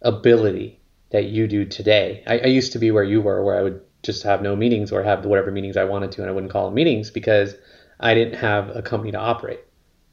ability 0.02 0.80
that 1.12 1.26
you 1.26 1.48
do 1.48 1.66
today. 1.66 2.24
I, 2.26 2.40
I 2.40 2.46
used 2.48 2.72
to 2.74 2.80
be 2.80 2.92
where 2.92 3.04
you 3.04 3.22
were, 3.22 3.44
where 3.44 3.58
I 3.58 3.62
would 3.62 3.82
just 4.04 4.24
have 4.24 4.42
no 4.42 4.56
meetings 4.56 4.92
or 4.92 5.04
have 5.04 5.26
whatever 5.26 5.52
meetings 5.52 5.78
I 5.78 5.84
wanted 5.84 6.12
to, 6.14 6.22
and 6.22 6.30
I 6.30 6.34
wouldn't 6.34 6.52
call 6.52 6.66
them 6.66 6.74
meetings 6.74 7.12
because 7.12 7.56
I 8.00 8.14
didn't 8.14 8.36
have 8.36 8.76
a 8.76 8.82
company 8.82 9.12
to 9.12 9.20
operate 9.20 9.62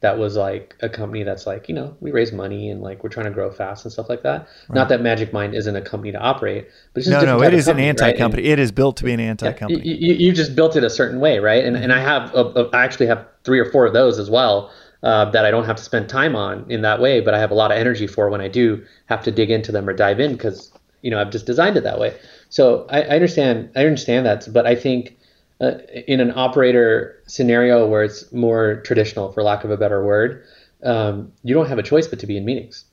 that 0.00 0.16
was 0.16 0.36
like 0.36 0.76
a 0.80 0.88
company 0.88 1.24
that's 1.24 1.46
like 1.46 1.68
you 1.68 1.74
know 1.74 1.96
we 2.00 2.12
raise 2.12 2.32
money 2.32 2.70
and 2.70 2.80
like 2.80 3.02
we're 3.02 3.10
trying 3.10 3.26
to 3.26 3.32
grow 3.32 3.50
fast 3.50 3.84
and 3.84 3.92
stuff 3.92 4.08
like 4.08 4.22
that. 4.22 4.42
Right. 4.68 4.74
Not 4.74 4.88
that 4.90 5.00
Magic 5.00 5.32
Mind 5.32 5.54
isn't 5.54 5.74
a 5.74 5.82
company 5.82 6.12
to 6.12 6.18
operate, 6.18 6.68
but 6.92 7.00
it's 7.00 7.08
just 7.08 7.24
no, 7.24 7.38
no, 7.38 7.42
it 7.42 7.52
is 7.52 7.66
company, 7.66 7.84
an 7.84 7.88
anti-company. 7.90 8.42
Right? 8.44 8.52
It 8.52 8.58
is 8.60 8.70
built 8.70 8.96
to 8.98 9.04
be 9.04 9.12
an 9.12 9.20
anti-company. 9.20 9.80
Yeah, 9.82 9.94
you, 9.94 10.14
you, 10.14 10.32
just 10.32 10.54
built 10.54 10.76
it 10.76 10.84
a 10.84 10.90
certain 10.90 11.18
way, 11.18 11.40
right? 11.40 11.64
And 11.64 11.74
mm-hmm. 11.74 11.84
and 11.84 11.92
I 11.92 12.00
have 12.00 12.32
a, 12.34 12.44
a, 12.44 12.70
I 12.70 12.84
actually 12.84 13.06
have 13.06 13.26
three 13.44 13.58
or 13.58 13.70
four 13.70 13.86
of 13.86 13.92
those 13.92 14.18
as 14.18 14.30
well. 14.30 14.70
Uh, 15.00 15.30
that 15.30 15.44
I 15.44 15.52
don't 15.52 15.64
have 15.64 15.76
to 15.76 15.82
spend 15.84 16.08
time 16.08 16.34
on 16.34 16.68
in 16.68 16.82
that 16.82 17.00
way, 17.00 17.20
but 17.20 17.32
I 17.32 17.38
have 17.38 17.52
a 17.52 17.54
lot 17.54 17.70
of 17.70 17.78
energy 17.78 18.08
for 18.08 18.30
when 18.30 18.40
I 18.40 18.48
do 18.48 18.84
have 19.06 19.22
to 19.22 19.30
dig 19.30 19.48
into 19.48 19.70
them 19.70 19.88
or 19.88 19.92
dive 19.92 20.18
in 20.18 20.32
because 20.32 20.72
you 21.02 21.10
know 21.12 21.20
I've 21.20 21.30
just 21.30 21.46
designed 21.46 21.76
it 21.76 21.84
that 21.84 22.00
way. 22.00 22.18
So 22.48 22.84
I, 22.90 23.02
I 23.02 23.10
understand 23.10 23.70
I 23.76 23.84
understand 23.86 24.26
that, 24.26 24.48
but 24.52 24.66
I 24.66 24.74
think 24.74 25.16
uh, 25.60 25.78
in 26.08 26.18
an 26.18 26.32
operator 26.34 27.22
scenario 27.28 27.86
where 27.86 28.02
it's 28.02 28.32
more 28.32 28.82
traditional, 28.82 29.30
for 29.30 29.44
lack 29.44 29.62
of 29.62 29.70
a 29.70 29.76
better 29.76 30.04
word, 30.04 30.44
um, 30.82 31.32
you 31.44 31.54
don't 31.54 31.68
have 31.68 31.78
a 31.78 31.82
choice 31.84 32.08
but 32.08 32.18
to 32.18 32.26
be 32.26 32.36
in 32.36 32.44
meetings, 32.44 32.84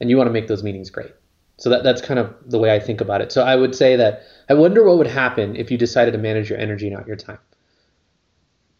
and 0.00 0.10
you 0.10 0.16
want 0.16 0.28
to 0.28 0.32
make 0.32 0.46
those 0.46 0.62
meetings 0.62 0.90
great. 0.90 1.12
So 1.56 1.70
that 1.70 1.82
that's 1.82 2.00
kind 2.00 2.20
of 2.20 2.36
the 2.46 2.60
way 2.60 2.72
I 2.72 2.78
think 2.78 3.00
about 3.00 3.20
it. 3.20 3.32
So 3.32 3.42
I 3.42 3.56
would 3.56 3.74
say 3.74 3.96
that 3.96 4.22
I 4.48 4.54
wonder 4.54 4.84
what 4.84 4.98
would 4.98 5.08
happen 5.08 5.56
if 5.56 5.72
you 5.72 5.78
decided 5.78 6.12
to 6.12 6.18
manage 6.18 6.50
your 6.50 6.58
energy, 6.60 6.88
not 6.88 7.08
your 7.08 7.16
time. 7.16 7.38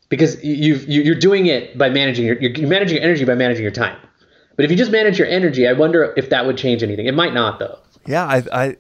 Because 0.09 0.42
you've 0.42 0.88
you're 0.88 1.14
doing 1.14 1.46
it 1.46 1.76
by 1.76 1.90
managing 1.90 2.24
your 2.24 2.40
you're 2.40 2.68
managing 2.68 2.96
your 2.96 3.04
energy 3.04 3.24
by 3.24 3.34
managing 3.34 3.62
your 3.62 3.72
time. 3.72 3.98
But 4.56 4.64
if 4.64 4.70
you 4.70 4.76
just 4.76 4.90
manage 4.90 5.18
your 5.18 5.28
energy, 5.28 5.68
I 5.68 5.72
wonder 5.72 6.14
if 6.16 6.30
that 6.30 6.46
would 6.46 6.56
change 6.56 6.82
anything. 6.82 7.06
It 7.06 7.14
might 7.14 7.32
not, 7.32 7.59
though. 7.61 7.78
Yeah, 8.06 8.24
I, 8.24 8.42
I 8.52 8.76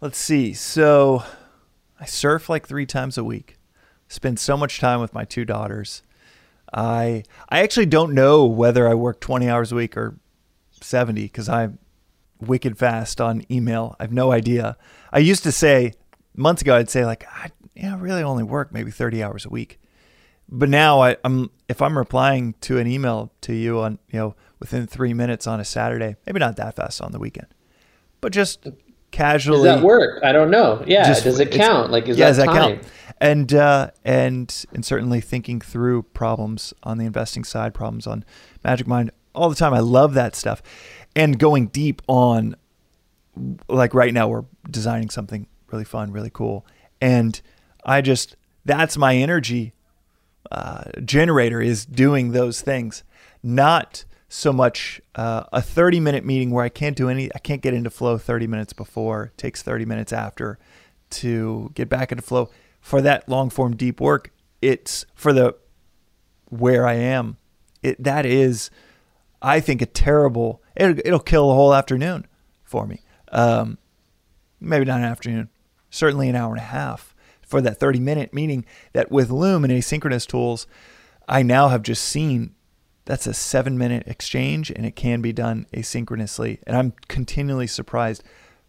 let's 0.00 0.18
see. 0.18 0.54
So 0.54 1.22
I 2.00 2.06
surf 2.06 2.48
like 2.48 2.66
three 2.66 2.86
times 2.86 3.18
a 3.18 3.24
week 3.24 3.58
spend 4.08 4.38
so 4.40 4.56
much 4.56 4.80
time 4.80 5.00
with 5.00 5.14
my 5.14 5.24
two 5.24 5.44
daughters. 5.44 6.02
I 6.72 7.22
I 7.48 7.60
actually 7.60 7.86
don't 7.86 8.14
know 8.14 8.44
whether 8.44 8.88
I 8.88 8.94
work 8.94 9.20
20 9.20 9.48
hours 9.48 9.72
a 9.72 9.76
week 9.76 9.96
or 9.96 10.18
70 10.80 11.22
because 11.22 11.48
I'm 11.48 11.78
wicked 12.40 12.76
fast 12.76 13.20
on 13.20 13.44
email. 13.50 13.96
I 14.00 14.04
have 14.04 14.12
no 14.12 14.32
idea. 14.32 14.76
I 15.12 15.18
used 15.18 15.42
to 15.44 15.52
say 15.52 15.92
months 16.34 16.62
ago 16.62 16.76
I'd 16.76 16.90
say 16.90 17.04
like 17.06 17.24
I 17.28 17.50
yeah, 17.74 17.94
I 17.94 17.98
really 17.98 18.22
only 18.22 18.42
work 18.42 18.72
maybe 18.72 18.90
30 18.90 19.22
hours 19.22 19.44
a 19.46 19.48
week. 19.48 19.78
But 20.48 20.68
now 20.68 21.00
I, 21.00 21.16
I'm 21.24 21.50
if 21.68 21.82
I'm 21.82 21.96
replying 21.96 22.54
to 22.62 22.78
an 22.78 22.86
email 22.86 23.30
to 23.42 23.52
you 23.52 23.80
on 23.80 23.98
you 24.10 24.18
know 24.18 24.34
within 24.60 24.86
three 24.86 25.14
minutes 25.14 25.46
on 25.46 25.60
a 25.60 25.64
Saturday, 25.64 26.16
maybe 26.26 26.38
not 26.38 26.56
that 26.56 26.76
fast 26.76 27.00
on 27.02 27.12
the 27.12 27.18
weekend, 27.18 27.48
but 28.20 28.32
just 28.32 28.66
casually. 29.10 29.68
Does 29.68 29.80
that 29.80 29.84
work? 29.84 30.22
I 30.24 30.32
don't 30.32 30.50
know. 30.50 30.82
Yeah, 30.86 31.06
just, 31.06 31.24
does 31.24 31.40
it 31.40 31.50
count? 31.50 31.90
Like 31.90 32.08
is 32.08 32.16
yeah, 32.16 32.26
that, 32.26 32.30
does 32.30 32.36
that 32.38 32.46
time? 32.46 32.76
count? 32.76 32.92
and 33.20 33.52
uh, 33.54 33.90
and 34.04 34.64
and 34.72 34.84
certainly 34.84 35.20
thinking 35.20 35.60
through 35.60 36.02
problems 36.02 36.72
on 36.82 36.98
the 36.98 37.04
investing 37.04 37.44
side, 37.44 37.74
problems 37.74 38.06
on 38.06 38.24
Magic 38.64 38.86
Mind 38.86 39.10
all 39.34 39.48
the 39.48 39.56
time. 39.56 39.74
I 39.74 39.80
love 39.80 40.14
that 40.14 40.34
stuff, 40.34 40.62
and 41.14 41.38
going 41.38 41.68
deep 41.68 42.02
on 42.06 42.56
like 43.68 43.94
right 43.94 44.12
now 44.12 44.28
we're 44.28 44.44
designing 44.70 45.10
something 45.10 45.46
really 45.70 45.84
fun, 45.84 46.12
really 46.12 46.30
cool, 46.30 46.66
and 47.00 47.40
I 47.84 48.00
just 48.00 48.36
that's 48.64 48.96
my 48.96 49.16
energy 49.16 49.72
uh, 50.50 50.84
generator 51.04 51.60
is 51.60 51.84
doing 51.84 52.32
those 52.32 52.60
things, 52.60 53.02
not 53.42 54.04
so 54.28 54.52
much 54.52 55.00
uh, 55.14 55.44
a 55.52 55.62
30 55.62 56.00
minute 56.00 56.24
meeting 56.24 56.50
where 56.50 56.64
I 56.64 56.68
can't 56.68 56.96
do 56.96 57.08
any, 57.08 57.30
I 57.34 57.38
can't 57.38 57.62
get 57.62 57.74
into 57.74 57.90
flow 57.90 58.18
30 58.18 58.46
minutes 58.46 58.72
before, 58.72 59.32
takes 59.36 59.62
30 59.62 59.84
minutes 59.84 60.12
after 60.12 60.58
to 61.10 61.70
get 61.74 61.88
back 61.88 62.12
into 62.12 62.22
flow 62.22 62.50
for 62.80 63.00
that 63.02 63.28
long 63.28 63.50
form 63.50 63.76
deep 63.76 64.00
work, 64.00 64.32
it's 64.60 65.04
for 65.14 65.32
the 65.32 65.56
where 66.46 66.86
I 66.86 66.94
am. 66.94 67.36
It 67.82 68.02
that 68.02 68.26
is, 68.26 68.70
I 69.40 69.60
think, 69.60 69.82
a 69.82 69.86
terrible. 69.86 70.62
It'll, 70.76 70.98
it'll 71.04 71.20
kill 71.20 71.50
a 71.50 71.54
whole 71.54 71.74
afternoon 71.74 72.26
for 72.64 72.86
me. 72.86 73.02
Um, 73.30 73.78
maybe 74.60 74.84
not 74.84 74.98
an 74.98 75.04
afternoon, 75.04 75.50
certainly 75.90 76.28
an 76.28 76.36
hour 76.36 76.50
and 76.50 76.60
a 76.60 76.64
half 76.64 77.14
for 77.48 77.60
that 77.62 77.80
30 77.80 77.98
minute. 77.98 78.32
Meaning 78.32 78.64
that 78.92 79.10
with 79.10 79.30
Loom 79.30 79.64
and 79.64 79.72
asynchronous 79.72 80.26
tools, 80.26 80.66
I 81.28 81.42
now 81.42 81.68
have 81.68 81.82
just 81.82 82.04
seen 82.04 82.54
that's 83.04 83.26
a 83.26 83.34
seven 83.34 83.78
minute 83.78 84.06
exchange 84.06 84.70
and 84.70 84.84
it 84.84 84.94
can 84.94 85.22
be 85.22 85.32
done 85.32 85.66
asynchronously. 85.72 86.60
And 86.66 86.76
I'm 86.76 86.92
continually 87.08 87.66
surprised 87.66 88.22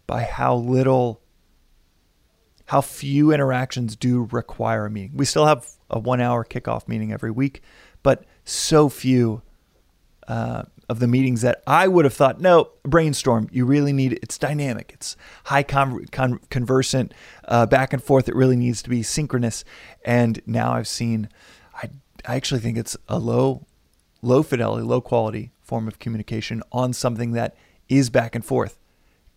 by 0.07 0.23
how 0.23 0.55
little 0.55 1.21
how 2.67 2.82
few 2.82 3.32
interactions 3.32 3.95
do 3.95 4.30
require 4.32 4.86
a 4.86 4.89
meeting. 4.89 5.17
We 5.17 5.25
still 5.25 5.45
have 5.45 5.67
a 5.89 5.99
one 5.99 6.21
hour 6.21 6.45
kickoff 6.45 6.88
meeting 6.88 7.11
every 7.11 7.32
week, 7.32 7.63
but 8.01 8.25
so 8.45 8.89
few 8.89 9.41
uh, 10.27 10.63
of 10.89 10.99
the 10.99 11.07
meetings 11.07 11.41
that 11.41 11.61
I 11.67 11.87
would 11.87 12.03
have 12.03 12.13
thought, 12.13 12.41
no, 12.41 12.71
brainstorm. 12.83 13.47
You 13.51 13.65
really 13.65 13.93
need 13.93 14.13
it's 14.23 14.37
dynamic. 14.37 14.91
It's 14.95 15.15
high 15.45 15.63
con- 15.63 16.05
con- 16.11 16.39
conversant, 16.49 17.13
uh, 17.47 17.67
back 17.67 17.93
and 17.93 18.03
forth. 18.03 18.27
It 18.27 18.35
really 18.35 18.55
needs 18.55 18.81
to 18.81 18.89
be 18.89 19.03
synchronous. 19.03 19.63
And 20.03 20.41
now 20.47 20.73
I've 20.73 20.87
seen, 20.87 21.29
I 21.75 21.89
I 22.25 22.35
actually 22.35 22.59
think 22.59 22.77
it's 22.77 22.97
a 23.07 23.19
low, 23.19 23.67
low 24.21 24.41
fidelity, 24.41 24.83
low 24.83 24.99
quality 24.99 25.51
form 25.61 25.87
of 25.87 25.99
communication 25.99 26.63
on 26.71 26.91
something 26.91 27.33
that 27.33 27.55
is 27.87 28.09
back 28.09 28.33
and 28.33 28.43
forth. 28.43 28.79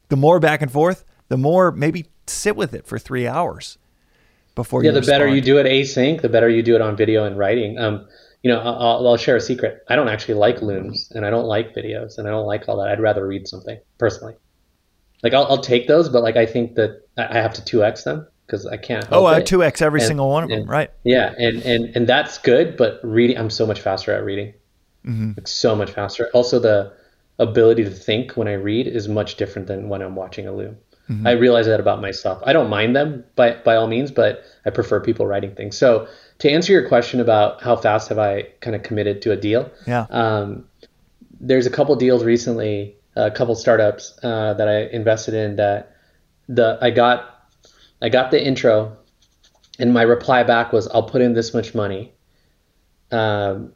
The 0.08 0.16
more 0.16 0.40
back 0.40 0.62
and 0.62 0.72
forth, 0.72 1.04
the 1.28 1.36
more 1.36 1.70
maybe 1.70 2.06
sit 2.26 2.56
with 2.56 2.72
it 2.72 2.86
for 2.86 2.98
three 2.98 3.26
hours 3.26 3.76
before 4.54 4.84
yeah, 4.84 4.90
the 4.90 5.02
better 5.02 5.26
you 5.26 5.40
do 5.40 5.58
it 5.58 5.66
async, 5.66 6.20
the 6.20 6.28
better 6.28 6.48
you 6.48 6.62
do 6.62 6.74
it 6.74 6.80
on 6.80 6.96
video 6.96 7.24
and 7.24 7.38
writing. 7.38 7.78
Um, 7.78 8.06
you 8.42 8.50
know, 8.50 8.58
I'll, 8.60 9.06
I'll 9.06 9.16
share 9.16 9.36
a 9.36 9.40
secret. 9.40 9.84
I 9.88 9.96
don't 9.96 10.08
actually 10.08 10.34
like 10.34 10.62
looms, 10.62 11.10
and 11.14 11.24
I 11.24 11.30
don't 11.30 11.44
like 11.44 11.74
videos, 11.74 12.18
and 12.18 12.26
I 12.26 12.30
don't 12.30 12.46
like 12.46 12.68
all 12.68 12.76
that. 12.78 12.88
I'd 12.88 13.00
rather 13.00 13.26
read 13.26 13.46
something 13.46 13.78
personally. 13.98 14.34
Like 15.22 15.34
I'll, 15.34 15.46
I'll 15.46 15.62
take 15.62 15.86
those, 15.86 16.08
but 16.08 16.22
like 16.22 16.36
I 16.36 16.46
think 16.46 16.74
that 16.74 17.02
I 17.16 17.34
have 17.40 17.54
to 17.54 17.64
two 17.64 17.84
x 17.84 18.02
them 18.04 18.26
because 18.46 18.66
I 18.66 18.76
can't. 18.76 19.06
Oh, 19.12 19.24
I 19.26 19.40
two 19.42 19.62
x 19.62 19.80
every 19.80 20.00
And- 20.00 20.08
single 20.08 20.28
one 20.28 20.42
of 20.44 20.50
them, 20.50 20.68
right? 20.68 20.90
Yeah, 21.04 21.32
and 21.38 21.62
and 21.62 21.96
and 21.96 22.06
that's 22.08 22.38
good, 22.38 22.76
but 22.76 23.00
reading, 23.04 23.38
I'm 23.38 23.50
so 23.50 23.66
much 23.66 23.80
faster 23.80 24.12
at 24.12 24.24
reading. 24.24 24.54
Mm-hmm. 25.06 25.32
Like 25.36 25.48
so 25.48 25.74
much 25.74 25.90
faster. 25.90 26.28
Also, 26.34 26.58
the 26.58 26.92
ability 27.38 27.84
to 27.84 27.90
think 27.90 28.32
when 28.32 28.48
I 28.48 28.54
read 28.54 28.86
is 28.86 29.08
much 29.08 29.36
different 29.36 29.68
than 29.68 29.88
when 29.88 30.02
I'm 30.02 30.14
watching 30.14 30.46
a 30.46 30.52
loom. 30.52 30.76
Mm-hmm. 31.08 31.26
I 31.26 31.32
realize 31.32 31.66
that 31.66 31.80
about 31.80 32.00
myself. 32.00 32.40
I 32.46 32.52
don't 32.52 32.70
mind 32.70 32.94
them 32.96 33.24
by 33.36 33.54
by 33.64 33.76
all 33.76 33.86
means, 33.86 34.10
but 34.10 34.44
I 34.64 34.70
prefer 34.70 35.00
people 35.00 35.26
writing 35.26 35.54
things. 35.54 35.76
So 35.76 36.08
to 36.42 36.50
answer 36.50 36.72
your 36.72 36.88
question 36.88 37.20
about 37.20 37.62
how 37.62 37.76
fast 37.76 38.08
have 38.08 38.18
I 38.18 38.42
kind 38.60 38.74
of 38.74 38.82
committed 38.82 39.22
to 39.22 39.30
a 39.30 39.36
deal, 39.36 39.70
Yeah. 39.86 40.06
um, 40.10 40.64
there's 41.38 41.66
a 41.66 41.70
couple 41.70 41.94
deals 41.94 42.24
recently, 42.24 42.96
a 43.14 43.30
couple 43.30 43.54
startups 43.54 44.18
uh, 44.24 44.52
that 44.54 44.66
I 44.68 44.86
invested 44.92 45.34
in 45.34 45.54
that 45.56 45.94
the 46.48 46.78
I 46.82 46.90
got 46.90 47.46
I 48.00 48.08
got 48.08 48.32
the 48.32 48.44
intro, 48.44 48.96
and 49.78 49.94
my 49.94 50.02
reply 50.02 50.42
back 50.42 50.72
was 50.72 50.88
I'll 50.88 51.04
put 51.04 51.22
in 51.22 51.32
this 51.34 51.54
much 51.54 51.76
money. 51.76 52.12
Um, 53.12 53.72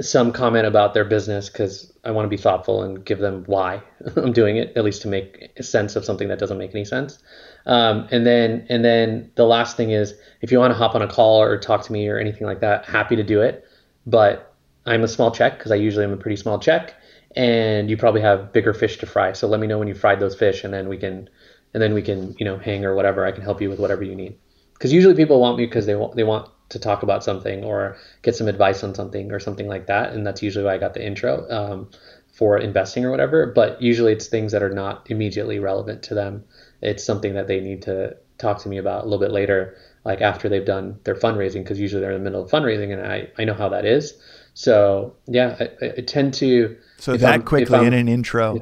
some 0.00 0.32
comment 0.32 0.66
about 0.66 0.94
their 0.94 1.04
business 1.04 1.50
because 1.50 1.92
I 2.02 2.12
want 2.12 2.24
to 2.24 2.30
be 2.30 2.38
thoughtful 2.38 2.82
and 2.82 3.04
give 3.04 3.18
them 3.18 3.44
why 3.44 3.82
I'm 4.16 4.32
doing 4.32 4.56
it, 4.56 4.72
at 4.74 4.84
least 4.84 5.02
to 5.02 5.08
make 5.08 5.52
sense 5.60 5.96
of 5.96 6.04
something 6.06 6.28
that 6.28 6.38
doesn't 6.38 6.56
make 6.56 6.74
any 6.74 6.86
sense. 6.86 7.18
Um, 7.66 8.08
and 8.10 8.26
then 8.26 8.66
and 8.68 8.84
then 8.84 9.30
the 9.36 9.44
last 9.44 9.76
thing 9.76 9.90
is 9.90 10.14
if 10.40 10.50
you 10.50 10.58
want 10.58 10.72
to 10.72 10.78
hop 10.78 10.94
on 10.94 11.02
a 11.02 11.08
call 11.08 11.40
or 11.40 11.58
talk 11.58 11.82
to 11.84 11.92
me 11.92 12.08
or 12.08 12.18
anything 12.18 12.46
like 12.46 12.60
that, 12.60 12.84
happy 12.84 13.16
to 13.16 13.22
do 13.22 13.40
it. 13.40 13.64
But 14.06 14.52
I'm 14.84 15.04
a 15.04 15.08
small 15.08 15.30
check 15.30 15.58
because 15.58 15.70
I 15.70 15.76
usually 15.76 16.04
am 16.04 16.12
a 16.12 16.16
pretty 16.16 16.36
small 16.36 16.58
check, 16.58 16.94
and 17.36 17.88
you 17.88 17.96
probably 17.96 18.20
have 18.22 18.52
bigger 18.52 18.74
fish 18.74 18.98
to 18.98 19.06
fry. 19.06 19.32
So 19.32 19.46
let 19.46 19.60
me 19.60 19.66
know 19.66 19.78
when 19.78 19.88
you 19.88 19.94
fried 19.94 20.20
those 20.20 20.34
fish, 20.34 20.64
and 20.64 20.74
then 20.74 20.88
we 20.88 20.96
can 20.96 21.28
and 21.74 21.82
then 21.82 21.94
we 21.94 22.02
can 22.02 22.34
you 22.38 22.44
know 22.44 22.58
hang 22.58 22.84
or 22.84 22.94
whatever. 22.94 23.24
I 23.24 23.32
can 23.32 23.42
help 23.42 23.60
you 23.60 23.70
with 23.70 23.78
whatever 23.78 24.02
you 24.02 24.14
need. 24.14 24.36
Because 24.74 24.92
usually 24.92 25.14
people 25.14 25.40
want 25.40 25.58
me 25.58 25.66
because 25.66 25.86
they 25.86 25.94
want 25.94 26.16
they 26.16 26.24
want 26.24 26.50
to 26.70 26.78
talk 26.78 27.02
about 27.02 27.22
something 27.22 27.64
or 27.64 27.96
get 28.22 28.34
some 28.34 28.48
advice 28.48 28.82
on 28.82 28.94
something 28.94 29.30
or 29.30 29.38
something 29.38 29.68
like 29.68 29.86
that, 29.86 30.12
and 30.12 30.26
that's 30.26 30.42
usually 30.42 30.64
why 30.64 30.74
I 30.74 30.78
got 30.78 30.94
the 30.94 31.06
intro 31.06 31.48
um, 31.50 31.90
for 32.32 32.58
investing 32.58 33.04
or 33.04 33.10
whatever. 33.10 33.46
But 33.46 33.80
usually 33.80 34.12
it's 34.12 34.26
things 34.26 34.52
that 34.52 34.62
are 34.62 34.74
not 34.74 35.08
immediately 35.08 35.60
relevant 35.60 36.02
to 36.04 36.14
them. 36.14 36.44
It's 36.82 37.04
something 37.04 37.34
that 37.34 37.46
they 37.48 37.60
need 37.60 37.82
to 37.82 38.16
talk 38.38 38.58
to 38.62 38.68
me 38.68 38.78
about 38.78 39.02
a 39.02 39.04
little 39.04 39.20
bit 39.20 39.30
later, 39.30 39.76
like 40.04 40.20
after 40.20 40.48
they've 40.48 40.64
done 40.64 40.98
their 41.04 41.14
fundraising, 41.14 41.62
because 41.62 41.78
usually 41.80 42.00
they're 42.02 42.12
in 42.12 42.22
the 42.22 42.30
middle 42.30 42.42
of 42.44 42.50
fundraising, 42.50 42.92
and 42.92 43.06
I 43.06 43.28
I 43.38 43.44
know 43.44 43.54
how 43.54 43.68
that 43.68 43.84
is. 43.84 44.14
So 44.54 45.14
yeah, 45.26 45.56
I, 45.80 45.86
I 45.98 46.00
tend 46.02 46.34
to 46.34 46.76
So 46.98 47.16
that 47.16 47.30
I'm- 47.30 47.42
quickly 47.42 47.86
in 47.86 47.92
an 47.94 48.08
intro, 48.08 48.60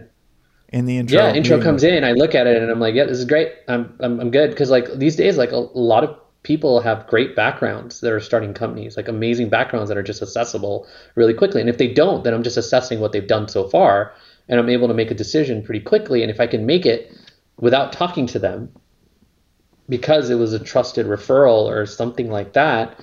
in 0.69 0.85
the 0.85 0.99
intro, 0.99 1.19
yeah, 1.19 1.35
intro 1.35 1.61
comes 1.61 1.83
in. 1.83 2.05
I 2.05 2.13
look 2.13 2.35
at 2.35 2.47
it 2.47 2.63
and 2.63 2.71
I'm 2.71 2.79
like, 2.79 2.95
yeah, 2.95 3.05
this 3.05 3.19
is 3.19 3.25
great. 3.25 3.53
I'm 3.69 3.93
I'm, 4.01 4.21
I'm 4.21 4.31
good 4.31 4.51
because 4.51 4.71
like 4.71 4.87
these 4.99 5.17
days, 5.17 5.37
like 5.37 5.53
a, 5.53 5.57
a 5.57 5.85
lot 5.95 6.05
of 6.05 6.17
people 6.43 6.81
have 6.81 7.07
great 7.07 7.35
backgrounds 7.37 8.01
that 8.01 8.13
are 8.13 8.21
starting 8.21 8.55
companies, 8.55 8.97
like 8.97 9.09
amazing 9.09 9.49
backgrounds 9.51 9.89
that 9.89 9.99
are 9.99 10.03
just 10.03 10.23
accessible 10.23 10.87
really 11.15 11.35
quickly. 11.35 11.61
And 11.61 11.69
if 11.69 11.77
they 11.77 11.93
don't, 11.93 12.25
then 12.25 12.33
I'm 12.35 12.43
just 12.43 12.57
assessing 12.57 13.01
what 13.01 13.13
they've 13.13 13.27
done 13.27 13.49
so 13.49 13.69
far, 13.69 14.13
and 14.49 14.61
I'm 14.61 14.69
able 14.71 14.89
to 14.89 14.95
make 14.95 15.11
a 15.11 15.15
decision 15.15 15.63
pretty 15.63 15.81
quickly. 15.81 16.23
And 16.23 16.31
if 16.31 16.39
I 16.41 16.47
can 16.47 16.67
make 16.67 16.87
it 16.87 17.13
without 17.61 17.93
talking 17.93 18.27
to 18.27 18.39
them, 18.39 18.73
because 19.89 20.31
it 20.31 20.37
was 20.37 20.53
a 20.53 20.59
trusted 20.59 21.07
referral 21.07 21.65
or 21.65 21.85
something 21.87 22.31
like 22.31 22.55
that. 22.55 22.99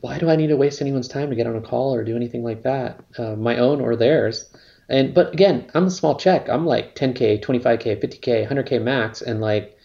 Why 0.00 0.18
do 0.18 0.30
I 0.30 0.36
need 0.36 0.48
to 0.48 0.56
waste 0.56 0.80
anyone's 0.80 1.08
time 1.08 1.30
to 1.30 1.36
get 1.36 1.46
on 1.46 1.56
a 1.56 1.60
call 1.60 1.94
or 1.94 2.04
do 2.04 2.16
anything 2.16 2.42
like 2.42 2.62
that, 2.62 3.00
uh, 3.18 3.34
my 3.36 3.58
own 3.58 3.80
or 3.80 3.96
theirs? 3.96 4.50
And 4.88 5.14
but 5.14 5.32
again, 5.32 5.70
I'm 5.74 5.86
a 5.86 5.90
small 5.90 6.16
check. 6.16 6.48
I'm 6.48 6.66
like 6.66 6.94
10k, 6.94 7.42
25k, 7.42 8.02
50k, 8.02 8.48
100k 8.48 8.82
max, 8.82 9.22
and 9.22 9.40
like 9.40 9.76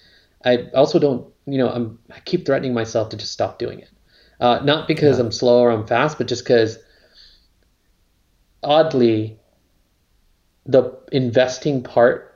I 0.43 0.68
also 0.74 0.99
don't, 0.99 1.32
you 1.45 1.57
know, 1.57 1.70
I'm 1.70 1.99
I 2.11 2.20
keep 2.22 2.45
threatening 2.45 2.74
myself 2.74 3.09
to 3.09 3.18
just 3.18 3.32
stop 3.32 3.59
doing 3.59 3.80
it. 3.80 3.89
Uh, 4.39 4.59
not 4.63 4.88
because 4.88 5.20
I'm 5.20 5.32
slow 5.32 5.59
or 5.59 5.72
I'm 5.72 5.88
fast, 5.88 6.18
but 6.18 6.28
just 6.28 6.43
because 6.43 6.78
oddly, 8.63 9.39
the 10.66 10.91
investing 11.11 11.84
part 11.84 12.35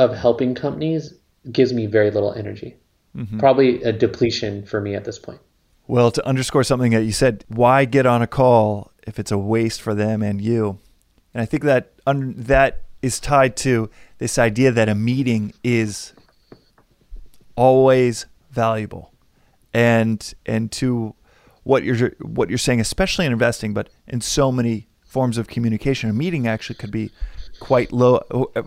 of 0.00 0.16
helping 0.16 0.54
companies 0.54 1.12
gives 1.52 1.74
me 1.74 1.84
very 1.84 2.10
little 2.10 2.32
energy. 2.32 2.74
Mm-hmm. 3.14 3.38
Probably 3.38 3.82
a 3.82 3.92
depletion 3.92 4.64
for 4.64 4.80
me 4.80 4.94
at 4.94 5.04
this 5.04 5.18
point. 5.18 5.40
Well, 5.86 6.10
to 6.12 6.26
underscore 6.26 6.64
something 6.64 6.92
that 6.92 7.02
you 7.02 7.12
said, 7.12 7.44
why 7.48 7.84
get 7.84 8.06
on 8.06 8.22
a 8.22 8.26
call 8.26 8.92
if 9.06 9.18
it's 9.18 9.30
a 9.30 9.36
waste 9.36 9.82
for 9.82 9.94
them 9.94 10.22
and 10.22 10.40
you? 10.40 10.78
And 11.34 11.42
I 11.42 11.44
think 11.44 11.64
that 11.64 11.92
un- 12.06 12.34
that 12.38 12.82
is 13.02 13.20
tied 13.20 13.56
to 13.58 13.90
this 14.18 14.38
idea 14.38 14.72
that 14.72 14.88
a 14.88 14.94
meeting 14.94 15.52
is 15.62 16.14
always 17.56 18.24
valuable, 18.50 19.12
and 19.74 20.34
and 20.46 20.72
to 20.72 21.14
what 21.62 21.82
you're 21.84 22.10
what 22.20 22.48
you're 22.48 22.58
saying, 22.58 22.80
especially 22.80 23.26
in 23.26 23.32
investing, 23.32 23.74
but 23.74 23.90
in 24.08 24.20
so 24.20 24.50
many 24.50 24.88
forms 25.04 25.38
of 25.38 25.46
communication, 25.46 26.08
a 26.08 26.12
meeting 26.12 26.46
actually 26.46 26.76
could 26.76 26.90
be 26.90 27.10
quite 27.60 27.92
low 27.92 28.20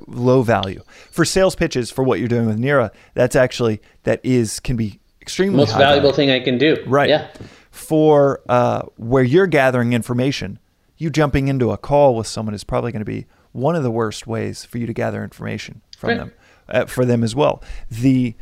low 0.07 0.41
value 0.43 0.81
for 1.11 1.25
sales 1.25 1.55
pitches 1.55 1.91
for 1.91 2.03
what 2.03 2.19
you're 2.19 2.27
doing 2.29 2.45
with 2.45 2.59
Nira. 2.59 2.91
That's 3.15 3.35
actually 3.35 3.81
that 4.03 4.21
is 4.23 4.59
can 4.59 4.75
be 4.77 4.99
extremely 5.21 5.57
Most 5.57 5.71
valuable 5.75 6.11
value. 6.11 6.15
thing 6.15 6.31
I 6.31 6.39
can 6.39 6.57
do. 6.57 6.81
Right. 6.87 7.09
Yeah. 7.09 7.27
For 7.71 8.41
uh, 8.47 8.83
where 8.97 9.23
you're 9.23 9.47
gathering 9.47 9.93
information, 9.93 10.59
you 10.97 11.09
jumping 11.09 11.47
into 11.47 11.71
a 11.71 11.77
call 11.77 12.15
with 12.15 12.27
someone 12.27 12.53
is 12.53 12.63
probably 12.63 12.91
going 12.91 13.01
to 13.01 13.05
be 13.05 13.25
one 13.51 13.75
of 13.75 13.83
the 13.83 13.91
worst 13.91 14.27
ways 14.27 14.63
for 14.63 14.77
you 14.77 14.85
to 14.87 14.93
gather 14.93 15.23
information 15.23 15.81
from 15.97 16.09
Right. 16.09 16.17
them, 16.19 16.31
uh, 16.69 16.85
for 16.85 17.03
them 17.05 17.23
as 17.23 17.35
well. 17.35 17.63
The 17.89 18.35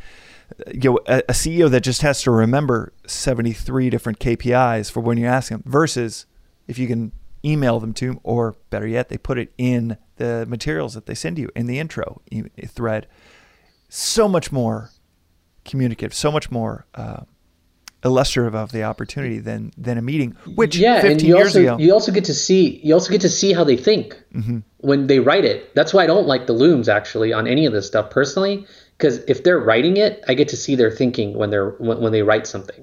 you 0.74 0.90
know, 0.90 0.98
a, 1.06 1.18
a 1.30 1.32
CEO 1.32 1.70
that 1.70 1.80
just 1.80 2.02
has 2.02 2.20
to 2.22 2.30
remember 2.30 2.92
73 3.06 3.88
different 3.88 4.18
KPIs 4.18 4.90
for 4.92 5.00
when 5.00 5.16
you 5.16 5.24
ask 5.24 5.48
them 5.48 5.62
versus 5.64 6.26
if 6.68 6.78
you 6.78 6.86
can 6.86 7.12
email 7.44 7.80
them 7.80 7.92
to, 7.94 8.20
or 8.22 8.56
better 8.70 8.86
yet, 8.86 9.08
they 9.08 9.18
put 9.18 9.38
it 9.38 9.52
in 9.58 9.96
the 10.16 10.44
materials 10.48 10.94
that 10.94 11.06
they 11.06 11.14
send 11.14 11.38
you 11.38 11.48
in 11.56 11.66
the 11.66 11.78
intro 11.78 12.22
thread. 12.68 13.06
So 13.88 14.28
much 14.28 14.50
more 14.52 14.90
communicative, 15.64 16.14
so 16.14 16.30
much 16.32 16.50
more 16.50 16.86
uh, 16.94 17.22
illustrative 18.04 18.54
of 18.54 18.72
the 18.72 18.82
opportunity 18.82 19.38
than 19.38 19.72
than 19.76 19.98
a 19.98 20.02
meeting, 20.02 20.36
which 20.54 20.76
yeah, 20.76 21.00
15 21.00 21.10
and 21.12 21.22
you 21.22 21.36
years 21.36 21.48
also 21.48 21.60
ago. 21.60 21.76
you 21.78 21.92
also 21.92 22.10
get 22.12 22.24
to 22.24 22.34
see 22.34 22.80
you 22.82 22.94
also 22.94 23.10
get 23.12 23.20
to 23.20 23.28
see 23.28 23.52
how 23.52 23.64
they 23.64 23.76
think 23.76 24.16
Mm-hmm. 24.34 24.58
when 24.78 25.06
they 25.08 25.18
write 25.20 25.44
it. 25.44 25.74
That's 25.74 25.92
why 25.92 26.04
I 26.04 26.06
don't 26.06 26.26
like 26.26 26.46
the 26.46 26.54
looms 26.54 26.88
actually 26.88 27.32
on 27.34 27.46
any 27.46 27.66
of 27.66 27.72
this 27.74 27.86
stuff 27.86 28.08
personally, 28.10 28.66
because 28.96 29.18
if 29.28 29.44
they're 29.44 29.58
writing 29.60 29.98
it, 29.98 30.24
I 30.26 30.32
get 30.34 30.48
to 30.48 30.56
see 30.56 30.74
their 30.74 30.90
thinking 30.90 31.34
when 31.34 31.50
they're 31.50 31.70
when, 31.72 32.00
when 32.00 32.12
they 32.12 32.22
write 32.22 32.46
something, 32.46 32.82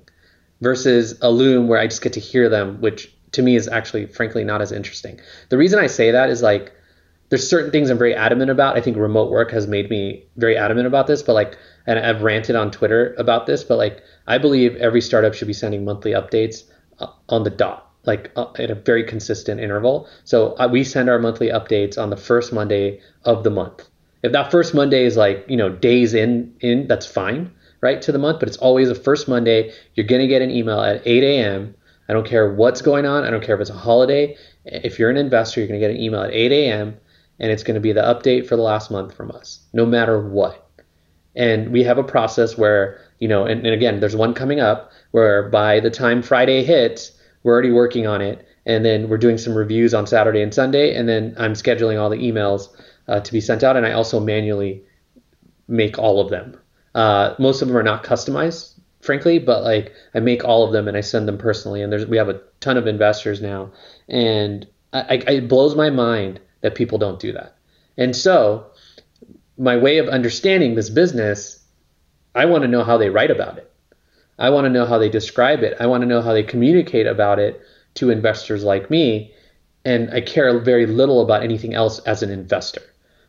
versus 0.61 1.17
a 1.21 1.31
loom 1.31 1.67
where 1.67 1.79
I 1.79 1.87
just 1.87 2.03
get 2.03 2.13
to 2.13 2.19
hear 2.19 2.49
them, 2.49 2.79
which 2.81 3.11
to 3.31 3.41
me 3.41 3.55
is 3.55 3.67
actually 3.67 4.05
frankly 4.07 4.43
not 4.43 4.61
as 4.61 4.71
interesting. 4.71 5.19
The 5.49 5.57
reason 5.57 5.79
I 5.79 5.87
say 5.87 6.11
that 6.11 6.29
is 6.29 6.41
like 6.41 6.73
there's 7.29 7.47
certain 7.47 7.71
things 7.71 7.89
I'm 7.89 7.97
very 7.97 8.15
adamant 8.15 8.49
about. 8.49 8.75
I 8.75 8.81
think 8.81 8.97
remote 8.97 9.31
work 9.31 9.51
has 9.51 9.67
made 9.67 9.89
me 9.89 10.23
very 10.37 10.57
adamant 10.57 10.87
about 10.87 11.07
this, 11.07 11.21
but 11.21 11.33
like, 11.33 11.57
and 11.85 11.99
I've 11.99 12.23
ranted 12.23 12.55
on 12.55 12.71
Twitter 12.71 13.15
about 13.17 13.45
this, 13.45 13.63
but 13.63 13.77
like, 13.77 14.03
I 14.27 14.37
believe 14.37 14.75
every 14.77 15.01
startup 15.01 15.33
should 15.33 15.47
be 15.47 15.53
sending 15.53 15.85
monthly 15.85 16.11
updates 16.11 16.63
uh, 16.99 17.07
on 17.29 17.43
the 17.43 17.49
dot, 17.51 17.91
like 18.05 18.31
uh, 18.35 18.47
at 18.57 18.71
a 18.71 18.75
very 18.75 19.03
consistent 19.03 19.59
interval. 19.59 20.07
So 20.23 20.55
uh, 20.57 20.67
we 20.71 20.83
send 20.83 21.09
our 21.09 21.19
monthly 21.19 21.49
updates 21.49 22.01
on 22.01 22.09
the 22.09 22.17
first 22.17 22.51
Monday 22.51 22.99
of 23.25 23.43
the 23.43 23.51
month. 23.51 23.87
If 24.23 24.31
that 24.31 24.51
first 24.51 24.73
Monday 24.73 25.05
is 25.05 25.15
like, 25.15 25.45
you 25.47 25.55
know, 25.55 25.69
days 25.69 26.13
in, 26.13 26.53
in, 26.59 26.87
that's 26.87 27.05
fine, 27.05 27.51
right, 27.79 28.01
to 28.01 28.11
the 28.11 28.17
month, 28.17 28.39
but 28.39 28.49
it's 28.49 28.57
always 28.57 28.89
the 28.89 28.95
first 28.95 29.27
Monday. 29.27 29.71
You're 29.93 30.07
going 30.07 30.21
to 30.21 30.27
get 30.27 30.41
an 30.41 30.51
email 30.51 30.81
at 30.81 31.05
8 31.05 31.23
a.m. 31.23 31.75
I 32.09 32.13
don't 32.13 32.25
care 32.25 32.51
what's 32.51 32.81
going 32.81 33.05
on. 33.05 33.23
I 33.23 33.29
don't 33.29 33.43
care 33.43 33.55
if 33.55 33.61
it's 33.61 33.69
a 33.69 33.73
holiday. 33.73 34.35
If 34.65 34.97
you're 34.97 35.11
an 35.11 35.17
investor, 35.17 35.61
you're 35.61 35.67
going 35.67 35.79
to 35.79 35.87
get 35.87 35.95
an 35.95 36.01
email 36.01 36.23
at 36.23 36.33
8 36.33 36.51
a.m 36.51 36.97
and 37.39 37.51
it's 37.51 37.63
going 37.63 37.75
to 37.75 37.81
be 37.81 37.93
the 37.93 38.01
update 38.01 38.47
for 38.47 38.55
the 38.55 38.61
last 38.61 38.91
month 38.91 39.13
from 39.13 39.31
us, 39.31 39.61
no 39.73 39.85
matter 39.85 40.19
what. 40.21 40.67
And 41.35 41.71
we 41.71 41.83
have 41.83 41.97
a 41.97 42.03
process 42.03 42.57
where, 42.57 42.99
you 43.19 43.27
know, 43.27 43.45
and, 43.45 43.65
and 43.65 43.73
again, 43.73 43.99
there's 43.99 44.15
one 44.15 44.33
coming 44.33 44.59
up 44.59 44.91
where 45.11 45.49
by 45.49 45.79
the 45.79 45.89
time 45.89 46.21
Friday 46.21 46.63
hits, 46.63 47.11
we're 47.43 47.53
already 47.53 47.71
working 47.71 48.07
on 48.07 48.21
it 48.21 48.45
and 48.65 48.83
then 48.83 49.07
we're 49.07 49.17
doing 49.17 49.37
some 49.37 49.55
reviews 49.55 49.93
on 49.93 50.05
Saturday 50.05 50.41
and 50.41 50.53
Sunday, 50.53 50.93
and 50.93 51.09
then 51.09 51.33
I'm 51.39 51.53
scheduling 51.53 51.99
all 51.99 52.09
the 52.09 52.17
emails 52.17 52.67
uh, 53.07 53.19
to 53.19 53.31
be 53.31 53.41
sent 53.41 53.63
out, 53.63 53.77
and 53.77 53.85
I 53.85 53.93
also 53.93 54.19
manually 54.19 54.83
make 55.67 55.97
all 55.97 56.19
of 56.19 56.29
them. 56.29 56.59
Uh, 56.93 57.33
most 57.39 57.63
of 57.63 57.67
them 57.67 57.77
are 57.77 57.83
not 57.83 58.03
customized, 58.03 58.78
frankly, 59.01 59.39
but 59.39 59.63
like 59.63 59.93
I 60.13 60.19
make 60.19 60.43
all 60.43 60.65
of 60.65 60.73
them 60.73 60.87
and 60.87 60.97
I 60.97 61.01
send 61.01 61.27
them 61.27 61.37
personally. 61.37 61.81
And 61.81 61.91
there's 61.91 62.05
we 62.05 62.17
have 62.17 62.29
a 62.29 62.41
ton 62.59 62.77
of 62.77 62.87
investors 62.87 63.41
now, 63.41 63.71
and 64.07 64.67
I, 64.93 64.99
I, 65.27 65.31
it 65.31 65.47
blows 65.47 65.75
my 65.75 65.89
mind 65.89 66.39
that 66.61 66.75
people 66.75 66.97
don't 66.97 67.19
do 67.19 67.31
that. 67.33 67.55
And 67.97 68.15
so, 68.15 68.67
my 69.57 69.77
way 69.77 69.97
of 69.97 70.07
understanding 70.07 70.75
this 70.75 70.89
business, 70.89 71.63
I 72.35 72.45
want 72.45 72.63
to 72.63 72.67
know 72.67 72.83
how 72.83 72.97
they 72.97 73.09
write 73.09 73.31
about 73.31 73.57
it. 73.57 73.71
I 74.37 74.49
want 74.49 74.65
to 74.65 74.69
know 74.69 74.85
how 74.85 74.97
they 74.97 75.09
describe 75.09 75.63
it. 75.63 75.75
I 75.79 75.85
want 75.87 76.01
to 76.01 76.07
know 76.07 76.21
how 76.21 76.33
they 76.33 76.43
communicate 76.43 77.07
about 77.07 77.39
it 77.39 77.61
to 77.95 78.09
investors 78.09 78.63
like 78.63 78.89
me. 78.89 79.33
And 79.83 80.11
I 80.11 80.21
care 80.21 80.57
very 80.59 80.85
little 80.85 81.21
about 81.21 81.43
anything 81.43 81.73
else 81.73 81.99
as 81.99 82.23
an 82.23 82.29
investor. 82.29 82.81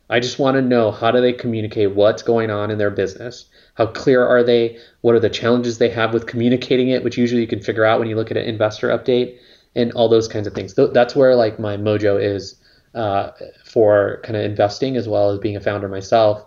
I 0.09 0.21
just 0.21 0.39
want 0.39 0.57
to 0.57 0.63
know 0.63 0.91
how 0.91 1.11
do 1.11 1.21
they 1.21 1.33
communicate 1.33 1.95
what's 1.95 2.23
going 2.23 2.51
on 2.51 2.71
in 2.71 2.79
their 2.79 2.91
business? 2.91 3.47
How 3.75 3.87
clear 3.87 4.25
are 4.25 4.43
they? 4.43 4.79
What 5.01 5.15
are 5.15 5.21
the 5.21 5.31
challenges 5.31 5.79
they 5.79 5.91
have 5.91 6.13
with 6.13 6.27
communicating 6.27 6.89
it, 6.89 7.05
which 7.05 7.17
usually 7.17 7.41
you 7.41 7.47
can 7.47 7.61
figure 7.61 7.85
out 7.85 7.99
when 7.99 8.09
you 8.09 8.17
look 8.17 8.31
at 8.31 8.37
an 8.37 8.45
investor 8.45 8.89
update 8.89 9.39
and 9.75 9.93
all 9.93 10.09
those 10.09 10.29
kinds 10.29 10.47
of 10.47 10.53
things. 10.53 10.75
That's 10.75 11.15
where 11.15 11.35
like 11.37 11.59
my 11.59 11.77
mojo 11.77 12.21
is 12.23 12.57
uh, 12.95 13.31
for 13.65 14.21
kind 14.25 14.37
of 14.37 14.45
investing 14.45 14.97
as 14.97 15.09
well 15.09 15.31
as 15.31 15.39
being 15.39 15.57
a 15.57 15.61
founder 15.61 15.89
myself. 15.89 16.45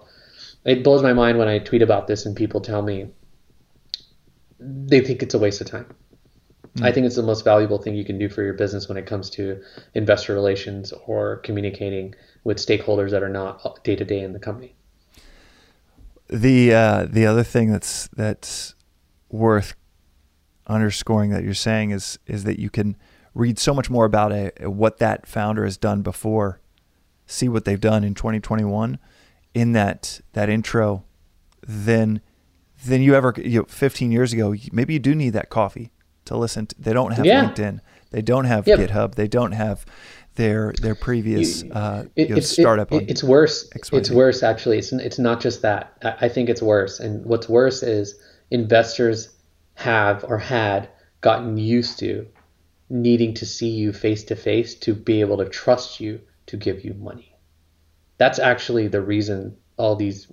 It 0.65 0.83
blows 0.83 1.03
my 1.03 1.13
mind 1.13 1.37
when 1.37 1.47
I 1.47 1.59
tweet 1.59 1.81
about 1.81 2.07
this 2.07 2.25
and 2.25 2.35
people 2.35 2.61
tell 2.61 2.81
me 2.81 3.07
they 4.59 5.01
think 5.01 5.21
it's 5.21 5.33
a 5.33 5.39
waste 5.39 5.61
of 5.61 5.67
time. 5.67 5.85
Mm. 6.77 6.85
I 6.85 6.91
think 6.91 7.05
it's 7.05 7.15
the 7.15 7.23
most 7.23 7.43
valuable 7.43 7.77
thing 7.77 7.95
you 7.95 8.05
can 8.05 8.17
do 8.17 8.29
for 8.29 8.43
your 8.43 8.53
business 8.53 8.87
when 8.87 8.97
it 8.97 9.05
comes 9.05 9.29
to 9.31 9.61
investor 9.93 10.33
relations 10.33 10.93
or 11.05 11.37
communicating 11.37 12.15
with 12.43 12.57
stakeholders 12.57 13.11
that 13.11 13.23
are 13.23 13.29
not 13.29 13.83
day 13.83 13.95
to 13.95 14.05
day 14.05 14.19
in 14.19 14.33
the 14.33 14.39
company. 14.39 14.75
The 16.33 16.73
uh, 16.73 17.05
the 17.07 17.27
other 17.27 17.43
thing 17.43 17.71
that's 17.71 18.07
that's 18.07 18.73
worth 19.29 19.75
underscoring 20.65 21.29
that 21.29 21.43
you're 21.43 21.53
saying 21.53 21.91
is 21.91 22.17
is 22.25 22.43
that 22.45 22.59
you 22.59 22.71
can 22.71 22.97
read 23.35 23.59
so 23.59 23.71
much 23.71 23.89
more 23.89 24.05
about 24.05 24.31
a, 24.31 24.51
what 24.61 24.97
that 24.97 25.27
founder 25.27 25.63
has 25.63 25.77
done 25.77 26.01
before, 26.01 26.59
see 27.27 27.47
what 27.47 27.65
they've 27.65 27.79
done 27.79 28.03
in 28.03 28.15
2021 28.15 28.97
in 29.53 29.73
that 29.73 30.21
that 30.33 30.49
intro, 30.49 31.05
than 31.61 32.19
than 32.83 33.03
you 33.03 33.13
ever 33.13 33.31
you 33.37 33.59
know, 33.59 33.65
15 33.67 34.11
years 34.11 34.33
ago. 34.33 34.55
Maybe 34.71 34.93
you 34.93 34.99
do 34.99 35.13
need 35.13 35.31
that 35.31 35.51
coffee 35.51 35.91
to 36.25 36.35
listen. 36.35 36.65
To. 36.65 36.75
They 36.79 36.93
don't 36.93 37.11
have 37.11 37.27
yeah. 37.27 37.45
LinkedIn. 37.45 37.79
They 38.09 38.23
don't 38.23 38.45
have 38.45 38.67
yep. 38.67 38.79
GitHub. 38.79 39.15
They 39.15 39.27
don't 39.27 39.51
have 39.51 39.85
their 40.35 40.73
their 40.81 40.95
previous 40.95 41.63
uh, 41.63 42.05
it, 42.15 42.29
you 42.29 42.35
know, 42.35 42.41
startup. 42.41 42.91
It, 42.91 43.09
it's 43.09 43.23
worse. 43.23 43.69
XYZ. 43.69 43.97
It's 43.97 44.11
worse 44.11 44.43
actually. 44.43 44.77
It's 44.77 44.91
it's 44.91 45.19
not 45.19 45.41
just 45.41 45.61
that. 45.61 45.93
I, 46.03 46.25
I 46.25 46.29
think 46.29 46.49
it's 46.49 46.61
worse. 46.61 46.99
And 46.99 47.25
what's 47.25 47.47
worse 47.49 47.83
is 47.83 48.15
investors 48.51 49.29
have 49.75 50.23
or 50.27 50.37
had 50.37 50.89
gotten 51.21 51.57
used 51.57 51.99
to 51.99 52.27
needing 52.89 53.33
to 53.33 53.45
see 53.45 53.69
you 53.69 53.91
face 53.91 54.23
to 54.25 54.35
face 54.35 54.75
to 54.75 54.93
be 54.93 55.21
able 55.21 55.37
to 55.37 55.49
trust 55.49 55.99
you 55.99 56.19
to 56.45 56.57
give 56.57 56.83
you 56.83 56.93
money. 56.93 57.35
That's 58.17 58.39
actually 58.39 58.87
the 58.87 59.01
reason 59.01 59.57
all 59.77 59.95
these 59.95 60.27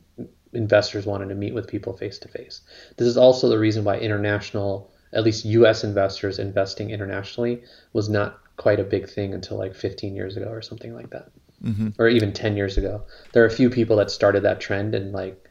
investors 0.52 1.06
wanted 1.06 1.28
to 1.28 1.35
meet 1.35 1.55
with 1.55 1.68
people 1.68 1.97
face 1.97 2.18
to 2.18 2.28
face. 2.28 2.60
This 2.97 3.06
is 3.06 3.16
also 3.16 3.48
the 3.48 3.59
reason 3.59 3.85
why 3.85 3.98
international, 3.98 4.90
at 5.12 5.22
least 5.22 5.44
US 5.44 5.85
investors 5.85 6.39
investing 6.39 6.90
internationally 6.90 7.62
was 7.93 8.09
not 8.09 8.40
quite 8.61 8.78
a 8.78 8.85
big 8.85 9.09
thing 9.09 9.32
until 9.32 9.57
like 9.57 9.74
15 9.74 10.15
years 10.15 10.37
ago 10.37 10.49
or 10.51 10.61
something 10.61 10.95
like 10.95 11.09
that, 11.11 11.31
mm-hmm. 11.65 11.89
or 11.99 12.09
even 12.09 12.31
10 12.31 12.59
years 12.59 12.77
ago. 12.77 13.03
There 13.32 13.43
are 13.43 13.47
a 13.47 13.51
few 13.51 13.70
people 13.70 13.97
that 13.97 14.11
started 14.11 14.43
that 14.43 14.61
trend 14.61 14.95
and 14.95 15.12
like 15.12 15.43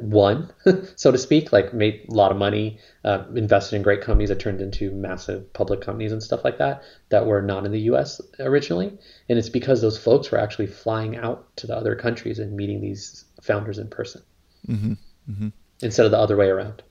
won, 0.00 0.50
so 0.96 1.12
to 1.12 1.18
speak, 1.18 1.52
like 1.52 1.74
made 1.74 2.06
a 2.08 2.14
lot 2.14 2.32
of 2.32 2.38
money, 2.38 2.78
uh, 3.04 3.24
invested 3.36 3.76
in 3.76 3.82
great 3.82 4.00
companies 4.00 4.30
that 4.30 4.40
turned 4.40 4.62
into 4.62 4.90
massive 4.92 5.52
public 5.52 5.82
companies 5.82 6.10
and 6.10 6.22
stuff 6.22 6.42
like 6.42 6.56
that 6.56 6.82
that 7.10 7.26
were 7.26 7.42
not 7.42 7.66
in 7.66 7.70
the 7.70 7.80
U.S. 7.80 8.18
originally. 8.40 8.98
And 9.28 9.38
it's 9.38 9.50
because 9.50 9.82
those 9.82 9.98
folks 9.98 10.30
were 10.30 10.40
actually 10.40 10.68
flying 10.68 11.18
out 11.18 11.54
to 11.58 11.66
the 11.66 11.76
other 11.76 11.94
countries 11.94 12.38
and 12.38 12.56
meeting 12.56 12.80
these 12.80 13.26
founders 13.42 13.78
in 13.78 13.88
person 13.88 14.22
mm-hmm. 14.66 14.94
Mm-hmm. 15.30 15.48
instead 15.82 16.06
of 16.06 16.12
the 16.12 16.18
other 16.18 16.38
way 16.38 16.48
around. 16.48 16.82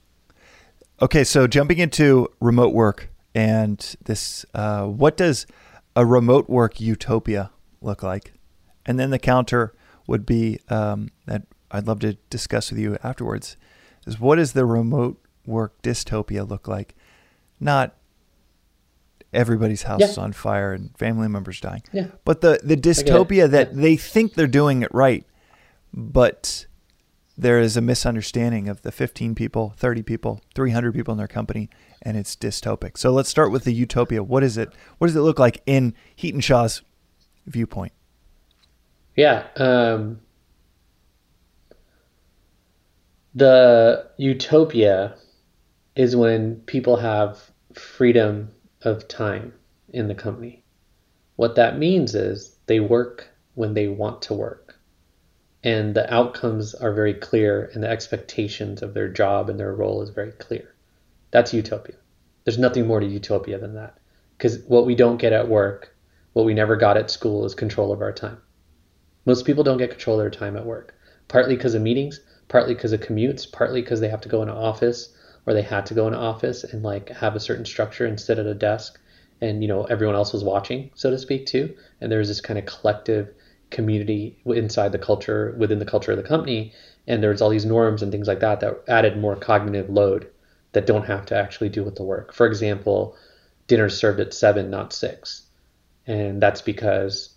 Okay, 1.01 1.23
so 1.23 1.47
jumping 1.47 1.79
into 1.79 2.31
remote 2.39 2.75
work 2.75 3.09
and 3.35 3.95
this, 4.05 4.45
uh, 4.53 4.85
what 4.85 5.17
does 5.17 5.45
a 5.95 6.05
remote 6.05 6.49
work 6.49 6.79
utopia 6.79 7.51
look 7.81 8.03
like? 8.03 8.33
And 8.85 8.99
then 8.99 9.09
the 9.09 9.19
counter 9.19 9.73
would 10.07 10.25
be 10.25 10.59
um, 10.69 11.09
that 11.25 11.43
I'd 11.71 11.87
love 11.87 11.99
to 11.99 12.13
discuss 12.29 12.71
with 12.71 12.79
you 12.79 12.97
afterwards 13.03 13.57
is 14.05 14.19
what 14.19 14.35
does 14.35 14.53
the 14.53 14.65
remote 14.65 15.23
work 15.45 15.81
dystopia 15.81 16.47
look 16.47 16.67
like? 16.67 16.95
Not 17.59 17.95
everybody's 19.33 19.83
house 19.83 20.01
yeah. 20.01 20.07
is 20.07 20.17
on 20.17 20.33
fire 20.33 20.73
and 20.73 20.95
family 20.97 21.27
members 21.27 21.59
dying. 21.59 21.83
Yeah. 21.91 22.07
But 22.25 22.41
the, 22.41 22.59
the 22.63 22.77
dystopia 22.77 23.49
that 23.49 23.73
yeah. 23.73 23.81
they 23.81 23.95
think 23.95 24.35
they're 24.35 24.47
doing 24.47 24.83
it 24.83 24.93
right, 24.93 25.25
but 25.93 26.67
there 27.37 27.59
is 27.59 27.75
a 27.75 27.81
misunderstanding 27.81 28.69
of 28.69 28.81
the 28.83 28.91
15 28.91 29.33
people, 29.35 29.73
30 29.77 30.03
people, 30.03 30.41
300 30.53 30.93
people 30.93 31.11
in 31.11 31.17
their 31.17 31.27
company, 31.27 31.69
and 32.01 32.15
it's 32.15 32.35
dystopic. 32.35 32.97
So 32.97 33.11
let's 33.11 33.29
start 33.29 33.51
with 33.51 33.63
the 33.63 33.73
utopia. 33.73 34.23
What 34.23 34.43
is 34.43 34.57
it? 34.57 34.71
What 34.97 35.07
does 35.07 35.15
it 35.15 35.21
look 35.21 35.39
like 35.39 35.61
in 35.65 35.95
Hiten 36.15 36.43
Shah's 36.43 36.81
viewpoint? 37.47 37.93
Yeah. 39.15 39.47
Um, 39.57 40.19
the 43.33 44.07
utopia 44.17 45.15
is 45.95 46.15
when 46.15 46.57
people 46.61 46.97
have 46.97 47.51
freedom 47.73 48.51
of 48.83 49.07
time 49.07 49.53
in 49.89 50.07
the 50.07 50.15
company. 50.15 50.63
What 51.35 51.55
that 51.55 51.79
means 51.79 52.13
is 52.13 52.57
they 52.67 52.79
work 52.79 53.27
when 53.55 53.73
they 53.73 53.87
want 53.87 54.21
to 54.23 54.33
work 54.33 54.62
and 55.63 55.95
the 55.95 56.13
outcomes 56.13 56.73
are 56.75 56.93
very 56.93 57.13
clear 57.13 57.69
and 57.73 57.83
the 57.83 57.89
expectations 57.89 58.81
of 58.81 58.93
their 58.93 59.07
job 59.07 59.49
and 59.49 59.59
their 59.59 59.73
role 59.73 60.01
is 60.01 60.09
very 60.09 60.31
clear. 60.33 60.73
That's 61.31 61.53
utopia. 61.53 61.95
There's 62.43 62.57
nothing 62.57 62.85
more 62.85 62.99
to 62.99 63.05
utopia 63.05 63.57
than 63.57 63.75
that. 63.75 63.97
Because 64.37 64.59
what 64.67 64.85
we 64.85 64.95
don't 64.95 65.17
get 65.17 65.31
at 65.31 65.47
work, 65.47 65.95
what 66.33 66.45
we 66.45 66.53
never 66.53 66.75
got 66.75 66.97
at 66.97 67.09
school 67.09 67.45
is 67.45 67.55
control 67.55 67.93
of 67.93 68.01
our 68.01 68.11
time. 68.11 68.37
Most 69.25 69.45
people 69.45 69.63
don't 69.63 69.77
get 69.77 69.91
control 69.91 70.19
of 70.19 70.23
their 70.23 70.29
time 70.29 70.57
at 70.57 70.65
work, 70.65 70.95
partly 71.29 71.55
because 71.55 71.75
of 71.75 71.81
meetings, 71.81 72.19
partly 72.49 72.73
because 72.73 72.91
of 72.91 72.99
commutes, 72.99 73.49
partly 73.49 73.81
because 73.81 74.01
they 74.01 74.09
have 74.09 74.21
to 74.21 74.29
go 74.29 74.41
in 74.41 74.49
an 74.49 74.55
office 74.55 75.15
or 75.45 75.53
they 75.53 75.61
had 75.61 75.85
to 75.85 75.93
go 75.93 76.07
in 76.07 76.13
an 76.13 76.19
office 76.19 76.63
and 76.63 76.83
like 76.83 77.09
have 77.09 77.35
a 77.35 77.39
certain 77.39 77.65
structure 77.65 78.05
and 78.05 78.19
sit 78.19 78.39
at 78.39 78.45
a 78.45 78.53
desk 78.53 78.99
and 79.41 79.61
you 79.61 79.67
know 79.67 79.83
everyone 79.85 80.15
else 80.15 80.33
was 80.33 80.43
watching 80.43 80.89
so 80.95 81.09
to 81.09 81.17
speak 81.17 81.45
too 81.45 81.75
and 81.99 82.11
there's 82.11 82.27
this 82.27 82.41
kind 82.41 82.57
of 82.57 82.65
collective 82.65 83.33
community 83.73 84.37
inside 84.45 84.91
the 84.91 84.99
culture 84.99 85.53
within 85.57 85.79
the 85.79 85.85
culture 85.85 86.11
of 86.11 86.17
the 86.17 86.23
company 86.23 86.71
and 87.07 87.21
there's 87.21 87.41
all 87.41 87.49
these 87.49 87.65
norms 87.65 88.01
and 88.01 88.11
things 88.11 88.27
like 88.27 88.39
that 88.39 88.59
that 88.61 88.83
added 88.87 89.17
more 89.17 89.35
cognitive 89.35 89.89
load 89.89 90.29
that 90.71 90.85
don't 90.85 91.05
have 91.05 91.25
to 91.25 91.35
actually 91.35 91.69
do 91.69 91.83
with 91.83 91.95
the 91.95 92.03
work. 92.03 92.33
For 92.33 92.45
example 92.45 93.17
dinner's 93.67 93.97
served 93.97 94.19
at 94.19 94.33
seven 94.33 94.69
not 94.69 94.93
six. 94.93 95.43
And 96.05 96.41
that's 96.41 96.61
because 96.61 97.33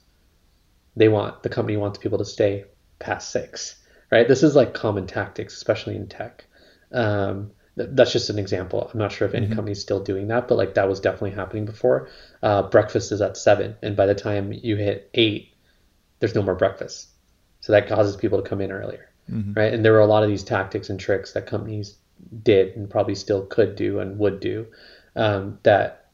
they 0.96 1.08
want 1.08 1.42
the 1.42 1.48
company 1.48 1.76
wants 1.76 1.98
people 1.98 2.18
to 2.18 2.24
stay 2.24 2.64
past 2.98 3.30
six 3.30 3.76
right? 4.12 4.28
This 4.28 4.44
is 4.44 4.54
like 4.54 4.72
common 4.72 5.08
tactics 5.08 5.56
especially 5.56 5.96
in 5.96 6.06
tech. 6.06 6.44
Um, 6.92 7.50
that's 7.76 8.12
just 8.12 8.30
an 8.30 8.38
example. 8.38 8.88
I'm 8.92 8.98
not 8.98 9.12
sure 9.12 9.26
if 9.28 9.34
any 9.34 9.46
mm-hmm. 9.46 9.56
company's 9.56 9.80
still 9.80 10.00
doing 10.00 10.28
that 10.28 10.46
but 10.46 10.56
like 10.56 10.74
that 10.74 10.88
was 10.88 11.00
definitely 11.00 11.32
happening 11.32 11.64
before. 11.64 12.08
Uh, 12.42 12.62
breakfast 12.62 13.10
is 13.10 13.20
at 13.20 13.36
seven 13.36 13.76
and 13.82 13.96
by 13.96 14.06
the 14.06 14.14
time 14.14 14.52
you 14.52 14.76
hit 14.76 15.10
eight 15.14 15.55
there's 16.18 16.34
no 16.34 16.42
more 16.42 16.54
breakfast. 16.54 17.08
So 17.60 17.72
that 17.72 17.88
causes 17.88 18.16
people 18.16 18.40
to 18.40 18.48
come 18.48 18.60
in 18.60 18.70
earlier, 18.70 19.10
mm-hmm. 19.30 19.54
right? 19.54 19.72
And 19.72 19.84
there 19.84 19.92
were 19.92 20.00
a 20.00 20.06
lot 20.06 20.22
of 20.22 20.28
these 20.28 20.44
tactics 20.44 20.90
and 20.90 21.00
tricks 21.00 21.32
that 21.32 21.46
companies 21.46 21.96
did 22.42 22.76
and 22.76 22.88
probably 22.88 23.14
still 23.14 23.44
could 23.46 23.76
do 23.76 24.00
and 24.00 24.18
would 24.18 24.40
do 24.40 24.66
um, 25.16 25.58
that 25.62 26.10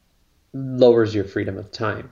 lowers 0.53 1.13
your 1.13 1.23
freedom 1.23 1.57
of 1.57 1.71
time 1.71 2.11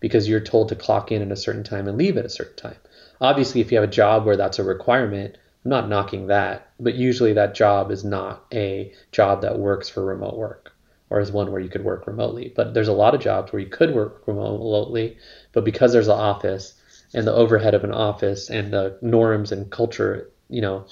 because 0.00 0.28
you're 0.28 0.40
told 0.40 0.68
to 0.68 0.76
clock 0.76 1.12
in 1.12 1.22
at 1.22 1.30
a 1.30 1.36
certain 1.36 1.62
time 1.62 1.86
and 1.86 1.96
leave 1.96 2.16
at 2.16 2.24
a 2.24 2.30
certain 2.30 2.56
time. 2.56 2.76
Obviously, 3.20 3.60
if 3.60 3.70
you 3.70 3.78
have 3.78 3.88
a 3.88 3.92
job 3.92 4.24
where 4.24 4.36
that's 4.36 4.58
a 4.58 4.64
requirement, 4.64 5.38
I'm 5.64 5.70
not 5.70 5.88
knocking 5.88 6.26
that, 6.26 6.70
but 6.80 6.94
usually 6.94 7.32
that 7.34 7.54
job 7.54 7.92
is 7.92 8.04
not 8.04 8.44
a 8.52 8.92
job 9.12 9.42
that 9.42 9.58
works 9.58 9.88
for 9.88 10.04
remote 10.04 10.36
work 10.36 10.72
or 11.08 11.20
is 11.20 11.30
one 11.30 11.52
where 11.52 11.60
you 11.60 11.68
could 11.68 11.84
work 11.84 12.06
remotely. 12.06 12.52
But 12.56 12.74
there's 12.74 12.88
a 12.88 12.92
lot 12.92 13.14
of 13.14 13.20
jobs 13.20 13.52
where 13.52 13.60
you 13.60 13.68
could 13.68 13.94
work 13.94 14.26
remotely, 14.26 15.18
but 15.52 15.64
because 15.64 15.92
there's 15.92 16.08
an 16.08 16.18
office, 16.18 16.74
and 17.14 17.26
the 17.26 17.34
overhead 17.34 17.74
of 17.74 17.84
an 17.84 17.92
office 17.92 18.50
and 18.50 18.72
the 18.72 18.98
norms 19.02 19.52
and 19.52 19.70
culture, 19.70 20.30
you 20.48 20.60
know, 20.60 20.86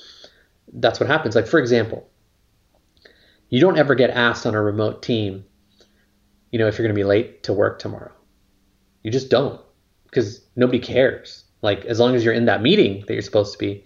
that's 0.73 1.01
what 1.01 1.09
happens. 1.09 1.35
Like, 1.35 1.47
for 1.47 1.59
example, 1.59 2.09
you 3.49 3.61
don't 3.61 3.79
ever 3.79 3.95
get 3.95 4.11
asked 4.11 4.47
on 4.47 4.55
a 4.55 4.63
remote 4.63 5.03
team, 5.03 5.45
you 6.51 6.59
know, 6.59 6.67
if 6.69 6.79
you're 6.79 6.87
going 6.87 6.95
to 6.95 6.99
be 7.01 7.05
late 7.05 7.43
to 7.45 7.53
work 7.53 7.79
tomorrow. 7.79 8.13
You 9.03 9.11
just 9.11 9.31
don't 9.31 9.61
because 10.05 10.43
nobody 10.57 10.79
cares. 10.79 11.45
Like 11.63 11.85
as 11.85 11.99
long 11.99 12.15
as 12.15 12.25
you're 12.25 12.35
in 12.35 12.47
that 12.47 12.63
meeting 12.63 13.05
that 13.07 13.13
you're 13.13 13.23
supposed 13.23 13.53
to 13.53 13.59
be, 13.59 13.85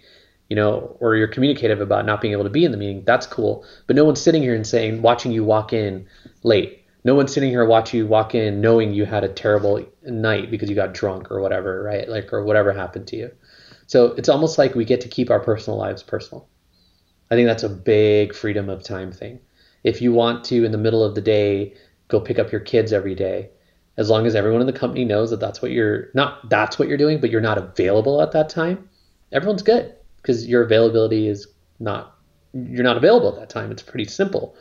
you 0.49 0.55
know, 0.55 0.95
or 0.99 1.15
you're 1.15 1.27
communicative 1.27 1.81
about 1.81 2.05
not 2.05 2.21
being 2.21 2.31
able 2.31 2.43
to 2.43 2.49
be 2.49 2.65
in 2.65 2.71
the 2.71 2.77
meeting, 2.77 3.03
that's 3.05 3.25
cool. 3.25 3.65
But 3.87 3.95
no 3.95 4.05
one's 4.05 4.21
sitting 4.21 4.43
here 4.43 4.55
and 4.55 4.65
saying, 4.65 5.01
watching 5.01 5.31
you 5.31 5.43
walk 5.43 5.73
in 5.73 6.07
late. 6.43 6.84
No 7.05 7.15
one's 7.15 7.31
sitting 7.31 7.51
here 7.51 7.63
watching 7.63 7.99
you 7.99 8.07
walk 8.07 8.35
in 8.35 8.59
knowing 8.59 8.93
you 8.93 9.05
had 9.05 9.23
a 9.23 9.29
terrible 9.29 9.85
night 10.03 10.51
because 10.51 10.69
you 10.69 10.75
got 10.75 10.93
drunk 10.93 11.31
or 11.31 11.39
whatever, 11.39 11.83
right? 11.83 12.09
Like, 12.09 12.33
or 12.33 12.43
whatever 12.43 12.73
happened 12.73 13.07
to 13.07 13.15
you. 13.15 13.31
So 13.87 14.07
it's 14.13 14.27
almost 14.27 14.57
like 14.57 14.73
we 14.73 14.85
get 14.85 15.01
to 15.01 15.07
keep 15.07 15.29
our 15.29 15.39
personal 15.39 15.77
lives 15.77 16.01
personal. 16.01 16.49
I 17.29 17.35
think 17.35 17.47
that's 17.47 17.63
a 17.63 17.69
big 17.69 18.33
freedom 18.33 18.69
of 18.69 18.83
time 18.83 19.11
thing. 19.11 19.39
If 19.83 20.01
you 20.01 20.13
want 20.13 20.43
to, 20.45 20.65
in 20.65 20.71
the 20.71 20.79
middle 20.79 21.03
of 21.03 21.13
the 21.13 21.21
day, 21.21 21.75
go 22.07 22.19
pick 22.19 22.39
up 22.39 22.51
your 22.51 22.61
kids 22.61 22.91
every 22.91 23.13
day, 23.13 23.49
as 23.97 24.09
long 24.09 24.25
as 24.25 24.35
everyone 24.35 24.61
in 24.61 24.67
the 24.67 24.73
company 24.73 25.05
knows 25.05 25.29
that 25.29 25.39
that's 25.39 25.61
what 25.61 25.71
you're 25.71 26.09
not 26.13 26.49
that's 26.49 26.77
what 26.77 26.87
you're 26.87 26.97
doing, 26.97 27.21
but 27.21 27.29
you're 27.29 27.39
not 27.39 27.57
available 27.57 28.21
at 28.21 28.31
that 28.31 28.49
time, 28.49 28.89
everyone's 29.31 29.61
good 29.61 29.95
because 30.17 30.47
your 30.47 30.63
availability 30.63 31.27
is 31.27 31.47
not 31.79 32.15
you're 32.53 32.83
not 32.83 32.97
available 32.97 33.29
at 33.29 33.39
that 33.39 33.49
time. 33.49 33.71
It's 33.71 33.81
pretty 33.83 34.05
simple. 34.05 34.55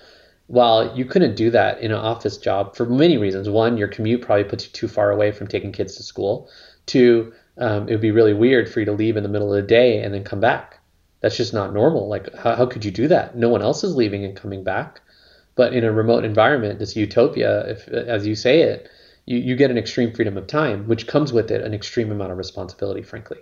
While 0.46 0.96
you 0.96 1.06
couldn't 1.06 1.36
do 1.36 1.50
that 1.50 1.80
in 1.80 1.90
an 1.90 1.96
office 1.96 2.36
job 2.36 2.76
for 2.76 2.84
many 2.84 3.16
reasons. 3.16 3.48
One, 3.48 3.78
your 3.78 3.88
commute 3.88 4.22
probably 4.22 4.44
puts 4.44 4.66
you 4.66 4.72
too 4.72 4.88
far 4.88 5.10
away 5.10 5.32
from 5.32 5.46
taking 5.46 5.72
kids 5.72 5.96
to 5.96 6.02
school. 6.02 6.50
Two, 6.86 7.32
um, 7.56 7.88
it 7.88 7.92
would 7.92 8.00
be 8.02 8.10
really 8.10 8.34
weird 8.34 8.68
for 8.68 8.80
you 8.80 8.86
to 8.86 8.92
leave 8.92 9.16
in 9.16 9.22
the 9.22 9.28
middle 9.28 9.54
of 9.54 9.60
the 9.60 9.66
day 9.66 10.02
and 10.02 10.12
then 10.12 10.22
come 10.22 10.40
back. 10.40 10.80
That's 11.20 11.36
just 11.36 11.54
not 11.54 11.72
normal. 11.72 12.08
Like, 12.08 12.34
how, 12.34 12.56
how 12.56 12.66
could 12.66 12.84
you 12.84 12.90
do 12.90 13.08
that? 13.08 13.36
No 13.36 13.48
one 13.48 13.62
else 13.62 13.84
is 13.84 13.96
leaving 13.96 14.24
and 14.24 14.36
coming 14.36 14.62
back. 14.62 15.00
But 15.54 15.72
in 15.72 15.84
a 15.84 15.92
remote 15.92 16.24
environment, 16.24 16.78
this 16.78 16.96
utopia, 16.96 17.66
if 17.70 17.88
as 17.88 18.26
you 18.26 18.34
say 18.34 18.62
it, 18.62 18.90
you, 19.24 19.38
you 19.38 19.56
get 19.56 19.70
an 19.70 19.78
extreme 19.78 20.12
freedom 20.12 20.36
of 20.36 20.46
time, 20.46 20.86
which 20.88 21.06
comes 21.06 21.32
with 21.32 21.50
it 21.50 21.62
an 21.62 21.72
extreme 21.72 22.12
amount 22.12 22.32
of 22.32 22.38
responsibility, 22.38 23.02
frankly 23.02 23.38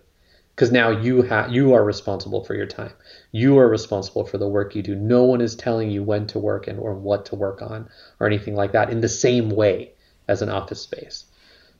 because 0.54 0.70
now 0.70 0.90
you 0.90 1.22
have 1.22 1.50
you 1.50 1.72
are 1.72 1.84
responsible 1.84 2.44
for 2.44 2.54
your 2.54 2.66
time. 2.66 2.92
You 3.30 3.58
are 3.58 3.68
responsible 3.68 4.26
for 4.26 4.38
the 4.38 4.48
work 4.48 4.74
you 4.74 4.82
do. 4.82 4.94
No 4.94 5.24
one 5.24 5.40
is 5.40 5.56
telling 5.56 5.90
you 5.90 6.02
when 6.02 6.26
to 6.28 6.38
work 6.38 6.68
and 6.68 6.78
or 6.78 6.94
what 6.94 7.26
to 7.26 7.36
work 7.36 7.62
on 7.62 7.88
or 8.20 8.26
anything 8.26 8.54
like 8.54 8.72
that 8.72 8.90
in 8.90 9.00
the 9.00 9.08
same 9.08 9.48
way 9.48 9.92
as 10.28 10.42
an 10.42 10.50
office 10.50 10.80
space. 10.80 11.24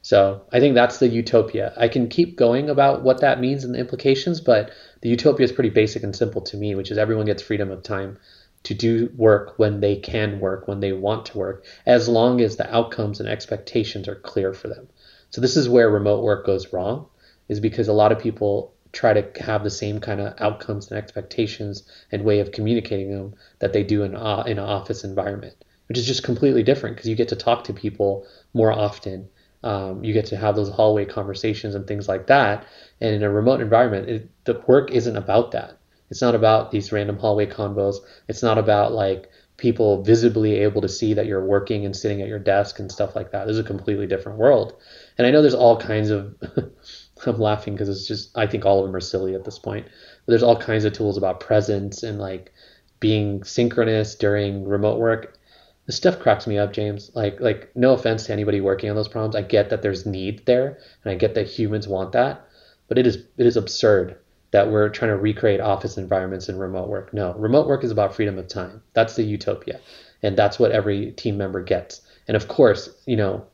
So 0.05 0.43
i 0.53 0.59
think 0.59 0.75
that's 0.75 0.99
the 0.99 1.09
utopia. 1.09 1.73
I 1.77 1.89
can 1.89 2.09
keep 2.09 2.37
going 2.37 2.71
about 2.71 3.03
what 3.03 3.21
that 3.21 3.41
means 3.41 3.63
and 3.65 3.75
the 3.75 3.79
implications 3.79 4.41
but 4.41 4.71
the 5.03 5.11
utopia 5.11 5.45
is 5.45 5.53
pretty 5.53 5.71
basic 5.71 6.03
and 6.03 6.17
simple 6.17 6.41
to 6.43 6.57
me 6.57 6.75
which 6.75 6.91
is 6.91 6.99
everyone 6.99 7.27
gets 7.27 7.43
freedom 7.43 7.71
of 7.71 7.83
time 7.83 8.19
to 8.65 8.75
do 8.75 9.11
work 9.17 9.59
when 9.59 9.81
they 9.81 9.97
can 9.97 10.41
work 10.41 10.67
when 10.67 10.81
they 10.81 10.93
want 10.93 11.27
to 11.27 11.39
work 11.39 11.65
as 11.85 12.09
long 12.09 12.41
as 12.41 12.57
the 12.57 12.75
outcomes 12.75 13.21
and 13.21 13.29
expectations 13.29 14.09
are 14.09 14.17
clear 14.17 14.53
for 14.53 14.69
them. 14.69 14.89
So 15.31 15.41
this 15.41 15.57
is 15.57 15.69
where 15.69 15.91
remote 15.91 16.25
work 16.25 16.47
goes 16.47 16.73
wrong 16.73 17.07
is 17.53 17.61
because 17.61 17.89
a 17.89 17.93
lot 17.93 18.13
of 18.13 18.19
people 18.19 18.73
try 18.93 19.13
to 19.13 19.43
have 19.43 19.63
the 19.63 19.71
same 19.71 20.01
kind 20.01 20.21
of 20.21 20.35
outcomes 20.39 20.91
and 20.91 20.99
expectations 20.99 21.85
and 22.11 22.25
way 22.25 22.41
of 22.41 22.53
communicating 22.53 23.11
them 23.11 23.35
that 23.61 23.73
they 23.73 23.83
do 23.83 24.03
in, 24.03 24.15
uh, 24.15 24.43
in 24.47 24.59
an 24.59 24.65
office 24.65 25.05
environment, 25.05 25.55
which 25.89 25.99
is 25.99 26.07
just 26.07 26.23
completely 26.23 26.63
different 26.63 26.97
because 26.97 27.09
you 27.09 27.17
get 27.17 27.29
to 27.29 27.37
talk 27.37 27.65
to 27.65 27.73
people 27.73 28.27
more 28.53 28.73
often. 28.73 29.29
Um, 29.65 30.03
you 30.03 30.13
get 30.13 30.27
to 30.27 30.37
have 30.37 30.57
those 30.57 30.71
hallway 30.71 31.05
conversations 31.05 31.75
and 31.75 31.87
things 31.87 32.09
like 32.09 32.27
that. 32.27 32.67
And 33.01 33.15
in 33.15 33.23
a 33.23 33.31
remote 33.31 33.61
environment, 33.61 34.09
it, 34.09 34.31
the 34.45 34.63
work 34.67 34.91
isn't 34.91 35.17
about 35.17 35.53
that. 35.53 35.79
It's 36.11 36.21
not 36.21 36.35
about 36.35 36.71
these 36.71 36.93
random 36.93 37.17
hallway 37.17 37.47
convos. 37.47 37.97
It's 38.29 38.43
not 38.43 38.59
about 38.59 38.93
like 38.93 39.31
people 39.57 40.03
visibly 40.03 40.59
able 40.59 40.83
to 40.83 40.89
see 40.89 41.15
that 41.15 41.27
you're 41.27 41.45
working 41.45 41.87
and 41.87 41.97
sitting 41.97 42.21
at 42.21 42.29
your 42.29 42.39
desk 42.39 42.81
and 42.81 42.91
stuff 42.91 43.15
like 43.15 43.31
that. 43.31 43.47
This 43.47 43.55
is 43.55 43.61
a 43.61 43.65
completely 43.65 44.07
different 44.07 44.39
world. 44.39 44.75
And 45.17 45.27
I 45.27 45.31
know 45.31 45.41
there's 45.41 45.55
all 45.55 45.79
kinds 45.79 46.11
of 46.11 46.35
I'm 47.27 47.39
laughing 47.39 47.75
because 47.75 47.89
it's 47.89 48.07
just 48.07 48.37
I 48.37 48.47
think 48.47 48.65
all 48.65 48.81
of 48.81 48.87
them 48.87 48.97
are 48.97 49.01
silly 49.01 49.35
at 49.35 49.45
this 49.45 49.59
point. 49.59 49.87
But 49.87 50.33
there's 50.33 50.43
all 50.43 50.57
kinds 50.57 50.85
of 50.85 50.93
tools 50.93 51.17
about 51.17 51.41
presence 51.41 52.03
and 52.03 52.19
like 52.19 52.53
being 53.01 53.43
synchronous 53.45 54.15
during 54.15 54.65
remote 54.65 54.99
work. 54.99 55.39
This 55.87 55.97
stuff 55.97 56.21
cracks 56.21 56.47
me 56.47 56.59
up, 56.59 56.73
James. 56.73 57.11
Like 57.15 57.41
like 57.41 57.71
no 57.75 57.93
offense 57.93 58.27
to 58.27 58.33
anybody 58.33 58.61
working 58.61 58.91
on 58.91 58.97
those 58.97 59.09
problems. 59.09 59.37
I 59.37 59.43
get 59.43 59.71
that 59.71 59.83
there's 59.83 60.07
need 60.07 60.47
there 60.47 60.79
and 61.05 61.13
I 61.13 61.17
get 61.17 61.35
that 61.35 61.49
humans 61.49 61.89
want 61.89 62.13
that, 62.13 62.47
but 62.89 62.99
it 62.99 63.07
is 63.07 63.17
it 63.37 63.47
is 63.47 63.57
absurd 63.57 64.19
that 64.53 64.71
we're 64.71 64.91
trying 64.91 65.11
to 65.11 65.17
recreate 65.17 65.61
office 65.61 65.97
environments 65.97 66.49
in 66.49 66.59
remote 66.59 66.89
work. 66.89 67.13
No, 67.13 67.35
remote 67.35 67.67
work 67.67 67.85
is 67.85 67.91
about 67.91 68.15
freedom 68.15 68.39
of 68.39 68.49
time. 68.49 68.83
That's 68.93 69.17
the 69.17 69.25
utopia. 69.25 69.81
And 70.23 70.37
that's 70.37 70.59
what 70.59 70.71
every 70.71 71.11
team 71.13 71.37
member 71.37 71.63
gets. 71.63 72.03
And 72.29 72.37
of 72.37 72.49
course, 72.49 72.91
you 73.07 73.17
know, 73.17 73.47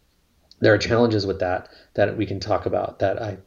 there 0.60 0.74
are 0.74 0.78
challenges 0.78 1.24
with 1.24 1.38
that 1.38 1.68
that 1.94 2.16
we 2.16 2.26
can 2.26 2.40
talk 2.40 2.66
about 2.66 2.98
that 2.98 3.22
I 3.22 3.38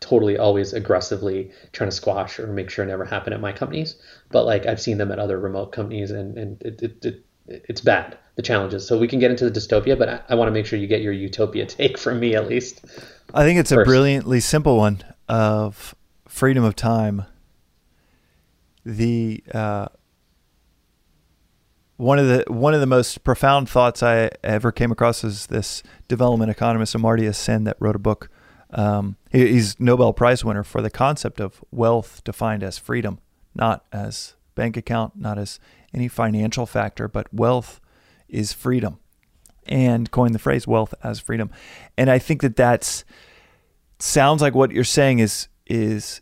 totally 0.00 0.38
always 0.38 0.72
aggressively 0.72 1.50
trying 1.72 1.90
to 1.90 1.96
squash 1.96 2.38
or 2.38 2.46
make 2.46 2.70
sure 2.70 2.84
never 2.84 3.04
happen 3.04 3.32
at 3.32 3.40
my 3.40 3.52
companies. 3.52 3.96
But 4.30 4.44
like 4.44 4.66
I've 4.66 4.80
seen 4.80 4.98
them 4.98 5.10
at 5.10 5.18
other 5.18 5.38
remote 5.38 5.72
companies 5.72 6.10
and, 6.10 6.36
and 6.36 6.62
it, 6.62 6.82
it, 6.82 7.04
it 7.04 7.24
it's 7.48 7.80
bad, 7.80 8.16
the 8.36 8.42
challenges. 8.42 8.86
So 8.86 8.98
we 8.98 9.08
can 9.08 9.18
get 9.18 9.30
into 9.30 9.48
the 9.48 9.60
dystopia, 9.60 9.98
but 9.98 10.08
I, 10.08 10.20
I 10.30 10.34
want 10.34 10.48
to 10.48 10.52
make 10.52 10.66
sure 10.66 10.78
you 10.78 10.86
get 10.86 11.00
your 11.00 11.12
utopia 11.12 11.66
take 11.66 11.98
from 11.98 12.20
me 12.20 12.34
at 12.34 12.48
least. 12.48 12.84
I 13.34 13.44
think 13.44 13.58
it's 13.58 13.72
first. 13.72 13.86
a 13.86 13.90
brilliantly 13.90 14.40
simple 14.40 14.76
one 14.76 15.02
of 15.28 15.94
freedom 16.26 16.64
of 16.64 16.76
time. 16.76 17.24
The 18.84 19.42
uh, 19.52 19.88
one 21.98 22.18
of 22.18 22.26
the 22.26 22.44
one 22.48 22.74
of 22.74 22.80
the 22.80 22.86
most 22.86 23.22
profound 23.24 23.68
thoughts 23.68 24.02
I 24.02 24.30
ever 24.42 24.72
came 24.72 24.90
across 24.90 25.24
is 25.24 25.48
this 25.48 25.82
development 26.06 26.50
economist 26.50 26.94
Amartya 26.94 27.34
Sen 27.34 27.64
that 27.64 27.76
wrote 27.80 27.96
a 27.96 27.98
book 27.98 28.30
um, 28.70 29.16
he's 29.30 29.78
Nobel 29.80 30.12
Prize 30.12 30.44
winner 30.44 30.62
for 30.62 30.82
the 30.82 30.90
concept 30.90 31.40
of 31.40 31.64
wealth 31.70 32.22
defined 32.24 32.62
as 32.62 32.78
freedom, 32.78 33.18
not 33.54 33.84
as 33.92 34.34
bank 34.54 34.76
account, 34.76 35.14
not 35.16 35.38
as 35.38 35.58
any 35.94 36.08
financial 36.08 36.66
factor, 36.66 37.08
but 37.08 37.32
wealth 37.32 37.80
is 38.28 38.52
freedom, 38.52 38.98
and 39.66 40.10
coined 40.10 40.34
the 40.34 40.38
phrase 40.38 40.66
"wealth 40.66 40.94
as 41.02 41.18
freedom." 41.18 41.50
And 41.96 42.10
I 42.10 42.18
think 42.18 42.42
that 42.42 42.56
that's 42.56 43.04
sounds 43.98 44.42
like 44.42 44.54
what 44.54 44.70
you're 44.70 44.84
saying 44.84 45.18
is 45.18 45.48
is 45.66 46.20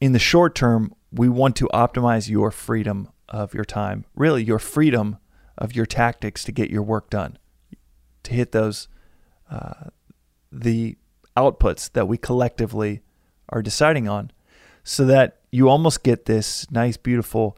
in 0.00 0.12
the 0.12 0.18
short 0.18 0.54
term 0.54 0.94
we 1.12 1.28
want 1.28 1.56
to 1.56 1.68
optimize 1.74 2.28
your 2.28 2.50
freedom 2.50 3.08
of 3.28 3.52
your 3.52 3.64
time, 3.64 4.06
really 4.14 4.42
your 4.42 4.58
freedom 4.58 5.18
of 5.58 5.76
your 5.76 5.86
tactics 5.86 6.42
to 6.44 6.52
get 6.52 6.70
your 6.70 6.82
work 6.82 7.10
done, 7.10 7.36
to 8.22 8.32
hit 8.32 8.52
those. 8.52 8.88
Uh, 9.50 9.90
the 10.52 10.96
outputs 11.36 11.90
that 11.92 12.06
we 12.06 12.18
collectively 12.18 13.00
are 13.48 13.62
deciding 13.62 14.06
on 14.06 14.30
so 14.84 15.04
that 15.06 15.38
you 15.50 15.68
almost 15.68 16.02
get 16.02 16.26
this 16.26 16.70
nice, 16.70 16.96
beautiful 16.96 17.56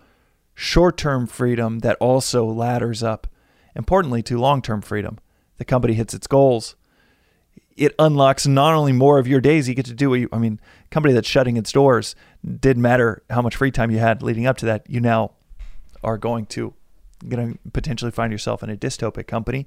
short 0.55 0.97
term 0.97 1.27
freedom 1.27 1.81
that 1.81 1.97
also 2.01 2.45
ladders 2.45 3.03
up, 3.03 3.27
importantly, 3.75 4.23
to 4.23 4.39
long 4.39 4.63
term 4.63 4.81
freedom. 4.81 5.19
The 5.57 5.65
company 5.65 5.95
hits 5.95 6.15
its 6.15 6.27
goals. 6.27 6.77
It 7.77 7.93
unlocks 7.99 8.47
not 8.47 8.75
only 8.75 8.93
more 8.93 9.19
of 9.19 9.27
your 9.27 9.41
days, 9.41 9.69
you 9.69 9.75
get 9.75 9.87
to 9.87 9.95
do 9.95 10.11
what 10.11 10.21
you, 10.21 10.29
I 10.33 10.39
mean, 10.39 10.61
company 10.91 11.13
that's 11.13 11.29
shutting 11.29 11.57
its 11.57 11.73
doors, 11.73 12.15
didn't 12.45 12.83
matter 12.83 13.25
how 13.31 13.43
much 13.43 13.57
free 13.57 13.73
time 13.73 13.91
you 13.91 13.99
had 13.99 14.23
leading 14.23 14.47
up 14.47 14.57
to 14.59 14.67
that, 14.67 14.89
you 14.89 15.01
now 15.01 15.33
are 16.05 16.17
going 16.17 16.47
to, 16.47 16.73
going 17.29 17.55
to 17.55 17.59
potentially 17.73 18.13
find 18.13 18.31
yourself 18.31 18.63
in 18.63 18.71
a 18.71 18.77
dystopic 18.77 19.27
company 19.27 19.67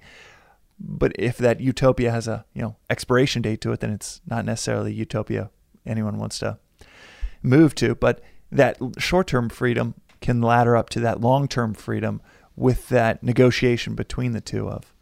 but 0.80 1.12
if 1.18 1.38
that 1.38 1.60
utopia 1.60 2.12
has 2.12 2.28
a 2.28 2.46
you 2.54 2.62
know 2.62 2.76
expiration 2.90 3.42
date 3.42 3.62
to 3.62 3.72
it, 3.72 3.80
then 3.80 3.92
it's 3.92 4.22
not 4.26 4.46
necessarily 4.46 4.94
utopia 4.94 5.50
anyone 5.86 6.18
wants 6.18 6.40
to 6.40 6.58
move 7.42 7.76
to. 7.76 7.96
But 7.96 8.22
that 8.52 8.78
short-term 8.98 9.50
freedom 9.50 9.96
can 10.22 10.42
ladder 10.42 10.76
up 10.76 10.90
to 10.90 11.00
that 11.02 11.22
long-term 11.22 11.74
freedom 11.74 12.22
with 12.56 12.90
that 12.90 13.22
negotiation 13.22 13.96
between 13.96 14.32
the 14.32 14.42
two 14.42 14.68
of 14.68 14.94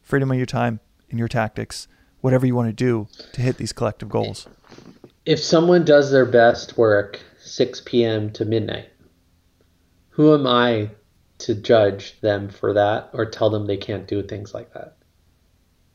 freedom 0.00 0.30
of 0.30 0.36
your 0.36 0.46
time 0.46 0.80
and 1.10 1.18
your 1.18 1.28
tactics, 1.28 1.88
whatever 2.20 2.46
you 2.46 2.54
want 2.54 2.68
to 2.68 2.72
do 2.72 3.08
to 3.32 3.42
hit 3.42 3.56
these 3.58 3.72
collective 3.72 4.08
goals. 4.08 4.46
If 5.24 5.40
someone 5.40 5.84
does 5.84 6.10
their 6.12 6.24
best 6.24 6.78
work 6.78 7.20
6 7.40 7.82
p.m. 7.84 8.30
to 8.32 8.44
midnight, 8.44 8.88
who 10.10 10.32
am 10.32 10.46
I 10.46 10.90
to 11.38 11.54
judge 11.54 12.20
them 12.20 12.48
for 12.48 12.74
that 12.74 13.10
or 13.12 13.26
tell 13.26 13.50
them 13.50 13.66
they 13.66 13.76
can't 13.76 14.08
do 14.08 14.22
things 14.22 14.54
like 14.54 14.72
that. 14.74 14.96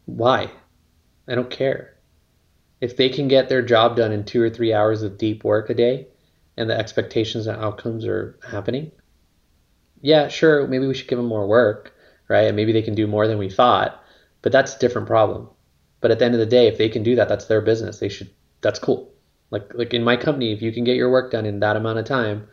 Why? 0.05 0.51
I 1.27 1.35
don't 1.35 1.49
care. 1.49 1.95
If 2.79 2.97
they 2.97 3.09
can 3.09 3.27
get 3.27 3.49
their 3.49 3.61
job 3.61 3.95
done 3.95 4.11
in 4.11 4.25
two 4.25 4.41
or 4.41 4.49
three 4.49 4.73
hours 4.73 5.03
of 5.03 5.17
deep 5.17 5.43
work 5.43 5.69
a 5.69 5.73
day 5.73 6.07
and 6.57 6.69
the 6.69 6.77
expectations 6.77 7.47
and 7.47 7.61
outcomes 7.61 8.05
are 8.05 8.39
happening, 8.47 8.91
yeah, 10.01 10.27
sure, 10.27 10.67
maybe 10.67 10.87
we 10.87 10.93
should 10.93 11.07
give 11.07 11.17
them 11.17 11.27
more 11.27 11.47
work, 11.47 11.93
right? 12.27 12.47
And 12.47 12.55
maybe 12.55 12.71
they 12.71 12.81
can 12.81 12.95
do 12.95 13.07
more 13.07 13.27
than 13.27 13.37
we 13.37 13.49
thought, 13.49 14.03
but 14.41 14.51
that's 14.51 14.75
a 14.75 14.79
different 14.79 15.07
problem. 15.07 15.49
But 16.01 16.09
at 16.09 16.19
the 16.19 16.25
end 16.25 16.33
of 16.33 16.39
the 16.39 16.45
day, 16.47 16.67
if 16.67 16.77
they 16.77 16.89
can 16.89 17.03
do 17.03 17.15
that, 17.15 17.29
that's 17.29 17.45
their 17.45 17.61
business. 17.61 17.99
They 17.99 18.09
should, 18.09 18.31
that's 18.61 18.79
cool. 18.79 19.13
Like, 19.51 19.73
like 19.75 19.93
in 19.93 20.03
my 20.03 20.17
company, 20.17 20.51
if 20.51 20.61
you 20.63 20.71
can 20.71 20.83
get 20.83 20.95
your 20.95 21.11
work 21.11 21.31
done 21.31 21.45
in 21.45 21.59
that 21.59 21.75
amount 21.75 21.99
of 21.99 22.05
time, 22.05 22.47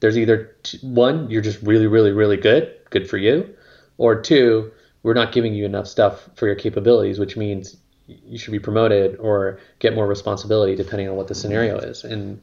there's 0.00 0.18
either 0.18 0.56
one, 0.82 1.30
you're 1.30 1.42
just 1.42 1.62
really, 1.62 1.86
really, 1.86 2.12
really 2.12 2.36
good, 2.36 2.74
good 2.90 3.08
for 3.08 3.16
you, 3.16 3.54
or 3.98 4.20
two, 4.20 4.72
we're 5.02 5.14
not 5.14 5.32
giving 5.32 5.54
you 5.54 5.64
enough 5.64 5.86
stuff 5.86 6.28
for 6.34 6.46
your 6.46 6.56
capabilities, 6.56 7.18
which 7.18 7.36
means 7.36 7.76
you 8.06 8.38
should 8.38 8.52
be 8.52 8.58
promoted 8.58 9.16
or 9.18 9.60
get 9.78 9.94
more 9.94 10.06
responsibility 10.06 10.74
depending 10.74 11.08
on 11.08 11.16
what 11.16 11.28
the 11.28 11.34
scenario 11.34 11.78
is. 11.78 12.04
And 12.04 12.40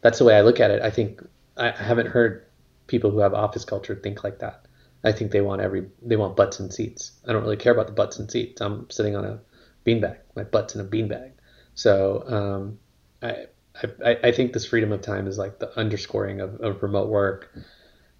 that's 0.00 0.18
the 0.18 0.24
way 0.24 0.36
I 0.36 0.42
look 0.42 0.60
at 0.60 0.70
it. 0.70 0.82
I 0.82 0.90
think 0.90 1.22
I 1.56 1.70
haven't 1.70 2.06
heard 2.06 2.44
people 2.86 3.10
who 3.10 3.18
have 3.18 3.34
office 3.34 3.64
culture 3.64 3.94
think 3.94 4.22
like 4.22 4.40
that. 4.40 4.66
I 5.04 5.12
think 5.12 5.30
they 5.30 5.40
want 5.40 5.60
every 5.60 5.86
they 6.02 6.16
want 6.16 6.36
butts 6.36 6.58
and 6.58 6.72
seats. 6.72 7.12
I 7.26 7.32
don't 7.32 7.42
really 7.42 7.56
care 7.56 7.72
about 7.72 7.86
the 7.86 7.92
butts 7.92 8.18
and 8.18 8.30
seats. 8.30 8.60
I'm 8.60 8.90
sitting 8.90 9.16
on 9.16 9.24
a 9.24 9.38
beanbag. 9.86 10.18
My 10.34 10.44
butt's 10.44 10.74
in 10.74 10.80
a 10.80 10.84
beanbag. 10.84 11.32
So 11.74 12.24
um, 12.26 12.78
I, 13.22 13.46
I 14.04 14.18
I 14.24 14.32
think 14.32 14.52
this 14.52 14.66
freedom 14.66 14.92
of 14.92 15.00
time 15.02 15.26
is 15.26 15.38
like 15.38 15.58
the 15.58 15.76
underscoring 15.78 16.40
of, 16.40 16.60
of 16.60 16.82
remote 16.82 17.08
work 17.08 17.52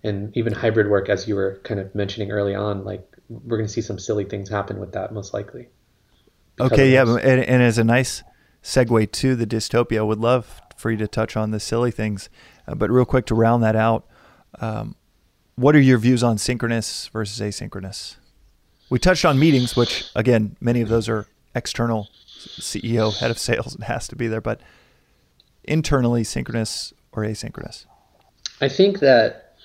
and 0.03 0.37
even 0.37 0.53
hybrid 0.53 0.89
work, 0.89 1.09
as 1.09 1.27
you 1.27 1.35
were 1.35 1.61
kind 1.65 1.81
of 1.81 1.95
mentioning 1.95 2.31
early 2.31 2.55
on. 2.55 2.85
Like 2.85 3.07
we're 3.29 3.57
going 3.57 3.67
to 3.67 3.73
see 3.73 3.81
some 3.81 3.99
silly 3.99 4.25
things 4.25 4.49
happen 4.49 4.79
with 4.79 4.93
that 4.93 5.13
most 5.13 5.35
likely. 5.35 5.69
Okay, 6.61 6.93
yeah, 6.93 7.03
and, 7.03 7.21
and 7.45 7.63
as 7.63 7.79
a 7.79 7.85
nice 7.85 8.23
segue 8.63 9.13
to 9.13 9.37
the 9.37 9.47
dystopia, 9.47 9.99
I 9.99 10.03
would 10.03 10.19
love 10.19 10.61
for 10.77 10.91
you 10.91 10.97
to 10.99 11.09
touch 11.09 11.37
on 11.37 11.51
the 11.51 11.61
silly 11.61 11.91
things. 11.91 12.29
Uh, 12.67 12.75
but 12.75 12.91
real 12.91 13.05
quick 13.05 13.27
to 13.27 13.35
round 13.35 13.63
that 13.63 13.77
out, 13.77 14.07
um, 14.61 14.97
what 15.55 15.77
are 15.77 15.81
your 15.81 15.99
views 15.99 16.23
on 16.23 16.39
synchronous 16.39 17.09
versus 17.09 17.41
asynchronous? 17.41 18.17
We 18.91 18.99
touched 18.99 19.25
on 19.25 19.39
meetings, 19.39 19.77
which 19.77 20.07
again, 20.15 20.57
many 20.61 20.81
of 20.81 20.89
those 20.89 21.09
are 21.09 21.27
external. 21.55 22.09
CEO, 22.39 23.17
head 23.19 23.31
of 23.31 23.39
sales, 23.39 23.75
it 23.75 23.83
has 23.85 24.07
to 24.09 24.17
be 24.17 24.29
there, 24.29 24.41
but 24.41 24.61
internally, 25.69 26.25
synchronous 26.25 26.93
or 27.13 27.25
asynchronous? 27.25 27.87
I 28.61 28.69
think 28.69 29.01
that 29.01 29.57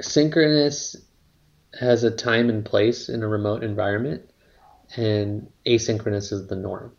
synchronous 0.00 0.96
has 1.78 2.02
a 2.02 2.10
time 2.10 2.48
and 2.48 2.64
place 2.64 3.08
in 3.08 3.22
a 3.22 3.28
remote 3.28 3.62
environment, 3.62 4.28
and 4.96 5.48
asynchronous 5.66 6.32
is 6.32 6.48
the 6.48 6.56
norm. 6.56 6.92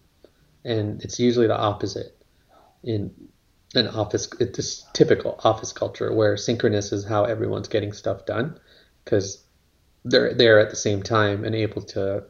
And 0.63 1.01
it's 1.01 1.19
usually 1.19 1.47
the 1.47 1.57
opposite 1.57 2.23
in 2.83 3.13
an 3.73 3.87
office 3.87 4.27
it's 4.39 4.57
this 4.57 4.85
typical 4.93 5.39
office 5.43 5.71
culture 5.71 6.13
where 6.13 6.35
synchronous 6.35 6.91
is 6.91 7.05
how 7.05 7.23
everyone's 7.23 7.67
getting 7.67 7.93
stuff 7.93 8.25
done 8.25 8.59
because 9.03 9.43
they're 10.03 10.33
there 10.33 10.59
at 10.59 10.69
the 10.69 10.75
same 10.75 11.01
time 11.01 11.45
and 11.45 11.55
able 11.55 11.81
to 11.81 12.23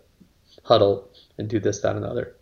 huddle 0.64 1.10
and 1.38 1.50
do 1.50 1.60
this 1.60 1.80
that 1.80 1.96
and 1.96 2.04
the 2.04 2.08
other 2.08 2.36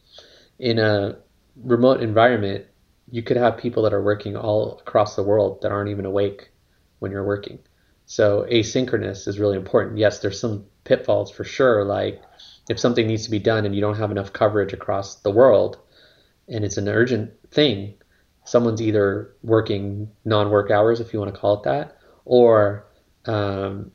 in 0.58 0.80
a 0.80 1.18
remote 1.64 2.02
environment 2.02 2.66
you 3.12 3.24
could 3.24 3.38
have 3.38 3.58
people 3.58 3.84
that 3.84 3.94
are 3.94 4.04
working 4.04 4.36
all 4.36 4.80
across 4.80 5.16
the 5.16 5.24
world 5.24 5.62
that 5.62 5.72
aren't 5.72 5.90
even 5.90 6.06
awake 6.06 6.52
when 7.00 7.12
you're 7.12 7.26
working 7.26 7.60
so 8.06 8.46
asynchronous 8.52 9.28
is 9.28 9.40
really 9.40 9.58
important 9.58 9.98
yes 9.98 10.20
there's 10.20 10.40
some 10.40 10.66
pitfalls 10.84 11.32
for 11.32 11.44
sure 11.44 11.84
like 11.84 12.22
if 12.70 12.80
something 12.80 13.08
needs 13.08 13.26
to 13.26 13.32
be 13.32 13.40
done 13.40 13.66
and 13.66 13.74
you 13.76 13.82
don't 13.82 13.98
have 13.98 14.12
enough 14.12 14.34
coverage 14.34 14.74
across 14.74 15.16
the 15.18 15.32
world 15.32 15.78
and 16.48 16.64
it's 16.66 16.78
an 16.78 16.88
urgent 16.88 17.32
thing 17.52 17.94
someone's 18.50 18.82
either 18.82 19.36
working 19.44 20.10
non-work 20.26 20.72
hours, 20.72 21.00
if 21.00 21.14
you 21.14 21.20
want 21.20 21.34
to 21.34 21.40
call 21.40 21.54
it 21.56 21.64
that, 21.64 21.98
or 22.26 22.86
um, 23.26 23.92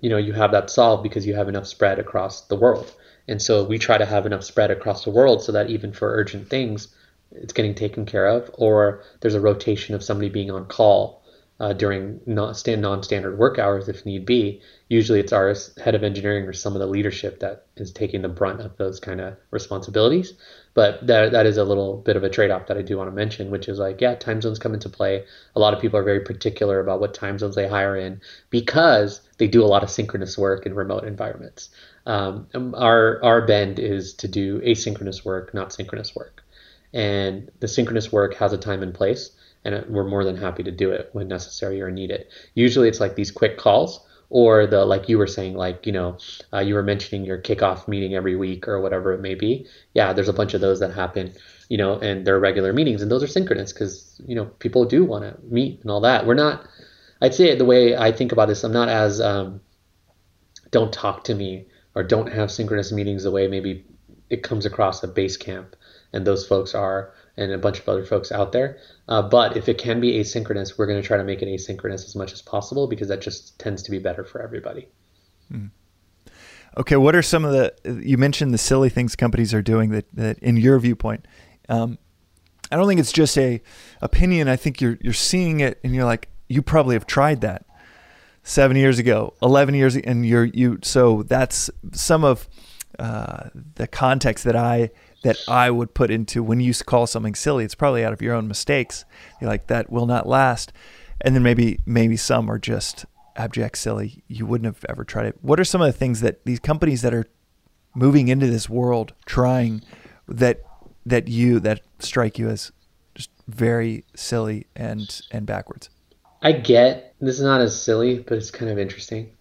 you 0.00 0.08
know 0.08 0.16
you 0.16 0.32
have 0.32 0.52
that 0.52 0.70
solved 0.70 1.02
because 1.02 1.26
you 1.26 1.34
have 1.34 1.48
enough 1.48 1.66
spread 1.66 1.98
across 1.98 2.42
the 2.42 2.56
world. 2.56 2.94
And 3.28 3.42
so 3.42 3.64
we 3.64 3.78
try 3.78 3.98
to 3.98 4.06
have 4.06 4.24
enough 4.24 4.44
spread 4.44 4.70
across 4.70 5.04
the 5.04 5.10
world 5.10 5.42
so 5.42 5.50
that 5.50 5.68
even 5.68 5.92
for 5.92 6.14
urgent 6.14 6.48
things, 6.48 6.94
it's 7.32 7.52
getting 7.52 7.74
taken 7.74 8.06
care 8.06 8.26
of, 8.26 8.50
or 8.54 9.02
there's 9.20 9.34
a 9.34 9.40
rotation 9.40 9.94
of 9.94 10.02
somebody 10.02 10.28
being 10.28 10.50
on 10.50 10.66
call 10.66 11.22
uh, 11.58 11.72
during 11.72 12.20
non-standard 12.26 13.38
work 13.38 13.58
hours 13.58 13.88
if 13.88 14.04
need 14.04 14.26
be. 14.26 14.60
Usually 14.88 15.20
it's 15.20 15.32
our 15.32 15.54
head 15.82 15.94
of 15.94 16.04
engineering 16.04 16.44
or 16.44 16.52
some 16.52 16.74
of 16.74 16.80
the 16.80 16.86
leadership 16.86 17.40
that 17.40 17.64
is 17.76 17.90
taking 17.92 18.22
the 18.22 18.28
brunt 18.28 18.60
of 18.60 18.76
those 18.76 19.00
kind 19.00 19.20
of 19.20 19.36
responsibilities. 19.50 20.34
But 20.74 21.06
that, 21.06 21.32
that 21.32 21.46
is 21.46 21.56
a 21.56 21.64
little 21.64 21.96
bit 21.96 22.16
of 22.16 22.24
a 22.24 22.28
trade-off 22.28 22.66
that 22.66 22.76
I 22.76 22.82
do 22.82 22.98
want 22.98 23.08
to 23.08 23.16
mention, 23.16 23.50
which 23.50 23.68
is 23.68 23.78
like, 23.78 24.02
yeah, 24.02 24.14
time 24.14 24.42
zones 24.42 24.58
come 24.58 24.74
into 24.74 24.90
play. 24.90 25.24
A 25.54 25.58
lot 25.58 25.72
of 25.72 25.80
people 25.80 25.98
are 25.98 26.04
very 26.04 26.20
particular 26.20 26.78
about 26.80 27.00
what 27.00 27.14
time 27.14 27.38
zones 27.38 27.54
they 27.54 27.68
hire 27.68 27.96
in 27.96 28.20
because 28.50 29.22
they 29.38 29.48
do 29.48 29.64
a 29.64 29.66
lot 29.66 29.82
of 29.82 29.90
synchronous 29.90 30.36
work 30.36 30.66
in 30.66 30.74
remote 30.74 31.04
environments. 31.04 31.70
Um, 32.04 32.74
our, 32.76 33.18
our 33.24 33.46
bend 33.46 33.78
is 33.78 34.12
to 34.14 34.28
do 34.28 34.60
asynchronous 34.60 35.24
work, 35.24 35.54
not 35.54 35.72
synchronous 35.72 36.14
work. 36.14 36.42
And 36.92 37.50
the 37.60 37.68
synchronous 37.68 38.12
work 38.12 38.34
has 38.36 38.52
a 38.52 38.58
time 38.58 38.82
and 38.82 38.94
place 38.94 39.30
and 39.66 39.84
we're 39.88 40.06
more 40.06 40.24
than 40.24 40.36
happy 40.36 40.62
to 40.62 40.70
do 40.70 40.92
it 40.92 41.10
when 41.12 41.26
necessary 41.28 41.82
or 41.82 41.90
needed. 41.90 42.26
Usually 42.54 42.88
it's 42.88 43.00
like 43.00 43.16
these 43.16 43.32
quick 43.32 43.58
calls 43.58 44.00
or 44.28 44.66
the 44.66 44.84
like 44.84 45.08
you 45.08 45.18
were 45.18 45.26
saying 45.26 45.54
like 45.54 45.86
you 45.86 45.92
know 45.92 46.18
uh, 46.52 46.58
you 46.58 46.74
were 46.74 46.82
mentioning 46.82 47.24
your 47.24 47.38
kickoff 47.40 47.86
meeting 47.86 48.14
every 48.14 48.34
week 48.34 48.66
or 48.66 48.80
whatever 48.80 49.12
it 49.12 49.20
may 49.20 49.34
be. 49.34 49.66
Yeah 49.94 50.12
there's 50.12 50.28
a 50.28 50.32
bunch 50.32 50.54
of 50.54 50.60
those 50.60 50.80
that 50.80 50.92
happen 50.92 51.32
you 51.68 51.76
know 51.76 51.98
and 51.98 52.26
they're 52.26 52.38
regular 52.38 52.72
meetings 52.72 53.02
and 53.02 53.10
those 53.10 53.22
are 53.22 53.28
synchronous 53.28 53.72
because 53.72 54.20
you 54.24 54.34
know 54.34 54.44
people 54.44 54.84
do 54.84 55.04
want 55.04 55.24
to 55.24 55.36
meet 55.44 55.80
and 55.82 55.90
all 55.90 56.00
that. 56.00 56.26
We're 56.26 56.34
not 56.34 56.66
i'd 57.22 57.34
say 57.34 57.54
the 57.54 57.64
way 57.64 57.96
i 57.96 58.12
think 58.12 58.30
about 58.30 58.46
this 58.46 58.62
i'm 58.62 58.72
not 58.72 58.90
as 58.90 59.22
um, 59.22 59.58
don't 60.70 60.92
talk 60.92 61.24
to 61.24 61.34
me 61.34 61.66
or 61.94 62.02
don't 62.02 62.30
have 62.30 62.50
synchronous 62.50 62.92
meetings 62.92 63.22
the 63.22 63.30
way 63.30 63.48
maybe 63.48 63.84
it 64.28 64.42
comes 64.42 64.66
across 64.66 65.02
a 65.02 65.08
Basecamp 65.08 65.72
and 66.16 66.26
those 66.26 66.46
folks 66.46 66.74
are 66.74 67.12
and 67.36 67.52
a 67.52 67.58
bunch 67.58 67.78
of 67.78 67.88
other 67.88 68.04
folks 68.04 68.32
out 68.32 68.52
there. 68.52 68.78
Uh, 69.08 69.20
but 69.20 69.56
if 69.56 69.68
it 69.68 69.76
can 69.76 70.00
be 70.00 70.14
asynchronous, 70.14 70.78
we're 70.78 70.86
going 70.86 71.00
to 71.00 71.06
try 71.06 71.18
to 71.18 71.24
make 71.24 71.42
it 71.42 71.46
asynchronous 71.46 72.06
as 72.06 72.16
much 72.16 72.32
as 72.32 72.40
possible 72.40 72.86
because 72.86 73.08
that 73.08 73.20
just 73.20 73.58
tends 73.58 73.82
to 73.82 73.90
be 73.90 73.98
better 73.98 74.24
for 74.24 74.40
everybody. 74.40 74.88
Hmm. 75.50 75.66
Okay, 76.78 76.96
what 76.96 77.14
are 77.14 77.22
some 77.22 77.44
of 77.44 77.52
the 77.52 78.02
you 78.02 78.18
mentioned 78.18 78.52
the 78.52 78.58
silly 78.58 78.88
things 78.88 79.16
companies 79.16 79.54
are 79.54 79.62
doing 79.62 79.90
that, 79.90 80.06
that 80.14 80.38
in 80.40 80.56
your 80.56 80.78
viewpoint? 80.78 81.26
Um, 81.68 81.98
I 82.70 82.76
don't 82.76 82.88
think 82.88 83.00
it's 83.00 83.12
just 83.12 83.36
a 83.38 83.62
opinion. 84.02 84.48
I 84.48 84.56
think 84.56 84.80
you're 84.80 84.98
you're 85.00 85.12
seeing 85.12 85.60
it 85.60 85.78
and 85.84 85.94
you're 85.94 86.04
like 86.04 86.28
you 86.48 86.62
probably 86.62 86.94
have 86.94 87.06
tried 87.06 87.42
that 87.42 87.66
seven 88.42 88.76
years 88.76 88.98
ago, 88.98 89.34
eleven 89.40 89.74
years, 89.74 89.96
and 89.96 90.26
you're 90.26 90.44
you. 90.44 90.78
So 90.82 91.22
that's 91.22 91.70
some 91.92 92.24
of 92.24 92.48
uh, 92.98 93.50
the 93.76 93.86
context 93.86 94.44
that 94.44 94.56
I 94.56 94.90
that 95.26 95.38
I 95.48 95.70
would 95.70 95.92
put 95.92 96.10
into 96.10 96.40
when 96.42 96.60
you 96.60 96.72
call 96.72 97.06
something 97.08 97.34
silly. 97.34 97.64
It's 97.64 97.74
probably 97.74 98.04
out 98.04 98.12
of 98.12 98.22
your 98.22 98.34
own 98.34 98.46
mistakes. 98.46 99.04
You're 99.40 99.50
like 99.50 99.66
that 99.66 99.90
will 99.90 100.06
not 100.06 100.28
last, 100.28 100.72
and 101.20 101.34
then 101.34 101.42
maybe 101.42 101.80
maybe 101.84 102.16
some 102.16 102.48
are 102.48 102.58
just 102.58 103.04
abject 103.34 103.76
silly. 103.78 104.22
You 104.28 104.46
wouldn't 104.46 104.72
have 104.72 104.84
ever 104.88 105.04
tried 105.04 105.26
it. 105.26 105.38
What 105.42 105.58
are 105.58 105.64
some 105.64 105.80
of 105.80 105.86
the 105.86 105.98
things 105.98 106.20
that 106.20 106.44
these 106.44 106.60
companies 106.60 107.02
that 107.02 107.12
are 107.12 107.26
moving 107.94 108.28
into 108.28 108.46
this 108.46 108.68
world 108.68 109.14
trying 109.24 109.82
that 110.28 110.62
that 111.04 111.26
you 111.26 111.58
that 111.60 111.80
strike 111.98 112.38
you 112.38 112.48
as 112.48 112.70
just 113.16 113.30
very 113.48 114.04
silly 114.14 114.68
and 114.76 115.20
and 115.32 115.44
backwards? 115.44 115.90
I 116.40 116.52
get 116.52 117.14
this 117.20 117.36
is 117.36 117.42
not 117.44 117.60
as 117.60 117.80
silly, 117.80 118.20
but 118.20 118.38
it's 118.38 118.52
kind 118.52 118.70
of 118.70 118.78
interesting. 118.78 119.32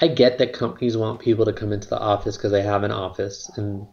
I 0.00 0.08
get 0.08 0.38
that 0.38 0.52
companies 0.52 0.96
want 0.96 1.20
people 1.20 1.44
to 1.44 1.52
come 1.52 1.72
into 1.72 1.88
the 1.88 1.98
office 1.98 2.36
because 2.36 2.50
they 2.50 2.62
have 2.62 2.82
an 2.82 2.90
office, 2.90 3.48
and 3.56 3.86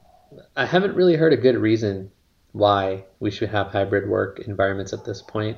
I 0.55 0.65
haven't 0.65 0.95
really 0.95 1.15
heard 1.15 1.33
a 1.33 1.37
good 1.37 1.57
reason 1.57 2.11
why 2.51 3.05
we 3.19 3.31
should 3.31 3.49
have 3.49 3.67
hybrid 3.67 4.09
work 4.09 4.39
environments 4.39 4.93
at 4.93 5.05
this 5.05 5.21
point 5.21 5.57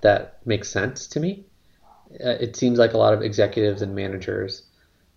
that 0.00 0.38
makes 0.44 0.68
sense 0.68 1.06
to 1.08 1.20
me. 1.20 1.46
Uh, 2.12 2.36
it 2.40 2.56
seems 2.56 2.78
like 2.78 2.92
a 2.92 2.98
lot 2.98 3.14
of 3.14 3.22
executives 3.22 3.82
and 3.82 3.94
managers 3.94 4.62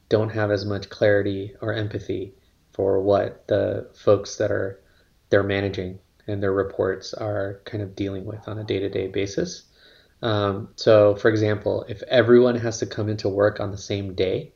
don't 0.10 0.30
have 0.30 0.52
as 0.52 0.65
much 0.65 0.90
clarity 0.90 1.53
or 1.61 1.74
empathy 1.74 2.34
for 2.74 3.02
what 3.02 3.48
the 3.48 3.90
folks 3.95 4.38
that 4.38 4.52
are 4.52 4.80
they're 5.30 5.44
managing 5.44 5.99
and 6.28 6.41
their 6.41 6.53
reports 6.53 7.14
are 7.14 7.61
kind 7.65 7.84
of 7.84 7.95
dealing 7.95 8.26
with 8.26 8.48
on 8.48 8.60
a 8.60 8.64
day-to-day 8.64 9.07
basis. 9.07 9.64
Um, 10.22 10.69
so, 10.76 11.15
for 11.15 11.30
example, 11.30 11.86
if 11.88 12.02
everyone 12.03 12.56
has 12.56 12.80
to 12.80 12.86
come 12.86 13.10
into 13.10 13.30
work 13.30 13.60
on 13.60 13.72
the 13.72 13.78
same 13.78 14.14
day, 14.14 14.53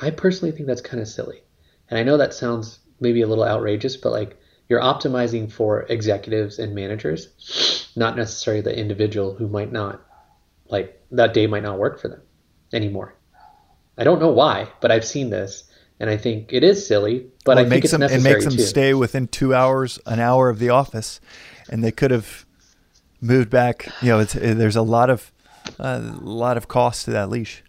I 0.00 0.10
personally 0.10 0.52
think 0.52 0.66
that's 0.66 0.80
kind 0.80 1.00
of 1.00 1.08
silly. 1.08 1.42
And 1.88 1.98
I 1.98 2.02
know 2.02 2.16
that 2.16 2.34
sounds 2.34 2.78
maybe 3.00 3.22
a 3.22 3.26
little 3.26 3.44
outrageous, 3.44 3.96
but 3.96 4.12
like 4.12 4.38
you're 4.68 4.80
optimizing 4.80 5.50
for 5.50 5.82
executives 5.82 6.58
and 6.58 6.74
managers, 6.74 7.88
not 7.96 8.16
necessarily 8.16 8.62
the 8.62 8.76
individual 8.76 9.34
who 9.34 9.48
might 9.48 9.72
not 9.72 10.00
like 10.68 11.00
that 11.10 11.34
day 11.34 11.46
might 11.46 11.62
not 11.62 11.78
work 11.78 12.00
for 12.00 12.08
them 12.08 12.22
anymore. 12.72 13.14
I 13.98 14.04
don't 14.04 14.20
know 14.20 14.30
why, 14.30 14.68
but 14.80 14.90
I've 14.90 15.04
seen 15.04 15.30
this 15.30 15.64
and 16.00 16.10
I 16.10 16.16
think 16.16 16.52
it 16.52 16.64
is 16.64 16.86
silly, 16.86 17.30
but 17.44 17.56
well, 17.56 17.66
I 17.66 17.68
think 17.68 17.84
it's 17.84 17.92
them, 17.92 18.00
necessary. 18.00 18.30
It 18.30 18.34
makes 18.34 18.44
them 18.44 18.56
too. 18.56 18.62
stay 18.62 18.94
within 18.94 19.28
two 19.28 19.54
hours, 19.54 19.98
an 20.06 20.18
hour 20.18 20.48
of 20.48 20.58
the 20.58 20.70
office, 20.70 21.20
and 21.70 21.84
they 21.84 21.92
could 21.92 22.10
have 22.10 22.44
moved 23.20 23.48
back. 23.48 23.88
You 24.02 24.08
know, 24.08 24.24
there's 24.24 24.76
a 24.76 24.82
lot 24.82 25.10
of 25.10 25.30
a 25.78 25.86
uh, 25.86 26.18
lot 26.20 26.56
of 26.56 26.68
cost 26.68 27.04
to 27.04 27.12
that 27.12 27.30
leash 27.30 27.62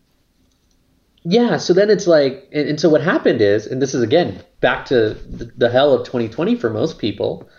yeah 1.25 1.57
so 1.57 1.73
then 1.73 1.89
it's 1.89 2.07
like 2.07 2.47
and, 2.53 2.69
and, 2.69 2.79
so 2.79 2.87
what 2.87 3.01
happened 3.01 3.41
is 3.41 3.67
and 3.67 3.81
this 3.81 3.93
is 3.93 4.01
again 4.01 4.41
back 4.61 4.85
to 4.85 5.15
the, 5.29 5.51
the 5.57 5.69
hell 5.69 5.93
of 5.93 6.05
2020 6.05 6.55
for 6.55 6.69
most 6.69 6.97
people 6.97 7.49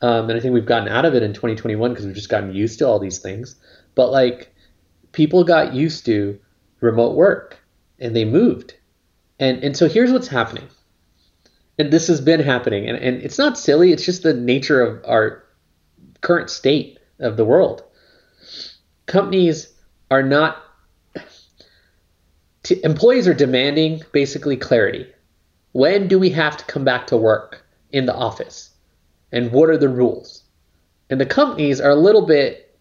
um, 0.00 0.30
and 0.30 0.38
i 0.38 0.40
think 0.40 0.54
we've 0.54 0.66
gotten 0.66 0.88
out 0.88 1.04
of 1.04 1.14
it 1.14 1.22
in 1.22 1.32
2021 1.32 1.90
because 1.90 2.06
we've 2.06 2.14
just 2.14 2.28
gotten 2.28 2.54
used 2.54 2.78
to 2.78 2.86
all 2.86 2.98
these 2.98 3.18
things 3.18 3.56
but 3.94 4.10
like 4.10 4.54
people 5.12 5.44
got 5.44 5.74
used 5.74 6.06
to 6.06 6.38
remote 6.80 7.16
work 7.16 7.58
and 7.98 8.14
they 8.14 8.24
moved. 8.24 8.74
And 9.38 9.62
and 9.62 9.76
so 9.76 9.88
here's 9.88 10.12
what's 10.12 10.28
happening. 10.28 10.68
And 11.78 11.92
this 11.92 12.08
has 12.08 12.20
been 12.20 12.40
happening 12.40 12.88
and, 12.88 12.98
and 12.98 13.22
it's 13.22 13.38
not 13.38 13.58
silly, 13.58 13.92
it's 13.92 14.04
just 14.04 14.22
the 14.22 14.34
nature 14.34 14.82
of 14.82 15.04
our 15.04 15.44
current 16.20 16.50
state 16.50 16.98
of 17.20 17.36
the 17.36 17.44
world. 17.44 17.84
Companies 19.06 19.72
are 20.10 20.22
not 20.22 20.62
t- 22.68 22.80
employees 22.84 23.26
are 23.26 23.34
demanding 23.34 24.02
basically 24.12 24.56
clarity. 24.56 25.06
When 25.72 26.06
do 26.06 26.18
we 26.18 26.30
have 26.30 26.56
to 26.58 26.64
come 26.66 26.84
back 26.84 27.06
to 27.08 27.16
work 27.16 27.64
in 27.92 28.04
the 28.06 28.14
office? 28.14 28.70
And 29.32 29.52
what 29.52 29.70
are 29.70 29.78
the 29.78 29.88
rules? 29.88 30.42
And 31.08 31.20
the 31.20 31.26
companies 31.26 31.80
are 31.80 31.90
a 31.90 31.96
little 31.96 32.26
bit 32.26 32.78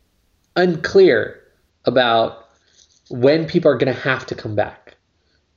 unclear 0.55 1.41
about 1.85 2.49
when 3.09 3.47
people 3.47 3.71
are 3.71 3.77
going 3.77 3.93
to 3.93 4.01
have 4.01 4.25
to 4.25 4.35
come 4.35 4.55
back. 4.55 4.95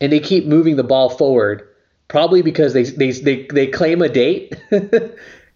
And 0.00 0.12
they 0.12 0.20
keep 0.20 0.46
moving 0.46 0.76
the 0.76 0.84
ball 0.84 1.10
forward, 1.10 1.68
probably 2.06 2.42
because 2.42 2.72
they, 2.72 2.84
they, 2.84 3.10
they, 3.10 3.46
they 3.52 3.66
claim 3.66 4.00
a 4.00 4.08
date. 4.08 4.54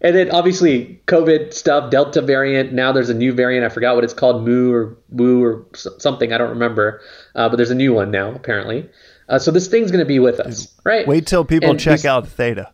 and 0.01 0.15
then 0.15 0.31
obviously 0.31 1.01
COVID 1.07 1.53
stuff, 1.53 1.91
Delta 1.91 2.21
variant. 2.21 2.73
Now 2.73 2.91
there's 2.91 3.09
a 3.09 3.13
new 3.13 3.33
variant. 3.33 3.65
I 3.65 3.69
forgot 3.69 3.95
what 3.95 4.03
it's 4.03 4.13
called, 4.13 4.45
Mu 4.45 4.71
or 4.71 4.97
Woo 5.09 5.43
or 5.43 5.65
something. 5.73 6.33
I 6.33 6.37
don't 6.37 6.49
remember. 6.49 7.01
Uh, 7.33 7.49
but 7.49 7.57
there's 7.57 7.71
a 7.71 7.75
new 7.75 7.93
one 7.93 8.11
now, 8.11 8.31
apparently. 8.33 8.89
Uh, 9.27 9.39
so 9.39 9.51
this 9.51 9.67
thing's 9.67 9.91
going 9.91 10.03
to 10.03 10.05
be 10.05 10.19
with 10.19 10.39
us, 10.39 10.73
right? 10.83 11.07
Wait 11.07 11.25
till 11.25 11.43
people 11.43 11.71
and 11.71 11.79
check 11.79 12.05
out 12.05 12.27
Theta. 12.27 12.71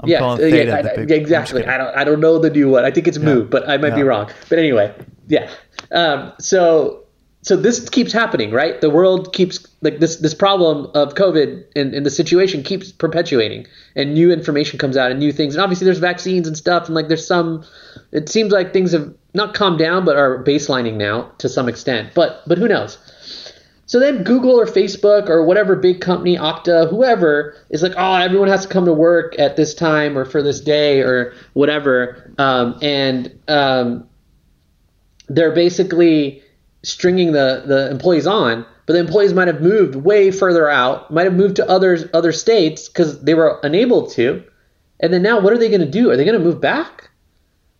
I'm 0.00 0.10
yeah, 0.10 0.22
uh, 0.22 0.36
yeah, 0.36 0.76
I, 0.76 0.96
big, 0.96 1.10
exactly. 1.10 1.64
I 1.64 1.78
don't, 1.78 1.96
I 1.96 2.04
don't 2.04 2.20
know 2.20 2.38
the 2.38 2.50
new 2.50 2.68
one. 2.68 2.84
I 2.84 2.90
think 2.90 3.08
it's 3.08 3.16
yeah. 3.16 3.24
Mu, 3.24 3.44
but 3.44 3.66
I 3.66 3.78
might 3.78 3.88
yeah. 3.88 3.94
be 3.96 4.02
wrong. 4.02 4.30
But 4.50 4.58
anyway, 4.58 4.94
yeah. 5.26 5.50
Um, 5.90 6.34
so 6.38 7.05
so 7.46 7.54
this 7.54 7.88
keeps 7.88 8.12
happening, 8.12 8.50
right? 8.50 8.80
The 8.80 8.90
world 8.90 9.32
keeps 9.32 9.64
like 9.80 10.00
this 10.00 10.16
this 10.16 10.34
problem 10.34 10.90
of 10.94 11.14
COVID 11.14 11.64
and, 11.76 11.94
and 11.94 12.04
the 12.04 12.10
situation 12.10 12.64
keeps 12.64 12.90
perpetuating, 12.90 13.68
and 13.94 14.14
new 14.14 14.32
information 14.32 14.80
comes 14.80 14.96
out 14.96 15.12
and 15.12 15.20
new 15.20 15.30
things. 15.32 15.54
And 15.54 15.62
obviously, 15.62 15.84
there's 15.84 16.00
vaccines 16.00 16.48
and 16.48 16.56
stuff, 16.56 16.86
and 16.86 16.96
like 16.96 17.06
there's 17.06 17.24
some. 17.24 17.64
It 18.10 18.28
seems 18.28 18.50
like 18.50 18.72
things 18.72 18.90
have 18.90 19.14
not 19.32 19.54
calmed 19.54 19.78
down, 19.78 20.04
but 20.04 20.16
are 20.16 20.42
baselining 20.42 20.94
now 20.94 21.30
to 21.38 21.48
some 21.48 21.68
extent. 21.68 22.14
But 22.14 22.42
but 22.48 22.58
who 22.58 22.66
knows? 22.66 22.98
So 23.86 24.00
then 24.00 24.24
Google 24.24 24.58
or 24.58 24.66
Facebook 24.66 25.28
or 25.28 25.44
whatever 25.44 25.76
big 25.76 26.00
company, 26.00 26.36
Okta, 26.36 26.90
whoever 26.90 27.56
is 27.70 27.80
like, 27.80 27.94
oh, 27.96 28.14
everyone 28.14 28.48
has 28.48 28.62
to 28.62 28.68
come 28.68 28.86
to 28.86 28.92
work 28.92 29.38
at 29.38 29.54
this 29.54 29.72
time 29.72 30.18
or 30.18 30.24
for 30.24 30.42
this 30.42 30.60
day 30.60 31.00
or 31.00 31.32
whatever, 31.52 32.28
um, 32.38 32.76
and 32.82 33.38
um, 33.46 34.08
they're 35.28 35.54
basically 35.54 36.42
stringing 36.86 37.32
the 37.32 37.64
the 37.66 37.90
employees 37.90 38.26
on, 38.26 38.64
but 38.86 38.92
the 38.92 39.00
employees 39.00 39.34
might 39.34 39.48
have 39.48 39.60
moved 39.60 39.96
way 39.96 40.30
further 40.30 40.70
out, 40.70 41.10
might 41.10 41.24
have 41.24 41.34
moved 41.34 41.56
to 41.56 41.68
other 41.68 42.08
other 42.14 42.32
states 42.32 42.88
because 42.88 43.22
they 43.22 43.34
were 43.34 43.58
unable 43.62 44.06
to, 44.10 44.44
and 45.00 45.12
then 45.12 45.22
now 45.22 45.40
what 45.40 45.52
are 45.52 45.58
they 45.58 45.68
going 45.68 45.80
to 45.80 45.90
do? 45.90 46.10
Are 46.10 46.16
they 46.16 46.24
going 46.24 46.38
to 46.38 46.44
move 46.44 46.60
back? 46.60 47.10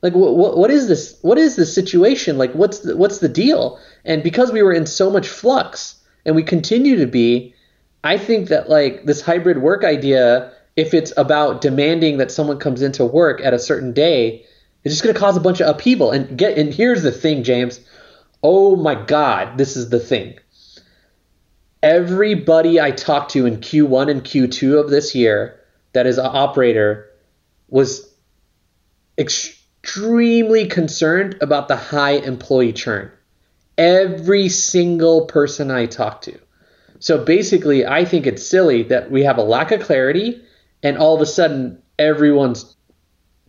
Like 0.02 0.14
what, 0.14 0.36
what 0.36 0.58
what 0.58 0.70
is 0.70 0.88
this? 0.88 1.18
What 1.22 1.38
is 1.38 1.54
this 1.54 1.72
situation? 1.72 2.36
Like 2.36 2.52
what's 2.52 2.80
the, 2.80 2.96
what's 2.96 3.18
the 3.18 3.28
deal? 3.28 3.78
And 4.04 4.22
because 4.22 4.50
we 4.50 4.62
were 4.62 4.72
in 4.72 4.86
so 4.86 5.08
much 5.08 5.28
flux, 5.28 5.94
and 6.24 6.34
we 6.34 6.42
continue 6.42 6.96
to 6.96 7.06
be, 7.06 7.54
I 8.02 8.18
think 8.18 8.48
that 8.48 8.68
like 8.68 9.04
this 9.04 9.20
hybrid 9.20 9.62
work 9.62 9.84
idea, 9.84 10.52
if 10.74 10.94
it's 10.94 11.12
about 11.16 11.60
demanding 11.60 12.18
that 12.18 12.32
someone 12.32 12.58
comes 12.58 12.82
into 12.82 13.04
work 13.04 13.40
at 13.40 13.54
a 13.54 13.58
certain 13.60 13.92
day, 13.92 14.44
it's 14.82 14.94
just 14.94 15.04
going 15.04 15.14
to 15.14 15.20
cause 15.20 15.36
a 15.36 15.40
bunch 15.40 15.60
of 15.60 15.68
upheaval. 15.68 16.10
And 16.10 16.36
get 16.36 16.58
and 16.58 16.74
here's 16.74 17.04
the 17.04 17.12
thing, 17.12 17.44
James 17.44 17.78
Oh 18.42 18.76
my 18.76 18.94
God, 18.94 19.58
this 19.58 19.76
is 19.76 19.88
the 19.88 20.00
thing. 20.00 20.38
Everybody 21.82 22.80
I 22.80 22.90
talked 22.90 23.32
to 23.32 23.46
in 23.46 23.58
Q1 23.58 24.10
and 24.10 24.24
Q2 24.24 24.80
of 24.80 24.90
this 24.90 25.14
year 25.14 25.60
that 25.92 26.06
is 26.06 26.18
an 26.18 26.26
operator 26.26 27.10
was 27.68 28.12
extremely 29.18 30.66
concerned 30.66 31.38
about 31.40 31.68
the 31.68 31.76
high 31.76 32.12
employee 32.12 32.72
churn. 32.72 33.10
Every 33.78 34.48
single 34.48 35.26
person 35.26 35.70
I 35.70 35.86
talked 35.86 36.24
to. 36.24 36.38
So 36.98 37.24
basically, 37.24 37.86
I 37.86 38.04
think 38.04 38.26
it's 38.26 38.46
silly 38.46 38.84
that 38.84 39.10
we 39.10 39.24
have 39.24 39.38
a 39.38 39.42
lack 39.42 39.70
of 39.70 39.82
clarity 39.82 40.42
and 40.82 40.96
all 40.96 41.14
of 41.14 41.20
a 41.20 41.26
sudden 41.26 41.82
everyone's 41.98 42.76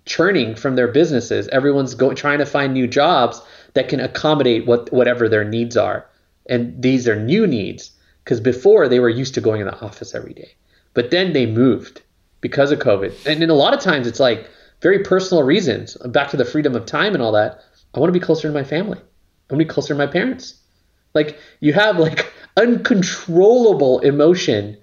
churning 0.06 0.56
from 0.56 0.76
their 0.76 0.88
businesses. 0.88 1.48
Everyone's 1.50 1.96
going 1.96 2.16
trying 2.16 2.40
to 2.40 2.46
find 2.46 2.74
new 2.74 2.88
jobs 2.88 3.42
that 3.78 3.90
can 3.90 4.00
accommodate 4.00 4.66
what 4.66 4.92
whatever 4.92 5.30
their 5.30 5.44
needs 5.44 5.78
are. 5.78 6.10
And 6.50 6.82
these 6.82 7.08
are 7.08 7.16
new 7.16 7.46
needs 7.46 7.92
because 8.24 8.40
before 8.40 8.88
they 8.88 9.00
were 9.00 9.08
used 9.08 9.36
to 9.36 9.42
going 9.42 9.62
in 9.62 9.68
the 9.68 9.80
office 9.82 10.16
every 10.16 10.34
day. 10.34 10.56
But 10.96 11.12
then 11.12 11.34
they 11.34 11.46
moved 11.46 12.02
because 12.42 12.72
of 12.72 12.80
COVID. 12.80 13.28
And 13.28 13.44
in 13.44 13.52
a 13.52 13.54
lot 13.54 13.76
of 13.76 13.80
times 13.80 14.08
it's 14.08 14.20
like 14.20 14.50
very 14.82 15.04
personal 15.04 15.44
reasons. 15.44 15.96
Back 16.06 16.32
to 16.32 16.38
the 16.38 16.44
freedom 16.44 16.76
of 16.76 16.88
time 16.88 17.14
and 17.14 17.22
all 17.22 17.32
that. 17.34 17.62
I 17.94 18.00
want 18.00 18.10
to 18.10 18.20
be 18.20 18.26
closer 18.26 18.48
to 18.48 18.54
my 18.54 18.64
family. 18.64 18.98
I 18.98 19.54
want 19.54 19.62
to 19.62 19.66
be 19.66 19.66
closer 19.66 19.94
to 19.94 19.98
my 19.98 20.08
parents. 20.08 20.60
Like 21.14 21.38
you 21.60 21.74
have 21.74 22.00
like 22.00 22.34
uncontrollable 22.58 24.00
emotion 24.00 24.76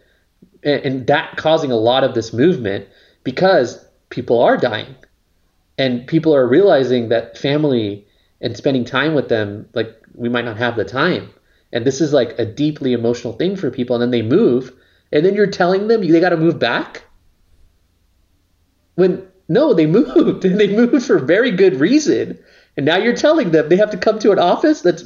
and, 0.63 0.81
and 0.85 1.07
that 1.09 1.37
causing 1.37 1.73
a 1.73 1.77
lot 1.77 2.05
of 2.05 2.15
this 2.15 2.33
movement 2.33 2.87
because 3.25 3.85
people 4.11 4.41
are 4.41 4.57
dying 4.57 4.95
and 5.79 6.07
people 6.07 6.33
are 6.33 6.47
realizing 6.47 7.09
that 7.09 7.37
family 7.37 8.07
and 8.41 8.57
spending 8.57 8.85
time 8.85 9.15
with 9.15 9.29
them, 9.29 9.69
like 9.75 9.95
we 10.15 10.29
might 10.29 10.45
not 10.45 10.57
have 10.57 10.77
the 10.77 10.85
time. 10.85 11.31
And 11.73 11.85
this 11.85 12.01
is 12.01 12.13
like 12.13 12.39
a 12.39 12.45
deeply 12.45 12.93
emotional 12.93 13.33
thing 13.33 13.57
for 13.57 13.71
people. 13.71 13.97
And 13.97 14.03
then 14.03 14.11
they 14.11 14.23
move, 14.23 14.73
and 15.13 15.25
then 15.25 15.35
you're 15.35 15.47
telling 15.47 15.89
them 15.89 16.01
they 16.01 16.21
got 16.21 16.31
to 16.31 16.37
move 16.37 16.59
back. 16.59 17.05
When 18.95 19.27
no, 19.49 19.75
they 19.75 19.87
moved, 20.01 20.45
and 20.45 20.59
they 20.59 20.75
moved 20.75 21.07
for 21.07 21.19
very 21.19 21.51
good 21.51 21.81
reason. 21.81 22.39
And 22.77 22.87
now 22.87 22.97
you're 22.97 23.17
telling 23.17 23.51
them 23.51 23.69
they 23.69 23.77
have 23.77 23.91
to 23.91 23.97
come 23.97 24.19
to 24.21 24.33
an 24.33 24.39
office 24.39 24.81
that's 24.81 25.05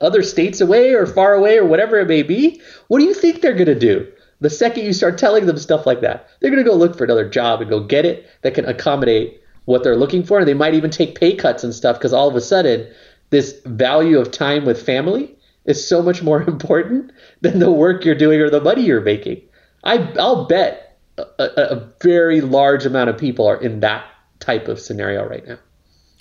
other 0.00 0.22
states 0.22 0.60
away 0.60 0.92
or 0.92 1.06
far 1.06 1.34
away 1.34 1.58
or 1.58 1.64
whatever 1.64 1.98
it 1.98 2.08
may 2.08 2.22
be. 2.22 2.60
What 2.86 3.00
do 3.00 3.04
you 3.04 3.14
think 3.14 3.40
they're 3.40 3.54
going 3.54 3.66
to 3.66 3.78
do? 3.78 4.10
The 4.40 4.50
second 4.50 4.84
you 4.84 4.92
start 4.92 5.18
telling 5.18 5.46
them 5.46 5.58
stuff 5.58 5.84
like 5.86 6.00
that, 6.02 6.28
they're 6.40 6.50
going 6.50 6.62
to 6.62 6.70
go 6.70 6.76
look 6.76 6.96
for 6.96 7.04
another 7.04 7.28
job 7.28 7.60
and 7.60 7.68
go 7.68 7.80
get 7.80 8.04
it 8.06 8.28
that 8.42 8.54
can 8.54 8.66
accommodate 8.66 9.42
what 9.68 9.84
they're 9.84 9.96
looking 9.96 10.24
for. 10.24 10.38
And 10.38 10.48
they 10.48 10.54
might 10.54 10.72
even 10.72 10.90
take 10.90 11.20
pay 11.20 11.34
cuts 11.34 11.62
and 11.62 11.74
stuff 11.74 11.98
because 11.98 12.14
all 12.14 12.26
of 12.26 12.34
a 12.34 12.40
sudden, 12.40 12.90
this 13.28 13.60
value 13.66 14.18
of 14.18 14.30
time 14.30 14.64
with 14.64 14.82
family 14.82 15.36
is 15.66 15.86
so 15.86 16.02
much 16.02 16.22
more 16.22 16.42
important 16.48 17.12
than 17.42 17.58
the 17.58 17.70
work 17.70 18.02
you're 18.02 18.14
doing 18.14 18.40
or 18.40 18.48
the 18.48 18.62
money 18.62 18.82
you're 18.82 19.02
making. 19.02 19.42
I, 19.84 19.98
I'll 20.18 20.46
bet 20.46 20.98
a, 21.18 21.24
a 21.38 21.92
very 22.02 22.40
large 22.40 22.86
amount 22.86 23.10
of 23.10 23.18
people 23.18 23.46
are 23.46 23.60
in 23.60 23.80
that 23.80 24.06
type 24.40 24.68
of 24.68 24.80
scenario 24.80 25.28
right 25.28 25.46
now. 25.46 25.58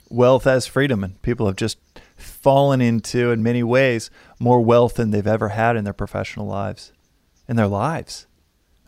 Wealth 0.10 0.46
as 0.46 0.68
freedom, 0.68 1.02
and 1.04 1.22
people 1.22 1.48
have 1.48 1.56
just 1.56 1.78
fallen 2.18 2.82
into, 2.82 3.32
in 3.32 3.44
many 3.44 3.64
ways, 3.64 4.10
more 4.40 4.60
wealth 4.60 4.96
than 4.96 5.12
they've 5.12 5.26
ever 5.26 5.50
had 5.50 5.78
in 5.78 5.86
their 5.86 5.94
professional 5.94 6.48
lives, 6.48 6.92
in 7.48 7.56
their 7.56 7.68
lives. 7.68 8.28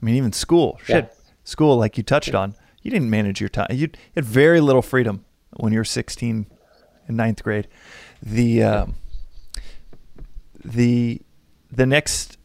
I 0.02 0.06
mean, 0.06 0.16
even 0.16 0.34
school. 0.34 0.80
Shit, 0.84 1.06
yeah. 1.06 1.32
school, 1.46 1.78
like 1.78 1.98
you 1.98 2.04
touched 2.04 2.36
on, 2.36 2.56
you 2.82 2.92
didn't 2.92 3.10
manage 3.10 3.40
your 3.40 3.50
time. 3.50 3.68
You 3.72 3.90
had 4.16 4.26
very 4.26 4.62
little 4.62 4.82
freedom 4.82 5.26
when 5.58 5.74
you 5.74 5.80
were 5.80 5.86
16 5.86 6.46
in 7.08 7.16
ninth 7.16 7.44
grade. 7.44 7.68
The 8.22 8.64
um, 8.64 8.96
the 10.64 11.22
the 11.72 11.86
next 11.86 12.38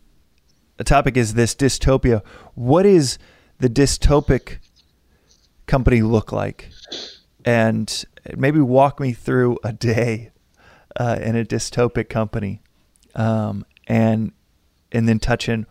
topic 0.85 1.17
is 1.17 1.35
this 1.35 1.55
dystopia. 1.55 2.23
What 2.55 2.87
is 2.87 3.19
the 3.59 3.69
dystopic 3.69 4.59
company 5.67 6.03
look 6.03 6.33
like? 6.33 6.71
And 7.45 8.05
maybe 8.37 8.61
walk 8.61 9.01
me 9.01 9.13
through 9.13 9.59
a 9.63 9.73
day 9.73 10.31
uh, 10.97 11.19
in 11.21 11.37
a 11.37 11.45
dystopic 11.45 12.09
company, 12.09 12.63
um, 13.15 13.67
and 13.87 14.33
and 14.93 15.09
then 15.09 15.19
touch 15.19 15.49
in 15.49 15.67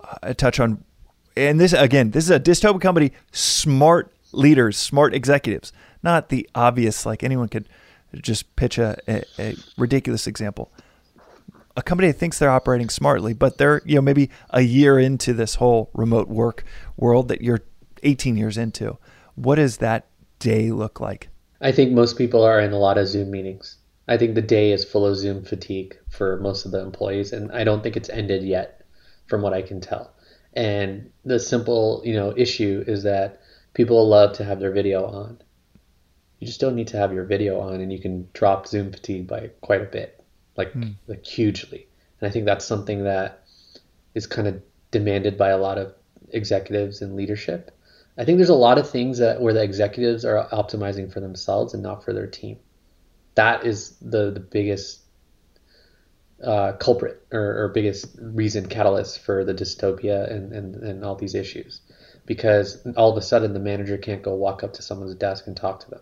uh, 0.00 0.34
touch 0.34 0.60
on 0.60 0.84
and 1.36 1.60
this 1.60 1.72
again, 1.72 2.10
this 2.10 2.24
is 2.24 2.30
a 2.30 2.40
dystopian 2.40 2.80
company, 2.80 3.12
smart 3.32 4.12
leaders, 4.32 4.76
smart 4.76 5.14
executives, 5.14 5.72
not 6.02 6.28
the 6.28 6.48
obvious 6.54 7.06
like 7.06 7.22
anyone 7.22 7.48
could 7.48 7.68
just 8.14 8.54
pitch 8.56 8.78
a, 8.78 8.96
a, 9.08 9.24
a 9.38 9.56
ridiculous 9.76 10.26
example. 10.26 10.72
A 11.76 11.82
company 11.82 12.08
that 12.08 12.18
thinks 12.18 12.38
they're 12.38 12.50
operating 12.50 12.88
smartly, 12.88 13.34
but 13.34 13.58
they're 13.58 13.82
you 13.84 13.96
know 13.96 14.02
maybe 14.02 14.30
a 14.50 14.62
year 14.62 14.98
into 14.98 15.34
this 15.34 15.56
whole 15.56 15.90
remote 15.92 16.28
work 16.28 16.64
world 16.96 17.28
that 17.28 17.42
you're 17.42 17.60
18 18.02 18.36
years 18.36 18.56
into. 18.56 18.98
What 19.34 19.56
does 19.56 19.78
that 19.78 20.06
day 20.38 20.70
look 20.70 21.00
like? 21.00 21.28
I 21.60 21.72
think 21.72 21.92
most 21.92 22.16
people 22.16 22.42
are 22.42 22.60
in 22.60 22.72
a 22.72 22.78
lot 22.78 22.98
of 22.98 23.08
Zoom 23.08 23.30
meetings. 23.30 23.76
I 24.08 24.16
think 24.16 24.34
the 24.34 24.42
day 24.42 24.72
is 24.72 24.84
full 24.84 25.04
of 25.04 25.16
Zoom 25.16 25.44
fatigue 25.44 25.98
for 26.08 26.38
most 26.38 26.64
of 26.64 26.72
the 26.72 26.80
employees, 26.80 27.32
and 27.32 27.50
I 27.52 27.64
don't 27.64 27.82
think 27.82 27.96
it's 27.96 28.08
ended 28.08 28.44
yet, 28.44 28.84
from 29.26 29.42
what 29.42 29.52
I 29.52 29.62
can 29.62 29.80
tell. 29.80 30.12
And 30.56 31.12
the 31.24 31.38
simple, 31.38 32.00
you 32.04 32.14
know, 32.14 32.32
issue 32.34 32.82
is 32.86 33.02
that 33.02 33.42
people 33.74 34.08
love 34.08 34.32
to 34.38 34.44
have 34.44 34.58
their 34.58 34.72
video 34.72 35.04
on. 35.04 35.38
You 36.40 36.46
just 36.46 36.60
don't 36.60 36.74
need 36.74 36.88
to 36.88 36.96
have 36.96 37.12
your 37.12 37.24
video 37.24 37.60
on, 37.60 37.80
and 37.80 37.92
you 37.92 38.00
can 38.00 38.28
drop 38.32 38.66
Zoom 38.66 38.90
fatigue 38.90 39.26
by 39.26 39.50
quite 39.60 39.82
a 39.82 39.84
bit, 39.84 40.22
like 40.56 40.72
mm. 40.72 40.94
like 41.06 41.24
hugely. 41.24 41.86
And 42.20 42.28
I 42.28 42.32
think 42.32 42.46
that's 42.46 42.64
something 42.64 43.04
that 43.04 43.44
is 44.14 44.26
kind 44.26 44.48
of 44.48 44.62
demanded 44.90 45.36
by 45.36 45.50
a 45.50 45.58
lot 45.58 45.76
of 45.76 45.94
executives 46.30 47.02
and 47.02 47.16
leadership. 47.16 47.70
I 48.18 48.24
think 48.24 48.38
there's 48.38 48.48
a 48.48 48.54
lot 48.54 48.78
of 48.78 48.88
things 48.88 49.18
that 49.18 49.42
where 49.42 49.52
the 49.52 49.62
executives 49.62 50.24
are 50.24 50.48
optimizing 50.48 51.12
for 51.12 51.20
themselves 51.20 51.74
and 51.74 51.82
not 51.82 52.02
for 52.02 52.14
their 52.14 52.26
team. 52.26 52.58
That 53.34 53.66
is 53.66 53.96
the 54.00 54.30
the 54.30 54.40
biggest 54.40 55.00
uh, 56.42 56.72
culprit 56.72 57.24
or, 57.32 57.64
or, 57.64 57.68
biggest 57.68 58.14
reason 58.20 58.66
catalyst 58.68 59.20
for 59.20 59.44
the 59.44 59.54
dystopia 59.54 60.30
and, 60.30 60.52
and, 60.52 60.74
and 60.76 61.04
all 61.04 61.14
these 61.14 61.34
issues. 61.34 61.80
Because 62.26 62.86
all 62.96 63.10
of 63.10 63.16
a 63.16 63.22
sudden 63.22 63.54
the 63.54 63.60
manager 63.60 63.96
can't 63.96 64.22
go 64.22 64.34
walk 64.34 64.62
up 64.62 64.74
to 64.74 64.82
someone's 64.82 65.14
desk 65.14 65.46
and 65.46 65.56
talk 65.56 65.80
to 65.80 65.90
them. 65.90 66.00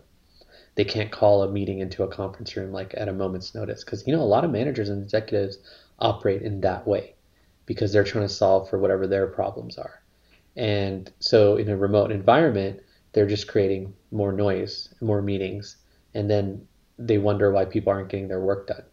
They 0.75 0.83
can't 0.83 1.11
call 1.11 1.43
a 1.43 1.51
meeting 1.51 1.79
into 1.79 2.03
a 2.03 2.07
conference 2.09 2.57
room 2.57 2.73
like 2.73 2.93
at 2.97 3.07
a 3.07 3.13
moment's 3.13 3.55
notice. 3.55 3.83
Because 3.83 4.05
you 4.05 4.13
know 4.13 4.21
a 4.21 4.23
lot 4.23 4.43
of 4.43 4.51
managers 4.51 4.89
and 4.89 5.03
executives 5.03 5.57
operate 5.99 6.41
in 6.41 6.61
that 6.61 6.85
way 6.85 7.15
because 7.65 7.93
they're 7.93 8.03
trying 8.03 8.27
to 8.27 8.33
solve 8.33 8.69
for 8.69 8.77
whatever 8.77 9.07
their 9.07 9.27
problems 9.27 9.77
are. 9.77 10.01
And 10.57 11.11
so 11.19 11.55
in 11.55 11.69
a 11.69 11.77
remote 11.77 12.11
environment 12.11 12.81
they're 13.15 13.25
just 13.25 13.47
creating 13.47 13.93
more 14.11 14.33
noise 14.33 14.93
more 14.99 15.21
meetings 15.21 15.77
and 16.13 16.29
then 16.29 16.67
they 16.99 17.17
wonder 17.17 17.49
why 17.49 17.63
people 17.63 17.91
aren't 17.91 18.09
getting 18.09 18.27
their 18.27 18.41
work 18.41 18.67
done 18.67 18.83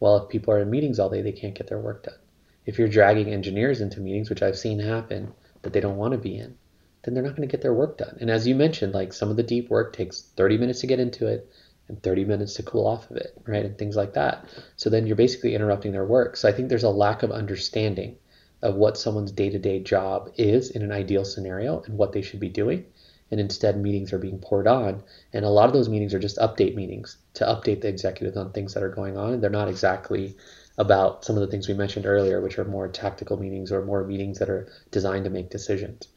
well, 0.00 0.16
if 0.16 0.28
people 0.28 0.54
are 0.54 0.60
in 0.60 0.70
meetings 0.70 0.98
all 0.98 1.10
day, 1.10 1.22
they 1.22 1.32
can't 1.32 1.54
get 1.54 1.68
their 1.68 1.80
work 1.80 2.04
done. 2.04 2.18
If 2.66 2.78
you're 2.78 2.88
dragging 2.88 3.32
engineers 3.32 3.80
into 3.80 4.00
meetings, 4.00 4.28
which 4.28 4.42
I've 4.42 4.58
seen 4.58 4.78
happen, 4.78 5.32
that 5.62 5.72
they 5.72 5.80
don't 5.80 5.96
want 5.96 6.12
to 6.12 6.18
be 6.18 6.36
in, 6.36 6.56
then 7.02 7.14
they're 7.14 7.22
not 7.22 7.36
going 7.36 7.48
to 7.48 7.52
get 7.52 7.62
their 7.62 7.74
work 7.74 7.98
done. 7.98 8.18
And 8.20 8.30
as 8.30 8.46
you 8.46 8.54
mentioned, 8.54 8.92
like 8.92 9.12
some 9.12 9.30
of 9.30 9.36
the 9.36 9.42
deep 9.42 9.70
work 9.70 9.92
takes 9.92 10.22
30 10.36 10.58
minutes 10.58 10.80
to 10.80 10.86
get 10.86 11.00
into 11.00 11.26
it 11.26 11.50
and 11.88 12.02
30 12.02 12.24
minutes 12.26 12.54
to 12.54 12.62
cool 12.62 12.86
off 12.86 13.10
of 13.10 13.16
it, 13.16 13.40
right? 13.46 13.64
And 13.64 13.78
things 13.78 13.96
like 13.96 14.14
that. 14.14 14.44
So 14.76 14.90
then 14.90 15.06
you're 15.06 15.16
basically 15.16 15.54
interrupting 15.54 15.92
their 15.92 16.04
work. 16.04 16.36
So 16.36 16.48
I 16.48 16.52
think 16.52 16.68
there's 16.68 16.82
a 16.82 16.90
lack 16.90 17.22
of 17.22 17.30
understanding 17.30 18.16
of 18.60 18.74
what 18.74 18.98
someone's 18.98 19.32
day 19.32 19.50
to 19.50 19.58
day 19.58 19.80
job 19.80 20.32
is 20.36 20.70
in 20.70 20.82
an 20.82 20.92
ideal 20.92 21.24
scenario 21.24 21.80
and 21.82 21.96
what 21.96 22.12
they 22.12 22.22
should 22.22 22.40
be 22.40 22.48
doing 22.48 22.84
and 23.30 23.40
instead 23.40 23.76
meetings 23.76 24.12
are 24.12 24.18
being 24.18 24.38
poured 24.38 24.66
on. 24.66 25.02
And 25.32 25.44
a 25.44 25.50
lot 25.50 25.66
of 25.66 25.72
those 25.72 25.88
meetings 25.88 26.14
are 26.14 26.18
just 26.18 26.38
update 26.38 26.74
meetings 26.74 27.18
to 27.34 27.44
update 27.44 27.82
the 27.82 27.88
executives 27.88 28.36
on 28.36 28.52
things 28.52 28.74
that 28.74 28.82
are 28.82 28.88
going 28.88 29.16
on. 29.16 29.34
And 29.34 29.42
they're 29.42 29.50
not 29.50 29.68
exactly 29.68 30.36
about 30.78 31.24
some 31.24 31.36
of 31.36 31.40
the 31.40 31.48
things 31.48 31.66
we 31.66 31.74
mentioned 31.74 32.06
earlier 32.06 32.40
which 32.40 32.58
are 32.58 32.64
more 32.64 32.88
tactical 32.88 33.36
meetings 33.36 33.72
or 33.72 33.84
more 33.84 34.04
meetings 34.04 34.38
that 34.38 34.48
are 34.48 34.68
designed 34.90 35.24
to 35.24 35.30
make 35.30 35.50
decisions. 35.50 36.08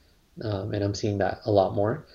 Um, 0.41 0.73
and 0.73 0.83
i'm 0.83 0.93
seeing 0.93 1.17
that 1.17 1.41
a 1.45 1.51
lot 1.51 1.73
more. 1.73 2.05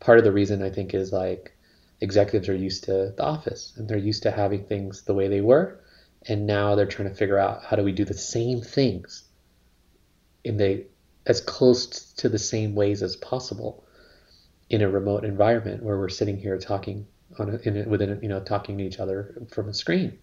Part 0.00 0.18
of 0.18 0.24
the 0.24 0.32
reason 0.32 0.62
i 0.62 0.70
think 0.70 0.94
is 0.94 1.12
like 1.12 1.56
executives 2.00 2.48
are 2.48 2.54
used 2.54 2.84
to 2.84 3.14
the 3.16 3.22
office 3.22 3.72
and 3.76 3.88
they're 3.88 3.96
used 3.96 4.22
to 4.24 4.30
having 4.30 4.64
things 4.64 5.02
the 5.02 5.14
way 5.14 5.28
they 5.28 5.40
were. 5.40 5.80
And 6.26 6.46
now 6.46 6.74
they're 6.74 6.86
trying 6.86 7.08
to 7.08 7.14
figure 7.14 7.38
out 7.38 7.64
how 7.64 7.76
do 7.76 7.82
we 7.82 7.92
do 7.92 8.04
the 8.04 8.14
same 8.14 8.60
things 8.60 9.24
in 10.44 10.58
the 10.58 10.84
as 11.26 11.40
close 11.40 12.12
to 12.14 12.28
the 12.28 12.38
same 12.38 12.74
ways 12.74 13.02
as 13.02 13.16
possible 13.16 13.83
in 14.74 14.82
a 14.82 14.88
remote 14.88 15.24
environment 15.24 15.82
where 15.82 15.96
we're 15.96 16.08
sitting 16.08 16.36
here 16.36 16.58
talking 16.58 17.06
on 17.38 17.50
a, 17.50 17.56
in 17.68 17.76
a, 17.76 17.88
within 17.88 18.10
a, 18.12 18.20
you 18.20 18.28
know 18.28 18.40
talking 18.40 18.76
to 18.78 18.84
each 18.84 18.98
other 18.98 19.46
from 19.52 19.68
a 19.68 19.74
screen. 19.74 20.18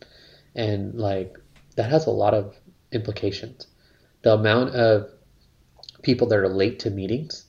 And 0.56 0.96
like 0.96 1.38
that 1.78 1.90
has 1.90 2.06
a 2.06 2.12
lot 2.12 2.34
of 2.34 2.58
implications. 2.92 3.68
The 4.24 4.34
amount 4.34 4.76
of 4.76 5.10
people 6.02 6.28
that 6.28 6.38
are 6.38 6.50
late 6.50 6.80
to 6.80 6.90
meetings 6.90 7.46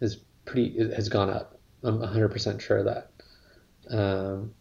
is 0.00 0.16
pretty 0.44 0.76
has 0.94 1.08
gone 1.08 1.30
up. 1.30 1.60
I'm 1.84 2.00
100% 2.00 2.60
sure 2.60 2.78
of 2.78 2.86
that. 2.86 3.10
Um, 3.88 4.54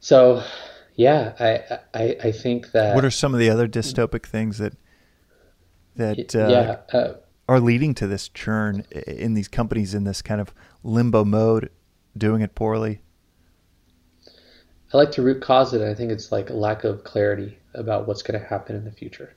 so 0.00 0.42
yeah 0.96 1.34
I, 1.40 1.78
I 1.98 2.16
i 2.24 2.32
think 2.32 2.72
that 2.72 2.94
what 2.94 3.04
are 3.04 3.10
some 3.10 3.34
of 3.34 3.40
the 3.40 3.50
other 3.50 3.66
dystopic 3.66 4.26
things 4.26 4.58
that 4.58 4.74
that 5.96 6.34
uh, 6.34 6.48
yeah 6.48 6.98
uh, 6.98 7.14
are 7.48 7.60
leading 7.60 7.94
to 7.94 8.06
this 8.06 8.28
churn 8.28 8.84
in 9.06 9.34
these 9.34 9.48
companies 9.48 9.94
in 9.94 10.04
this 10.04 10.22
kind 10.22 10.40
of 10.40 10.54
limbo 10.82 11.24
mode, 11.24 11.70
doing 12.16 12.40
it 12.42 12.54
poorly? 12.54 13.00
I 14.92 14.96
like 14.96 15.10
to 15.12 15.22
root 15.22 15.42
cause 15.42 15.74
it. 15.74 15.82
I 15.82 15.94
think 15.94 16.12
it's 16.12 16.30
like 16.30 16.50
a 16.50 16.54
lack 16.54 16.84
of 16.84 17.02
clarity 17.04 17.58
about 17.74 18.06
what's 18.06 18.22
going 18.22 18.40
to 18.40 18.46
happen 18.46 18.76
in 18.76 18.84
the 18.84 18.92
future. 18.92 19.34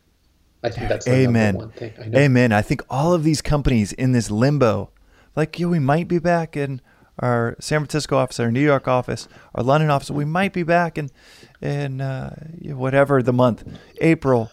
I 0.64 0.70
think 0.70 0.88
that's 0.88 1.06
the 1.06 1.14
Amen. 1.14 1.56
one 1.56 1.72
thing. 1.72 1.94
I 2.00 2.18
Amen. 2.18 2.52
I 2.52 2.62
think 2.62 2.84
all 2.90 3.14
of 3.14 3.24
these 3.24 3.42
companies 3.42 3.94
in 3.94 4.12
this 4.12 4.30
limbo, 4.30 4.92
like 5.36 5.60
yeah, 5.60 5.68
we 5.68 5.80
might 5.80 6.08
be 6.08 6.20
back 6.20 6.58
in 6.58 6.82
our 7.20 7.56
San 7.60 7.80
Francisco 7.80 8.18
office, 8.18 8.40
our 8.40 8.52
New 8.52 8.62
York 8.64 8.88
office, 8.88 9.28
our 9.56 9.64
London 9.64 9.90
office. 9.90 10.12
We 10.12 10.26
might 10.26 10.54
be 10.54 10.64
back 10.64 10.98
in 10.98 11.10
in 11.62 12.02
uh, 12.02 12.36
whatever 12.64 13.24
the 13.24 13.34
month, 13.34 13.64
April, 14.02 14.52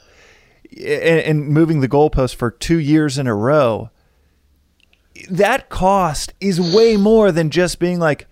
and, 0.76 1.20
and 1.20 1.48
moving 1.48 1.80
the 1.80 1.88
goalpost 1.88 2.34
for 2.34 2.50
two 2.50 2.78
years 2.78 3.18
in 3.18 3.26
a 3.26 3.34
row, 3.34 3.90
that 5.30 5.68
cost 5.68 6.32
is 6.40 6.60
way 6.60 6.96
more 6.96 7.32
than 7.32 7.50
just 7.50 7.78
being 7.78 7.98
like, 7.98 8.26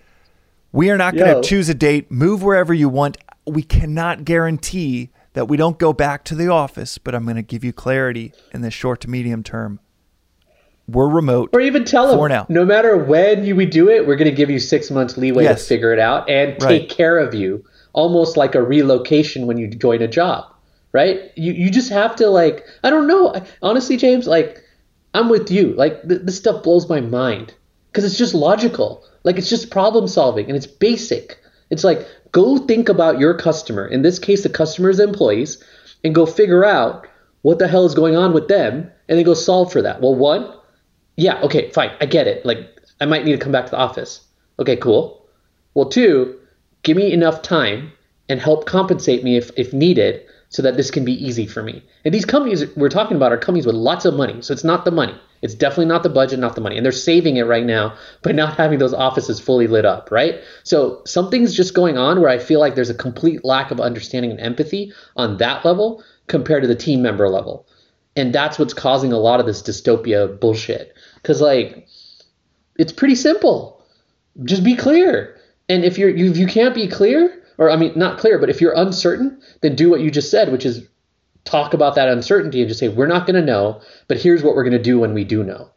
we 0.72 0.90
are 0.90 0.96
not 0.96 1.14
going 1.14 1.40
to 1.40 1.46
choose 1.46 1.68
a 1.68 1.74
date, 1.74 2.10
move 2.10 2.42
wherever 2.42 2.72
you 2.72 2.88
want. 2.88 3.18
We 3.46 3.62
cannot 3.62 4.24
guarantee 4.24 5.10
that 5.34 5.46
we 5.46 5.56
don't 5.56 5.78
go 5.78 5.92
back 5.92 6.24
to 6.24 6.34
the 6.34 6.48
office, 6.48 6.98
but 6.98 7.14
I'm 7.14 7.24
going 7.24 7.36
to 7.36 7.42
give 7.42 7.62
you 7.62 7.72
clarity 7.72 8.32
in 8.52 8.62
the 8.62 8.70
short 8.70 9.00
to 9.02 9.10
medium 9.10 9.42
term. 9.42 9.80
We're 10.88 11.08
remote. 11.08 11.50
Or 11.52 11.60
even 11.60 11.84
tell 11.84 12.08
them, 12.08 12.28
now. 12.28 12.46
no 12.48 12.64
matter 12.64 12.96
when 12.96 13.44
you, 13.44 13.54
we 13.54 13.66
do 13.66 13.88
it, 13.88 14.06
we're 14.06 14.16
going 14.16 14.30
to 14.30 14.36
give 14.36 14.50
you 14.50 14.58
six 14.58 14.90
months 14.90 15.16
leeway 15.16 15.44
yes. 15.44 15.62
to 15.62 15.68
figure 15.68 15.92
it 15.92 15.98
out 15.98 16.28
and 16.28 16.58
take 16.58 16.82
right. 16.82 16.88
care 16.88 17.18
of 17.18 17.34
you, 17.34 17.64
almost 17.92 18.36
like 18.36 18.54
a 18.54 18.62
relocation 18.62 19.46
when 19.46 19.58
you 19.58 19.68
join 19.68 20.02
a 20.02 20.08
job 20.08 20.51
right? 20.92 21.30
You 21.36 21.52
you 21.52 21.70
just 21.70 21.90
have 21.90 22.16
to 22.16 22.28
like 22.28 22.64
I 22.84 22.90
don't 22.90 23.06
know. 23.06 23.34
Honestly, 23.62 23.96
James, 23.96 24.26
like 24.26 24.62
I'm 25.14 25.28
with 25.28 25.50
you. 25.50 25.72
Like 25.74 26.06
th- 26.08 26.22
this 26.22 26.38
stuff 26.38 26.62
blows 26.62 26.88
my 26.88 27.00
mind 27.00 27.54
because 27.90 28.04
it's 28.04 28.18
just 28.18 28.34
logical. 28.34 29.04
Like 29.24 29.36
it's 29.36 29.50
just 29.50 29.70
problem 29.70 30.08
solving 30.08 30.46
and 30.46 30.56
it's 30.56 30.66
basic. 30.66 31.38
It's 31.70 31.84
like 31.84 32.06
go 32.32 32.58
think 32.58 32.88
about 32.88 33.18
your 33.18 33.34
customer. 33.34 33.86
In 33.86 34.02
this 34.02 34.18
case, 34.18 34.42
the 34.42 34.48
customer's 34.48 35.00
employees, 35.00 35.62
and 36.04 36.14
go 36.14 36.26
figure 36.26 36.64
out 36.64 37.06
what 37.42 37.58
the 37.58 37.68
hell 37.68 37.84
is 37.84 37.94
going 37.94 38.16
on 38.16 38.32
with 38.32 38.48
them, 38.48 38.90
and 39.08 39.18
then 39.18 39.24
go 39.24 39.34
solve 39.34 39.72
for 39.72 39.82
that. 39.82 40.00
Well, 40.00 40.14
one, 40.14 40.52
yeah, 41.16 41.40
okay, 41.42 41.70
fine, 41.70 41.90
I 42.00 42.06
get 42.06 42.26
it. 42.26 42.44
Like 42.46 42.68
I 43.00 43.06
might 43.06 43.24
need 43.24 43.32
to 43.32 43.38
come 43.38 43.52
back 43.52 43.66
to 43.66 43.70
the 43.72 43.78
office. 43.78 44.20
Okay, 44.58 44.76
cool. 44.76 45.26
Well, 45.74 45.88
two, 45.88 46.38
give 46.82 46.96
me 46.96 47.12
enough 47.12 47.42
time 47.42 47.92
and 48.28 48.40
help 48.40 48.66
compensate 48.66 49.24
me 49.24 49.36
if, 49.36 49.50
if 49.56 49.72
needed 49.72 50.22
so 50.52 50.60
that 50.60 50.76
this 50.76 50.90
can 50.90 51.04
be 51.04 51.12
easy 51.12 51.46
for 51.46 51.62
me. 51.62 51.82
And 52.04 52.12
these 52.12 52.26
companies 52.26 52.66
we're 52.76 52.90
talking 52.90 53.16
about 53.16 53.32
are 53.32 53.38
companies 53.38 53.64
with 53.64 53.74
lots 53.74 54.04
of 54.04 54.14
money. 54.14 54.42
So 54.42 54.52
it's 54.52 54.64
not 54.64 54.84
the 54.84 54.90
money. 54.90 55.18
It's 55.40 55.54
definitely 55.54 55.86
not 55.86 56.02
the 56.02 56.10
budget, 56.10 56.38
not 56.38 56.54
the 56.54 56.60
money. 56.60 56.76
And 56.76 56.84
they're 56.84 56.92
saving 56.92 57.38
it 57.38 57.44
right 57.44 57.64
now 57.64 57.96
by 58.22 58.32
not 58.42 58.58
having 58.58 58.78
those 58.78 58.92
offices 58.92 59.40
fully 59.40 59.66
lit 59.66 59.86
up, 59.86 60.10
right? 60.10 60.42
So 60.62 61.00
something's 61.06 61.54
just 61.54 61.72
going 61.72 61.96
on 61.96 62.20
where 62.20 62.28
I 62.28 62.38
feel 62.38 62.60
like 62.60 62.74
there's 62.74 62.90
a 62.90 62.94
complete 62.94 63.46
lack 63.46 63.70
of 63.70 63.80
understanding 63.80 64.30
and 64.30 64.40
empathy 64.40 64.92
on 65.16 65.38
that 65.38 65.64
level 65.64 66.04
compared 66.26 66.62
to 66.64 66.68
the 66.68 66.76
team 66.76 67.00
member 67.00 67.30
level. 67.30 67.66
And 68.14 68.34
that's 68.34 68.58
what's 68.58 68.74
causing 68.74 69.10
a 69.10 69.18
lot 69.18 69.40
of 69.40 69.46
this 69.46 69.62
dystopia 69.62 70.38
bullshit. 70.38 70.94
Cause 71.22 71.40
like 71.40 71.88
it's 72.76 72.92
pretty 72.92 73.14
simple. 73.14 73.82
Just 74.44 74.62
be 74.62 74.76
clear. 74.76 75.40
And 75.70 75.82
if 75.82 75.96
you're 75.96 76.10
you, 76.10 76.30
if 76.30 76.36
you 76.36 76.46
can't 76.46 76.74
be 76.74 76.88
clear, 76.88 77.41
or 77.58 77.70
I 77.70 77.76
mean, 77.76 77.92
not 77.96 78.18
clear, 78.18 78.38
but 78.38 78.50
if 78.50 78.60
you're 78.60 78.74
uncertain, 78.74 79.40
then 79.60 79.76
do 79.76 79.90
what 79.90 80.00
you 80.00 80.10
just 80.10 80.30
said, 80.30 80.50
which 80.52 80.66
is 80.66 80.86
talk 81.44 81.74
about 81.74 81.94
that 81.96 82.08
uncertainty 82.08 82.60
and 82.60 82.68
just 82.68 82.80
say, 82.80 82.88
we're 82.88 83.06
not 83.06 83.26
going 83.26 83.40
to 83.40 83.44
know, 83.44 83.80
but 84.08 84.20
here's 84.20 84.42
what 84.42 84.54
we're 84.54 84.64
going 84.64 84.76
to 84.76 84.82
do 84.82 84.98
when 84.98 85.14
we 85.14 85.24
do 85.24 85.42
know. 85.42 85.70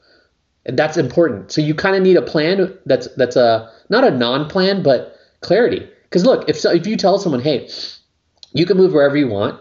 And 0.66 0.78
that's 0.78 0.98
important. 0.98 1.52
So 1.52 1.62
you 1.62 1.76
kind 1.76 1.96
of 1.96 2.02
need 2.02 2.18
a 2.18 2.22
plan 2.22 2.78
that's 2.86 3.08
that's 3.16 3.36
a 3.36 3.72
not 3.90 4.04
a 4.04 4.12
non-plan, 4.12 4.82
but 4.82 5.16
clarity. 5.42 5.88
Because 6.04 6.26
look, 6.26 6.50
if 6.50 6.60
so, 6.60 6.72
if 6.72 6.88
you 6.88 6.98
tell 6.98 7.20
someone, 7.20 7.42
hey, 7.42 7.70
you 8.54 8.66
can 8.66 8.78
move 8.78 8.94
wherever 8.94 9.16
you 9.16 9.28
want, 9.28 9.60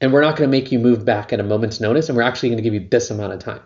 and 0.00 0.12
we're 0.12 0.20
not 0.20 0.36
going 0.36 0.48
to 0.48 0.56
make 0.56 0.70
you 0.70 0.78
move 0.78 1.04
back 1.04 1.32
at 1.32 1.40
a 1.40 1.42
moment's 1.42 1.80
notice, 1.80 2.08
and 2.08 2.16
we're 2.16 2.22
actually 2.22 2.50
going 2.50 2.58
to 2.58 2.62
give 2.62 2.74
you 2.74 2.86
this 2.88 3.10
amount 3.10 3.32
of 3.32 3.40
time. 3.40 3.62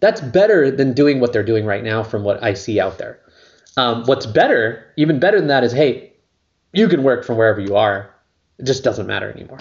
That's 0.00 0.20
better 0.20 0.70
than 0.70 0.92
doing 0.92 1.20
what 1.20 1.32
they're 1.32 1.42
doing 1.42 1.66
right 1.66 1.84
now, 1.84 2.02
from 2.02 2.22
what 2.22 2.42
I 2.42 2.54
see 2.54 2.80
out 2.80 2.98
there. 2.98 3.20
Um, 3.76 4.04
what's 4.04 4.26
better, 4.26 4.86
even 4.96 5.20
better 5.20 5.38
than 5.38 5.48
that, 5.48 5.64
is 5.64 5.72
hey, 5.72 6.14
you 6.72 6.88
can 6.88 7.02
work 7.02 7.24
from 7.24 7.36
wherever 7.36 7.60
you 7.60 7.76
are. 7.76 8.14
It 8.58 8.64
just 8.64 8.84
doesn't 8.84 9.06
matter 9.06 9.30
anymore. 9.30 9.58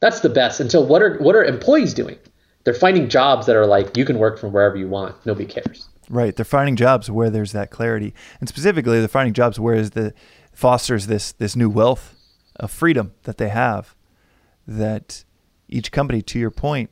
That's 0.00 0.20
the 0.20 0.28
best. 0.28 0.60
And 0.60 0.70
so 0.70 0.80
what 0.80 1.02
are 1.02 1.18
what 1.18 1.34
are 1.34 1.44
employees 1.44 1.94
doing? 1.94 2.18
They're 2.64 2.74
finding 2.74 3.08
jobs 3.08 3.46
that 3.46 3.56
are 3.56 3.66
like 3.66 3.96
you 3.96 4.04
can 4.04 4.18
work 4.18 4.38
from 4.38 4.52
wherever 4.52 4.76
you 4.76 4.88
want. 4.88 5.14
Nobody 5.26 5.46
cares. 5.46 5.88
Right. 6.08 6.34
They're 6.34 6.44
finding 6.44 6.76
jobs 6.76 7.10
where 7.10 7.30
there's 7.30 7.52
that 7.52 7.70
clarity. 7.70 8.14
And 8.40 8.48
specifically 8.48 8.98
they're 8.98 9.08
finding 9.08 9.34
jobs 9.34 9.58
where 9.58 9.74
is 9.74 9.90
the 9.90 10.14
fosters 10.52 11.06
this 11.06 11.32
this 11.32 11.56
new 11.56 11.68
wealth 11.68 12.14
of 12.56 12.70
freedom 12.70 13.12
that 13.24 13.38
they 13.38 13.48
have 13.48 13.96
that 14.66 15.24
each 15.68 15.90
company 15.90 16.22
to 16.22 16.38
your 16.38 16.50
point 16.50 16.90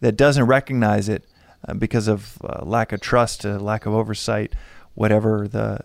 that 0.00 0.16
doesn't 0.16 0.44
recognize 0.44 1.08
it 1.08 1.24
uh, 1.66 1.74
because 1.74 2.08
of 2.08 2.38
uh, 2.44 2.64
lack 2.64 2.92
of 2.92 3.00
trust, 3.00 3.44
uh, 3.44 3.58
lack 3.58 3.86
of 3.86 3.94
oversight, 3.94 4.54
whatever 4.94 5.48
the 5.48 5.80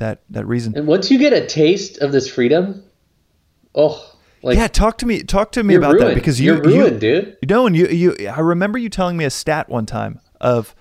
that 0.00 0.22
that 0.30 0.44
reason. 0.46 0.76
And 0.76 0.86
once 0.86 1.10
you 1.10 1.18
get 1.18 1.32
a 1.32 1.46
taste 1.46 1.98
of 1.98 2.10
this 2.12 2.28
freedom, 2.28 2.82
oh, 3.74 4.14
Like, 4.42 4.58
yeah, 4.58 4.66
talk 4.66 4.98
to 4.98 5.06
me. 5.06 5.22
Talk 5.22 5.52
to 5.52 5.62
me 5.62 5.76
about 5.76 5.98
that 5.98 6.14
because 6.14 6.40
you 6.40 6.54
you're 6.54 6.62
ruined, 6.62 7.02
you, 7.02 7.22
dude. 7.22 7.36
You 7.42 7.46
know, 7.46 7.66
and 7.66 7.76
you 7.76 7.86
you 7.86 8.28
I 8.28 8.40
remember 8.40 8.78
you 8.78 8.88
telling 8.88 9.16
me 9.16 9.24
a 9.24 9.30
stat 9.30 9.68
one 9.68 9.86
time 9.86 10.20
of 10.40 10.74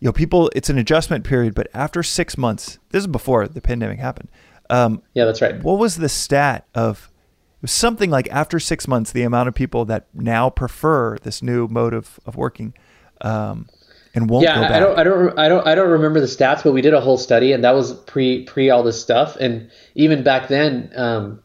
you 0.00 0.06
know 0.06 0.12
people. 0.12 0.50
It's 0.54 0.68
an 0.68 0.78
adjustment 0.78 1.24
period, 1.24 1.54
but 1.54 1.68
after 1.72 2.02
six 2.02 2.36
months, 2.36 2.78
this 2.90 3.00
is 3.00 3.06
before 3.06 3.46
the 3.46 3.60
pandemic 3.60 3.98
happened. 3.98 4.28
Um, 4.68 5.02
Yeah, 5.14 5.24
that's 5.24 5.42
right. 5.42 5.62
what 5.62 5.78
was 5.78 5.96
the 5.96 6.08
stat 6.08 6.66
of? 6.74 7.10
It 7.58 7.64
was 7.64 7.72
something 7.72 8.08
like 8.08 8.26
after 8.30 8.58
six 8.58 8.88
months, 8.88 9.12
the 9.12 9.22
amount 9.22 9.48
of 9.48 9.54
people 9.54 9.84
that 9.84 10.06
now 10.14 10.48
prefer 10.48 11.18
this 11.18 11.42
new 11.42 11.68
mode 11.68 11.92
of 11.92 12.18
of 12.24 12.34
working, 12.36 12.72
um, 13.20 13.68
and 14.14 14.28
won't 14.28 14.52
go 14.52 14.60
yeah, 14.60 14.60
back. 14.60 14.72
I 14.72 14.76
I 14.76 14.80
don't, 14.80 14.98
I 14.98 15.04
don't, 15.04 15.38
I 15.38 15.48
don't, 15.48 15.66
I 15.68 15.74
don't 15.74 15.90
remember 15.90 16.20
the 16.20 16.26
stats, 16.26 16.62
but 16.64 16.72
we 16.72 16.82
did 16.82 16.94
a 16.94 17.00
whole 17.00 17.18
study, 17.18 17.52
and 17.52 17.62
that 17.64 17.74
was 17.74 17.92
pre 17.92 18.44
pre 18.44 18.70
all 18.70 18.82
this 18.82 19.00
stuff, 19.00 19.36
and 19.36 19.70
even 19.94 20.22
back 20.22 20.48
then, 20.48 20.90
um, 20.96 21.40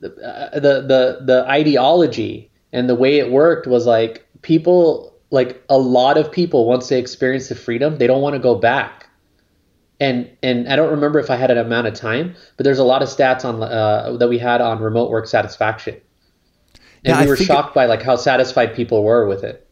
the, 0.00 0.08
uh, 0.22 0.54
the 0.58 0.82
the 0.82 1.18
the 1.24 1.44
ideology 1.48 2.50
and 2.72 2.88
the 2.88 2.94
way 2.94 3.18
it 3.18 3.30
worked 3.30 3.66
was 3.66 3.86
like 3.86 4.26
people, 4.42 5.14
like 5.30 5.62
a 5.68 5.78
lot 5.78 6.16
of 6.18 6.30
people, 6.30 6.66
once 6.66 6.88
they 6.88 6.98
experience 6.98 7.48
the 7.48 7.54
freedom, 7.54 7.96
they 7.98 8.06
don't 8.06 8.22
want 8.22 8.34
to 8.34 8.38
go 8.40 8.54
back. 8.54 9.08
And 9.98 10.30
and 10.42 10.68
I 10.68 10.76
don't 10.76 10.90
remember 10.90 11.18
if 11.18 11.30
I 11.30 11.36
had 11.36 11.50
an 11.50 11.58
amount 11.58 11.86
of 11.86 11.94
time, 11.94 12.34
but 12.56 12.64
there's 12.64 12.78
a 12.78 12.84
lot 12.84 13.02
of 13.02 13.08
stats 13.08 13.44
on 13.44 13.62
uh, 13.62 14.16
that 14.18 14.28
we 14.28 14.38
had 14.38 14.60
on 14.60 14.80
remote 14.82 15.10
work 15.10 15.26
satisfaction, 15.26 16.00
and 17.04 17.16
Yeah, 17.16 17.18
we 17.18 17.24
I 17.24 17.26
were 17.26 17.36
think 17.36 17.50
it- 17.50 17.52
shocked 17.54 17.74
by 17.74 17.86
like 17.86 18.02
how 18.02 18.16
satisfied 18.16 18.74
people 18.74 19.02
were 19.04 19.26
with 19.26 19.42
it. 19.44 19.65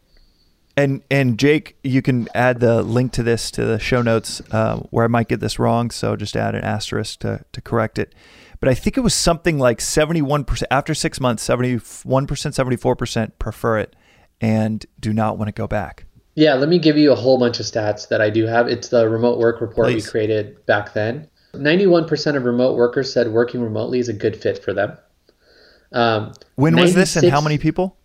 And 0.76 1.02
and 1.10 1.38
Jake, 1.38 1.76
you 1.84 2.02
can 2.02 2.28
add 2.34 2.60
the 2.60 2.82
link 2.82 3.12
to 3.12 3.22
this 3.22 3.50
to 3.52 3.64
the 3.64 3.78
show 3.78 4.02
notes 4.02 4.42
uh, 4.50 4.78
where 4.90 5.04
I 5.04 5.08
might 5.08 5.28
get 5.28 5.40
this 5.40 5.58
wrong. 5.58 5.90
So 5.90 6.16
just 6.16 6.36
add 6.36 6.54
an 6.54 6.64
asterisk 6.64 7.20
to, 7.20 7.44
to 7.52 7.60
correct 7.60 7.98
it. 7.98 8.14
But 8.60 8.68
I 8.68 8.74
think 8.74 8.96
it 8.96 9.00
was 9.00 9.14
something 9.14 9.58
like 9.58 9.80
seventy 9.80 10.22
one 10.22 10.44
percent 10.44 10.68
after 10.72 10.94
six 10.94 11.20
months, 11.20 11.42
seventy 11.42 11.76
one 12.02 12.26
percent, 12.26 12.54
seventy 12.54 12.76
four 12.76 12.96
percent 12.96 13.38
prefer 13.38 13.78
it 13.78 13.94
and 14.40 14.84
do 14.98 15.12
not 15.12 15.38
want 15.38 15.48
to 15.48 15.52
go 15.52 15.66
back. 15.66 16.06
Yeah, 16.34 16.54
let 16.54 16.68
me 16.68 16.78
give 16.78 16.96
you 16.96 17.12
a 17.12 17.14
whole 17.14 17.38
bunch 17.38 17.60
of 17.60 17.66
stats 17.66 18.08
that 18.08 18.20
I 18.20 18.30
do 18.30 18.46
have. 18.46 18.66
It's 18.66 18.88
the 18.88 19.08
remote 19.08 19.38
work 19.38 19.60
report 19.60 19.88
Please. 19.88 20.06
we 20.06 20.10
created 20.10 20.66
back 20.66 20.92
then. 20.92 21.28
91% 21.52 22.36
of 22.36 22.44
remote 22.44 22.76
workers 22.76 23.12
said 23.12 23.28
working 23.28 23.62
remotely 23.62 24.00
is 24.00 24.08
a 24.08 24.12
good 24.12 24.36
fit 24.36 24.62
for 24.62 24.72
them. 24.72 24.98
Um, 25.92 26.32
When 26.56 26.74
was 26.74 26.94
this 26.94 27.14
and 27.14 27.30
how 27.30 27.40
many 27.40 27.58
people? 27.58 27.96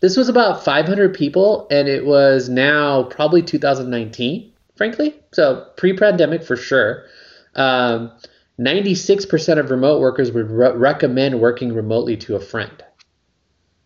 This 0.00 0.16
was 0.16 0.28
about 0.28 0.64
500 0.64 1.12
people, 1.12 1.66
and 1.70 1.88
it 1.88 2.06
was 2.06 2.48
now 2.48 3.04
probably 3.04 3.42
2019, 3.42 4.52
frankly. 4.76 5.14
So 5.32 5.66
pre 5.76 5.96
pandemic 5.96 6.44
for 6.44 6.56
sure. 6.56 7.04
Um, 7.54 8.12
96% 8.60 9.58
of 9.58 9.70
remote 9.70 10.00
workers 10.00 10.32
would 10.32 10.50
re- 10.50 10.72
recommend 10.72 11.40
working 11.40 11.72
remotely 11.72 12.16
to 12.18 12.36
a 12.36 12.40
friend. 12.40 12.84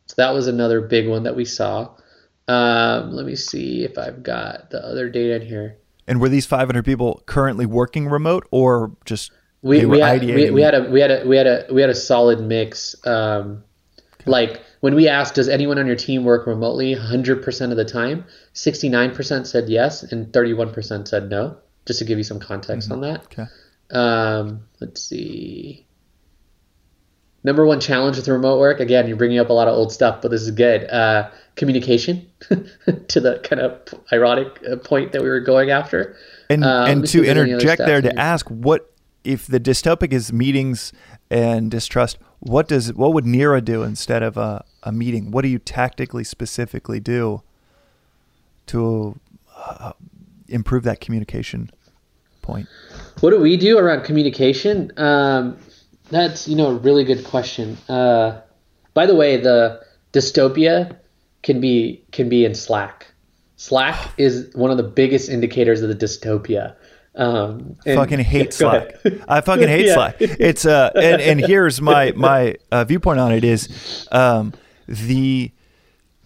So 0.07 0.15
that 0.17 0.35
was 0.35 0.47
another 0.47 0.81
big 0.81 1.09
one 1.09 1.23
that 1.23 1.37
we 1.37 1.45
saw. 1.45 1.95
Um, 2.49 3.13
let 3.13 3.25
me 3.25 3.37
see 3.37 3.85
if 3.85 3.97
I've 3.97 4.23
got 4.23 4.71
the 4.71 4.85
other 4.85 5.09
data 5.09 5.37
in 5.37 5.43
here. 5.43 5.79
And 6.07 6.21
were 6.21 6.29
these 6.29 6.45
five 6.45 6.69
hundred 6.69 6.85
people 6.85 7.23
currently 7.27 7.65
working 7.65 8.09
remote 8.09 8.47
or 8.51 8.93
just 9.05 9.31
We, 9.63 9.87
we, 9.87 10.01
had, 10.01 10.23
we, 10.23 10.51
we 10.51 10.61
had 10.61 10.75
a 10.75 10.91
we 10.91 11.01
had 11.01 11.11
a 11.11 11.27
we 11.27 11.37
had 11.37 11.47
a 11.47 11.67
we 11.73 11.81
had 11.81 11.89
a 11.89 11.95
solid 11.95 12.41
mix. 12.41 12.95
Um, 13.07 13.63
Like 14.27 14.63
when 14.83 14.97
we 14.97 15.07
asked, 15.07 15.37
does 15.37 15.49
anyone 15.49 15.79
on 15.79 15.87
your 15.87 15.95
team 15.95 16.25
work 16.25 16.45
remotely? 16.45 16.97
100% 16.97 17.71
of 17.71 17.77
the 17.77 17.85
time, 17.85 18.25
69% 18.55 19.47
said 19.47 19.69
yes, 19.69 20.03
and 20.03 20.27
31% 20.33 21.07
said 21.07 21.31
no. 21.31 21.57
Just 21.87 22.01
to 22.01 22.05
give 22.05 22.19
you 22.19 22.25
some 22.25 22.41
context 22.41 22.91
on 22.91 23.01
that. 23.01 23.25
Okay. 23.27 23.45
Um, 23.93 24.65
let's 24.81 25.01
see. 25.01 25.87
Number 27.45 27.65
one 27.65 27.79
challenge 27.79 28.17
with 28.17 28.27
remote 28.27 28.59
work. 28.59 28.81
Again, 28.81 29.07
you're 29.07 29.17
bringing 29.17 29.39
up 29.39 29.51
a 29.51 29.53
lot 29.53 29.69
of 29.69 29.75
old 29.75 29.93
stuff, 29.93 30.21
but 30.21 30.33
this 30.33 30.43
is 30.43 30.51
good. 30.51 30.91
Uh, 30.91 31.31
communication, 31.55 32.29
to 33.09 33.21
the 33.21 33.41
kind 33.45 33.63
of 33.63 33.81
ironic 34.13 34.49
uh, 34.69 34.77
point 34.77 35.13
that 35.13 35.23
we 35.23 35.29
were 35.29 35.41
going 35.41 35.71
after. 35.71 36.17
And 36.51 36.65
Um, 36.65 36.91
and 36.91 37.07
to 37.07 37.19
if 37.19 37.27
there's 37.27 37.29
any 37.29 37.31
other 37.31 37.45
interject 37.45 37.79
there 37.87 38.01
to 38.01 38.19
ask 38.19 38.49
what 38.49 38.93
if 39.23 39.47
the 39.47 39.61
dystopic 39.61 40.13
is 40.13 40.33
meetings 40.33 40.93
and 41.31 41.71
distrust, 41.71 42.19
what 42.41 42.67
does 42.67 42.93
what 42.93 43.13
would 43.13 43.25
Nira 43.25 43.65
do 43.65 43.85
instead 43.85 44.25
of 44.25 44.37
a, 44.37 44.65
a 44.83 44.93
meeting? 44.93 45.31
What 45.31 45.43
do 45.43 45.49
you 45.49 45.59
tactically 45.59 46.25
specifically 46.25 47.01
do 47.01 47.43
to 48.67 49.19
uh, 49.57 49.93
improve 50.49 50.83
that 50.85 51.01
communication 51.01 51.71
point? 52.43 52.69
What 53.21 53.31
do 53.31 53.41
we 53.41 53.57
do 53.57 53.79
around 53.79 54.05
communication? 54.05 54.93
Um, 54.97 55.57
that's 56.11 56.47
you 56.49 56.57
know 56.57 56.69
a 56.69 56.75
really 56.75 57.05
good 57.05 57.25
question. 57.25 57.79
Uh, 57.89 58.41
by 58.95 59.07
the 59.07 59.15
way, 59.15 59.37
the 59.39 59.81
dystopia 60.13 60.97
can 61.43 61.61
be 61.61 62.05
can 62.13 62.29
be 62.29 62.45
in 62.45 62.55
Slack. 62.55 63.07
Slack 63.57 64.13
is 64.19 64.51
one 64.55 64.71
of 64.71 64.77
the 64.77 64.83
biggest 64.83 65.29
indicators 65.29 65.83
of 65.83 65.89
the 65.89 65.95
dystopia. 65.95 66.75
Um, 67.15 67.77
and- 67.85 67.99
fucking 67.99 68.19
hate 68.35 68.53
Slack. 68.55 68.95
I 69.29 69.41
fucking 69.41 69.69
hate 69.69 69.87
Yeah. 69.87 69.95
Slack. 69.95 70.17
It's 70.19 70.65
uh, 70.67 70.91
and, 70.95 71.21
and 71.21 71.41
here's 71.41 71.81
my 71.81 72.13
my 72.13 72.57
uh, 72.71 72.85
viewpoint 72.85 73.21
on 73.21 73.33
it 73.33 73.45
is, 73.45 74.07
um, 74.13 74.53
the 74.93 75.51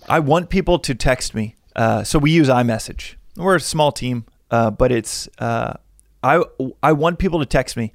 I 0.09 0.21
want 0.21 0.51
people 0.51 0.79
to 0.81 0.95
text 0.95 1.35
me. 1.35 1.55
Uh, 1.75 2.03
so 2.05 2.19
we 2.19 2.31
use 2.31 2.49
iMessage. 2.49 3.15
We're 3.37 3.57
a 3.57 3.61
small 3.61 3.93
team, 3.93 4.25
uh, 4.51 4.71
but 4.71 4.93
it's 4.93 5.29
uh, 5.39 5.75
I 6.23 6.43
I 6.83 6.93
want 6.93 7.19
people 7.19 7.39
to 7.39 7.47
text 7.47 7.77
me. 7.77 7.93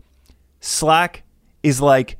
Slack 0.60 1.24
is 1.64 1.82
like 1.82 2.18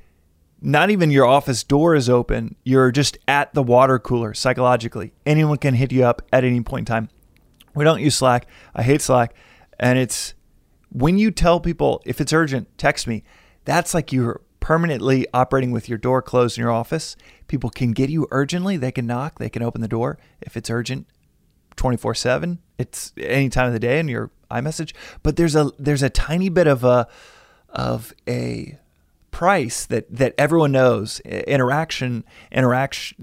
not 0.62 0.90
even 0.90 1.10
your 1.10 1.26
office 1.26 1.64
door 1.64 1.96
is 1.96 2.10
open. 2.10 2.56
You're 2.64 2.92
just 2.92 3.18
at 3.28 3.54
the 3.54 3.64
water 3.64 3.98
cooler 4.00 4.34
psychologically. 4.34 5.14
Anyone 5.26 5.58
can 5.58 5.74
hit 5.74 5.92
you 5.92 6.04
up 6.04 6.22
at 6.32 6.44
any 6.44 6.62
point 6.62 6.88
in 6.90 6.94
time. 6.94 7.10
We 7.74 7.84
don't 7.84 8.02
use 8.02 8.16
Slack. 8.16 8.48
I 8.76 8.84
hate 8.84 9.02
Slack. 9.02 9.34
And 9.80 9.98
it's 9.98 10.34
when 10.90 11.18
you 11.18 11.32
tell 11.32 11.60
people 11.60 12.02
if 12.06 12.20
it's 12.20 12.34
urgent, 12.34 12.68
text 12.78 13.08
me. 13.08 13.24
That's 13.66 13.94
like 13.94 14.12
you're 14.12 14.42
permanently 14.62 15.28
operating 15.34 15.72
with 15.72 15.90
your 15.90 15.98
door 15.98 16.22
closed 16.22 16.58
in 16.58 16.62
your 16.62 16.72
office. 16.72 17.18
People 17.48 17.70
can 17.70 17.92
get 17.92 18.10
you 18.10 18.28
urgently. 18.32 18.78
They 18.78 18.94
can 18.94 19.06
knock, 19.06 19.40
they 19.40 19.50
can 19.50 19.62
open 19.62 19.82
the 19.82 19.90
door. 19.90 20.18
If 20.40 20.56
it's 20.56 20.70
urgent, 20.70 21.08
24 21.76 22.16
7, 22.16 22.60
it's 22.78 23.12
any 23.18 23.50
time 23.50 23.68
of 23.68 23.74
the 23.74 23.80
day 23.80 24.00
in 24.00 24.08
your 24.08 24.32
iMessage. 24.50 24.94
But 25.24 25.36
there's 25.36 25.56
a 25.56 25.72
there's 25.78 26.04
a 26.04 26.10
tiny 26.10 26.48
bit 26.48 26.68
of 26.68 26.86
a 26.86 27.08
of 27.70 28.14
a 28.28 28.78
price 29.32 29.86
that 29.88 30.14
that 30.14 30.34
everyone 30.38 30.72
knows 30.72 31.20
interaction 31.22 32.24
interaction 32.52 33.18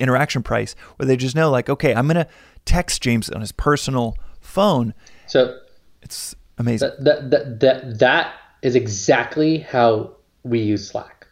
interaction 0.00 0.42
price 0.42 0.74
where 0.96 1.06
they 1.06 1.16
just 1.16 1.36
know 1.36 1.48
like 1.48 1.68
okay 1.68 1.94
i'm 1.94 2.08
gonna 2.08 2.26
text 2.64 3.00
james 3.00 3.30
on 3.30 3.40
his 3.40 3.52
personal 3.52 4.16
phone 4.40 4.92
So 5.28 5.60
it's 6.02 6.34
amazing 6.58 6.90
that, 6.98 7.04
that 7.04 7.30
that 7.30 7.60
that 7.60 7.98
that 8.00 8.34
is 8.62 8.74
exactly 8.74 9.58
how 9.58 10.13
we 10.44 10.60
use 10.60 10.88
Slack. 10.88 11.26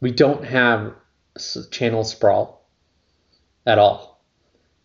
We 0.00 0.12
don't 0.12 0.44
have 0.44 0.94
channel 1.70 2.04
sprawl 2.04 2.64
at 3.66 3.78
all. 3.78 4.22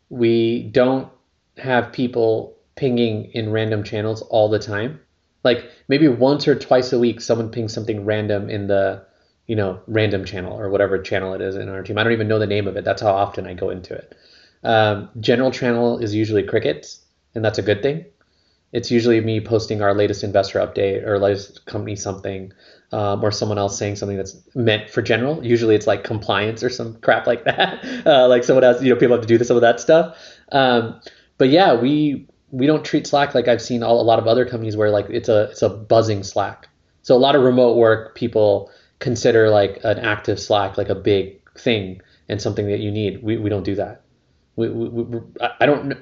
We 0.10 0.64
don't 0.64 1.10
have 1.58 1.94
people 1.94 2.58
pinging 2.76 3.26
in 3.34 3.52
random 3.52 3.84
channels 3.84 4.22
all 4.24 4.50
the 4.50 4.60
time. 4.60 5.00
Like 5.44 5.70
maybe 5.88 6.08
once 6.08 6.48
or 6.48 6.56
twice 6.56 6.92
a 6.92 7.00
week, 7.00 7.22
someone 7.22 7.50
pings 7.50 7.74
something 7.74 8.06
random 8.06 8.50
in 8.50 8.68
the 8.68 9.06
you 9.48 9.56
know 9.56 9.82
random 9.88 10.26
channel 10.26 10.58
or 10.60 10.70
whatever 10.70 11.02
channel 11.02 11.34
it 11.34 11.42
is 11.42 11.56
in 11.56 11.70
our 11.70 11.84
team. 11.84 11.98
I 11.98 12.04
don't 12.04 12.14
even 12.14 12.28
know 12.28 12.40
the 12.40 12.48
name 12.48 12.68
of 12.68 12.76
it. 12.76 12.84
That's 12.84 13.02
how 13.02 13.14
often 13.14 13.48
I 13.48 13.54
go 13.54 13.70
into 13.70 13.94
it. 13.94 14.16
Um, 14.64 15.10
general 15.20 15.52
channel 15.52 15.98
is 16.00 16.14
usually 16.14 16.44
crickets, 16.44 17.04
and 17.34 17.44
that's 17.44 17.58
a 17.58 17.64
good 17.64 17.82
thing 17.82 18.06
it's 18.74 18.90
usually 18.92 19.20
me 19.22 19.40
posting 19.42 19.82
our 19.82 19.94
latest 19.94 20.24
investor 20.24 20.60
update 20.60 21.06
or 21.06 21.20
latest 21.20 21.66
company 21.66 21.96
something 21.96 22.52
um, 22.92 23.24
or 23.24 23.32
someone 23.32 23.58
else 23.58 23.78
saying 23.78 23.96
something 23.96 24.18
that's 24.18 24.36
meant 24.56 24.90
for 24.90 25.02
general. 25.02 25.44
Usually 25.46 25.76
it's 25.76 25.88
like 25.88 26.04
compliance 26.04 26.64
or 26.64 26.70
some 26.70 26.96
crap 27.02 27.28
like 27.28 27.44
that. 27.46 27.84
Uh, 28.06 28.28
like 28.28 28.44
someone 28.44 28.64
else 28.64 28.82
you 28.82 28.90
know 28.94 29.00
people 29.00 29.16
have 29.16 29.26
to 29.26 29.38
do 29.38 29.44
some 29.44 29.56
of 29.58 29.62
that 29.62 29.80
stuff. 29.80 30.18
Um, 30.52 31.00
but 31.38 31.50
yeah 31.50 31.74
we 31.74 32.28
we 32.52 32.66
don't 32.68 32.84
treat 32.84 33.08
slack 33.08 33.34
like 33.34 33.48
i've 33.48 33.62
seen 33.62 33.82
all, 33.82 34.02
a 34.02 34.04
lot 34.04 34.20
of 34.20 34.28
other 34.28 34.46
companies 34.46 34.76
where 34.76 34.90
like 34.90 35.06
it's 35.10 35.30
a 35.30 35.44
it's 35.52 35.62
a 35.62 35.70
buzzing 35.70 36.24
slack. 36.24 36.68
So 37.04 37.16
a 37.16 37.20
lot 37.20 37.36
of 37.36 37.42
remote 37.44 37.78
work 37.78 38.16
people 38.16 38.72
consider 39.00 39.50
like 39.50 39.80
an 39.84 40.00
active 40.00 40.40
slack 40.40 40.78
like 40.78 40.90
a 40.90 40.96
big 40.96 41.40
thing 41.58 42.02
and 42.30 42.42
something 42.42 42.68
that 42.68 42.80
you 42.80 42.92
need. 42.92 43.22
We, 43.24 43.38
we 43.38 43.50
don't 43.50 43.64
do 43.64 43.76
that. 43.76 44.02
We, 44.56 44.70
we, 44.70 44.88
we 45.04 45.20
I- 45.60 45.66
don't 45.66 45.98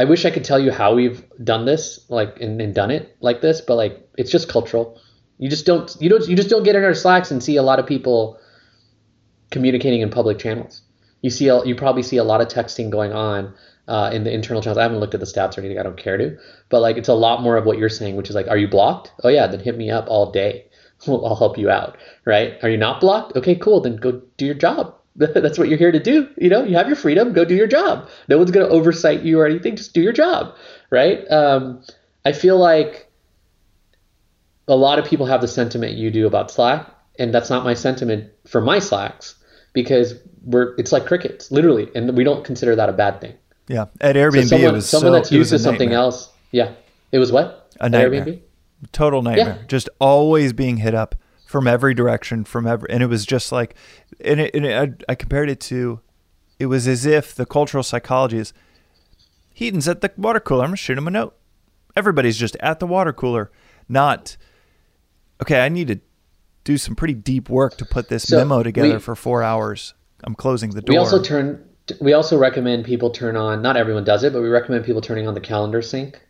I 0.00 0.04
wish 0.04 0.24
I 0.24 0.30
could 0.30 0.44
tell 0.44 0.58
you 0.58 0.72
how 0.72 0.94
we've 0.94 1.22
done 1.44 1.66
this, 1.66 2.06
like 2.08 2.40
and, 2.40 2.58
and 2.58 2.74
done 2.74 2.90
it 2.90 3.14
like 3.20 3.42
this, 3.42 3.60
but 3.60 3.74
like 3.74 4.08
it's 4.16 4.30
just 4.30 4.48
cultural. 4.48 4.98
You 5.36 5.50
just 5.50 5.66
don't 5.66 5.94
you 6.00 6.08
don't 6.08 6.26
you 6.26 6.34
just 6.34 6.48
don't 6.48 6.62
get 6.62 6.74
in 6.74 6.82
our 6.82 6.94
slacks 6.94 7.30
and 7.30 7.42
see 7.42 7.56
a 7.56 7.62
lot 7.62 7.78
of 7.78 7.86
people 7.86 8.40
communicating 9.50 10.00
in 10.00 10.08
public 10.08 10.38
channels. 10.38 10.80
You 11.20 11.28
see 11.28 11.44
you 11.44 11.74
probably 11.74 12.02
see 12.02 12.16
a 12.16 12.24
lot 12.24 12.40
of 12.40 12.48
texting 12.48 12.88
going 12.88 13.12
on 13.12 13.52
uh, 13.88 14.10
in 14.10 14.24
the 14.24 14.32
internal 14.32 14.62
channels. 14.62 14.78
I 14.78 14.84
haven't 14.84 15.00
looked 15.00 15.12
at 15.12 15.20
the 15.20 15.26
stats 15.26 15.58
or 15.58 15.60
anything. 15.60 15.78
I 15.78 15.82
don't 15.82 15.98
care 15.98 16.16
to, 16.16 16.38
but 16.70 16.80
like 16.80 16.96
it's 16.96 17.08
a 17.08 17.14
lot 17.14 17.42
more 17.42 17.58
of 17.58 17.66
what 17.66 17.76
you're 17.76 17.90
saying, 17.90 18.16
which 18.16 18.30
is 18.30 18.34
like, 18.34 18.48
are 18.48 18.56
you 18.56 18.68
blocked? 18.68 19.12
Oh 19.22 19.28
yeah, 19.28 19.46
then 19.48 19.60
hit 19.60 19.76
me 19.76 19.90
up 19.90 20.06
all 20.08 20.32
day. 20.32 20.64
I'll 21.06 21.36
help 21.36 21.58
you 21.58 21.68
out, 21.68 21.98
right? 22.24 22.54
Are 22.62 22.70
you 22.70 22.78
not 22.78 23.02
blocked? 23.02 23.36
Okay, 23.36 23.54
cool. 23.54 23.82
Then 23.82 23.96
go 23.96 24.22
do 24.38 24.46
your 24.46 24.54
job. 24.54 24.94
That's 25.16 25.58
what 25.58 25.68
you're 25.68 25.78
here 25.78 25.92
to 25.92 25.98
do. 26.00 26.28
You 26.38 26.48
know, 26.48 26.64
you 26.64 26.76
have 26.76 26.86
your 26.86 26.96
freedom. 26.96 27.32
Go 27.32 27.44
do 27.44 27.54
your 27.54 27.66
job. 27.66 28.08
No 28.28 28.38
one's 28.38 28.50
going 28.50 28.66
to 28.66 28.72
oversight 28.72 29.22
you 29.22 29.40
or 29.40 29.46
anything. 29.46 29.76
Just 29.76 29.92
do 29.92 30.00
your 30.00 30.12
job, 30.12 30.54
right? 30.90 31.28
Um, 31.30 31.82
I 32.24 32.32
feel 32.32 32.56
like 32.58 33.10
a 34.68 34.76
lot 34.76 34.98
of 34.98 35.04
people 35.04 35.26
have 35.26 35.40
the 35.40 35.48
sentiment 35.48 35.94
you 35.94 36.10
do 36.10 36.26
about 36.26 36.50
Slack, 36.50 36.86
and 37.18 37.34
that's 37.34 37.50
not 37.50 37.64
my 37.64 37.74
sentiment 37.74 38.30
for 38.46 38.60
my 38.60 38.78
Slacks 38.78 39.34
because 39.72 40.14
we're 40.44 40.74
it's 40.76 40.92
like 40.92 41.06
crickets, 41.06 41.50
literally, 41.50 41.88
and 41.94 42.16
we 42.16 42.24
don't 42.24 42.44
consider 42.44 42.76
that 42.76 42.88
a 42.88 42.92
bad 42.92 43.20
thing. 43.20 43.34
Yeah, 43.68 43.86
at 44.00 44.16
Airbnb, 44.16 44.42
So 44.42 44.48
someone, 44.48 44.70
it 44.70 44.72
was 44.74 44.88
someone 44.88 45.10
so, 45.12 45.14
that's 45.14 45.32
used 45.32 45.50
to 45.50 45.58
something 45.58 45.92
else. 45.92 46.30
Yeah, 46.50 46.72
it 47.12 47.18
was 47.18 47.30
what 47.32 47.72
A 47.80 47.88
nightmare. 47.88 48.24
Airbnb? 48.24 48.40
total 48.92 49.20
nightmare 49.20 49.58
Yeah. 49.60 49.66
just 49.68 49.90
always 49.98 50.54
being 50.54 50.78
hit 50.78 50.94
up 50.94 51.14
from 51.50 51.66
every 51.66 51.94
direction 51.94 52.44
from 52.44 52.64
every 52.64 52.88
and 52.90 53.02
it 53.02 53.06
was 53.06 53.26
just 53.26 53.50
like 53.50 53.74
and, 54.24 54.38
it, 54.38 54.54
and 54.54 54.64
it, 54.64 55.04
I, 55.08 55.12
I 55.12 55.14
compared 55.16 55.50
it 55.50 55.58
to 55.62 55.98
it 56.60 56.66
was 56.66 56.86
as 56.86 57.04
if 57.04 57.34
the 57.34 57.44
cultural 57.44 57.82
psychology 57.82 58.38
is 58.38 58.52
Hiten's 59.52 59.88
at 59.88 60.00
the 60.00 60.12
water 60.16 60.38
cooler 60.38 60.62
i'm 60.62 60.68
gonna 60.68 60.76
shoot 60.76 60.96
him 60.96 61.08
a 61.08 61.10
note 61.10 61.36
everybody's 61.96 62.38
just 62.38 62.54
at 62.60 62.78
the 62.78 62.86
water 62.86 63.12
cooler 63.12 63.50
not 63.88 64.36
okay 65.42 65.60
i 65.60 65.68
need 65.68 65.88
to 65.88 65.98
do 66.62 66.78
some 66.78 66.94
pretty 66.94 67.14
deep 67.14 67.50
work 67.50 67.76
to 67.78 67.84
put 67.84 68.08
this 68.08 68.28
So 68.28 68.36
memo 68.36 68.62
together 68.62 68.94
we- 68.94 69.00
for 69.00 69.16
four 69.16 69.42
hours 69.42 69.94
i'm 70.22 70.36
closing 70.36 70.70
the 70.70 70.82
door 70.82 70.92
We 70.94 70.98
also 70.98 71.20
turn. 71.20 71.64
We 72.00 72.12
also 72.12 72.38
recommend 72.38 72.84
people 72.84 73.10
turn 73.10 73.36
on. 73.36 73.60
Not 73.60 73.76
everyone 73.76 74.04
does 74.04 74.22
it, 74.22 74.32
but 74.32 74.40
we 74.42 74.48
recommend 74.48 74.84
people 74.84 75.00
turning 75.00 75.26
on 75.26 75.34
the 75.34 75.40
calendar 75.40 75.82
sync, 75.82 76.20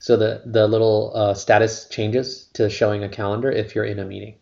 so 0.00 0.16
the 0.16 0.42
the 0.44 0.66
little 0.66 1.12
uh, 1.14 1.34
status 1.34 1.86
changes 1.88 2.48
to 2.54 2.68
showing 2.68 3.04
a 3.04 3.08
calendar 3.08 3.52
if 3.52 3.76
you're 3.76 3.84
in 3.84 4.00
a 4.00 4.04
meeting. 4.04 4.34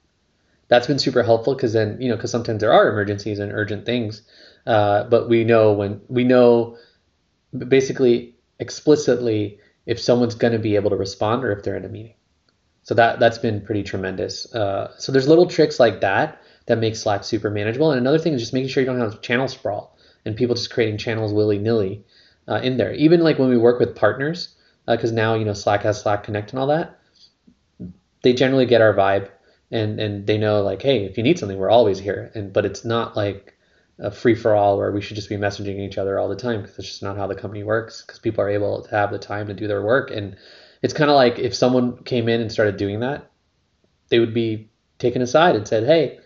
That's 0.69 0.87
been 0.87 0.99
super 0.99 1.23
helpful 1.23 1.55
because 1.55 1.73
then 1.73 2.01
you 2.01 2.09
know 2.09 2.17
because 2.17 2.31
sometimes 2.31 2.61
there 2.61 2.73
are 2.73 2.89
emergencies 2.89 3.39
and 3.39 3.53
urgent 3.53 3.85
things, 3.85 4.23
uh, 4.67 5.05
but 5.05 5.29
we 5.29 5.45
know 5.45 5.73
when 5.73 6.01
we 6.09 6.25
know 6.25 6.77
basically 7.57 8.35
explicitly 8.59 9.59
if 9.87 10.01
someone's 10.01 10.35
going 10.35 10.53
to 10.53 10.59
be 10.59 10.77
able 10.77 10.91
to 10.91 10.97
respond 10.97 11.45
or 11.45 11.53
if 11.53 11.63
they're 11.63 11.77
in 11.77 11.85
a 11.85 11.89
meeting. 11.89 12.15
So 12.83 12.95
that 12.95 13.19
that's 13.19 13.39
been 13.39 13.61
pretty 13.61 13.83
tremendous. 13.83 14.53
Uh, 14.55 14.93
so 14.99 15.13
there's 15.13 15.29
little 15.29 15.47
tricks 15.47 15.81
like 15.81 16.01
that 16.01 16.41
that 16.67 16.79
make 16.79 16.97
Slack 16.97 17.25
super 17.25 17.51
manageable. 17.51 17.91
And 17.91 18.01
another 18.01 18.19
thing 18.19 18.33
is 18.35 18.41
just 18.41 18.55
making 18.55 18.69
sure 18.69 18.83
you 18.83 18.87
don't 18.87 19.01
have 19.01 19.21
channel 19.21 19.49
sprawl 19.49 19.97
and 20.25 20.37
people 20.37 20.55
just 20.55 20.73
creating 20.73 20.99
channels 20.99 21.33
willy 21.33 21.59
nilly 21.59 22.05
uh, 22.49 22.61
in 22.63 22.77
there. 22.77 22.93
Even 22.95 23.21
like 23.21 23.39
when 23.39 23.49
we 23.49 23.57
work 23.57 23.79
with 23.79 23.97
partners, 23.97 24.55
because 24.87 25.13
now 25.13 25.35
you 25.35 25.45
know 25.45 25.53
Slack 25.53 25.83
has 25.83 26.01
Slack 26.01 26.25
Connect 26.25 26.51
and 26.51 26.59
all 26.59 26.67
that, 26.69 26.99
they 28.23 28.33
generally 28.33 28.67
get 28.67 28.81
our 28.81 28.95
vibe 28.95 29.29
and 29.75 30.01
and 30.01 30.27
they 30.27 30.39
know 30.39 30.63
like, 30.63 30.81
hey, 30.81 31.05
if 31.05 31.17
you 31.19 31.23
need 31.23 31.39
something, 31.39 31.59
we're 31.59 31.71
always 31.71 31.99
here. 31.99 32.31
And 32.35 32.53
but 32.53 32.65
it's 32.65 32.85
not 32.85 33.17
like 33.17 33.55
a 33.99 34.11
free 34.11 34.35
for 34.35 34.55
all 34.55 34.79
where 34.79 34.93
we 34.93 35.01
should 35.01 35.17
just 35.17 35.29
be 35.29 35.37
messaging 35.37 35.79
each 35.81 35.99
other 35.99 36.19
all 36.19 36.29
the 36.29 36.37
time 36.37 36.63
because 36.63 36.79
it's 36.79 36.89
just 36.89 37.03
not 37.03 37.17
how 37.17 37.27
the 37.27 37.35
company 37.35 37.63
works. 37.63 38.03
Because 38.03 38.21
people 38.21 38.43
are 38.43 38.49
able 38.49 38.83
to 38.83 38.91
have 38.91 39.11
the 39.11 39.19
time 39.19 39.49
to 39.49 39.55
do 39.55 39.67
their 39.67 39.83
work 39.83 40.11
and 40.11 40.37
it's 40.83 40.95
kind 40.95 41.11
of 41.11 41.17
like 41.17 41.39
if 41.39 41.55
someone 41.55 42.03
came 42.05 42.29
in 42.29 42.41
and 42.41 42.53
started 42.53 42.77
doing 42.77 43.01
that, 43.01 43.31
they 44.11 44.19
would 44.19 44.35
be 44.35 44.69
taken 44.99 45.23
aside 45.23 45.57
and 45.57 45.67
said, 45.67 45.85
"Hey, 45.85 46.19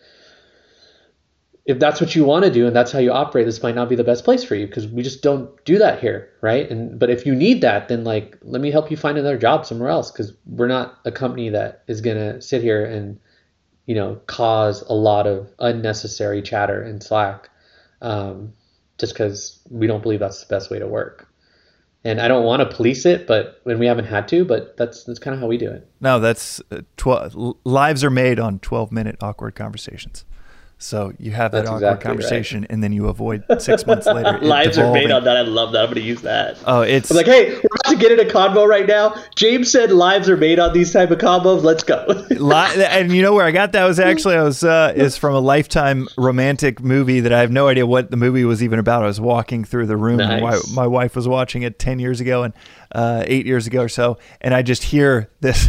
if 1.64 1.78
that's 1.78 2.00
what 2.00 2.16
you 2.16 2.24
want 2.24 2.44
to 2.44 2.50
do 2.50 2.66
and 2.66 2.74
that's 2.74 2.90
how 2.90 2.98
you 2.98 3.12
operate, 3.12 3.46
this 3.46 3.62
might 3.62 3.74
not 3.74 3.88
be 3.88 3.94
the 3.94 4.02
best 4.02 4.24
place 4.24 4.42
for 4.42 4.56
you 4.56 4.66
because 4.66 4.88
we 4.88 5.02
just 5.02 5.22
don't 5.22 5.64
do 5.64 5.78
that 5.78 6.00
here, 6.00 6.30
right? 6.40 6.68
And 6.70 6.98
but 6.98 7.08
if 7.08 7.24
you 7.24 7.34
need 7.34 7.60
that, 7.60 7.88
then 7.88 8.04
like 8.04 8.36
let 8.42 8.60
me 8.60 8.70
help 8.70 8.90
you 8.90 8.96
find 8.96 9.16
another 9.16 9.38
job 9.38 9.64
somewhere 9.64 9.90
else 9.90 10.10
because 10.10 10.32
we're 10.44 10.66
not 10.66 10.98
a 11.04 11.12
company 11.12 11.50
that 11.50 11.84
is 11.86 12.00
gonna 12.00 12.42
sit 12.42 12.62
here 12.62 12.84
and 12.84 13.20
you 13.88 13.94
know 13.94 14.20
cause 14.26 14.82
a 14.82 14.92
lot 14.92 15.26
of 15.26 15.48
unnecessary 15.58 16.42
chatter 16.42 16.84
in 16.84 17.00
Slack 17.00 17.48
um, 18.02 18.52
just 18.98 19.14
because 19.14 19.58
we 19.70 19.88
don't 19.88 20.02
believe 20.02 20.20
that's 20.20 20.44
the 20.44 20.54
best 20.54 20.70
way 20.70 20.78
to 20.78 20.86
work." 20.86 21.26
And 22.04 22.20
I 22.20 22.28
don't 22.28 22.44
want 22.44 22.60
to 22.60 22.76
police 22.76 23.04
it, 23.04 23.26
but 23.26 23.60
when 23.64 23.80
we 23.80 23.86
haven't 23.86 24.04
had 24.04 24.28
to, 24.28 24.44
but 24.44 24.76
that's 24.76 25.04
that's 25.04 25.18
kind 25.18 25.34
of 25.34 25.40
how 25.40 25.48
we 25.48 25.56
do 25.56 25.70
it. 25.70 25.88
no 26.00 26.20
that's 26.20 26.60
uh, 26.70 26.82
12 26.98 27.56
lives 27.64 28.04
are 28.04 28.10
made 28.10 28.38
on 28.38 28.60
12 28.60 28.92
minute 28.92 29.16
awkward 29.20 29.56
conversations 29.56 30.24
so 30.78 31.12
you 31.18 31.32
have 31.32 31.50
that 31.52 31.58
That's 31.64 31.68
awkward 31.70 31.76
exactly 31.78 32.08
right. 32.10 32.16
conversation 32.20 32.66
and 32.70 32.82
then 32.84 32.92
you 32.92 33.08
avoid 33.08 33.44
six 33.58 33.84
months 33.86 34.06
later 34.18 34.38
Lives 34.38 34.78
are 34.78 34.92
made 34.92 35.10
on 35.10 35.24
that. 35.24 35.36
I 35.36 35.40
love 35.42 35.72
that. 35.72 35.80
I'm 35.80 35.86
going 35.86 35.96
to 35.96 36.00
use 36.02 36.22
that. 36.22 36.56
oh 36.66 36.82
it's 36.82 37.10
I'm 37.10 37.16
like, 37.16 37.26
hey, 37.26 37.50
we're 37.54 37.60
about 37.84 37.90
to 37.90 37.96
get 37.96 38.12
in 38.12 38.20
a 38.20 38.30
convo 38.30 38.66
right 38.66 38.86
now. 38.86 39.14
James 39.36 39.70
said 39.72 39.90
lives 39.90 40.28
are 40.28 40.36
made 40.36 40.58
on 40.58 40.72
these 40.72 40.92
type 40.92 41.10
of 41.10 41.18
combos. 41.18 41.62
Let's 41.62 41.82
go. 41.82 42.06
And 42.88 43.12
you 43.12 43.22
know 43.22 43.34
where 43.34 43.44
I 43.44 43.50
got 43.50 43.72
that 43.72 43.84
was 43.84 43.98
actually 43.98 44.36
I 44.36 44.42
was 44.42 44.62
uh, 44.64 44.92
is 44.94 45.16
from 45.16 45.34
a 45.34 45.40
lifetime 45.40 46.08
romantic 46.16 46.80
movie 46.80 47.20
that 47.20 47.32
I 47.32 47.40
have 47.40 47.50
no 47.50 47.68
idea 47.68 47.86
what 47.86 48.10
the 48.10 48.16
movie 48.16 48.44
was 48.44 48.62
even 48.62 48.78
about. 48.78 49.02
I 49.02 49.06
was 49.06 49.20
walking 49.20 49.64
through 49.64 49.86
the 49.86 49.96
room. 49.96 50.20
and 50.20 50.42
My, 50.42 50.58
my 50.72 50.86
wife 50.86 51.16
was 51.16 51.26
watching 51.26 51.62
it 51.62 51.78
ten 51.78 51.98
years 51.98 52.20
ago 52.20 52.44
and 52.44 52.54
uh, 52.92 53.24
eight 53.26 53.46
years 53.46 53.66
ago 53.66 53.82
or 53.82 53.88
so, 53.88 54.18
and 54.40 54.54
I 54.54 54.62
just 54.62 54.82
hear 54.84 55.28
this 55.40 55.68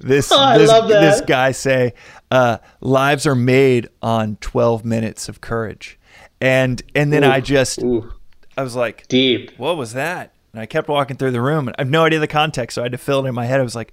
this 0.00 0.30
Oh, 0.34 0.58
this, 0.58 0.70
this 0.88 1.20
guy 1.22 1.52
say, 1.52 1.94
uh, 2.30 2.58
"Lives 2.80 3.26
are 3.26 3.34
made 3.34 3.88
on 4.02 4.36
twelve 4.36 4.84
minutes 4.84 5.28
of 5.28 5.40
courage," 5.40 5.98
and 6.40 6.82
and 6.94 7.12
then 7.12 7.24
I 7.24 7.40
just 7.40 7.82
ooh, 7.82 8.12
I 8.56 8.62
was 8.62 8.74
like, 8.74 9.06
deep. 9.08 9.52
what 9.58 9.76
was 9.76 9.92
that? 9.92 10.32
And 10.52 10.60
I 10.60 10.66
kept 10.66 10.88
walking 10.88 11.16
through 11.16 11.32
the 11.32 11.42
room, 11.42 11.68
and 11.68 11.74
I 11.78 11.82
have 11.82 11.90
no 11.90 12.04
idea 12.04 12.18
the 12.18 12.26
context, 12.26 12.74
so 12.74 12.82
I 12.82 12.86
had 12.86 12.92
to 12.92 12.98
fill 12.98 13.24
it 13.24 13.28
in 13.28 13.34
my 13.34 13.44
head. 13.44 13.60
I 13.60 13.62
was 13.62 13.74
like, 13.74 13.92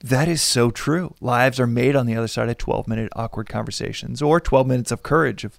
that 0.00 0.26
is 0.28 0.42
so 0.42 0.70
true. 0.70 1.14
Lives 1.20 1.60
are 1.60 1.66
made 1.66 1.94
on 1.94 2.06
the 2.06 2.16
other 2.16 2.28
side 2.28 2.48
of 2.48 2.58
12 2.58 2.88
minute 2.88 3.10
awkward 3.14 3.48
conversations 3.48 4.20
or 4.20 4.40
12 4.40 4.66
minutes 4.66 4.90
of 4.90 5.02
courage 5.02 5.44
of 5.44 5.58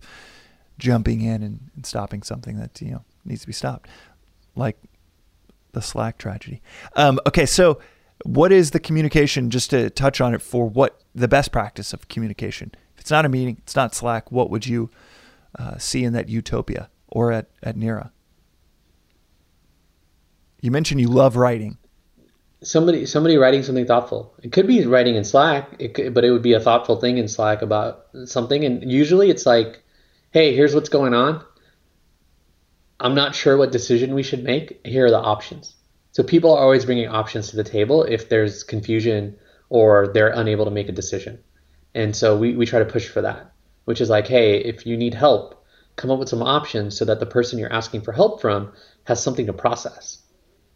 jumping 0.78 1.22
in 1.22 1.42
and, 1.42 1.72
and 1.76 1.86
stopping 1.86 2.22
something 2.22 2.58
that, 2.58 2.80
you 2.82 2.92
know, 2.92 3.06
needs 3.24 3.42
to 3.42 3.48
be 3.48 3.54
stopped, 3.54 3.90
like 4.56 4.78
the 5.72 5.82
Slack 5.82 6.18
tragedy. 6.18 6.62
Um, 6.96 7.20
okay, 7.26 7.46
so 7.46 7.80
what 8.24 8.52
is 8.52 8.72
the 8.72 8.80
communication, 8.80 9.50
just 9.50 9.70
to 9.72 9.90
touch 9.90 10.22
on 10.22 10.34
it, 10.34 10.42
for 10.42 10.68
what 10.68 11.02
the 11.14 11.28
best 11.28 11.52
practice 11.52 11.94
of 11.94 12.08
communication? 12.08 12.72
If 12.96 13.02
it's 13.02 13.12
not 13.12 13.26
a 13.26 13.30
meeting, 13.30 13.58
it's 13.60 13.76
not 13.76 13.94
Slack, 13.94 14.32
what 14.32 14.50
would 14.50 14.66
you 14.66 14.90
uh, 15.60 15.78
see 15.78 16.04
in 16.04 16.14
that 16.14 16.30
utopia 16.30 16.90
or 17.08 17.32
at, 17.32 17.48
at 17.62 17.76
Nira? 17.76 18.12
You 20.62 20.72
mentioned 20.72 21.02
you 21.02 21.10
love 21.10 21.36
writing. 21.36 21.78
Somebody, 22.64 23.06
somebody 23.06 23.38
writing 23.38 23.62
something 23.62 23.86
thoughtful. 23.86 24.34
It 24.42 24.52
could 24.52 24.66
be 24.66 24.86
writing 24.88 25.16
in 25.16 25.24
Slack, 25.24 25.70
it 25.78 25.94
could, 25.94 26.14
but 26.14 26.24
it 26.24 26.32
would 26.32 26.42
be 26.42 26.54
a 26.54 26.60
thoughtful 26.60 27.00
thing 27.00 27.18
in 27.20 27.28
Slack 27.28 27.62
about 27.62 28.06
something. 28.26 28.64
And 28.64 28.92
usually, 28.92 29.30
it's 29.30 29.46
like, 29.46 29.84
hey, 30.32 30.56
here's 30.56 30.74
what's 30.74 30.90
going 30.90 31.14
on. 31.14 31.44
I'm 33.00 33.14
not 33.14 33.36
sure 33.36 33.58
what 33.58 33.72
decision 33.72 34.16
we 34.16 34.24
should 34.24 34.44
make. 34.44 34.80
Here 34.84 35.06
are 35.06 35.12
the 35.12 35.20
options. 35.20 35.75
So 36.16 36.24
people 36.24 36.54
are 36.54 36.64
always 36.64 36.86
bringing 36.86 37.10
options 37.10 37.50
to 37.50 37.58
the 37.58 37.64
table 37.66 38.04
if 38.04 38.30
there's 38.30 38.64
confusion 38.64 39.36
or 39.68 40.08
they're 40.14 40.30
unable 40.30 40.64
to 40.64 40.72
make 40.72 40.88
a 40.88 40.94
decision. 40.94 41.44
And 41.94 42.16
so 42.16 42.38
we, 42.38 42.56
we 42.56 42.66
try 42.66 42.80
to 42.80 42.86
push 42.86 43.10
for 43.10 43.20
that, 43.24 43.52
which 43.84 44.00
is 44.00 44.10
like, 44.10 44.26
hey, 44.26 44.60
if 44.60 44.86
you 44.86 44.96
need 44.96 45.14
help, 45.14 45.66
come 45.98 46.12
up 46.12 46.20
with 46.20 46.30
some 46.30 46.42
options 46.42 46.98
so 46.98 47.04
that 47.04 47.20
the 47.20 47.26
person 47.26 47.60
you're 47.60 47.74
asking 47.74 48.00
for 48.00 48.14
help 48.14 48.40
from 48.40 48.72
has 49.04 49.22
something 49.22 49.48
to 49.48 49.52
process. 49.52 50.20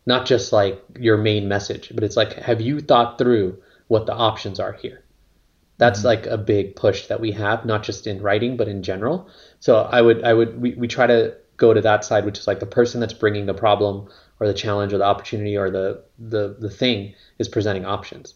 Not 0.06 0.26
just 0.26 0.52
like 0.52 0.84
your 1.00 1.16
main 1.16 1.48
message, 1.48 1.94
but 1.96 2.04
it's 2.04 2.18
like, 2.18 2.34
have 2.34 2.60
you 2.60 2.82
thought 2.82 3.18
through 3.18 3.62
what 3.88 4.08
the 4.08 4.14
options 4.14 4.60
are 4.60 4.74
here? 4.74 5.06
That's 5.78 6.00
mm-hmm. 6.00 6.08
like 6.08 6.26
a 6.26 6.38
big 6.38 6.76
push 6.76 7.08
that 7.08 7.22
we 7.22 7.32
have, 7.32 7.64
not 7.64 7.84
just 7.84 8.08
in 8.08 8.22
writing, 8.22 8.58
but 8.58 8.68
in 8.68 8.84
general. 8.84 9.30
So 9.62 9.78
I 9.84 10.02
would, 10.02 10.22
I 10.26 10.34
would, 10.34 10.60
we, 10.60 10.74
we 10.74 10.90
try 10.90 11.08
to 11.08 11.38
go 11.56 11.74
to 11.74 11.80
that 11.80 12.04
side, 12.04 12.26
which 12.26 12.40
is 12.40 12.48
like 12.48 12.60
the 12.60 12.66
person 12.66 13.00
that's 13.00 13.14
bringing 13.14 13.46
the 13.46 13.54
problem 13.54 14.10
or 14.40 14.48
the 14.48 14.54
challenge 14.54 14.94
or 14.94 14.98
the 14.98 15.04
opportunity 15.04 15.58
or 15.58 15.70
the, 15.70 16.04
the, 16.18 16.56
the 16.60 16.70
thing 16.70 17.14
is 17.40 17.48
presenting 17.48 17.86
options. 17.86 18.34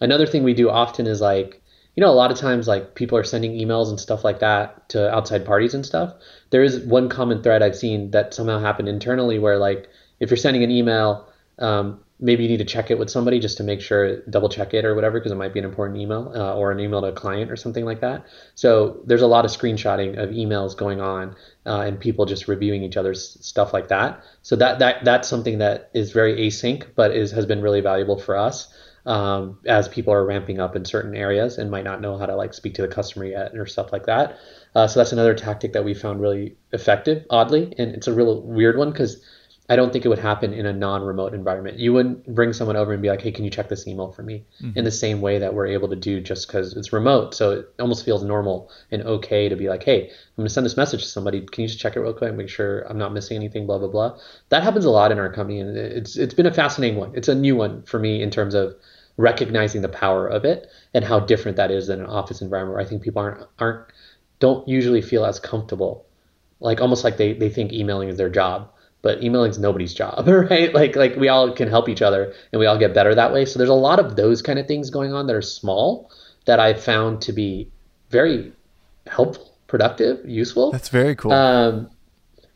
Another 0.00 0.26
thing 0.26 0.44
we 0.44 0.54
do 0.54 0.70
often 0.70 1.06
is 1.06 1.20
like, 1.20 1.60
you 1.94 2.02
know, 2.02 2.10
a 2.10 2.12
lot 2.12 2.30
of 2.30 2.36
times 2.36 2.68
like 2.68 2.94
people 2.94 3.16
are 3.16 3.24
sending 3.24 3.52
emails 3.52 3.88
and 3.88 3.98
stuff 3.98 4.22
like 4.22 4.40
that 4.40 4.88
to 4.90 5.12
outside 5.12 5.46
parties 5.46 5.72
and 5.72 5.84
stuff. 5.84 6.12
There 6.50 6.62
is 6.62 6.80
one 6.80 7.08
common 7.08 7.42
thread 7.42 7.62
I've 7.62 7.76
seen 7.76 8.10
that 8.10 8.34
somehow 8.34 8.60
happened 8.60 8.88
internally 8.88 9.38
where 9.38 9.58
like 9.58 9.88
if 10.20 10.30
you're 10.30 10.36
sending 10.36 10.62
an 10.62 10.70
email, 10.70 11.28
um, 11.58 12.00
maybe 12.18 12.42
you 12.42 12.48
need 12.48 12.58
to 12.58 12.64
check 12.64 12.90
it 12.90 12.98
with 12.98 13.10
somebody 13.10 13.38
just 13.38 13.58
to 13.58 13.64
make 13.64 13.80
sure, 13.80 14.20
double 14.22 14.48
check 14.48 14.72
it 14.74 14.84
or 14.84 14.94
whatever, 14.94 15.18
because 15.18 15.32
it 15.32 15.36
might 15.36 15.52
be 15.52 15.58
an 15.58 15.64
important 15.64 16.00
email 16.00 16.32
uh, 16.34 16.54
or 16.54 16.72
an 16.72 16.80
email 16.80 17.00
to 17.02 17.08
a 17.08 17.12
client 17.12 17.50
or 17.50 17.56
something 17.56 17.84
like 17.84 18.00
that. 18.00 18.26
So 18.54 19.00
there's 19.04 19.22
a 19.22 19.26
lot 19.26 19.44
of 19.44 19.50
screenshotting 19.50 20.18
of 20.18 20.30
emails 20.30 20.76
going 20.76 21.00
on 21.00 21.36
uh, 21.66 21.80
and 21.80 22.00
people 22.00 22.24
just 22.24 22.48
reviewing 22.48 22.82
each 22.82 22.96
other's 22.96 23.38
stuff 23.44 23.72
like 23.72 23.88
that. 23.88 24.22
So 24.42 24.56
that 24.56 24.78
that 24.78 25.04
that's 25.04 25.28
something 25.28 25.58
that 25.58 25.90
is 25.92 26.12
very 26.12 26.36
async, 26.48 26.86
but 26.94 27.14
is 27.14 27.30
has 27.32 27.46
been 27.46 27.60
really 27.60 27.80
valuable 27.80 28.18
for 28.18 28.36
us 28.36 28.72
um, 29.06 29.58
as 29.66 29.88
people 29.88 30.12
are 30.12 30.24
ramping 30.24 30.60
up 30.60 30.74
in 30.74 30.84
certain 30.84 31.14
areas 31.14 31.58
and 31.58 31.70
might 31.70 31.84
not 31.84 32.00
know 32.00 32.18
how 32.18 32.26
to 32.26 32.34
like 32.34 32.52
speak 32.52 32.74
to 32.74 32.82
the 32.82 32.88
customer 32.88 33.24
yet 33.24 33.54
or 33.54 33.66
stuff 33.66 33.92
like 33.92 34.06
that. 34.06 34.38
Uh, 34.74 34.86
so 34.86 35.00
that's 35.00 35.12
another 35.12 35.34
tactic 35.34 35.72
that 35.72 35.84
we 35.84 35.94
found 35.94 36.20
really 36.20 36.56
effective, 36.72 37.24
oddly, 37.30 37.72
and 37.78 37.94
it's 37.94 38.08
a 38.08 38.12
real 38.12 38.42
weird 38.42 38.76
one 38.76 38.90
because 38.90 39.22
I 39.68 39.74
don't 39.74 39.92
think 39.92 40.04
it 40.04 40.08
would 40.08 40.18
happen 40.18 40.52
in 40.52 40.64
a 40.64 40.72
non-remote 40.72 41.34
environment. 41.34 41.78
You 41.78 41.92
wouldn't 41.92 42.26
bring 42.32 42.52
someone 42.52 42.76
over 42.76 42.92
and 42.92 43.02
be 43.02 43.08
like, 43.08 43.20
"Hey, 43.20 43.32
can 43.32 43.44
you 43.44 43.50
check 43.50 43.68
this 43.68 43.86
email 43.86 44.12
for 44.12 44.22
me?" 44.22 44.44
Mm-hmm. 44.62 44.78
In 44.78 44.84
the 44.84 44.90
same 44.92 45.20
way 45.20 45.38
that 45.38 45.54
we're 45.54 45.66
able 45.66 45.88
to 45.88 45.96
do 45.96 46.20
just 46.20 46.46
because 46.46 46.76
it's 46.76 46.92
remote. 46.92 47.34
So 47.34 47.50
it 47.52 47.74
almost 47.80 48.04
feels 48.04 48.22
normal 48.22 48.70
and 48.92 49.02
okay 49.02 49.48
to 49.48 49.56
be 49.56 49.68
like, 49.68 49.82
"Hey, 49.82 50.04
I'm 50.04 50.36
going 50.36 50.46
to 50.46 50.52
send 50.52 50.64
this 50.64 50.76
message 50.76 51.02
to 51.02 51.08
somebody. 51.08 51.40
Can 51.40 51.62
you 51.62 51.68
just 51.68 51.80
check 51.80 51.96
it 51.96 52.00
real 52.00 52.12
quick, 52.12 52.28
and 52.28 52.38
make 52.38 52.48
sure 52.48 52.82
I'm 52.82 52.98
not 52.98 53.12
missing 53.12 53.36
anything?" 53.36 53.66
Blah 53.66 53.78
blah 53.78 53.88
blah. 53.88 54.18
That 54.50 54.62
happens 54.62 54.84
a 54.84 54.90
lot 54.90 55.10
in 55.10 55.18
our 55.18 55.32
company, 55.32 55.60
and 55.60 55.76
it's 55.76 56.16
it's 56.16 56.34
been 56.34 56.46
a 56.46 56.54
fascinating 56.54 56.98
one. 56.98 57.10
It's 57.14 57.28
a 57.28 57.34
new 57.34 57.56
one 57.56 57.82
for 57.82 57.98
me 57.98 58.22
in 58.22 58.30
terms 58.30 58.54
of 58.54 58.76
recognizing 59.16 59.82
the 59.82 59.88
power 59.88 60.28
of 60.28 60.44
it 60.44 60.68
and 60.94 61.04
how 61.04 61.18
different 61.18 61.56
that 61.56 61.70
is 61.70 61.86
than 61.88 62.00
an 62.00 62.06
office 62.06 62.42
environment 62.42 62.76
where 62.76 62.84
I 62.84 62.88
think 62.88 63.02
people 63.02 63.22
aren't 63.22 63.46
aren't 63.58 63.86
don't 64.38 64.68
usually 64.68 65.00
feel 65.02 65.24
as 65.24 65.40
comfortable, 65.40 66.06
like 66.60 66.80
almost 66.80 67.02
like 67.02 67.16
they 67.16 67.32
they 67.32 67.48
think 67.48 67.72
emailing 67.72 68.08
is 68.08 68.16
their 68.16 68.30
job 68.30 68.70
but 69.06 69.22
emailing 69.22 69.52
is 69.52 69.56
nobody's 69.56 69.94
job, 69.94 70.26
right? 70.50 70.74
Like 70.74 70.96
like 70.96 71.14
we 71.14 71.28
all 71.28 71.52
can 71.52 71.68
help 71.68 71.88
each 71.88 72.02
other 72.02 72.34
and 72.52 72.58
we 72.58 72.66
all 72.66 72.76
get 72.76 72.92
better 72.92 73.14
that 73.14 73.32
way. 73.32 73.44
So 73.44 73.56
there's 73.56 73.70
a 73.70 73.74
lot 73.74 74.00
of 74.00 74.16
those 74.16 74.42
kind 74.42 74.58
of 74.58 74.66
things 74.66 74.90
going 74.90 75.14
on 75.14 75.28
that 75.28 75.36
are 75.36 75.42
small 75.42 76.10
that 76.46 76.58
I've 76.58 76.82
found 76.82 77.22
to 77.22 77.32
be 77.32 77.70
very 78.10 78.52
helpful, 79.06 79.56
productive, 79.68 80.28
useful. 80.28 80.72
That's 80.72 80.88
very 80.88 81.14
cool. 81.14 81.30
Um, 81.30 81.88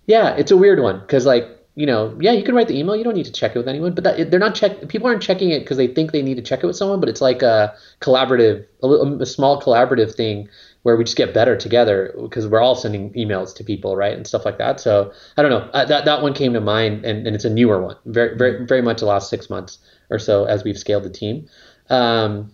yeah, 0.06 0.35
it's 0.35 0.51
a 0.51 0.56
weird 0.56 0.81
one 0.81 0.98
because 0.98 1.24
like 1.24 1.47
you 1.77 1.86
know, 1.86 2.18
yeah, 2.20 2.32
you 2.32 2.43
can 2.43 2.56
write 2.56 2.66
the 2.66 2.77
email. 2.77 2.97
You 2.97 3.05
don't 3.05 3.14
need 3.14 3.27
to 3.27 3.32
check 3.32 3.55
it 3.55 3.59
with 3.59 3.68
anyone, 3.68 3.94
but 3.94 4.02
that, 4.02 4.32
they're 4.32 4.40
not 4.40 4.56
check. 4.56 4.89
People 4.89 5.06
aren't 5.06 5.22
checking 5.22 5.51
it 5.51 5.60
because 5.60 5.77
they 5.77 5.86
think 5.86 6.10
they 6.10 6.20
need 6.20 6.35
to 6.35 6.43
check 6.43 6.64
it 6.64 6.66
with 6.66 6.77
someone. 6.77 6.98
But 6.98 7.09
it's 7.09 7.20
like 7.20 7.43
a 7.43 7.74
collaborative, 8.01 8.66
a, 8.82 8.89
a 8.89 9.27
small 9.27 9.62
collaborative 9.62 10.12
thing 10.16 10.48
where 10.82 10.97
we 10.97 11.05
just 11.05 11.16
get 11.16 11.35
better 11.35 11.57
together 11.57 12.15
because 12.23 12.47
we're 12.47 12.61
all 12.61 12.74
sending 12.74 13.12
emails 13.12 13.55
to 13.55 13.65
people, 13.65 13.97
right, 13.97 14.16
and 14.16 14.27
stuff 14.27 14.44
like 14.44 14.59
that. 14.59 14.81
So 14.81 15.12
I 15.36 15.43
don't 15.43 15.51
know. 15.51 15.70
Uh, 15.73 15.85
that 15.85 16.05
that 16.05 16.23
one 16.23 16.35
came 16.35 16.52
to 16.55 16.61
mind, 16.61 17.05
and, 17.05 17.27
and 17.27 17.36
it's 17.36 17.44
a 17.44 17.51
newer 17.51 17.82
one, 17.82 17.97
very 18.07 18.36
very 18.36 18.66
very 18.66 18.82
much 18.82 19.01
the 19.01 19.07
last 19.07 19.28
six 19.28 19.51
months 19.51 19.78
or 20.09 20.19
so 20.19 20.44
as 20.44 20.65
we've 20.65 20.78
scaled 20.78 21.05
the 21.05 21.11
team. 21.11 21.48
Um, 21.89 22.52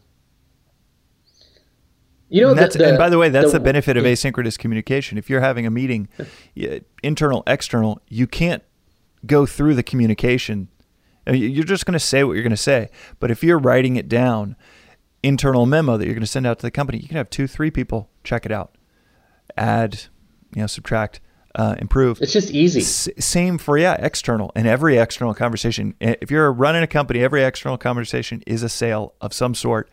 you 2.29 2.43
know, 2.43 2.51
and, 2.51 2.59
the, 2.59 2.79
the, 2.79 2.89
and, 2.89 2.99
by 2.99 3.09
the 3.09 3.19
way, 3.19 3.29
that's 3.29 3.53
the, 3.53 3.59
the 3.59 3.65
benefit 3.65 3.97
of 3.97 4.05
asynchronous 4.05 4.59
communication. 4.59 5.17
If 5.17 5.31
you're 5.31 5.41
having 5.41 5.65
a 5.65 5.71
meeting, 5.71 6.09
internal, 7.03 7.45
external, 7.47 8.01
you 8.09 8.27
can't 8.27 8.65
go 9.25 9.47
through 9.47 9.75
the 9.75 9.85
communication. 9.85 10.69
You're 11.29 11.65
just 11.65 11.87
going 11.87 11.93
to 11.93 12.01
say 12.01 12.25
what 12.25 12.33
you're 12.33 12.43
going 12.43 12.51
to 12.51 12.57
say. 12.57 12.89
But 13.21 13.31
if 13.31 13.45
you're 13.45 13.59
writing 13.59 13.95
it 13.95 14.09
down, 14.09 14.57
internal 15.23 15.67
memo 15.67 15.97
that 15.97 16.05
you're 16.05 16.15
going 16.15 16.21
to 16.21 16.27
send 16.27 16.47
out 16.47 16.59
to 16.59 16.67
the 16.67 16.71
company, 16.71 16.99
you 16.99 17.07
can 17.07 17.17
have 17.17 17.31
two, 17.31 17.47
three 17.47 17.71
people 17.71 18.11
check 18.27 18.45
it 18.45 18.53
out, 18.53 18.77
add, 19.57 20.03
you 20.55 20.61
know, 20.61 20.67
subtract, 20.67 21.21
uh, 21.55 21.75
improve. 21.79 22.21
It's 22.21 22.33
just 22.33 22.51
easy. 22.51 22.81
S- 22.81 23.09
same 23.19 23.57
for 23.57 23.79
yeah, 23.79 23.95
external 23.95 24.53
and 24.55 24.67
every 24.67 24.99
external 24.99 25.33
conversation. 25.33 25.95
If 26.01 26.31
you're 26.31 26.53
running 26.53 26.83
a 26.83 26.87
company, 26.87 27.21
every 27.21 27.43
external 27.43 27.79
conversation 27.79 28.43
is 28.47 28.63
a 28.63 28.69
sale 28.69 29.15
of 29.21 29.33
some 29.33 29.55
sort. 29.55 29.89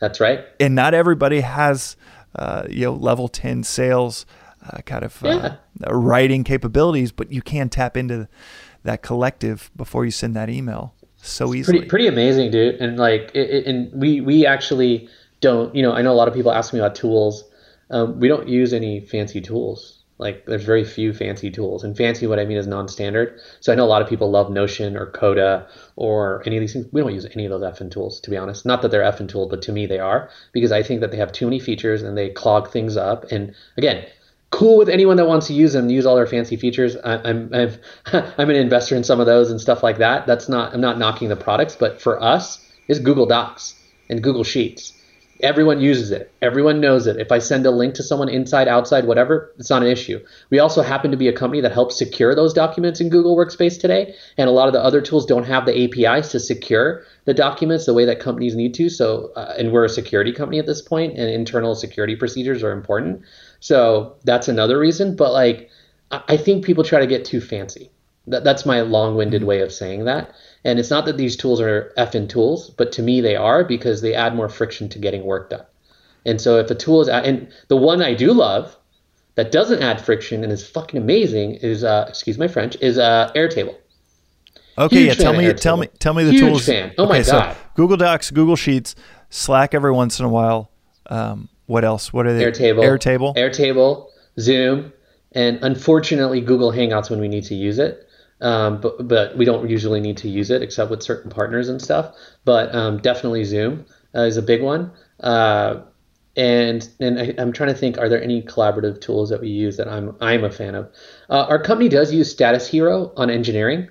That's 0.00 0.18
right. 0.18 0.44
And 0.58 0.74
not 0.74 0.92
everybody 0.92 1.40
has, 1.40 1.96
uh, 2.34 2.64
you 2.68 2.86
know, 2.86 2.94
level 2.94 3.28
ten 3.28 3.62
sales 3.62 4.26
uh, 4.68 4.78
kind 4.78 5.04
of 5.04 5.22
uh, 5.24 5.28
yeah. 5.28 5.56
writing 5.88 6.42
capabilities, 6.42 7.12
but 7.12 7.30
you 7.30 7.42
can 7.42 7.68
tap 7.68 7.96
into 7.96 8.28
that 8.82 9.02
collective 9.02 9.70
before 9.76 10.04
you 10.04 10.10
send 10.10 10.34
that 10.34 10.50
email 10.50 10.94
so 11.16 11.54
easily. 11.54 11.78
Pretty, 11.78 11.88
pretty 11.88 12.06
amazing, 12.08 12.50
dude. 12.50 12.74
And 12.76 12.98
like, 12.98 13.30
it, 13.34 13.50
it, 13.50 13.66
and 13.66 13.92
we 13.92 14.20
we 14.20 14.46
actually 14.46 15.08
don't. 15.40 15.74
You 15.74 15.82
know, 15.82 15.92
I 15.92 16.02
know 16.02 16.12
a 16.12 16.18
lot 16.18 16.28
of 16.28 16.34
people 16.34 16.50
ask 16.50 16.72
me 16.72 16.80
about 16.80 16.96
tools. 16.96 17.44
Um, 17.90 18.20
we 18.20 18.28
don't 18.28 18.48
use 18.48 18.72
any 18.72 19.00
fancy 19.00 19.40
tools. 19.40 20.00
Like, 20.16 20.46
there's 20.46 20.62
very 20.62 20.84
few 20.84 21.12
fancy 21.12 21.50
tools, 21.50 21.82
and 21.82 21.96
fancy, 21.96 22.28
what 22.28 22.38
I 22.38 22.44
mean 22.44 22.56
is 22.56 22.68
non-standard. 22.68 23.40
So 23.58 23.72
I 23.72 23.74
know 23.74 23.84
a 23.84 23.86
lot 23.86 24.00
of 24.00 24.08
people 24.08 24.30
love 24.30 24.48
Notion 24.48 24.96
or 24.96 25.06
Coda 25.06 25.66
or 25.96 26.42
any 26.46 26.56
of 26.56 26.60
these 26.60 26.72
things. 26.72 26.86
We 26.92 27.00
don't 27.00 27.12
use 27.12 27.26
any 27.34 27.46
of 27.46 27.50
those 27.50 27.62
effing 27.62 27.90
tools, 27.90 28.20
to 28.20 28.30
be 28.30 28.36
honest. 28.36 28.64
Not 28.64 28.82
that 28.82 28.92
they're 28.92 29.02
effing 29.02 29.28
tools, 29.28 29.48
but 29.50 29.60
to 29.62 29.72
me 29.72 29.86
they 29.86 29.98
are 29.98 30.30
because 30.52 30.70
I 30.70 30.84
think 30.84 31.00
that 31.00 31.10
they 31.10 31.16
have 31.16 31.32
too 31.32 31.46
many 31.46 31.58
features 31.58 32.02
and 32.02 32.16
they 32.16 32.30
clog 32.30 32.70
things 32.70 32.96
up. 32.96 33.32
And 33.32 33.54
again, 33.76 34.06
cool 34.54 34.78
with 34.78 34.88
anyone 34.88 35.16
that 35.16 35.26
wants 35.26 35.48
to 35.48 35.52
use 35.52 35.72
them, 35.72 35.90
use 35.90 36.06
all 36.06 36.14
their 36.14 36.28
fancy 36.28 36.56
features. 36.56 36.96
I, 36.96 37.16
am 37.28 37.50
I'm 37.52 37.72
I'm 38.38 38.50
an 38.50 38.56
investor 38.56 38.94
in 38.94 39.02
some 39.02 39.18
of 39.18 39.26
those 39.26 39.50
and 39.50 39.60
stuff 39.60 39.82
like 39.82 39.98
that. 39.98 40.26
That's 40.26 40.48
not 40.48 40.72
I'm 40.72 40.80
not 40.80 40.98
knocking 40.98 41.28
the 41.28 41.36
products, 41.36 41.74
but 41.74 42.00
for 42.00 42.22
us, 42.22 42.64
it's 42.86 43.00
Google 43.00 43.26
Docs 43.26 43.74
and 44.08 44.22
Google 44.22 44.44
Sheets. 44.44 44.92
Everyone 45.44 45.78
uses 45.78 46.10
it. 46.10 46.32
Everyone 46.40 46.80
knows 46.80 47.06
it. 47.06 47.18
If 47.18 47.30
I 47.30 47.38
send 47.38 47.66
a 47.66 47.70
link 47.70 47.94
to 47.94 48.02
someone 48.02 48.30
inside, 48.30 48.66
outside, 48.66 49.04
whatever, 49.04 49.52
it's 49.58 49.68
not 49.68 49.82
an 49.82 49.88
issue. 49.88 50.18
We 50.48 50.58
also 50.58 50.80
happen 50.80 51.10
to 51.10 51.18
be 51.18 51.28
a 51.28 51.34
company 51.34 51.60
that 51.60 51.70
helps 51.70 51.98
secure 51.98 52.34
those 52.34 52.54
documents 52.54 52.98
in 52.98 53.10
Google 53.10 53.36
Workspace 53.36 53.78
today, 53.78 54.14
and 54.38 54.48
a 54.48 54.52
lot 54.52 54.68
of 54.68 54.72
the 54.72 54.82
other 54.82 55.02
tools 55.02 55.26
don't 55.26 55.44
have 55.44 55.66
the 55.66 55.84
APIs 55.84 56.30
to 56.30 56.40
secure 56.40 57.04
the 57.26 57.34
documents 57.34 57.84
the 57.84 57.92
way 57.92 58.06
that 58.06 58.20
companies 58.20 58.56
need 58.56 58.72
to. 58.74 58.88
So, 58.88 59.32
uh, 59.36 59.54
and 59.58 59.70
we're 59.70 59.84
a 59.84 59.90
security 59.90 60.32
company 60.32 60.58
at 60.58 60.66
this 60.66 60.80
point, 60.80 61.18
and 61.18 61.28
internal 61.28 61.74
security 61.74 62.16
procedures 62.16 62.62
are 62.62 62.72
important. 62.72 63.20
So 63.60 64.16
that's 64.24 64.48
another 64.48 64.78
reason. 64.78 65.14
But 65.14 65.32
like, 65.32 65.70
I 66.10 66.38
think 66.38 66.64
people 66.64 66.84
try 66.84 67.00
to 67.00 67.06
get 67.06 67.26
too 67.26 67.42
fancy. 67.42 67.90
That, 68.26 68.44
that's 68.44 68.64
my 68.64 68.80
long-winded 68.80 69.42
mm-hmm. 69.42 69.48
way 69.48 69.60
of 69.60 69.72
saying 69.72 70.06
that. 70.06 70.34
And 70.64 70.78
it's 70.78 70.90
not 70.90 71.04
that 71.06 71.16
these 71.16 71.36
tools 71.36 71.60
are 71.60 71.92
effing 71.98 72.28
tools, 72.28 72.70
but 72.70 72.92
to 72.92 73.02
me 73.02 73.20
they 73.20 73.36
are 73.36 73.64
because 73.64 74.00
they 74.00 74.14
add 74.14 74.34
more 74.34 74.48
friction 74.48 74.88
to 74.90 74.98
getting 74.98 75.24
work 75.24 75.50
done. 75.50 75.64
And 76.24 76.40
so 76.40 76.58
if 76.58 76.70
a 76.70 76.74
tool 76.74 77.02
is, 77.02 77.08
and 77.08 77.48
the 77.68 77.76
one 77.76 78.02
I 78.02 78.14
do 78.14 78.32
love 78.32 78.76
that 79.34 79.52
doesn't 79.52 79.82
add 79.82 80.00
friction 80.00 80.42
and 80.42 80.52
is 80.52 80.66
fucking 80.66 81.00
amazing 81.00 81.54
is, 81.56 81.84
uh, 81.84 82.06
excuse 82.08 82.38
my 82.38 82.48
French, 82.48 82.76
is 82.80 82.98
uh, 82.98 83.30
Airtable. 83.34 83.76
Okay, 84.78 85.04
Huge 85.04 85.18
yeah. 85.18 85.22
Tell 85.22 85.32
me, 85.34 85.52
tell 85.52 85.76
me, 85.76 85.86
tell 85.98 86.14
me 86.14 86.24
the 86.24 86.32
Huge 86.32 86.40
tools. 86.40 86.66
Fan. 86.66 86.92
Oh 86.98 87.04
okay, 87.04 87.20
my 87.20 87.22
god. 87.22 87.54
So 87.54 87.62
Google 87.76 87.96
Docs, 87.96 88.30
Google 88.30 88.56
Sheets, 88.56 88.96
Slack 89.30 89.74
every 89.74 89.92
once 89.92 90.18
in 90.18 90.24
a 90.24 90.28
while. 90.28 90.70
Um, 91.06 91.48
what 91.66 91.84
else? 91.84 92.12
What 92.12 92.26
are 92.26 92.32
they? 92.32 92.44
Airtable. 92.44 92.82
Airtable. 92.82 93.36
Airtable. 93.36 94.08
Zoom, 94.40 94.92
and 95.32 95.58
unfortunately 95.62 96.40
Google 96.40 96.72
Hangouts 96.72 97.08
when 97.08 97.20
we 97.20 97.28
need 97.28 97.44
to 97.44 97.54
use 97.54 97.78
it. 97.78 98.08
Um, 98.40 98.80
but 98.80 99.06
but 99.06 99.36
we 99.36 99.44
don't 99.44 99.70
usually 99.70 100.00
need 100.00 100.18
to 100.18 100.28
use 100.28 100.50
it 100.50 100.62
except 100.62 100.90
with 100.90 101.02
certain 101.02 101.30
partners 101.30 101.68
and 101.68 101.80
stuff. 101.80 102.14
But 102.44 102.74
um, 102.74 102.98
definitely 102.98 103.44
Zoom 103.44 103.86
uh, 104.14 104.22
is 104.22 104.36
a 104.36 104.42
big 104.42 104.62
one. 104.62 104.92
Uh, 105.20 105.82
and 106.36 106.88
and 107.00 107.18
I, 107.18 107.34
am 107.38 107.52
trying 107.52 107.70
to 107.70 107.76
think, 107.76 107.98
are 107.98 108.08
there 108.08 108.22
any 108.22 108.42
collaborative 108.42 109.00
tools 109.00 109.30
that 109.30 109.40
we 109.40 109.48
use 109.48 109.76
that 109.76 109.88
I'm 109.88 110.16
I'm 110.20 110.44
a 110.44 110.50
fan 110.50 110.74
of? 110.74 110.92
Uh, 111.30 111.46
our 111.48 111.62
company 111.62 111.88
does 111.88 112.12
use 112.12 112.30
Status 112.30 112.66
Hero 112.68 113.12
on 113.16 113.30
engineering. 113.30 113.88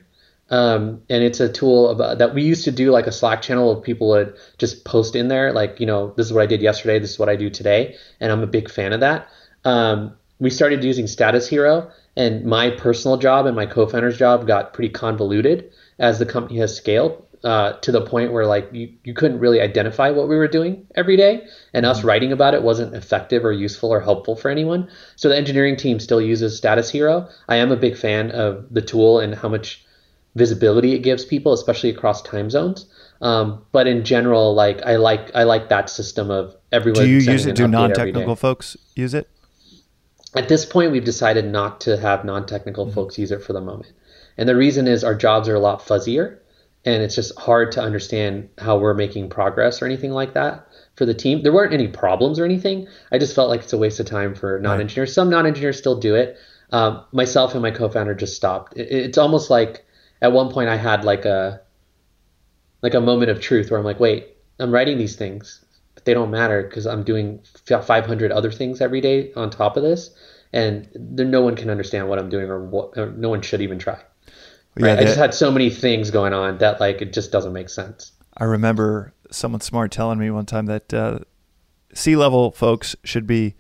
Um, 0.50 1.02
and 1.10 1.24
it's 1.24 1.40
a 1.40 1.52
tool 1.52 1.90
of, 1.90 2.00
uh, 2.00 2.16
that 2.16 2.36
we 2.36 2.44
used 2.44 2.66
to 2.66 2.72
do 2.72 2.92
like 2.92 3.08
a 3.08 3.12
Slack 3.12 3.42
channel 3.42 3.72
of 3.72 3.82
people 3.82 4.10
would 4.10 4.36
just 4.60 4.86
post 4.86 5.16
in 5.16 5.28
there, 5.28 5.52
like, 5.52 5.80
you 5.80 5.86
know, 5.86 6.14
this 6.16 6.28
is 6.28 6.34
what 6.34 6.44
I 6.44 6.46
did 6.46 6.62
yesterday, 6.62 7.00
this 7.00 7.12
is 7.12 7.18
what 7.18 7.30
I 7.30 7.36
do 7.36 7.50
today. 7.50 7.96
And 8.20 8.32
I'm 8.32 8.44
a 8.44 8.48
big 8.48 8.70
fan 8.70 8.94
of 8.94 9.00
that. 9.00 9.30
Um, 9.64 10.16
we 10.40 10.50
started 10.50 10.84
using 10.84 11.08
Status 11.08 11.48
Hero, 11.48 11.90
and 12.16 12.46
my 12.46 12.70
personal 12.70 13.18
job 13.18 13.46
and 13.46 13.56
my 13.56 13.66
co 13.66 13.86
founder's 13.88 14.18
job 14.18 14.48
got 14.48 14.74
pretty 14.74 14.90
convoluted 14.90 15.72
as 16.00 16.20
the 16.20 16.26
company 16.26 16.60
has 16.60 16.76
scaled. 16.76 17.26
Uh, 17.44 17.74
to 17.82 17.92
the 17.92 18.00
point 18.00 18.32
where 18.32 18.46
like 18.46 18.70
you, 18.72 18.90
you 19.04 19.14
couldn't 19.14 19.38
really 19.38 19.60
identify 19.60 20.10
what 20.10 20.30
we 20.30 20.36
were 20.38 20.48
doing 20.48 20.88
every 20.96 21.18
day 21.18 21.46
and 21.74 21.86
us 21.86 21.98
mm-hmm. 21.98 22.08
writing 22.08 22.32
about 22.32 22.54
it 22.54 22.64
wasn't 22.64 22.96
effective 22.96 23.44
or 23.44 23.52
useful 23.52 23.92
or 23.92 24.00
helpful 24.00 24.34
for 24.34 24.50
anyone 24.50 24.90
so 25.18 25.28
the 25.28 25.36
engineering 25.36 25.76
team 25.76 26.00
still 26.00 26.22
uses 26.22 26.56
status 26.56 26.90
hero 26.90 27.28
i 27.50 27.58
am 27.58 27.70
a 27.70 27.76
big 27.76 27.98
fan 27.98 28.32
of 28.32 28.66
the 28.74 28.82
tool 28.82 29.20
and 29.20 29.36
how 29.36 29.50
much 29.50 29.84
visibility 30.36 30.94
it 30.94 31.00
gives 31.00 31.26
people, 31.26 31.54
especially 31.54 31.90
across 31.90 32.22
time 32.22 32.50
zones. 32.50 32.86
Um, 33.22 33.64
but 33.72 33.88
in 33.88 34.04
general, 34.04 34.54
like 34.54 34.82
I 34.84 34.98
like 34.98 35.34
I 35.36 35.44
like 35.44 35.70
that 35.70 35.90
system 35.90 36.30
of 36.30 36.56
everyone. 36.72 37.04
Do 37.04 37.10
you 37.10 37.20
use 37.20 37.46
it? 37.46 37.56
Do 37.56 37.68
non-technical 37.68 38.36
folks 38.36 38.76
use 38.96 39.14
it? 39.14 39.30
At 40.36 40.50
this 40.50 40.66
point, 40.66 40.92
we've 40.92 41.04
decided 41.04 41.46
not 41.46 41.82
to 41.82 41.98
have 41.98 42.26
non-technical 42.26 42.86
mm-hmm. 42.86 42.96
folks 42.96 43.18
use 43.18 43.32
it 43.32 43.44
for 43.44 43.54
the 43.54 43.62
moment, 43.62 43.94
and 44.38 44.50
the 44.50 44.56
reason 44.56 44.88
is 44.88 45.04
our 45.04 45.16
jobs 45.16 45.48
are 45.48 45.56
a 45.56 45.60
lot 45.60 45.86
fuzzier, 45.86 46.40
and 46.86 47.04
it's 47.04 47.16
just 47.16 47.38
hard 47.38 47.72
to 47.74 47.82
understand 47.82 48.50
how 48.58 48.78
we're 48.78 48.94
making 48.94 49.30
progress 49.30 49.82
or 49.82 49.86
anything 49.86 50.12
like 50.12 50.34
that 50.34 50.68
for 50.96 51.06
the 51.06 51.14
team. 51.14 51.42
There 51.42 51.54
weren't 51.54 51.74
any 51.74 51.88
problems 51.88 52.40
or 52.40 52.46
anything. 52.46 52.88
I 53.12 53.18
just 53.20 53.36
felt 53.36 53.50
like 53.50 53.62
it's 53.62 53.74
a 53.74 53.78
waste 53.78 54.00
of 54.00 54.06
time 54.06 54.36
for 54.36 54.60
non-engineers. 54.60 55.10
Right. 55.10 55.14
Some 55.14 55.30
non-engineers 55.30 55.78
still 55.78 56.00
do 56.00 56.16
it. 56.16 56.38
Um, 56.72 57.06
myself 57.12 57.54
and 57.54 57.62
my 57.62 57.72
co-founder 57.72 58.16
just 58.16 58.36
stopped. 58.36 58.76
It, 58.76 58.92
it's 58.92 59.18
almost 59.18 59.50
like 59.50 59.86
at 60.22 60.32
one 60.32 60.52
point 60.52 60.70
I 60.70 60.76
had 60.76 61.06
like 61.06 61.26
a 61.26 61.62
like 62.82 62.96
a 62.96 63.02
moment 63.02 63.32
of 63.32 63.40
truth 63.40 63.72
where 63.72 63.80
I'm 63.80 63.86
like, 63.86 64.00
wait, 64.00 64.36
I'm 64.60 64.72
writing 64.72 64.98
these 64.98 65.16
things, 65.16 65.64
but 65.96 66.06
they 66.06 66.14
don't 66.14 66.32
matter 66.32 66.64
because 66.64 66.86
I'm 66.86 67.04
doing 67.04 67.42
500 67.66 68.32
other 68.32 68.52
things 68.52 68.82
every 68.82 69.02
day 69.02 69.32
on 69.36 69.50
top 69.50 69.78
of 69.78 69.84
this, 69.84 70.12
and 70.52 70.88
there, 70.94 71.26
no 71.26 71.42
one 71.42 71.56
can 71.56 71.70
understand 71.70 72.10
what 72.10 72.20
I'm 72.20 72.30
doing 72.30 72.50
or 72.50 72.64
what 72.64 72.98
or 72.98 73.12
no 73.12 73.30
one 73.30 73.42
should 73.42 73.62
even 73.62 73.80
try. 73.80 74.00
Right? 74.76 74.96
Yeah, 74.96 75.00
I 75.00 75.04
just 75.04 75.18
had 75.18 75.34
so 75.34 75.52
many 75.52 75.70
things 75.70 76.12
going 76.12 76.34
on 76.34 76.58
that 76.60 76.80
like 76.80 77.02
it 77.02 77.14
just 77.14 77.32
doesn't 77.32 77.54
make 77.54 77.70
sense. 77.70 78.12
I 78.38 78.46
remember 78.46 79.14
someone 79.30 79.62
smart 79.62 79.92
telling 79.92 80.20
me 80.20 80.32
one 80.32 80.46
time 80.46 80.66
that 80.66 80.94
uh, 80.94 81.20
C-level 81.94 82.52
folks 82.52 82.96
should 83.04 83.28
be 83.28 83.56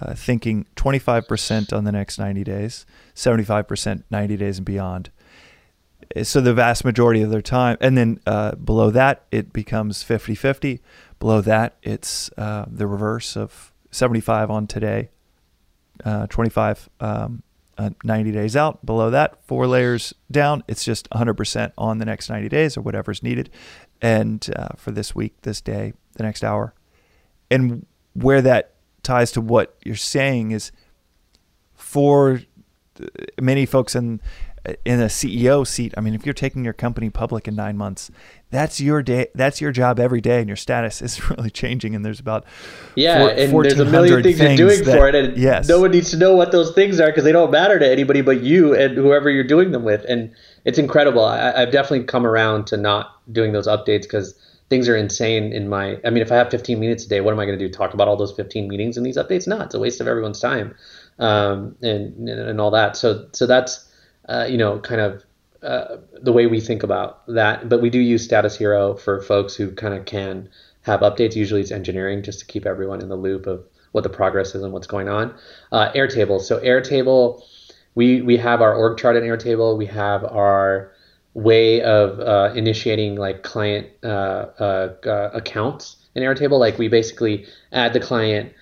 uh, 0.00 0.14
thinking 0.14 0.66
25% 0.76 1.72
on 1.72 1.82
the 1.84 1.90
next 1.90 2.18
90 2.18 2.44
days, 2.44 2.86
75% 3.14 4.04
90 4.10 4.36
days 4.36 4.58
and 4.58 4.64
beyond 4.64 5.10
so 6.22 6.40
the 6.40 6.54
vast 6.54 6.84
majority 6.84 7.22
of 7.22 7.30
their 7.30 7.42
time, 7.42 7.76
and 7.80 7.96
then 7.96 8.20
uh, 8.26 8.54
below 8.54 8.90
that 8.90 9.24
it 9.30 9.52
becomes 9.52 10.02
50-50. 10.02 10.80
Below 11.18 11.40
that, 11.42 11.76
it's 11.82 12.30
uh, 12.36 12.66
the 12.68 12.86
reverse 12.86 13.36
of 13.36 13.72
75 13.90 14.50
on 14.50 14.66
today, 14.66 15.10
uh, 16.04 16.26
25 16.28 16.88
um, 17.00 17.42
uh, 17.76 17.90
90 18.04 18.32
days 18.32 18.56
out. 18.56 18.84
Below 18.84 19.10
that, 19.10 19.42
four 19.44 19.66
layers 19.66 20.14
down, 20.30 20.62
it's 20.68 20.84
just 20.84 21.08
100% 21.10 21.72
on 21.78 21.98
the 21.98 22.04
next 22.04 22.28
90 22.28 22.48
days 22.48 22.76
or 22.76 22.82
whatever's 22.82 23.22
needed. 23.22 23.50
And 24.00 24.48
uh, 24.54 24.68
for 24.76 24.90
this 24.90 25.14
week, 25.14 25.42
this 25.42 25.60
day, 25.60 25.92
the 26.14 26.22
next 26.22 26.44
hour. 26.44 26.74
And 27.50 27.86
where 28.14 28.42
that 28.42 28.74
ties 29.02 29.32
to 29.32 29.40
what 29.40 29.76
you're 29.84 29.96
saying 29.96 30.50
is 30.50 30.70
for 31.74 32.42
many 33.40 33.64
folks 33.64 33.94
in 33.94 34.20
in 34.84 35.00
a 35.00 35.06
CEO 35.06 35.66
seat, 35.66 35.94
I 35.96 36.00
mean, 36.00 36.14
if 36.14 36.26
you're 36.26 36.32
taking 36.32 36.64
your 36.64 36.72
company 36.72 37.10
public 37.10 37.48
in 37.48 37.54
nine 37.54 37.76
months, 37.76 38.10
that's 38.50 38.80
your 38.80 39.02
day. 39.02 39.28
That's 39.34 39.60
your 39.60 39.72
job 39.72 40.00
every 40.00 40.20
day, 40.20 40.40
and 40.40 40.48
your 40.48 40.56
status 40.56 41.02
is 41.02 41.30
really 41.30 41.50
changing. 41.50 41.94
And 41.94 42.04
there's 42.04 42.20
about 42.20 42.44
yeah, 42.94 43.18
four, 43.18 43.30
and 43.30 43.64
there's 43.64 43.78
a 43.78 43.84
million 43.84 44.22
things, 44.22 44.38
things 44.38 44.58
you're 44.58 44.68
doing 44.68 44.84
that, 44.84 44.98
for 44.98 45.08
it, 45.08 45.14
and 45.14 45.36
yes. 45.36 45.68
no 45.68 45.80
one 45.80 45.90
needs 45.90 46.10
to 46.10 46.16
know 46.16 46.34
what 46.34 46.52
those 46.52 46.72
things 46.72 47.00
are 47.00 47.08
because 47.08 47.24
they 47.24 47.32
don't 47.32 47.50
matter 47.50 47.78
to 47.78 47.88
anybody 47.88 48.20
but 48.20 48.42
you 48.42 48.74
and 48.74 48.96
whoever 48.96 49.30
you're 49.30 49.44
doing 49.44 49.72
them 49.72 49.84
with. 49.84 50.04
And 50.08 50.34
it's 50.64 50.78
incredible. 50.78 51.24
I, 51.24 51.52
I've 51.52 51.72
definitely 51.72 52.04
come 52.04 52.26
around 52.26 52.66
to 52.68 52.76
not 52.76 53.20
doing 53.32 53.52
those 53.52 53.66
updates 53.66 54.02
because 54.02 54.34
things 54.70 54.88
are 54.88 54.96
insane 54.96 55.52
in 55.52 55.68
my 55.68 55.98
i 56.04 56.10
mean 56.10 56.22
if 56.22 56.30
i 56.30 56.36
have 56.36 56.50
15 56.50 56.78
minutes 56.78 57.06
a 57.06 57.08
day 57.08 57.22
what 57.22 57.32
am 57.32 57.40
i 57.40 57.46
going 57.46 57.58
to 57.58 57.64
do 57.66 57.72
talk 57.72 57.94
about 57.94 58.06
all 58.06 58.16
those 58.16 58.32
15 58.32 58.68
meetings 58.68 58.98
and 58.98 59.06
these 59.06 59.16
updates 59.16 59.46
no 59.46 59.60
it's 59.60 59.74
a 59.74 59.78
waste 59.78 60.00
of 60.00 60.06
everyone's 60.06 60.40
time 60.40 60.74
um, 61.20 61.74
and, 61.82 62.28
and 62.28 62.60
all 62.60 62.70
that 62.70 62.96
so 62.96 63.26
so 63.32 63.46
that's 63.46 63.87
uh, 64.28 64.46
you 64.48 64.58
know, 64.58 64.78
kind 64.78 65.00
of 65.00 65.24
uh, 65.62 65.96
the 66.20 66.32
way 66.32 66.46
we 66.46 66.60
think 66.60 66.82
about 66.82 67.26
that. 67.26 67.68
But 67.68 67.82
we 67.82 67.90
do 67.90 67.98
use 67.98 68.24
Status 68.24 68.56
Hero 68.56 68.94
for 68.94 69.20
folks 69.22 69.54
who 69.54 69.72
kind 69.72 69.94
of 69.94 70.04
can 70.04 70.48
have 70.82 71.00
updates. 71.00 71.34
Usually 71.34 71.60
it's 71.60 71.72
engineering 71.72 72.22
just 72.22 72.40
to 72.40 72.46
keep 72.46 72.66
everyone 72.66 73.00
in 73.00 73.08
the 73.08 73.16
loop 73.16 73.46
of 73.46 73.64
what 73.92 74.04
the 74.04 74.10
progress 74.10 74.54
is 74.54 74.62
and 74.62 74.72
what's 74.72 74.86
going 74.86 75.08
on. 75.08 75.34
Uh, 75.72 75.90
Airtable. 75.92 76.40
So 76.40 76.60
Airtable, 76.60 77.42
we 77.94 78.20
we 78.22 78.36
have 78.36 78.60
our 78.60 78.74
org 78.74 78.98
chart 78.98 79.16
in 79.16 79.24
Airtable. 79.24 79.76
We 79.76 79.86
have 79.86 80.24
our 80.24 80.92
way 81.34 81.82
of 81.82 82.20
uh, 82.20 82.52
initiating 82.54 83.16
like 83.16 83.42
client 83.42 83.88
uh, 84.02 84.06
uh, 84.58 84.94
uh 85.06 85.30
accounts 85.32 85.96
in 86.14 86.22
Airtable. 86.22 86.58
Like 86.58 86.78
we 86.78 86.88
basically 86.88 87.46
add 87.72 87.92
the 87.92 88.00
client, 88.00 88.52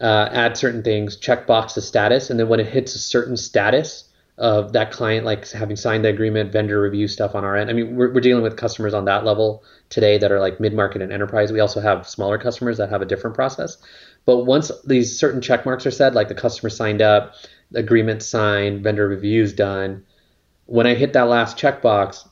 add 0.00 0.56
certain 0.56 0.82
things, 0.82 1.16
check 1.16 1.46
box 1.46 1.74
the 1.74 1.82
status, 1.82 2.30
and 2.30 2.38
then 2.38 2.48
when 2.48 2.60
it 2.60 2.68
hits 2.68 2.94
a 2.94 2.98
certain 2.98 3.36
status, 3.36 4.08
of 4.38 4.72
that 4.72 4.90
client 4.90 5.26
like 5.26 5.48
having 5.50 5.76
signed 5.76 6.04
the 6.04 6.08
agreement, 6.08 6.52
vendor 6.52 6.80
review 6.80 7.06
stuff 7.06 7.34
on 7.34 7.44
our 7.44 7.54
end. 7.54 7.68
I 7.68 7.74
mean, 7.74 7.96
we're, 7.96 8.12
we're 8.12 8.20
dealing 8.20 8.42
with 8.42 8.56
customers 8.56 8.94
on 8.94 9.04
that 9.04 9.24
level 9.24 9.62
today 9.90 10.16
that 10.18 10.32
are 10.32 10.40
like 10.40 10.58
mid 10.58 10.72
market 10.72 11.02
and 11.02 11.12
enterprise. 11.12 11.52
We 11.52 11.60
also 11.60 11.80
have 11.80 12.08
smaller 12.08 12.38
customers 12.38 12.78
that 12.78 12.88
have 12.88 13.02
a 13.02 13.06
different 13.06 13.36
process. 13.36 13.76
But 14.24 14.44
once 14.44 14.70
these 14.86 15.18
certain 15.18 15.40
check 15.40 15.66
marks 15.66 15.84
are 15.84 15.90
said, 15.90 16.14
like 16.14 16.28
the 16.28 16.34
customer 16.34 16.70
signed 16.70 17.02
up, 17.02 17.34
agreement 17.74 18.22
signed, 18.22 18.82
vendor 18.82 19.06
reviews 19.06 19.52
done, 19.52 20.04
when 20.66 20.86
I 20.86 20.94
hit 20.94 21.12
that 21.12 21.28
last 21.28 21.58
checkbox, 21.58 22.26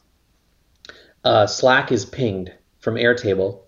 uh, 1.24 1.46
Slack 1.46 1.92
is 1.92 2.06
pinged 2.06 2.52
from 2.78 2.94
Airtable, 2.94 3.60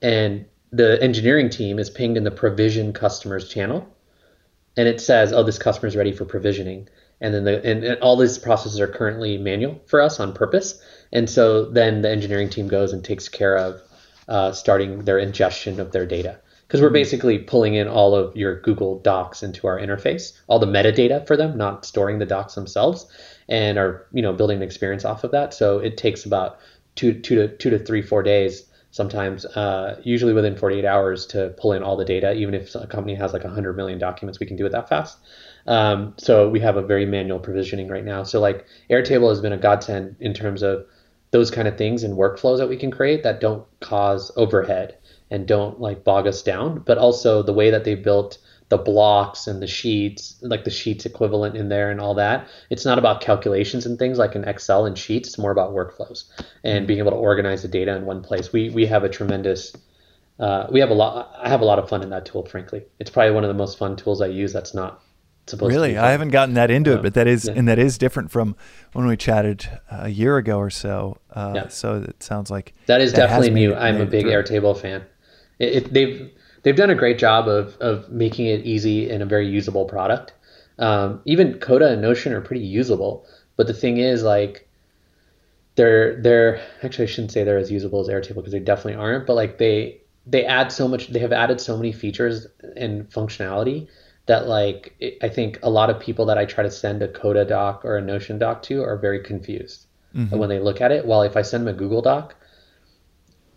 and 0.00 0.46
the 0.72 1.00
engineering 1.02 1.50
team 1.50 1.78
is 1.78 1.90
pinged 1.90 2.16
in 2.16 2.24
the 2.24 2.30
provision 2.30 2.92
customers 2.92 3.48
channel, 3.48 3.86
and 4.76 4.88
it 4.88 5.00
says, 5.00 5.32
"Oh, 5.32 5.42
this 5.42 5.58
customer 5.58 5.88
is 5.88 5.96
ready 5.96 6.12
for 6.12 6.24
provisioning." 6.24 6.88
And 7.20 7.34
then 7.34 7.44
the 7.44 7.64
and, 7.64 7.84
and, 7.84 8.00
all 8.00 8.16
these 8.16 8.38
processes 8.38 8.80
are 8.80 8.86
currently 8.86 9.38
manual 9.38 9.80
for 9.86 10.00
us 10.00 10.20
on 10.20 10.32
purpose. 10.32 10.80
And 11.12 11.28
so 11.28 11.66
then 11.66 12.02
the 12.02 12.10
engineering 12.10 12.50
team 12.50 12.68
goes 12.68 12.92
and 12.92 13.04
takes 13.04 13.28
care 13.28 13.56
of 13.56 13.80
uh, 14.28 14.52
starting 14.52 15.04
their 15.04 15.18
ingestion 15.18 15.80
of 15.80 15.92
their 15.92 16.06
data. 16.06 16.40
Because 16.66 16.80
we're 16.80 16.88
mm-hmm. 16.88 16.94
basically 16.94 17.38
pulling 17.38 17.74
in 17.74 17.88
all 17.88 18.14
of 18.14 18.36
your 18.36 18.60
google 18.60 18.98
docs 18.98 19.42
into 19.42 19.66
our 19.66 19.78
interface 19.78 20.32
all 20.46 20.58
the 20.58 20.66
metadata 20.66 21.26
for 21.26 21.36
them 21.36 21.56
not 21.56 21.84
storing 21.84 22.18
the 22.18 22.26
docs 22.26 22.54
themselves 22.54 23.06
and 23.48 23.78
are 23.78 24.06
you 24.12 24.22
know 24.22 24.32
building 24.32 24.56
an 24.56 24.62
experience 24.62 25.04
off 25.04 25.24
of 25.24 25.30
that. 25.32 25.54
So 25.54 25.78
it 25.78 25.96
takes 25.96 26.24
about 26.24 26.58
two 26.94 27.20
two 27.20 27.36
to 27.36 27.48
two 27.48 27.70
to 27.70 27.78
three 27.78 28.02
four 28.02 28.22
days 28.22 28.64
sometimes 28.90 29.44
uh, 29.44 30.00
usually 30.04 30.32
within 30.32 30.56
48 30.56 30.84
hours 30.84 31.26
to 31.26 31.52
pull 31.58 31.72
in 31.72 31.82
all 31.82 31.96
the 31.96 32.04
data 32.04 32.32
even 32.32 32.54
if 32.54 32.72
a 32.76 32.86
company 32.86 33.16
has 33.16 33.32
like 33.32 33.42
100 33.42 33.72
million 33.76 33.98
documents 33.98 34.38
we 34.38 34.46
can 34.46 34.56
do 34.56 34.66
it 34.66 34.70
that 34.70 34.88
fast 34.88 35.18
um, 35.66 36.14
so 36.16 36.48
we 36.48 36.60
have 36.60 36.76
a 36.76 36.82
very 36.82 37.06
manual 37.06 37.38
provisioning 37.38 37.88
right 37.88 38.04
now. 38.04 38.22
So 38.22 38.40
like 38.40 38.66
Airtable 38.90 39.30
has 39.30 39.40
been 39.40 39.52
a 39.52 39.58
godsend 39.58 40.16
in 40.20 40.34
terms 40.34 40.62
of 40.62 40.86
those 41.30 41.50
kind 41.50 41.66
of 41.66 41.76
things 41.76 42.04
and 42.04 42.16
workflows 42.16 42.58
that 42.58 42.68
we 42.68 42.76
can 42.76 42.90
create 42.90 43.22
that 43.22 43.40
don't 43.40 43.66
cause 43.80 44.30
overhead 44.36 44.96
and 45.30 45.46
don't 45.48 45.80
like 45.80 46.04
bog 46.04 46.26
us 46.26 46.42
down, 46.42 46.80
but 46.80 46.98
also 46.98 47.42
the 47.42 47.52
way 47.52 47.70
that 47.70 47.84
they 47.84 47.94
built 47.94 48.38
the 48.68 48.78
blocks 48.78 49.46
and 49.46 49.60
the 49.60 49.66
sheets, 49.66 50.36
like 50.42 50.64
the 50.64 50.70
sheets 50.70 51.04
equivalent 51.04 51.56
in 51.56 51.68
there 51.68 51.90
and 51.90 52.00
all 52.00 52.14
that. 52.14 52.46
It's 52.70 52.84
not 52.84 52.98
about 52.98 53.20
calculations 53.20 53.84
and 53.84 53.98
things 53.98 54.18
like 54.18 54.34
in 54.34 54.44
Excel 54.44 54.86
and 54.86 54.96
Sheets. 54.96 55.28
It's 55.28 55.38
more 55.38 55.50
about 55.50 55.72
workflows 55.72 56.24
and 56.62 56.86
being 56.86 56.98
able 56.98 57.10
to 57.10 57.16
organize 57.16 57.62
the 57.62 57.68
data 57.68 57.94
in 57.94 58.06
one 58.06 58.22
place. 58.22 58.52
We 58.52 58.70
we 58.70 58.86
have 58.86 59.04
a 59.04 59.08
tremendous 59.08 59.76
uh, 60.38 60.66
we 60.70 60.80
have 60.80 60.90
a 60.90 60.94
lot. 60.94 61.32
I 61.40 61.48
have 61.48 61.60
a 61.60 61.64
lot 61.64 61.78
of 61.78 61.88
fun 61.88 62.02
in 62.02 62.10
that 62.10 62.26
tool. 62.26 62.44
Frankly, 62.46 62.84
it's 62.98 63.10
probably 63.10 63.32
one 63.32 63.44
of 63.44 63.48
the 63.48 63.54
most 63.54 63.78
fun 63.78 63.96
tools 63.96 64.20
I 64.20 64.26
use. 64.26 64.52
That's 64.52 64.74
not 64.74 65.00
really 65.52 65.98
i 65.98 66.10
haven't 66.10 66.30
gotten 66.30 66.54
that 66.54 66.70
into 66.70 66.94
it 66.94 67.02
but 67.02 67.14
that 67.14 67.26
is 67.26 67.46
yeah. 67.46 67.52
and 67.54 67.68
that 67.68 67.78
is 67.78 67.98
different 67.98 68.30
from 68.30 68.56
when 68.92 69.06
we 69.06 69.16
chatted 69.16 69.68
a 69.90 70.08
year 70.08 70.36
ago 70.36 70.58
or 70.58 70.70
so 70.70 71.18
uh, 71.32 71.52
yeah. 71.54 71.68
so 71.68 71.96
it 71.96 72.22
sounds 72.22 72.50
like 72.50 72.72
that 72.86 73.00
is 73.00 73.12
that 73.12 73.26
definitely 73.28 73.50
new 73.50 73.74
i'm 73.74 74.00
a 74.00 74.06
big 74.06 74.22
through. 74.22 74.32
airtable 74.32 74.78
fan 74.78 75.04
it, 75.58 75.74
it, 75.74 75.92
they've 75.92 76.30
they've 76.62 76.76
done 76.76 76.90
a 76.90 76.94
great 76.94 77.18
job 77.18 77.48
of 77.48 77.76
of 77.78 78.08
making 78.10 78.46
it 78.46 78.64
easy 78.64 79.10
and 79.10 79.22
a 79.22 79.26
very 79.26 79.46
usable 79.46 79.84
product 79.84 80.32
um, 80.78 81.20
even 81.24 81.54
coda 81.58 81.92
and 81.92 82.02
notion 82.02 82.32
are 82.32 82.40
pretty 82.40 82.64
usable 82.64 83.26
but 83.56 83.66
the 83.66 83.74
thing 83.74 83.98
is 83.98 84.22
like 84.22 84.68
they're 85.76 86.20
they're 86.22 86.60
actually 86.82 87.04
i 87.04 87.06
shouldn't 87.06 87.32
say 87.32 87.44
they're 87.44 87.58
as 87.58 87.70
usable 87.70 88.00
as 88.00 88.08
airtable 88.08 88.36
because 88.36 88.52
they 88.52 88.60
definitely 88.60 88.94
aren't 88.94 89.26
but 89.26 89.34
like 89.34 89.58
they 89.58 90.00
they 90.26 90.44
add 90.44 90.72
so 90.72 90.88
much 90.88 91.08
they 91.08 91.18
have 91.18 91.32
added 91.32 91.60
so 91.60 91.76
many 91.76 91.92
features 91.92 92.46
and 92.76 93.08
functionality 93.10 93.86
that 94.26 94.48
like 94.48 95.18
I 95.22 95.28
think 95.28 95.58
a 95.62 95.70
lot 95.70 95.90
of 95.90 96.00
people 96.00 96.26
that 96.26 96.38
I 96.38 96.44
try 96.44 96.64
to 96.64 96.70
send 96.70 97.02
a 97.02 97.08
Coda 97.08 97.44
doc 97.44 97.84
or 97.84 97.96
a 97.96 98.02
Notion 98.02 98.38
doc 98.38 98.62
to 98.64 98.82
are 98.82 98.96
very 98.96 99.20
confused 99.20 99.86
mm-hmm. 100.14 100.36
when 100.36 100.48
they 100.48 100.58
look 100.58 100.80
at 100.80 100.92
it. 100.92 101.04
While 101.04 101.22
if 101.22 101.36
I 101.36 101.42
send 101.42 101.66
them 101.66 101.74
a 101.74 101.78
Google 101.78 102.02
doc, 102.02 102.34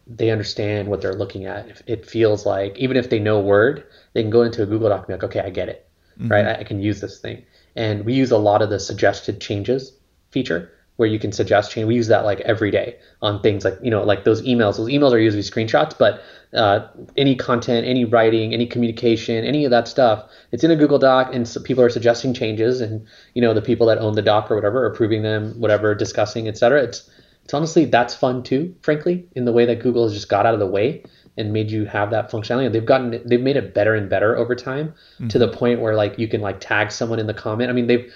they 0.06 0.30
understand 0.30 0.88
what 0.88 1.02
they're 1.02 1.14
looking 1.16 1.46
at. 1.46 1.82
It 1.88 2.06
feels 2.06 2.46
like 2.46 2.78
even 2.78 2.98
if 2.98 3.10
they 3.10 3.20
know 3.20 3.40
Word, 3.40 3.86
they 4.14 4.22
can 4.22 4.32
go 4.32 4.44
into 4.44 4.64
a 4.64 4.66
Google 4.66 4.90
doc 4.90 5.00
and 5.00 5.08
be 5.08 5.14
like, 5.14 5.24
okay, 5.24 5.40
I 5.40 5.50
get 5.50 5.70
it, 5.70 5.88
mm-hmm. 6.20 6.32
right? 6.32 6.46
I, 6.46 6.56
I 6.60 6.64
can 6.64 6.82
use 6.82 7.02
this 7.02 7.20
thing. 7.20 7.46
And 7.76 8.06
we 8.06 8.14
use 8.14 8.32
a 8.32 8.38
lot 8.38 8.62
of 8.62 8.70
the 8.70 8.80
suggested 8.80 9.40
changes 9.40 9.94
feature 10.32 10.72
where 10.98 11.08
you 11.08 11.18
can 11.18 11.32
suggest 11.32 11.72
change. 11.72 11.88
We 11.88 11.96
use 11.96 12.08
that 12.08 12.26
like 12.26 12.42
every 12.42 12.70
day 12.70 12.98
on 13.22 13.42
things 13.42 13.64
like 13.64 13.78
you 13.82 13.90
know 13.90 14.04
like 14.04 14.26
those 14.26 14.42
emails. 14.42 14.78
Those 14.78 14.90
emails 14.90 15.14
are 15.14 15.20
usually 15.20 15.44
screenshots, 15.44 15.98
but 15.98 16.22
uh, 16.54 16.88
any 17.16 17.36
content, 17.36 17.88
any 17.88 18.06
writing, 18.06 18.54
any 18.54 18.66
communication, 18.66 19.46
any 19.46 19.66
of 19.66 19.72
that 19.72 19.88
stuff, 19.88 20.30
it's 20.52 20.64
in 20.64 20.72
a 20.72 20.76
Google 20.76 21.00
Doc, 21.00 21.34
and 21.34 21.48
so 21.48 21.62
people 21.62 21.84
are 21.84 21.90
suggesting 21.90 22.34
changes, 22.34 22.82
and 22.82 23.06
you 23.34 23.42
know 23.42 23.54
the 23.54 23.62
people 23.62 23.88
that 23.88 24.00
own 24.00 24.14
the 24.14 24.22
doc 24.22 24.52
or 24.52 24.56
whatever 24.56 24.84
are 24.84 24.92
approving 24.92 25.24
them, 25.24 25.54
whatever, 25.60 25.96
discussing, 25.96 26.48
etc. 26.48 26.84
It's 26.84 27.10
it's 27.44 27.54
honestly 27.54 27.86
that's 27.86 28.14
fun 28.14 28.44
too, 28.44 28.76
frankly, 28.82 29.26
in 29.34 29.46
the 29.46 29.54
way 29.54 29.66
that 29.66 29.80
Google 29.80 30.04
has 30.04 30.14
just 30.14 30.30
got 30.30 30.46
out 30.46 30.54
of 30.54 30.60
the 30.60 30.68
way 30.68 31.04
and 31.38 31.54
made 31.54 31.70
you 31.70 31.86
have 31.86 32.10
that 32.12 32.32
functionality. 32.32 32.72
They've 32.72 32.86
gotten 32.86 33.22
they've 33.26 33.42
made 33.42 33.56
it 33.56 33.74
better 33.74 33.94
and 33.94 34.10
better 34.10 34.36
over 34.36 34.56
time 34.56 34.90
mm-hmm. 34.90 35.28
to 35.30 35.40
the 35.40 35.48
point 35.48 35.80
where 35.80 35.96
like 35.96 36.18
you 36.18 36.28
can 36.28 36.42
like 36.42 36.60
tag 36.60 36.92
someone 36.92 37.20
in 37.20 37.28
the 37.28 37.34
comment. 37.34 37.70
I 37.70 37.74
mean 37.74 37.88
they've 37.88 38.12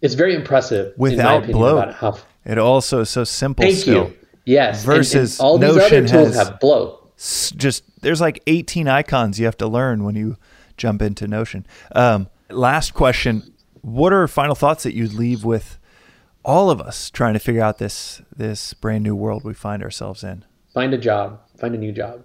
it's 0.00 0.14
very 0.14 0.34
impressive 0.34 0.94
without 0.96 1.46
bloat. 1.46 1.94
How, 1.94 2.18
it 2.44 2.58
also 2.58 3.00
is 3.00 3.10
so 3.10 3.24
simple. 3.24 3.64
Thank 3.64 3.78
still. 3.78 4.08
you. 4.08 4.16
Yes. 4.44 4.84
Versus 4.84 5.38
and, 5.38 5.44
and 5.44 5.46
all 5.46 5.58
these 5.58 5.76
Notion 5.76 6.04
other 6.04 6.08
tools 6.08 6.36
have 6.36 6.60
bloat. 6.60 7.16
Just 7.16 7.82
there's 8.00 8.20
like 8.20 8.42
18 8.46 8.88
icons 8.88 9.38
you 9.38 9.44
have 9.46 9.56
to 9.58 9.66
learn 9.66 10.04
when 10.04 10.14
you 10.14 10.36
jump 10.76 11.02
into 11.02 11.26
Notion. 11.26 11.66
Um, 11.94 12.28
last 12.48 12.94
question: 12.94 13.52
What 13.82 14.12
are 14.12 14.26
final 14.28 14.54
thoughts 14.54 14.84
that 14.84 14.94
you'd 14.94 15.12
leave 15.12 15.44
with 15.44 15.78
all 16.44 16.70
of 16.70 16.80
us 16.80 17.10
trying 17.10 17.34
to 17.34 17.40
figure 17.40 17.62
out 17.62 17.78
this 17.78 18.22
this 18.34 18.72
brand 18.74 19.04
new 19.04 19.14
world 19.14 19.44
we 19.44 19.52
find 19.52 19.82
ourselves 19.82 20.22
in? 20.22 20.44
Find 20.72 20.94
a 20.94 20.98
job. 20.98 21.40
Find 21.58 21.74
a 21.74 21.78
new 21.78 21.92
job. 21.92 22.24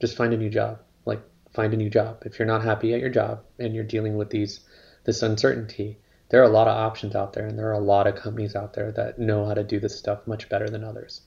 Just 0.00 0.16
find 0.16 0.32
a 0.32 0.36
new 0.36 0.50
job. 0.50 0.80
Like 1.06 1.22
find 1.52 1.72
a 1.72 1.76
new 1.76 1.90
job. 1.90 2.22
If 2.26 2.38
you're 2.38 2.46
not 2.46 2.62
happy 2.62 2.92
at 2.94 3.00
your 3.00 3.10
job 3.10 3.40
and 3.58 3.74
you're 3.74 3.84
dealing 3.84 4.16
with 4.16 4.30
these 4.30 4.60
this 5.04 5.22
uncertainty, 5.22 5.98
there 6.32 6.40
are 6.40 6.46
a 6.46 6.48
lot 6.48 6.66
of 6.66 6.74
options 6.74 7.14
out 7.14 7.34
there 7.34 7.46
and 7.46 7.58
there 7.58 7.68
are 7.68 7.74
a 7.74 7.78
lot 7.78 8.06
of 8.06 8.16
companies 8.16 8.56
out 8.56 8.72
there 8.72 8.90
that 8.90 9.18
know 9.18 9.44
how 9.44 9.52
to 9.52 9.62
do 9.62 9.78
this 9.78 9.98
stuff 9.98 10.26
much 10.26 10.48
better 10.48 10.66
than 10.66 10.82
others. 10.82 11.20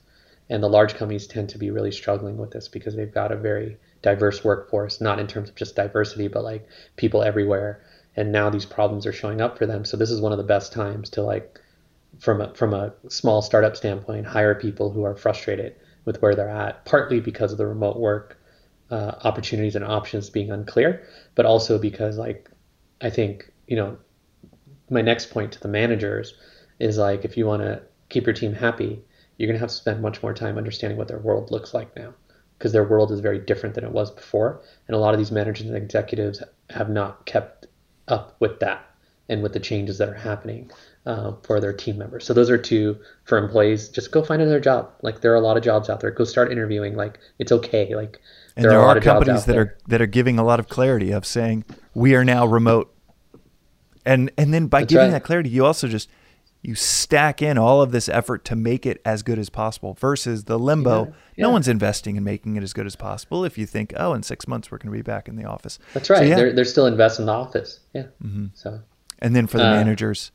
And 0.49 0.64
the 0.64 0.68
large 0.68 0.95
companies 0.95 1.27
tend 1.27 1.49
to 1.49 1.60
be 1.60 1.69
really 1.69 1.91
struggling 1.91 2.38
with 2.38 2.49
this 2.49 2.68
because 2.68 2.95
they've 2.95 3.14
got 3.14 3.32
a 3.32 3.36
very 3.36 3.77
diverse 4.02 4.44
workforce 4.44 4.99
not 4.99 5.19
in 5.19 5.27
terms 5.27 5.48
of 5.48 5.56
just 5.56 5.76
diversity 5.76 6.27
but 6.27 6.44
like 6.44 6.68
people 6.95 7.22
everywhere. 7.22 7.84
And 8.15 8.32
now 8.32 8.49
these 8.49 8.65
problems 8.65 9.06
are 9.06 9.14
showing 9.14 9.41
up 9.41 9.60
for 9.60 9.68
them. 9.68 9.86
So 9.86 9.95
this 9.95 10.10
is 10.10 10.22
one 10.22 10.32
of 10.32 10.40
the 10.40 10.44
best 10.44 10.73
times 10.73 11.11
to 11.11 11.22
like 11.22 11.61
from 12.19 12.41
a, 12.41 12.52
from 12.56 12.73
a 12.73 12.91
small 13.07 13.44
startup 13.44 13.76
standpoint, 13.77 14.26
hire 14.26 14.56
people 14.56 14.90
who 14.90 15.03
are 15.03 15.15
frustrated 15.15 15.76
with 16.06 16.19
where 16.23 16.34
they're 16.34 16.49
at, 16.49 16.84
partly 16.86 17.19
because 17.19 17.52
of 17.52 17.60
the 17.60 17.68
remote 17.68 17.98
work 17.98 18.40
uh, 18.90 19.11
opportunities 19.23 19.76
and 19.76 19.86
options 19.86 20.32
being 20.32 20.49
unclear, 20.49 21.07
but 21.36 21.45
also 21.45 21.77
because 21.77 22.18
like 22.18 22.49
I 23.02 23.11
think 23.11 23.52
you 23.68 23.76
know 23.76 23.98
my 24.90 25.02
next 25.02 25.32
point 25.32 25.52
to 25.53 25.60
the 25.60 25.68
managers 25.68 26.34
is 26.80 26.98
like 26.98 27.26
if 27.26 27.38
you 27.38 27.45
want 27.45 27.62
to 27.62 27.82
keep 28.10 28.26
your 28.26 28.34
team 28.34 28.53
happy, 28.53 29.02
you're 29.38 29.48
going 29.48 29.57
to 29.57 29.60
have 29.60 29.70
to 29.70 29.76
spend 29.76 30.02
much 30.02 30.22
more 30.22 30.34
time 30.34 30.57
understanding 30.57 30.98
what 30.98 31.07
their 31.07 31.20
world 31.20 31.52
looks 31.52 31.74
like 31.74 31.95
now 31.95 32.14
because 32.57 32.72
their 32.72 32.84
world 32.84 33.12
is 33.12 33.20
very 33.20 33.40
different 33.40 33.76
than 33.76 33.84
it 33.84 33.91
was 33.91 34.12
before. 34.12 34.62
And 34.88 34.95
a 34.95 34.99
lot 34.99 35.14
of 35.14 35.18
these 35.18 35.32
managers 35.32 35.68
and 35.68 35.76
executives 35.76 36.41
have 36.70 36.90
not 36.90 37.26
kept 37.26 37.68
up 38.07 38.36
with 38.40 38.60
that 38.60 38.86
and 39.28 39.41
with 39.41 39.53
the 39.53 39.60
changes 39.60 39.98
that 39.98 40.10
are 40.10 40.14
happening 40.14 40.72
uh, 41.06 41.34
for 41.44 41.60
their 41.60 41.74
team 41.74 41.98
members. 41.98 42.26
So 42.26 42.34
those 42.34 42.49
are 42.49 42.57
two 42.57 42.98
for 43.26 43.38
employees. 43.38 43.90
Just 43.90 44.12
go 44.12 44.24
find 44.24 44.41
another 44.41 44.60
job. 44.60 44.91
Like 45.02 45.22
there 45.22 45.32
are 45.32 45.36
a 45.36 45.41
lot 45.41 45.57
of 45.57 45.64
jobs 45.64 45.90
out 45.90 45.99
there. 45.99 46.12
Go 46.12 46.24
start 46.24 46.52
interviewing. 46.52 46.95
Like 46.95 47.20
it's 47.40 47.52
okay. 47.52 47.95
Like 47.95 48.22
and 48.56 48.64
there, 48.64 48.72
there 48.72 48.80
are, 48.80 48.98
are 48.98 49.02
companies 49.02 49.45
that 49.45 49.52
there. 49.52 49.62
are 49.62 49.78
that 49.88 50.02
are 50.02 50.07
giving 50.07 50.40
a 50.40 50.44
lot 50.44 50.60
of 50.60 50.70
clarity 50.70 51.12
of 51.12 51.26
saying 51.26 51.66
we 51.94 52.16
are 52.16 52.24
now 52.24 52.45
remote. 52.45 52.91
And 54.06 54.32
and 54.38 54.53
then 54.53 54.68
by 54.68 54.82
That's 54.82 54.91
giving 54.91 55.07
right. 55.07 55.11
that 55.14 55.23
clarity, 55.23 55.49
you 55.49 55.65
also 55.65 55.88
just 55.88 56.10
you 56.61 56.76
stack 56.76 57.41
in 57.41 57.57
all 57.57 57.82
of 57.82 57.91
this 57.91 58.10
effort 58.10 58.44
to 58.45 58.56
make 58.56 58.86
it 58.86 58.99
as 59.06 59.22
good 59.22 59.38
as 59.38 59.49
possible 59.49 59.94
versus 59.99 60.45
the 60.45 60.57
limbo. 60.57 61.06
Yeah, 61.06 61.11
yeah. 61.36 61.44
No 61.44 61.49
one's 61.52 61.68
investing 61.68 62.15
in 62.15 62.23
making 62.23 62.56
it 62.56 62.64
as 62.64 62.73
good 62.73 62.86
as 62.88 62.95
possible. 62.95 63.45
If 63.45 63.57
you 63.57 63.65
think, 63.65 63.94
oh, 63.95 64.14
in 64.14 64.23
six 64.23 64.48
months 64.48 64.72
we're 64.72 64.80
going 64.80 64.91
to 64.91 64.98
be 64.98 65.03
back 65.03 65.27
in 65.27 65.36
the 65.36 65.45
office. 65.45 65.80
That's 65.94 66.10
right. 66.10 66.19
So, 66.19 66.23
yeah. 66.23 66.36
They're 66.36 66.53
they're 66.53 66.65
still 66.65 66.88
investing 66.88 67.23
in 67.23 67.27
the 67.27 67.34
office. 67.34 67.80
Yeah. 67.94 68.03
Mm-hmm. 68.23 68.48
So. 68.53 68.82
And 69.19 69.36
then 69.36 69.48
for 69.48 69.57
the 69.57 69.68
uh, 69.68 69.72
managers, 69.72 70.32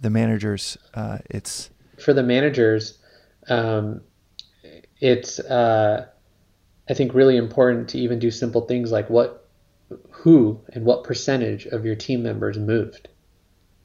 the 0.00 0.10
managers, 0.10 0.78
uh, 0.94 1.18
it's 1.28 1.70
for 1.98 2.14
the 2.14 2.22
managers, 2.22 2.98
um, 3.48 4.00
it's 5.00 5.38
uh, 5.40 6.06
I 6.88 6.94
think 6.94 7.14
really 7.14 7.36
important 7.36 7.88
to 7.90 7.98
even 7.98 8.18
do 8.18 8.30
simple 8.30 8.62
things 8.62 8.90
like 8.92 9.10
what, 9.10 9.43
who, 10.10 10.60
and 10.72 10.84
what 10.84 11.04
percentage 11.04 11.66
of 11.66 11.84
your 11.84 11.94
team 11.94 12.22
members 12.22 12.58
moved. 12.58 13.08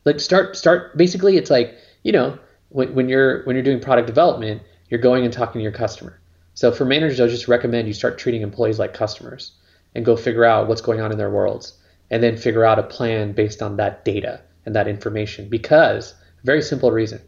Like 0.05 0.19
start 0.19 0.55
start 0.55 0.97
basically 0.97 1.37
it's 1.37 1.49
like 1.49 1.75
you 2.03 2.11
know 2.11 2.39
when, 2.69 2.95
when 2.95 3.09
you're 3.09 3.43
when 3.43 3.55
you're 3.55 3.63
doing 3.63 3.81
product 3.81 4.07
development 4.07 4.61
you're 4.89 4.99
going 4.99 5.23
and 5.23 5.33
talking 5.33 5.59
to 5.59 5.63
your 5.63 5.71
customer. 5.71 6.19
So 6.53 6.71
for 6.71 6.85
managers 6.85 7.19
i 7.19 7.27
just 7.27 7.47
recommend 7.47 7.87
you 7.87 7.93
start 7.93 8.17
treating 8.17 8.41
employees 8.41 8.79
like 8.79 8.93
customers 8.93 9.51
and 9.95 10.05
go 10.05 10.15
figure 10.15 10.45
out 10.45 10.67
what's 10.67 10.81
going 10.81 11.01
on 11.01 11.11
in 11.11 11.17
their 11.17 11.29
worlds 11.29 11.77
and 12.09 12.23
then 12.23 12.37
figure 12.37 12.65
out 12.65 12.79
a 12.79 12.83
plan 12.83 13.33
based 13.33 13.61
on 13.61 13.77
that 13.77 14.05
data 14.05 14.41
and 14.65 14.75
that 14.75 14.87
information. 14.87 15.49
Because 15.49 16.15
very 16.43 16.61
simple 16.61 16.91
reason 16.91 17.21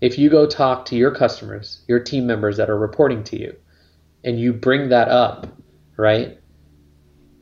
if 0.00 0.18
you 0.18 0.30
go 0.30 0.46
talk 0.46 0.84
to 0.86 0.96
your 0.96 1.10
customers 1.10 1.82
your 1.88 1.98
team 2.00 2.26
members 2.26 2.56
that 2.56 2.70
are 2.70 2.78
reporting 2.78 3.24
to 3.24 3.38
you 3.38 3.54
and 4.24 4.38
you 4.38 4.52
bring 4.52 4.88
that 4.90 5.08
up 5.08 5.46
right 5.96 6.37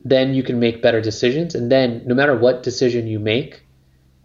then 0.09 0.33
you 0.33 0.43
can 0.43 0.59
make 0.59 0.81
better 0.81 1.01
decisions 1.01 1.55
and 1.55 1.71
then 1.71 2.03
no 2.05 2.15
matter 2.15 2.37
what 2.37 2.63
decision 2.63 3.07
you 3.07 3.19
make 3.19 3.63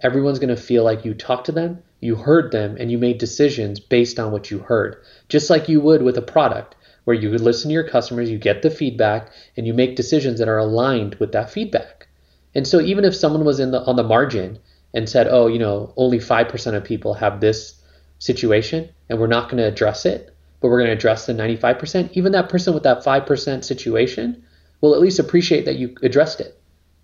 everyone's 0.02 0.38
going 0.38 0.54
to 0.54 0.60
feel 0.60 0.84
like 0.84 1.04
you 1.04 1.14
talked 1.14 1.46
to 1.46 1.52
them, 1.52 1.82
you 2.00 2.16
heard 2.16 2.50
them, 2.50 2.76
and 2.78 2.90
you 2.90 2.98
made 2.98 3.18
decisions 3.18 3.78
based 3.78 4.18
on 4.18 4.32
what 4.32 4.50
you 4.50 4.58
heard, 4.58 4.96
just 5.28 5.48
like 5.48 5.68
you 5.68 5.80
would 5.80 6.02
with 6.02 6.18
a 6.18 6.22
product 6.22 6.74
where 7.04 7.16
you 7.16 7.30
would 7.30 7.40
listen 7.40 7.68
to 7.68 7.74
your 7.74 7.88
customers, 7.88 8.30
you 8.30 8.38
get 8.38 8.62
the 8.62 8.70
feedback, 8.70 9.30
and 9.56 9.66
you 9.66 9.74
make 9.74 9.96
decisions 9.96 10.38
that 10.38 10.48
are 10.48 10.58
aligned 10.58 11.14
with 11.16 11.32
that 11.32 11.50
feedback. 11.50 12.08
And 12.54 12.66
so 12.66 12.80
even 12.80 13.04
if 13.04 13.14
someone 13.14 13.44
was 13.44 13.60
in 13.60 13.70
the 13.70 13.80
on 13.82 13.96
the 13.96 14.02
margin 14.02 14.58
and 14.92 15.08
said, 15.08 15.26
"Oh, 15.28 15.46
you 15.46 15.58
know, 15.58 15.92
only 15.96 16.18
5% 16.18 16.74
of 16.74 16.84
people 16.84 17.14
have 17.14 17.40
this 17.40 17.80
situation 18.18 18.90
and 19.08 19.18
we're 19.18 19.26
not 19.26 19.48
going 19.48 19.56
to 19.56 19.68
address 19.68 20.04
it, 20.04 20.34
but 20.60 20.68
we're 20.68 20.78
going 20.78 20.90
to 20.90 20.96
address 20.96 21.26
the 21.26 21.32
95%," 21.32 22.10
even 22.12 22.32
that 22.32 22.50
person 22.50 22.74
with 22.74 22.82
that 22.82 23.02
5% 23.02 23.64
situation 23.64 24.44
will 24.82 24.94
at 24.94 25.00
least 25.00 25.18
appreciate 25.18 25.64
that 25.64 25.76
you 25.76 25.96
addressed 26.02 26.40
it 26.40 26.60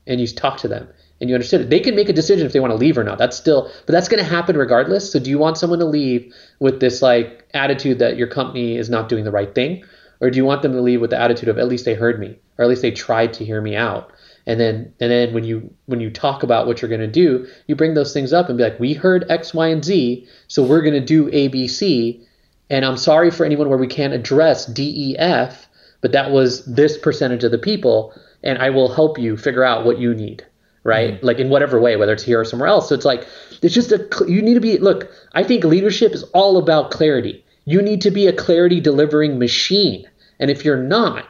and 0.06 0.20
you 0.20 0.26
talked 0.26 0.60
to 0.60 0.68
them 0.68 0.88
and 1.20 1.30
you 1.30 1.34
understood 1.34 1.62
it. 1.62 1.70
They 1.70 1.80
can 1.80 1.96
make 1.96 2.08
a 2.08 2.12
decision 2.12 2.46
if 2.46 2.52
they 2.52 2.60
want 2.60 2.72
to 2.72 2.76
leave 2.76 2.98
or 2.98 3.04
not. 3.04 3.18
That's 3.18 3.36
still, 3.36 3.70
but 3.86 3.92
that's 3.92 4.08
going 4.08 4.22
to 4.22 4.28
happen 4.28 4.56
regardless. 4.56 5.10
So 5.10 5.18
do 5.18 5.30
you 5.30 5.38
want 5.38 5.58
someone 5.58 5.78
to 5.78 5.84
leave 5.84 6.34
with 6.60 6.80
this 6.80 7.02
like 7.02 7.48
attitude 7.54 8.00
that 8.00 8.16
your 8.16 8.28
company 8.28 8.76
is 8.76 8.90
not 8.90 9.08
doing 9.08 9.24
the 9.24 9.30
right 9.30 9.54
thing, 9.54 9.84
or 10.20 10.30
do 10.30 10.36
you 10.36 10.44
want 10.44 10.62
them 10.62 10.72
to 10.72 10.80
leave 10.80 11.00
with 11.00 11.10
the 11.10 11.20
attitude 11.20 11.48
of 11.48 11.58
at 11.58 11.68
least 11.68 11.84
they 11.84 11.94
heard 11.94 12.20
me, 12.20 12.38
or 12.56 12.64
at 12.64 12.68
least 12.68 12.82
they 12.82 12.90
tried 12.90 13.32
to 13.34 13.44
hear 13.44 13.60
me 13.60 13.76
out? 13.76 14.12
And 14.46 14.58
then 14.58 14.94
and 15.00 15.10
then 15.10 15.34
when 15.34 15.44
you 15.44 15.74
when 15.86 16.00
you 16.00 16.10
talk 16.10 16.42
about 16.42 16.66
what 16.66 16.80
you're 16.80 16.88
going 16.88 17.00
to 17.00 17.06
do, 17.06 17.46
you 17.66 17.76
bring 17.76 17.94
those 17.94 18.12
things 18.12 18.32
up 18.32 18.48
and 18.48 18.56
be 18.56 18.64
like, 18.64 18.80
we 18.80 18.94
heard 18.94 19.30
X, 19.30 19.52
Y, 19.52 19.68
and 19.68 19.84
Z, 19.84 20.26
so 20.46 20.64
we're 20.64 20.82
going 20.82 20.94
to 20.94 21.00
do 21.00 21.28
A, 21.32 21.48
B, 21.48 21.68
C. 21.68 22.24
And 22.70 22.84
I'm 22.84 22.96
sorry 22.98 23.30
for 23.30 23.46
anyone 23.46 23.68
where 23.68 23.78
we 23.78 23.86
can't 23.86 24.12
address 24.12 24.66
D, 24.66 25.12
E, 25.12 25.18
F, 25.18 25.67
but 26.00 26.12
that 26.12 26.30
was 26.30 26.64
this 26.64 26.96
percentage 26.98 27.44
of 27.44 27.50
the 27.50 27.58
people, 27.58 28.12
and 28.42 28.58
I 28.58 28.70
will 28.70 28.92
help 28.92 29.18
you 29.18 29.36
figure 29.36 29.64
out 29.64 29.84
what 29.84 29.98
you 29.98 30.14
need 30.14 30.44
right? 30.88 31.14
Mm-hmm. 31.14 31.26
Like 31.26 31.38
in 31.38 31.50
whatever 31.50 31.78
way, 31.80 31.96
whether 31.96 32.12
it's 32.12 32.22
here 32.22 32.40
or 32.40 32.44
somewhere 32.44 32.68
else. 32.68 32.88
So 32.88 32.94
it's 32.94 33.04
like 33.04 33.26
it's 33.62 33.74
just 33.74 33.92
a 33.92 34.08
you 34.26 34.42
need 34.42 34.54
to 34.54 34.60
be 34.60 34.78
look. 34.78 35.10
I 35.34 35.44
think 35.44 35.64
leadership 35.64 36.12
is 36.12 36.22
all 36.34 36.56
about 36.56 36.90
clarity. 36.90 37.44
You 37.64 37.82
need 37.82 38.00
to 38.02 38.10
be 38.10 38.26
a 38.26 38.32
clarity 38.32 38.80
delivering 38.80 39.38
machine, 39.38 40.08
and 40.40 40.50
if 40.50 40.64
you're 40.64 40.82
not, 40.82 41.26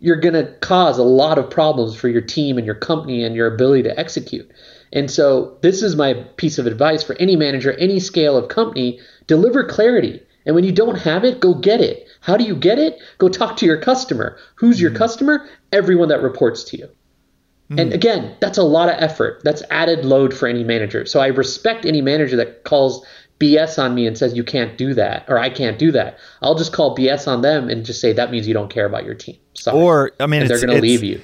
you're 0.00 0.20
going 0.20 0.34
to 0.34 0.50
cause 0.60 0.98
a 0.98 1.02
lot 1.02 1.38
of 1.38 1.50
problems 1.50 1.94
for 1.94 2.08
your 2.08 2.22
team 2.22 2.56
and 2.56 2.66
your 2.66 2.74
company 2.74 3.22
and 3.22 3.36
your 3.36 3.52
ability 3.54 3.82
to 3.82 3.98
execute. 3.98 4.50
And 4.92 5.10
so 5.10 5.58
this 5.60 5.82
is 5.82 5.96
my 5.96 6.14
piece 6.36 6.58
of 6.58 6.66
advice 6.66 7.02
for 7.02 7.16
any 7.16 7.36
manager, 7.36 7.72
any 7.72 8.00
scale 8.00 8.36
of 8.36 8.48
company: 8.48 8.98
deliver 9.26 9.64
clarity. 9.64 10.22
And 10.46 10.54
when 10.54 10.64
you 10.64 10.72
don't 10.72 10.98
have 10.98 11.24
it, 11.24 11.40
go 11.40 11.54
get 11.54 11.80
it. 11.80 12.05
How 12.26 12.36
do 12.36 12.42
you 12.42 12.56
get 12.56 12.80
it? 12.80 12.98
Go 13.18 13.28
talk 13.28 13.56
to 13.58 13.66
your 13.66 13.80
customer. 13.80 14.36
Who's 14.56 14.80
your 14.80 14.90
mm-hmm. 14.90 14.98
customer? 14.98 15.48
Everyone 15.72 16.08
that 16.08 16.22
reports 16.22 16.64
to 16.64 16.76
you. 16.76 16.88
Mm. 17.70 17.80
And 17.80 17.92
again, 17.92 18.36
that's 18.40 18.58
a 18.58 18.64
lot 18.64 18.88
of 18.88 18.96
effort. 18.98 19.42
That's 19.44 19.62
added 19.70 20.04
load 20.04 20.34
for 20.34 20.48
any 20.48 20.64
manager. 20.64 21.06
So 21.06 21.20
I 21.20 21.28
respect 21.28 21.86
any 21.86 22.02
manager 22.02 22.36
that 22.36 22.64
calls 22.64 23.06
BS 23.38 23.78
on 23.78 23.94
me 23.94 24.08
and 24.08 24.18
says 24.18 24.34
you 24.34 24.42
can't 24.42 24.76
do 24.76 24.92
that 24.94 25.24
or 25.28 25.38
I 25.38 25.50
can't 25.50 25.78
do 25.78 25.92
that. 25.92 26.18
I'll 26.42 26.56
just 26.56 26.72
call 26.72 26.96
BS 26.96 27.28
on 27.28 27.42
them 27.42 27.68
and 27.68 27.84
just 27.84 28.00
say 28.00 28.12
that 28.12 28.32
means 28.32 28.48
you 28.48 28.54
don't 28.54 28.70
care 28.70 28.86
about 28.86 29.04
your 29.04 29.14
team. 29.14 29.36
Sorry. 29.54 29.78
Or 29.78 30.10
I 30.18 30.26
mean, 30.26 30.48
they're 30.48 30.60
going 30.60 30.74
to 30.74 30.82
leave 30.82 31.04
you. 31.04 31.20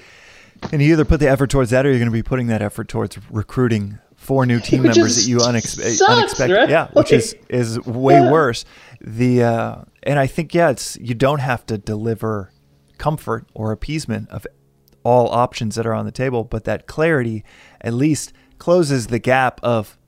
And 0.71 0.81
you 0.81 0.93
either 0.93 1.05
put 1.05 1.19
the 1.19 1.29
effort 1.29 1.51
towards 1.51 1.71
that, 1.71 1.85
or 1.85 1.89
you're 1.89 1.99
going 1.99 2.07
to 2.07 2.13
be 2.13 2.23
putting 2.23 2.47
that 2.47 2.63
effort 2.63 2.87
towards 2.87 3.19
recruiting 3.29 3.99
four 4.15 4.47
new 4.47 4.61
team 4.61 4.83
which 4.83 4.97
members 4.97 5.17
that 5.17 5.29
you 5.29 5.39
unexpe- 5.39 5.97
sucks, 5.97 6.11
unexpected. 6.11 6.55
Right? 6.55 6.71
Yeah, 6.71 6.89
which 6.93 7.13
is 7.13 7.35
is 7.49 7.81
way 7.81 8.15
yeah. 8.15 8.31
worse. 8.31 8.65
The 9.05 9.43
uh, 9.43 9.83
and 10.05 10.19
I 10.19 10.27
think 10.27 10.55
yeah, 10.55 10.71
it's 10.71 10.97
you 11.01 11.15
don't 11.15 11.41
have 11.41 11.67
to 11.67 11.77
deliver 11.77 12.53
comfort 12.99 13.49
or 13.53 13.73
appeasement 13.73 14.31
of 14.31 14.47
all 15.03 15.29
options 15.31 15.75
that 15.75 15.87
are 15.87 15.95
on 15.95 16.05
the 16.05 16.13
table, 16.13 16.45
but 16.45 16.65
that 16.65 16.87
clarity 16.87 17.45
at 17.81 17.95
least 17.95 18.33
closes 18.59 19.09
the 19.09 19.19
gap 19.19 19.61
of 19.63 19.99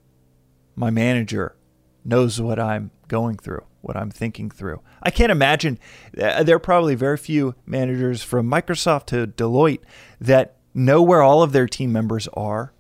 my 0.76 0.90
manager 0.90 1.56
knows 2.04 2.40
what 2.40 2.60
I'm 2.60 2.92
going 3.08 3.36
through, 3.36 3.64
what 3.80 3.96
I'm 3.96 4.10
thinking 4.10 4.50
through. 4.50 4.80
I 5.02 5.10
can't 5.10 5.32
imagine 5.32 5.80
uh, 6.20 6.44
there 6.44 6.56
are 6.56 6.60
probably 6.60 6.94
very 6.94 7.16
few 7.16 7.56
managers 7.66 8.22
from 8.22 8.48
Microsoft 8.48 9.06
to 9.06 9.26
Deloitte 9.26 9.80
that 10.20 10.56
know 10.72 11.02
where 11.02 11.22
all 11.22 11.42
of 11.42 11.52
their 11.52 11.66
team 11.66 11.92
members 11.92 12.28
are, 12.34 12.72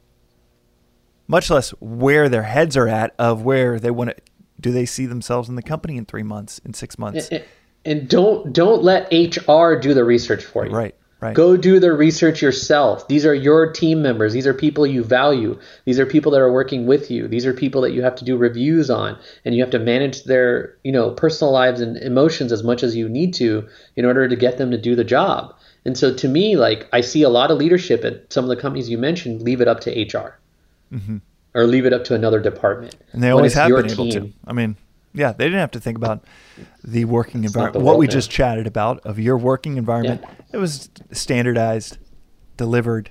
much 1.26 1.50
less 1.50 1.70
where 1.80 2.28
their 2.28 2.42
heads 2.42 2.76
are 2.76 2.88
at 2.88 3.14
of 3.18 3.42
where 3.42 3.80
they 3.80 3.90
want 3.90 4.10
to 4.10 4.16
do 4.60 4.72
they 4.72 4.86
see 4.86 5.06
themselves 5.06 5.48
in 5.48 5.56
the 5.56 5.62
company 5.62 5.96
in 5.96 6.04
3 6.04 6.22
months, 6.22 6.60
in 6.64 6.74
6 6.74 6.98
months. 6.98 7.28
And, 7.28 7.44
and 7.84 8.08
don't 8.08 8.52
don't 8.52 8.82
let 8.82 9.12
HR 9.12 9.74
do 9.74 9.94
the 9.94 10.04
research 10.04 10.44
for 10.44 10.66
you. 10.66 10.72
Right. 10.72 10.94
Right. 11.20 11.34
Go 11.34 11.56
do 11.56 11.80
the 11.80 11.94
research 11.94 12.42
yourself. 12.42 13.08
These 13.08 13.24
are 13.24 13.34
your 13.34 13.72
team 13.72 14.02
members. 14.02 14.34
These 14.34 14.46
are 14.46 14.52
people 14.52 14.86
you 14.86 15.02
value. 15.02 15.58
These 15.86 15.98
are 15.98 16.04
people 16.04 16.30
that 16.32 16.40
are 16.42 16.52
working 16.52 16.84
with 16.84 17.10
you. 17.10 17.28
These 17.28 17.46
are 17.46 17.54
people 17.54 17.80
that 17.80 17.92
you 17.92 18.02
have 18.02 18.14
to 18.16 18.26
do 18.26 18.36
reviews 18.36 18.90
on 18.90 19.18
and 19.42 19.54
you 19.54 19.62
have 19.62 19.70
to 19.70 19.78
manage 19.78 20.24
their, 20.24 20.76
you 20.84 20.92
know, 20.92 21.12
personal 21.12 21.50
lives 21.50 21.80
and 21.80 21.96
emotions 21.96 22.52
as 22.52 22.62
much 22.62 22.82
as 22.82 22.94
you 22.94 23.08
need 23.08 23.32
to 23.34 23.66
in 23.96 24.04
order 24.04 24.28
to 24.28 24.36
get 24.36 24.58
them 24.58 24.70
to 24.70 24.76
do 24.76 24.94
the 24.94 25.04
job. 25.04 25.54
And 25.86 25.96
so 25.96 26.12
to 26.12 26.28
me, 26.28 26.56
like 26.56 26.88
I 26.92 27.00
see 27.00 27.22
a 27.22 27.30
lot 27.30 27.50
of 27.50 27.56
leadership 27.56 28.04
at 28.04 28.30
some 28.30 28.44
of 28.44 28.50
the 28.50 28.60
companies 28.60 28.90
you 28.90 28.98
mentioned 28.98 29.40
leave 29.40 29.62
it 29.62 29.68
up 29.68 29.80
to 29.80 29.90
HR. 29.90 30.38
Mm-hmm. 30.92 31.18
Or 31.54 31.66
leave 31.66 31.86
it 31.86 31.92
up 31.92 32.04
to 32.04 32.14
another 32.14 32.40
department. 32.40 32.96
And 33.12 33.22
they 33.22 33.30
always 33.30 33.54
have 33.54 33.68
been 33.70 33.90
able 33.90 34.10
to. 34.10 34.32
I 34.46 34.52
mean, 34.52 34.76
yeah, 35.12 35.32
they 35.32 35.44
didn't 35.44 35.60
have 35.60 35.70
to 35.72 35.80
think 35.80 35.96
about 35.96 36.24
the 36.82 37.04
working 37.04 37.44
environment. 37.44 37.84
What 37.84 37.98
we 37.98 38.08
just 38.08 38.30
chatted 38.30 38.66
about 38.66 39.00
of 39.06 39.18
your 39.20 39.38
working 39.38 39.76
environment, 39.76 40.22
yeah. 40.24 40.34
it 40.52 40.56
was 40.56 40.90
standardized, 41.12 41.98
delivered 42.56 43.10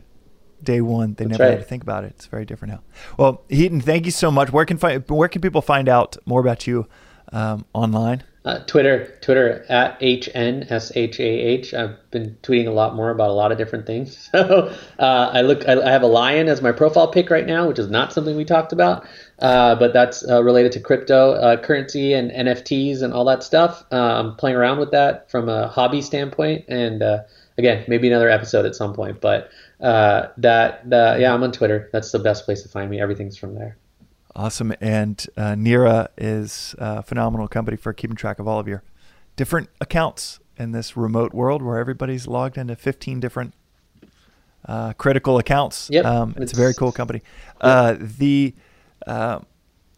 day 0.61 0.81
one. 0.81 1.13
They 1.13 1.25
That's 1.25 1.39
never 1.39 1.43
right. 1.49 1.57
had 1.57 1.63
to 1.63 1.67
think 1.67 1.83
about 1.83 2.03
it. 2.03 2.13
It's 2.17 2.25
very 2.25 2.45
different 2.45 2.73
now. 2.73 2.81
Well, 3.17 3.43
Hiten, 3.49 3.81
thank 3.81 4.05
you 4.05 4.11
so 4.11 4.29
much. 4.29 4.51
Where 4.51 4.65
can 4.65 4.77
find 4.77 5.09
where 5.09 5.29
can 5.29 5.41
people 5.41 5.61
find 5.61 5.87
out 5.87 6.17
more 6.25 6.41
about 6.41 6.67
you 6.67 6.87
um, 7.31 7.65
online? 7.73 8.23
Uh, 8.45 8.59
Twitter, 8.65 9.17
Twitter 9.21 9.65
at 9.69 9.97
HNSHAH. 10.01 11.73
I've 11.73 12.11
been 12.11 12.37
tweeting 12.43 12.67
a 12.67 12.71
lot 12.71 12.93
more 12.93 13.09
about 13.09 13.29
a 13.29 13.33
lot 13.33 13.53
of 13.53 13.57
different 13.57 13.85
things. 13.85 14.29
So 14.43 14.75
uh, 14.99 15.29
I 15.31 15.41
look, 15.41 15.67
I, 15.67 15.79
I, 15.79 15.91
have 15.91 16.01
a 16.01 16.07
lion 16.07 16.49
as 16.49 16.61
my 16.61 16.71
profile 16.71 17.07
pic 17.07 17.29
right 17.29 17.45
now, 17.45 17.67
which 17.67 17.79
is 17.79 17.89
not 17.89 18.11
something 18.11 18.35
we 18.35 18.43
talked 18.43 18.73
about, 18.73 19.05
uh, 19.39 19.75
but 19.75 19.93
that's 19.93 20.27
uh, 20.27 20.43
related 20.43 20.71
to 20.73 20.79
crypto 20.79 21.33
uh, 21.33 21.57
currency 21.57 22.13
and 22.13 22.31
NFTs 22.31 23.03
and 23.03 23.13
all 23.13 23.23
that 23.25 23.43
stuff. 23.43 23.85
Uh, 23.91 23.95
I'm 23.95 24.35
playing 24.35 24.57
around 24.57 24.79
with 24.79 24.91
that 24.91 25.29
from 25.29 25.47
a 25.49 25.67
hobby 25.67 26.01
standpoint, 26.01 26.65
and 26.67 27.03
again, 27.57 27.85
maybe 27.87 28.07
another 28.07 28.29
episode 28.29 28.65
at 28.65 28.75
some 28.75 28.93
point. 28.93 29.21
But 29.21 29.51
that, 29.79 30.83
yeah, 31.19 31.33
I'm 31.33 31.43
on 31.43 31.51
Twitter. 31.51 31.89
That's 31.93 32.11
the 32.11 32.19
best 32.19 32.43
place 32.45 32.63
to 32.63 32.69
find 32.69 32.89
me. 32.89 32.99
Everything's 32.99 33.37
from 33.37 33.55
there. 33.55 33.77
Awesome. 34.35 34.73
And 34.81 35.25
uh, 35.37 35.53
Nira 35.53 36.07
is 36.17 36.75
a 36.77 37.03
phenomenal 37.03 37.47
company 37.47 37.77
for 37.77 37.93
keeping 37.93 38.15
track 38.15 38.39
of 38.39 38.47
all 38.47 38.59
of 38.59 38.67
your 38.67 38.83
different 39.35 39.69
accounts 39.79 40.39
in 40.57 40.71
this 40.71 40.95
remote 40.97 41.33
world 41.33 41.61
where 41.61 41.77
everybody's 41.77 42.27
logged 42.27 42.57
into 42.57 42.75
15 42.75 43.19
different 43.19 43.53
uh, 44.65 44.93
critical 44.93 45.37
accounts. 45.37 45.89
Yep. 45.91 46.05
Um, 46.05 46.29
it's, 46.31 46.39
it's, 46.39 46.53
a 46.53 46.55
very 46.55 46.73
cool 46.73 46.91
company. 46.91 47.21
Uh, 47.61 47.95
the 47.99 48.53
uh, 49.05 49.39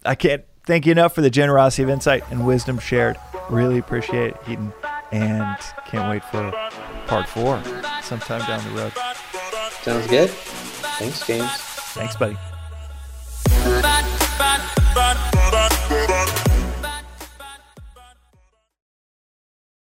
I 0.05 0.15
can't 0.15 0.43
thank 0.65 0.85
you 0.85 0.91
enough 0.91 1.13
for 1.13 1.21
the 1.21 1.29
generosity 1.29 1.83
of 1.83 1.89
insight 1.89 2.23
and 2.29 2.45
wisdom 2.45 2.79
shared. 2.79 3.17
Really 3.49 3.77
appreciate 3.77 4.31
it, 4.31 4.41
Hiten, 4.41 4.73
and 5.11 5.57
can't 5.85 6.09
wait 6.09 6.23
for 6.25 6.51
part 7.07 7.29
four 7.29 7.61
sometime 8.01 8.41
down 8.47 8.63
the 8.63 8.81
road. 8.81 8.93
Sounds 9.83 10.07
good. 10.07 10.29
Thanks, 10.29 11.25
James. 11.27 11.51
Thanks, 11.93 12.15
buddy 12.15 12.37
bad, 14.37 14.61
bad. 14.93 15.34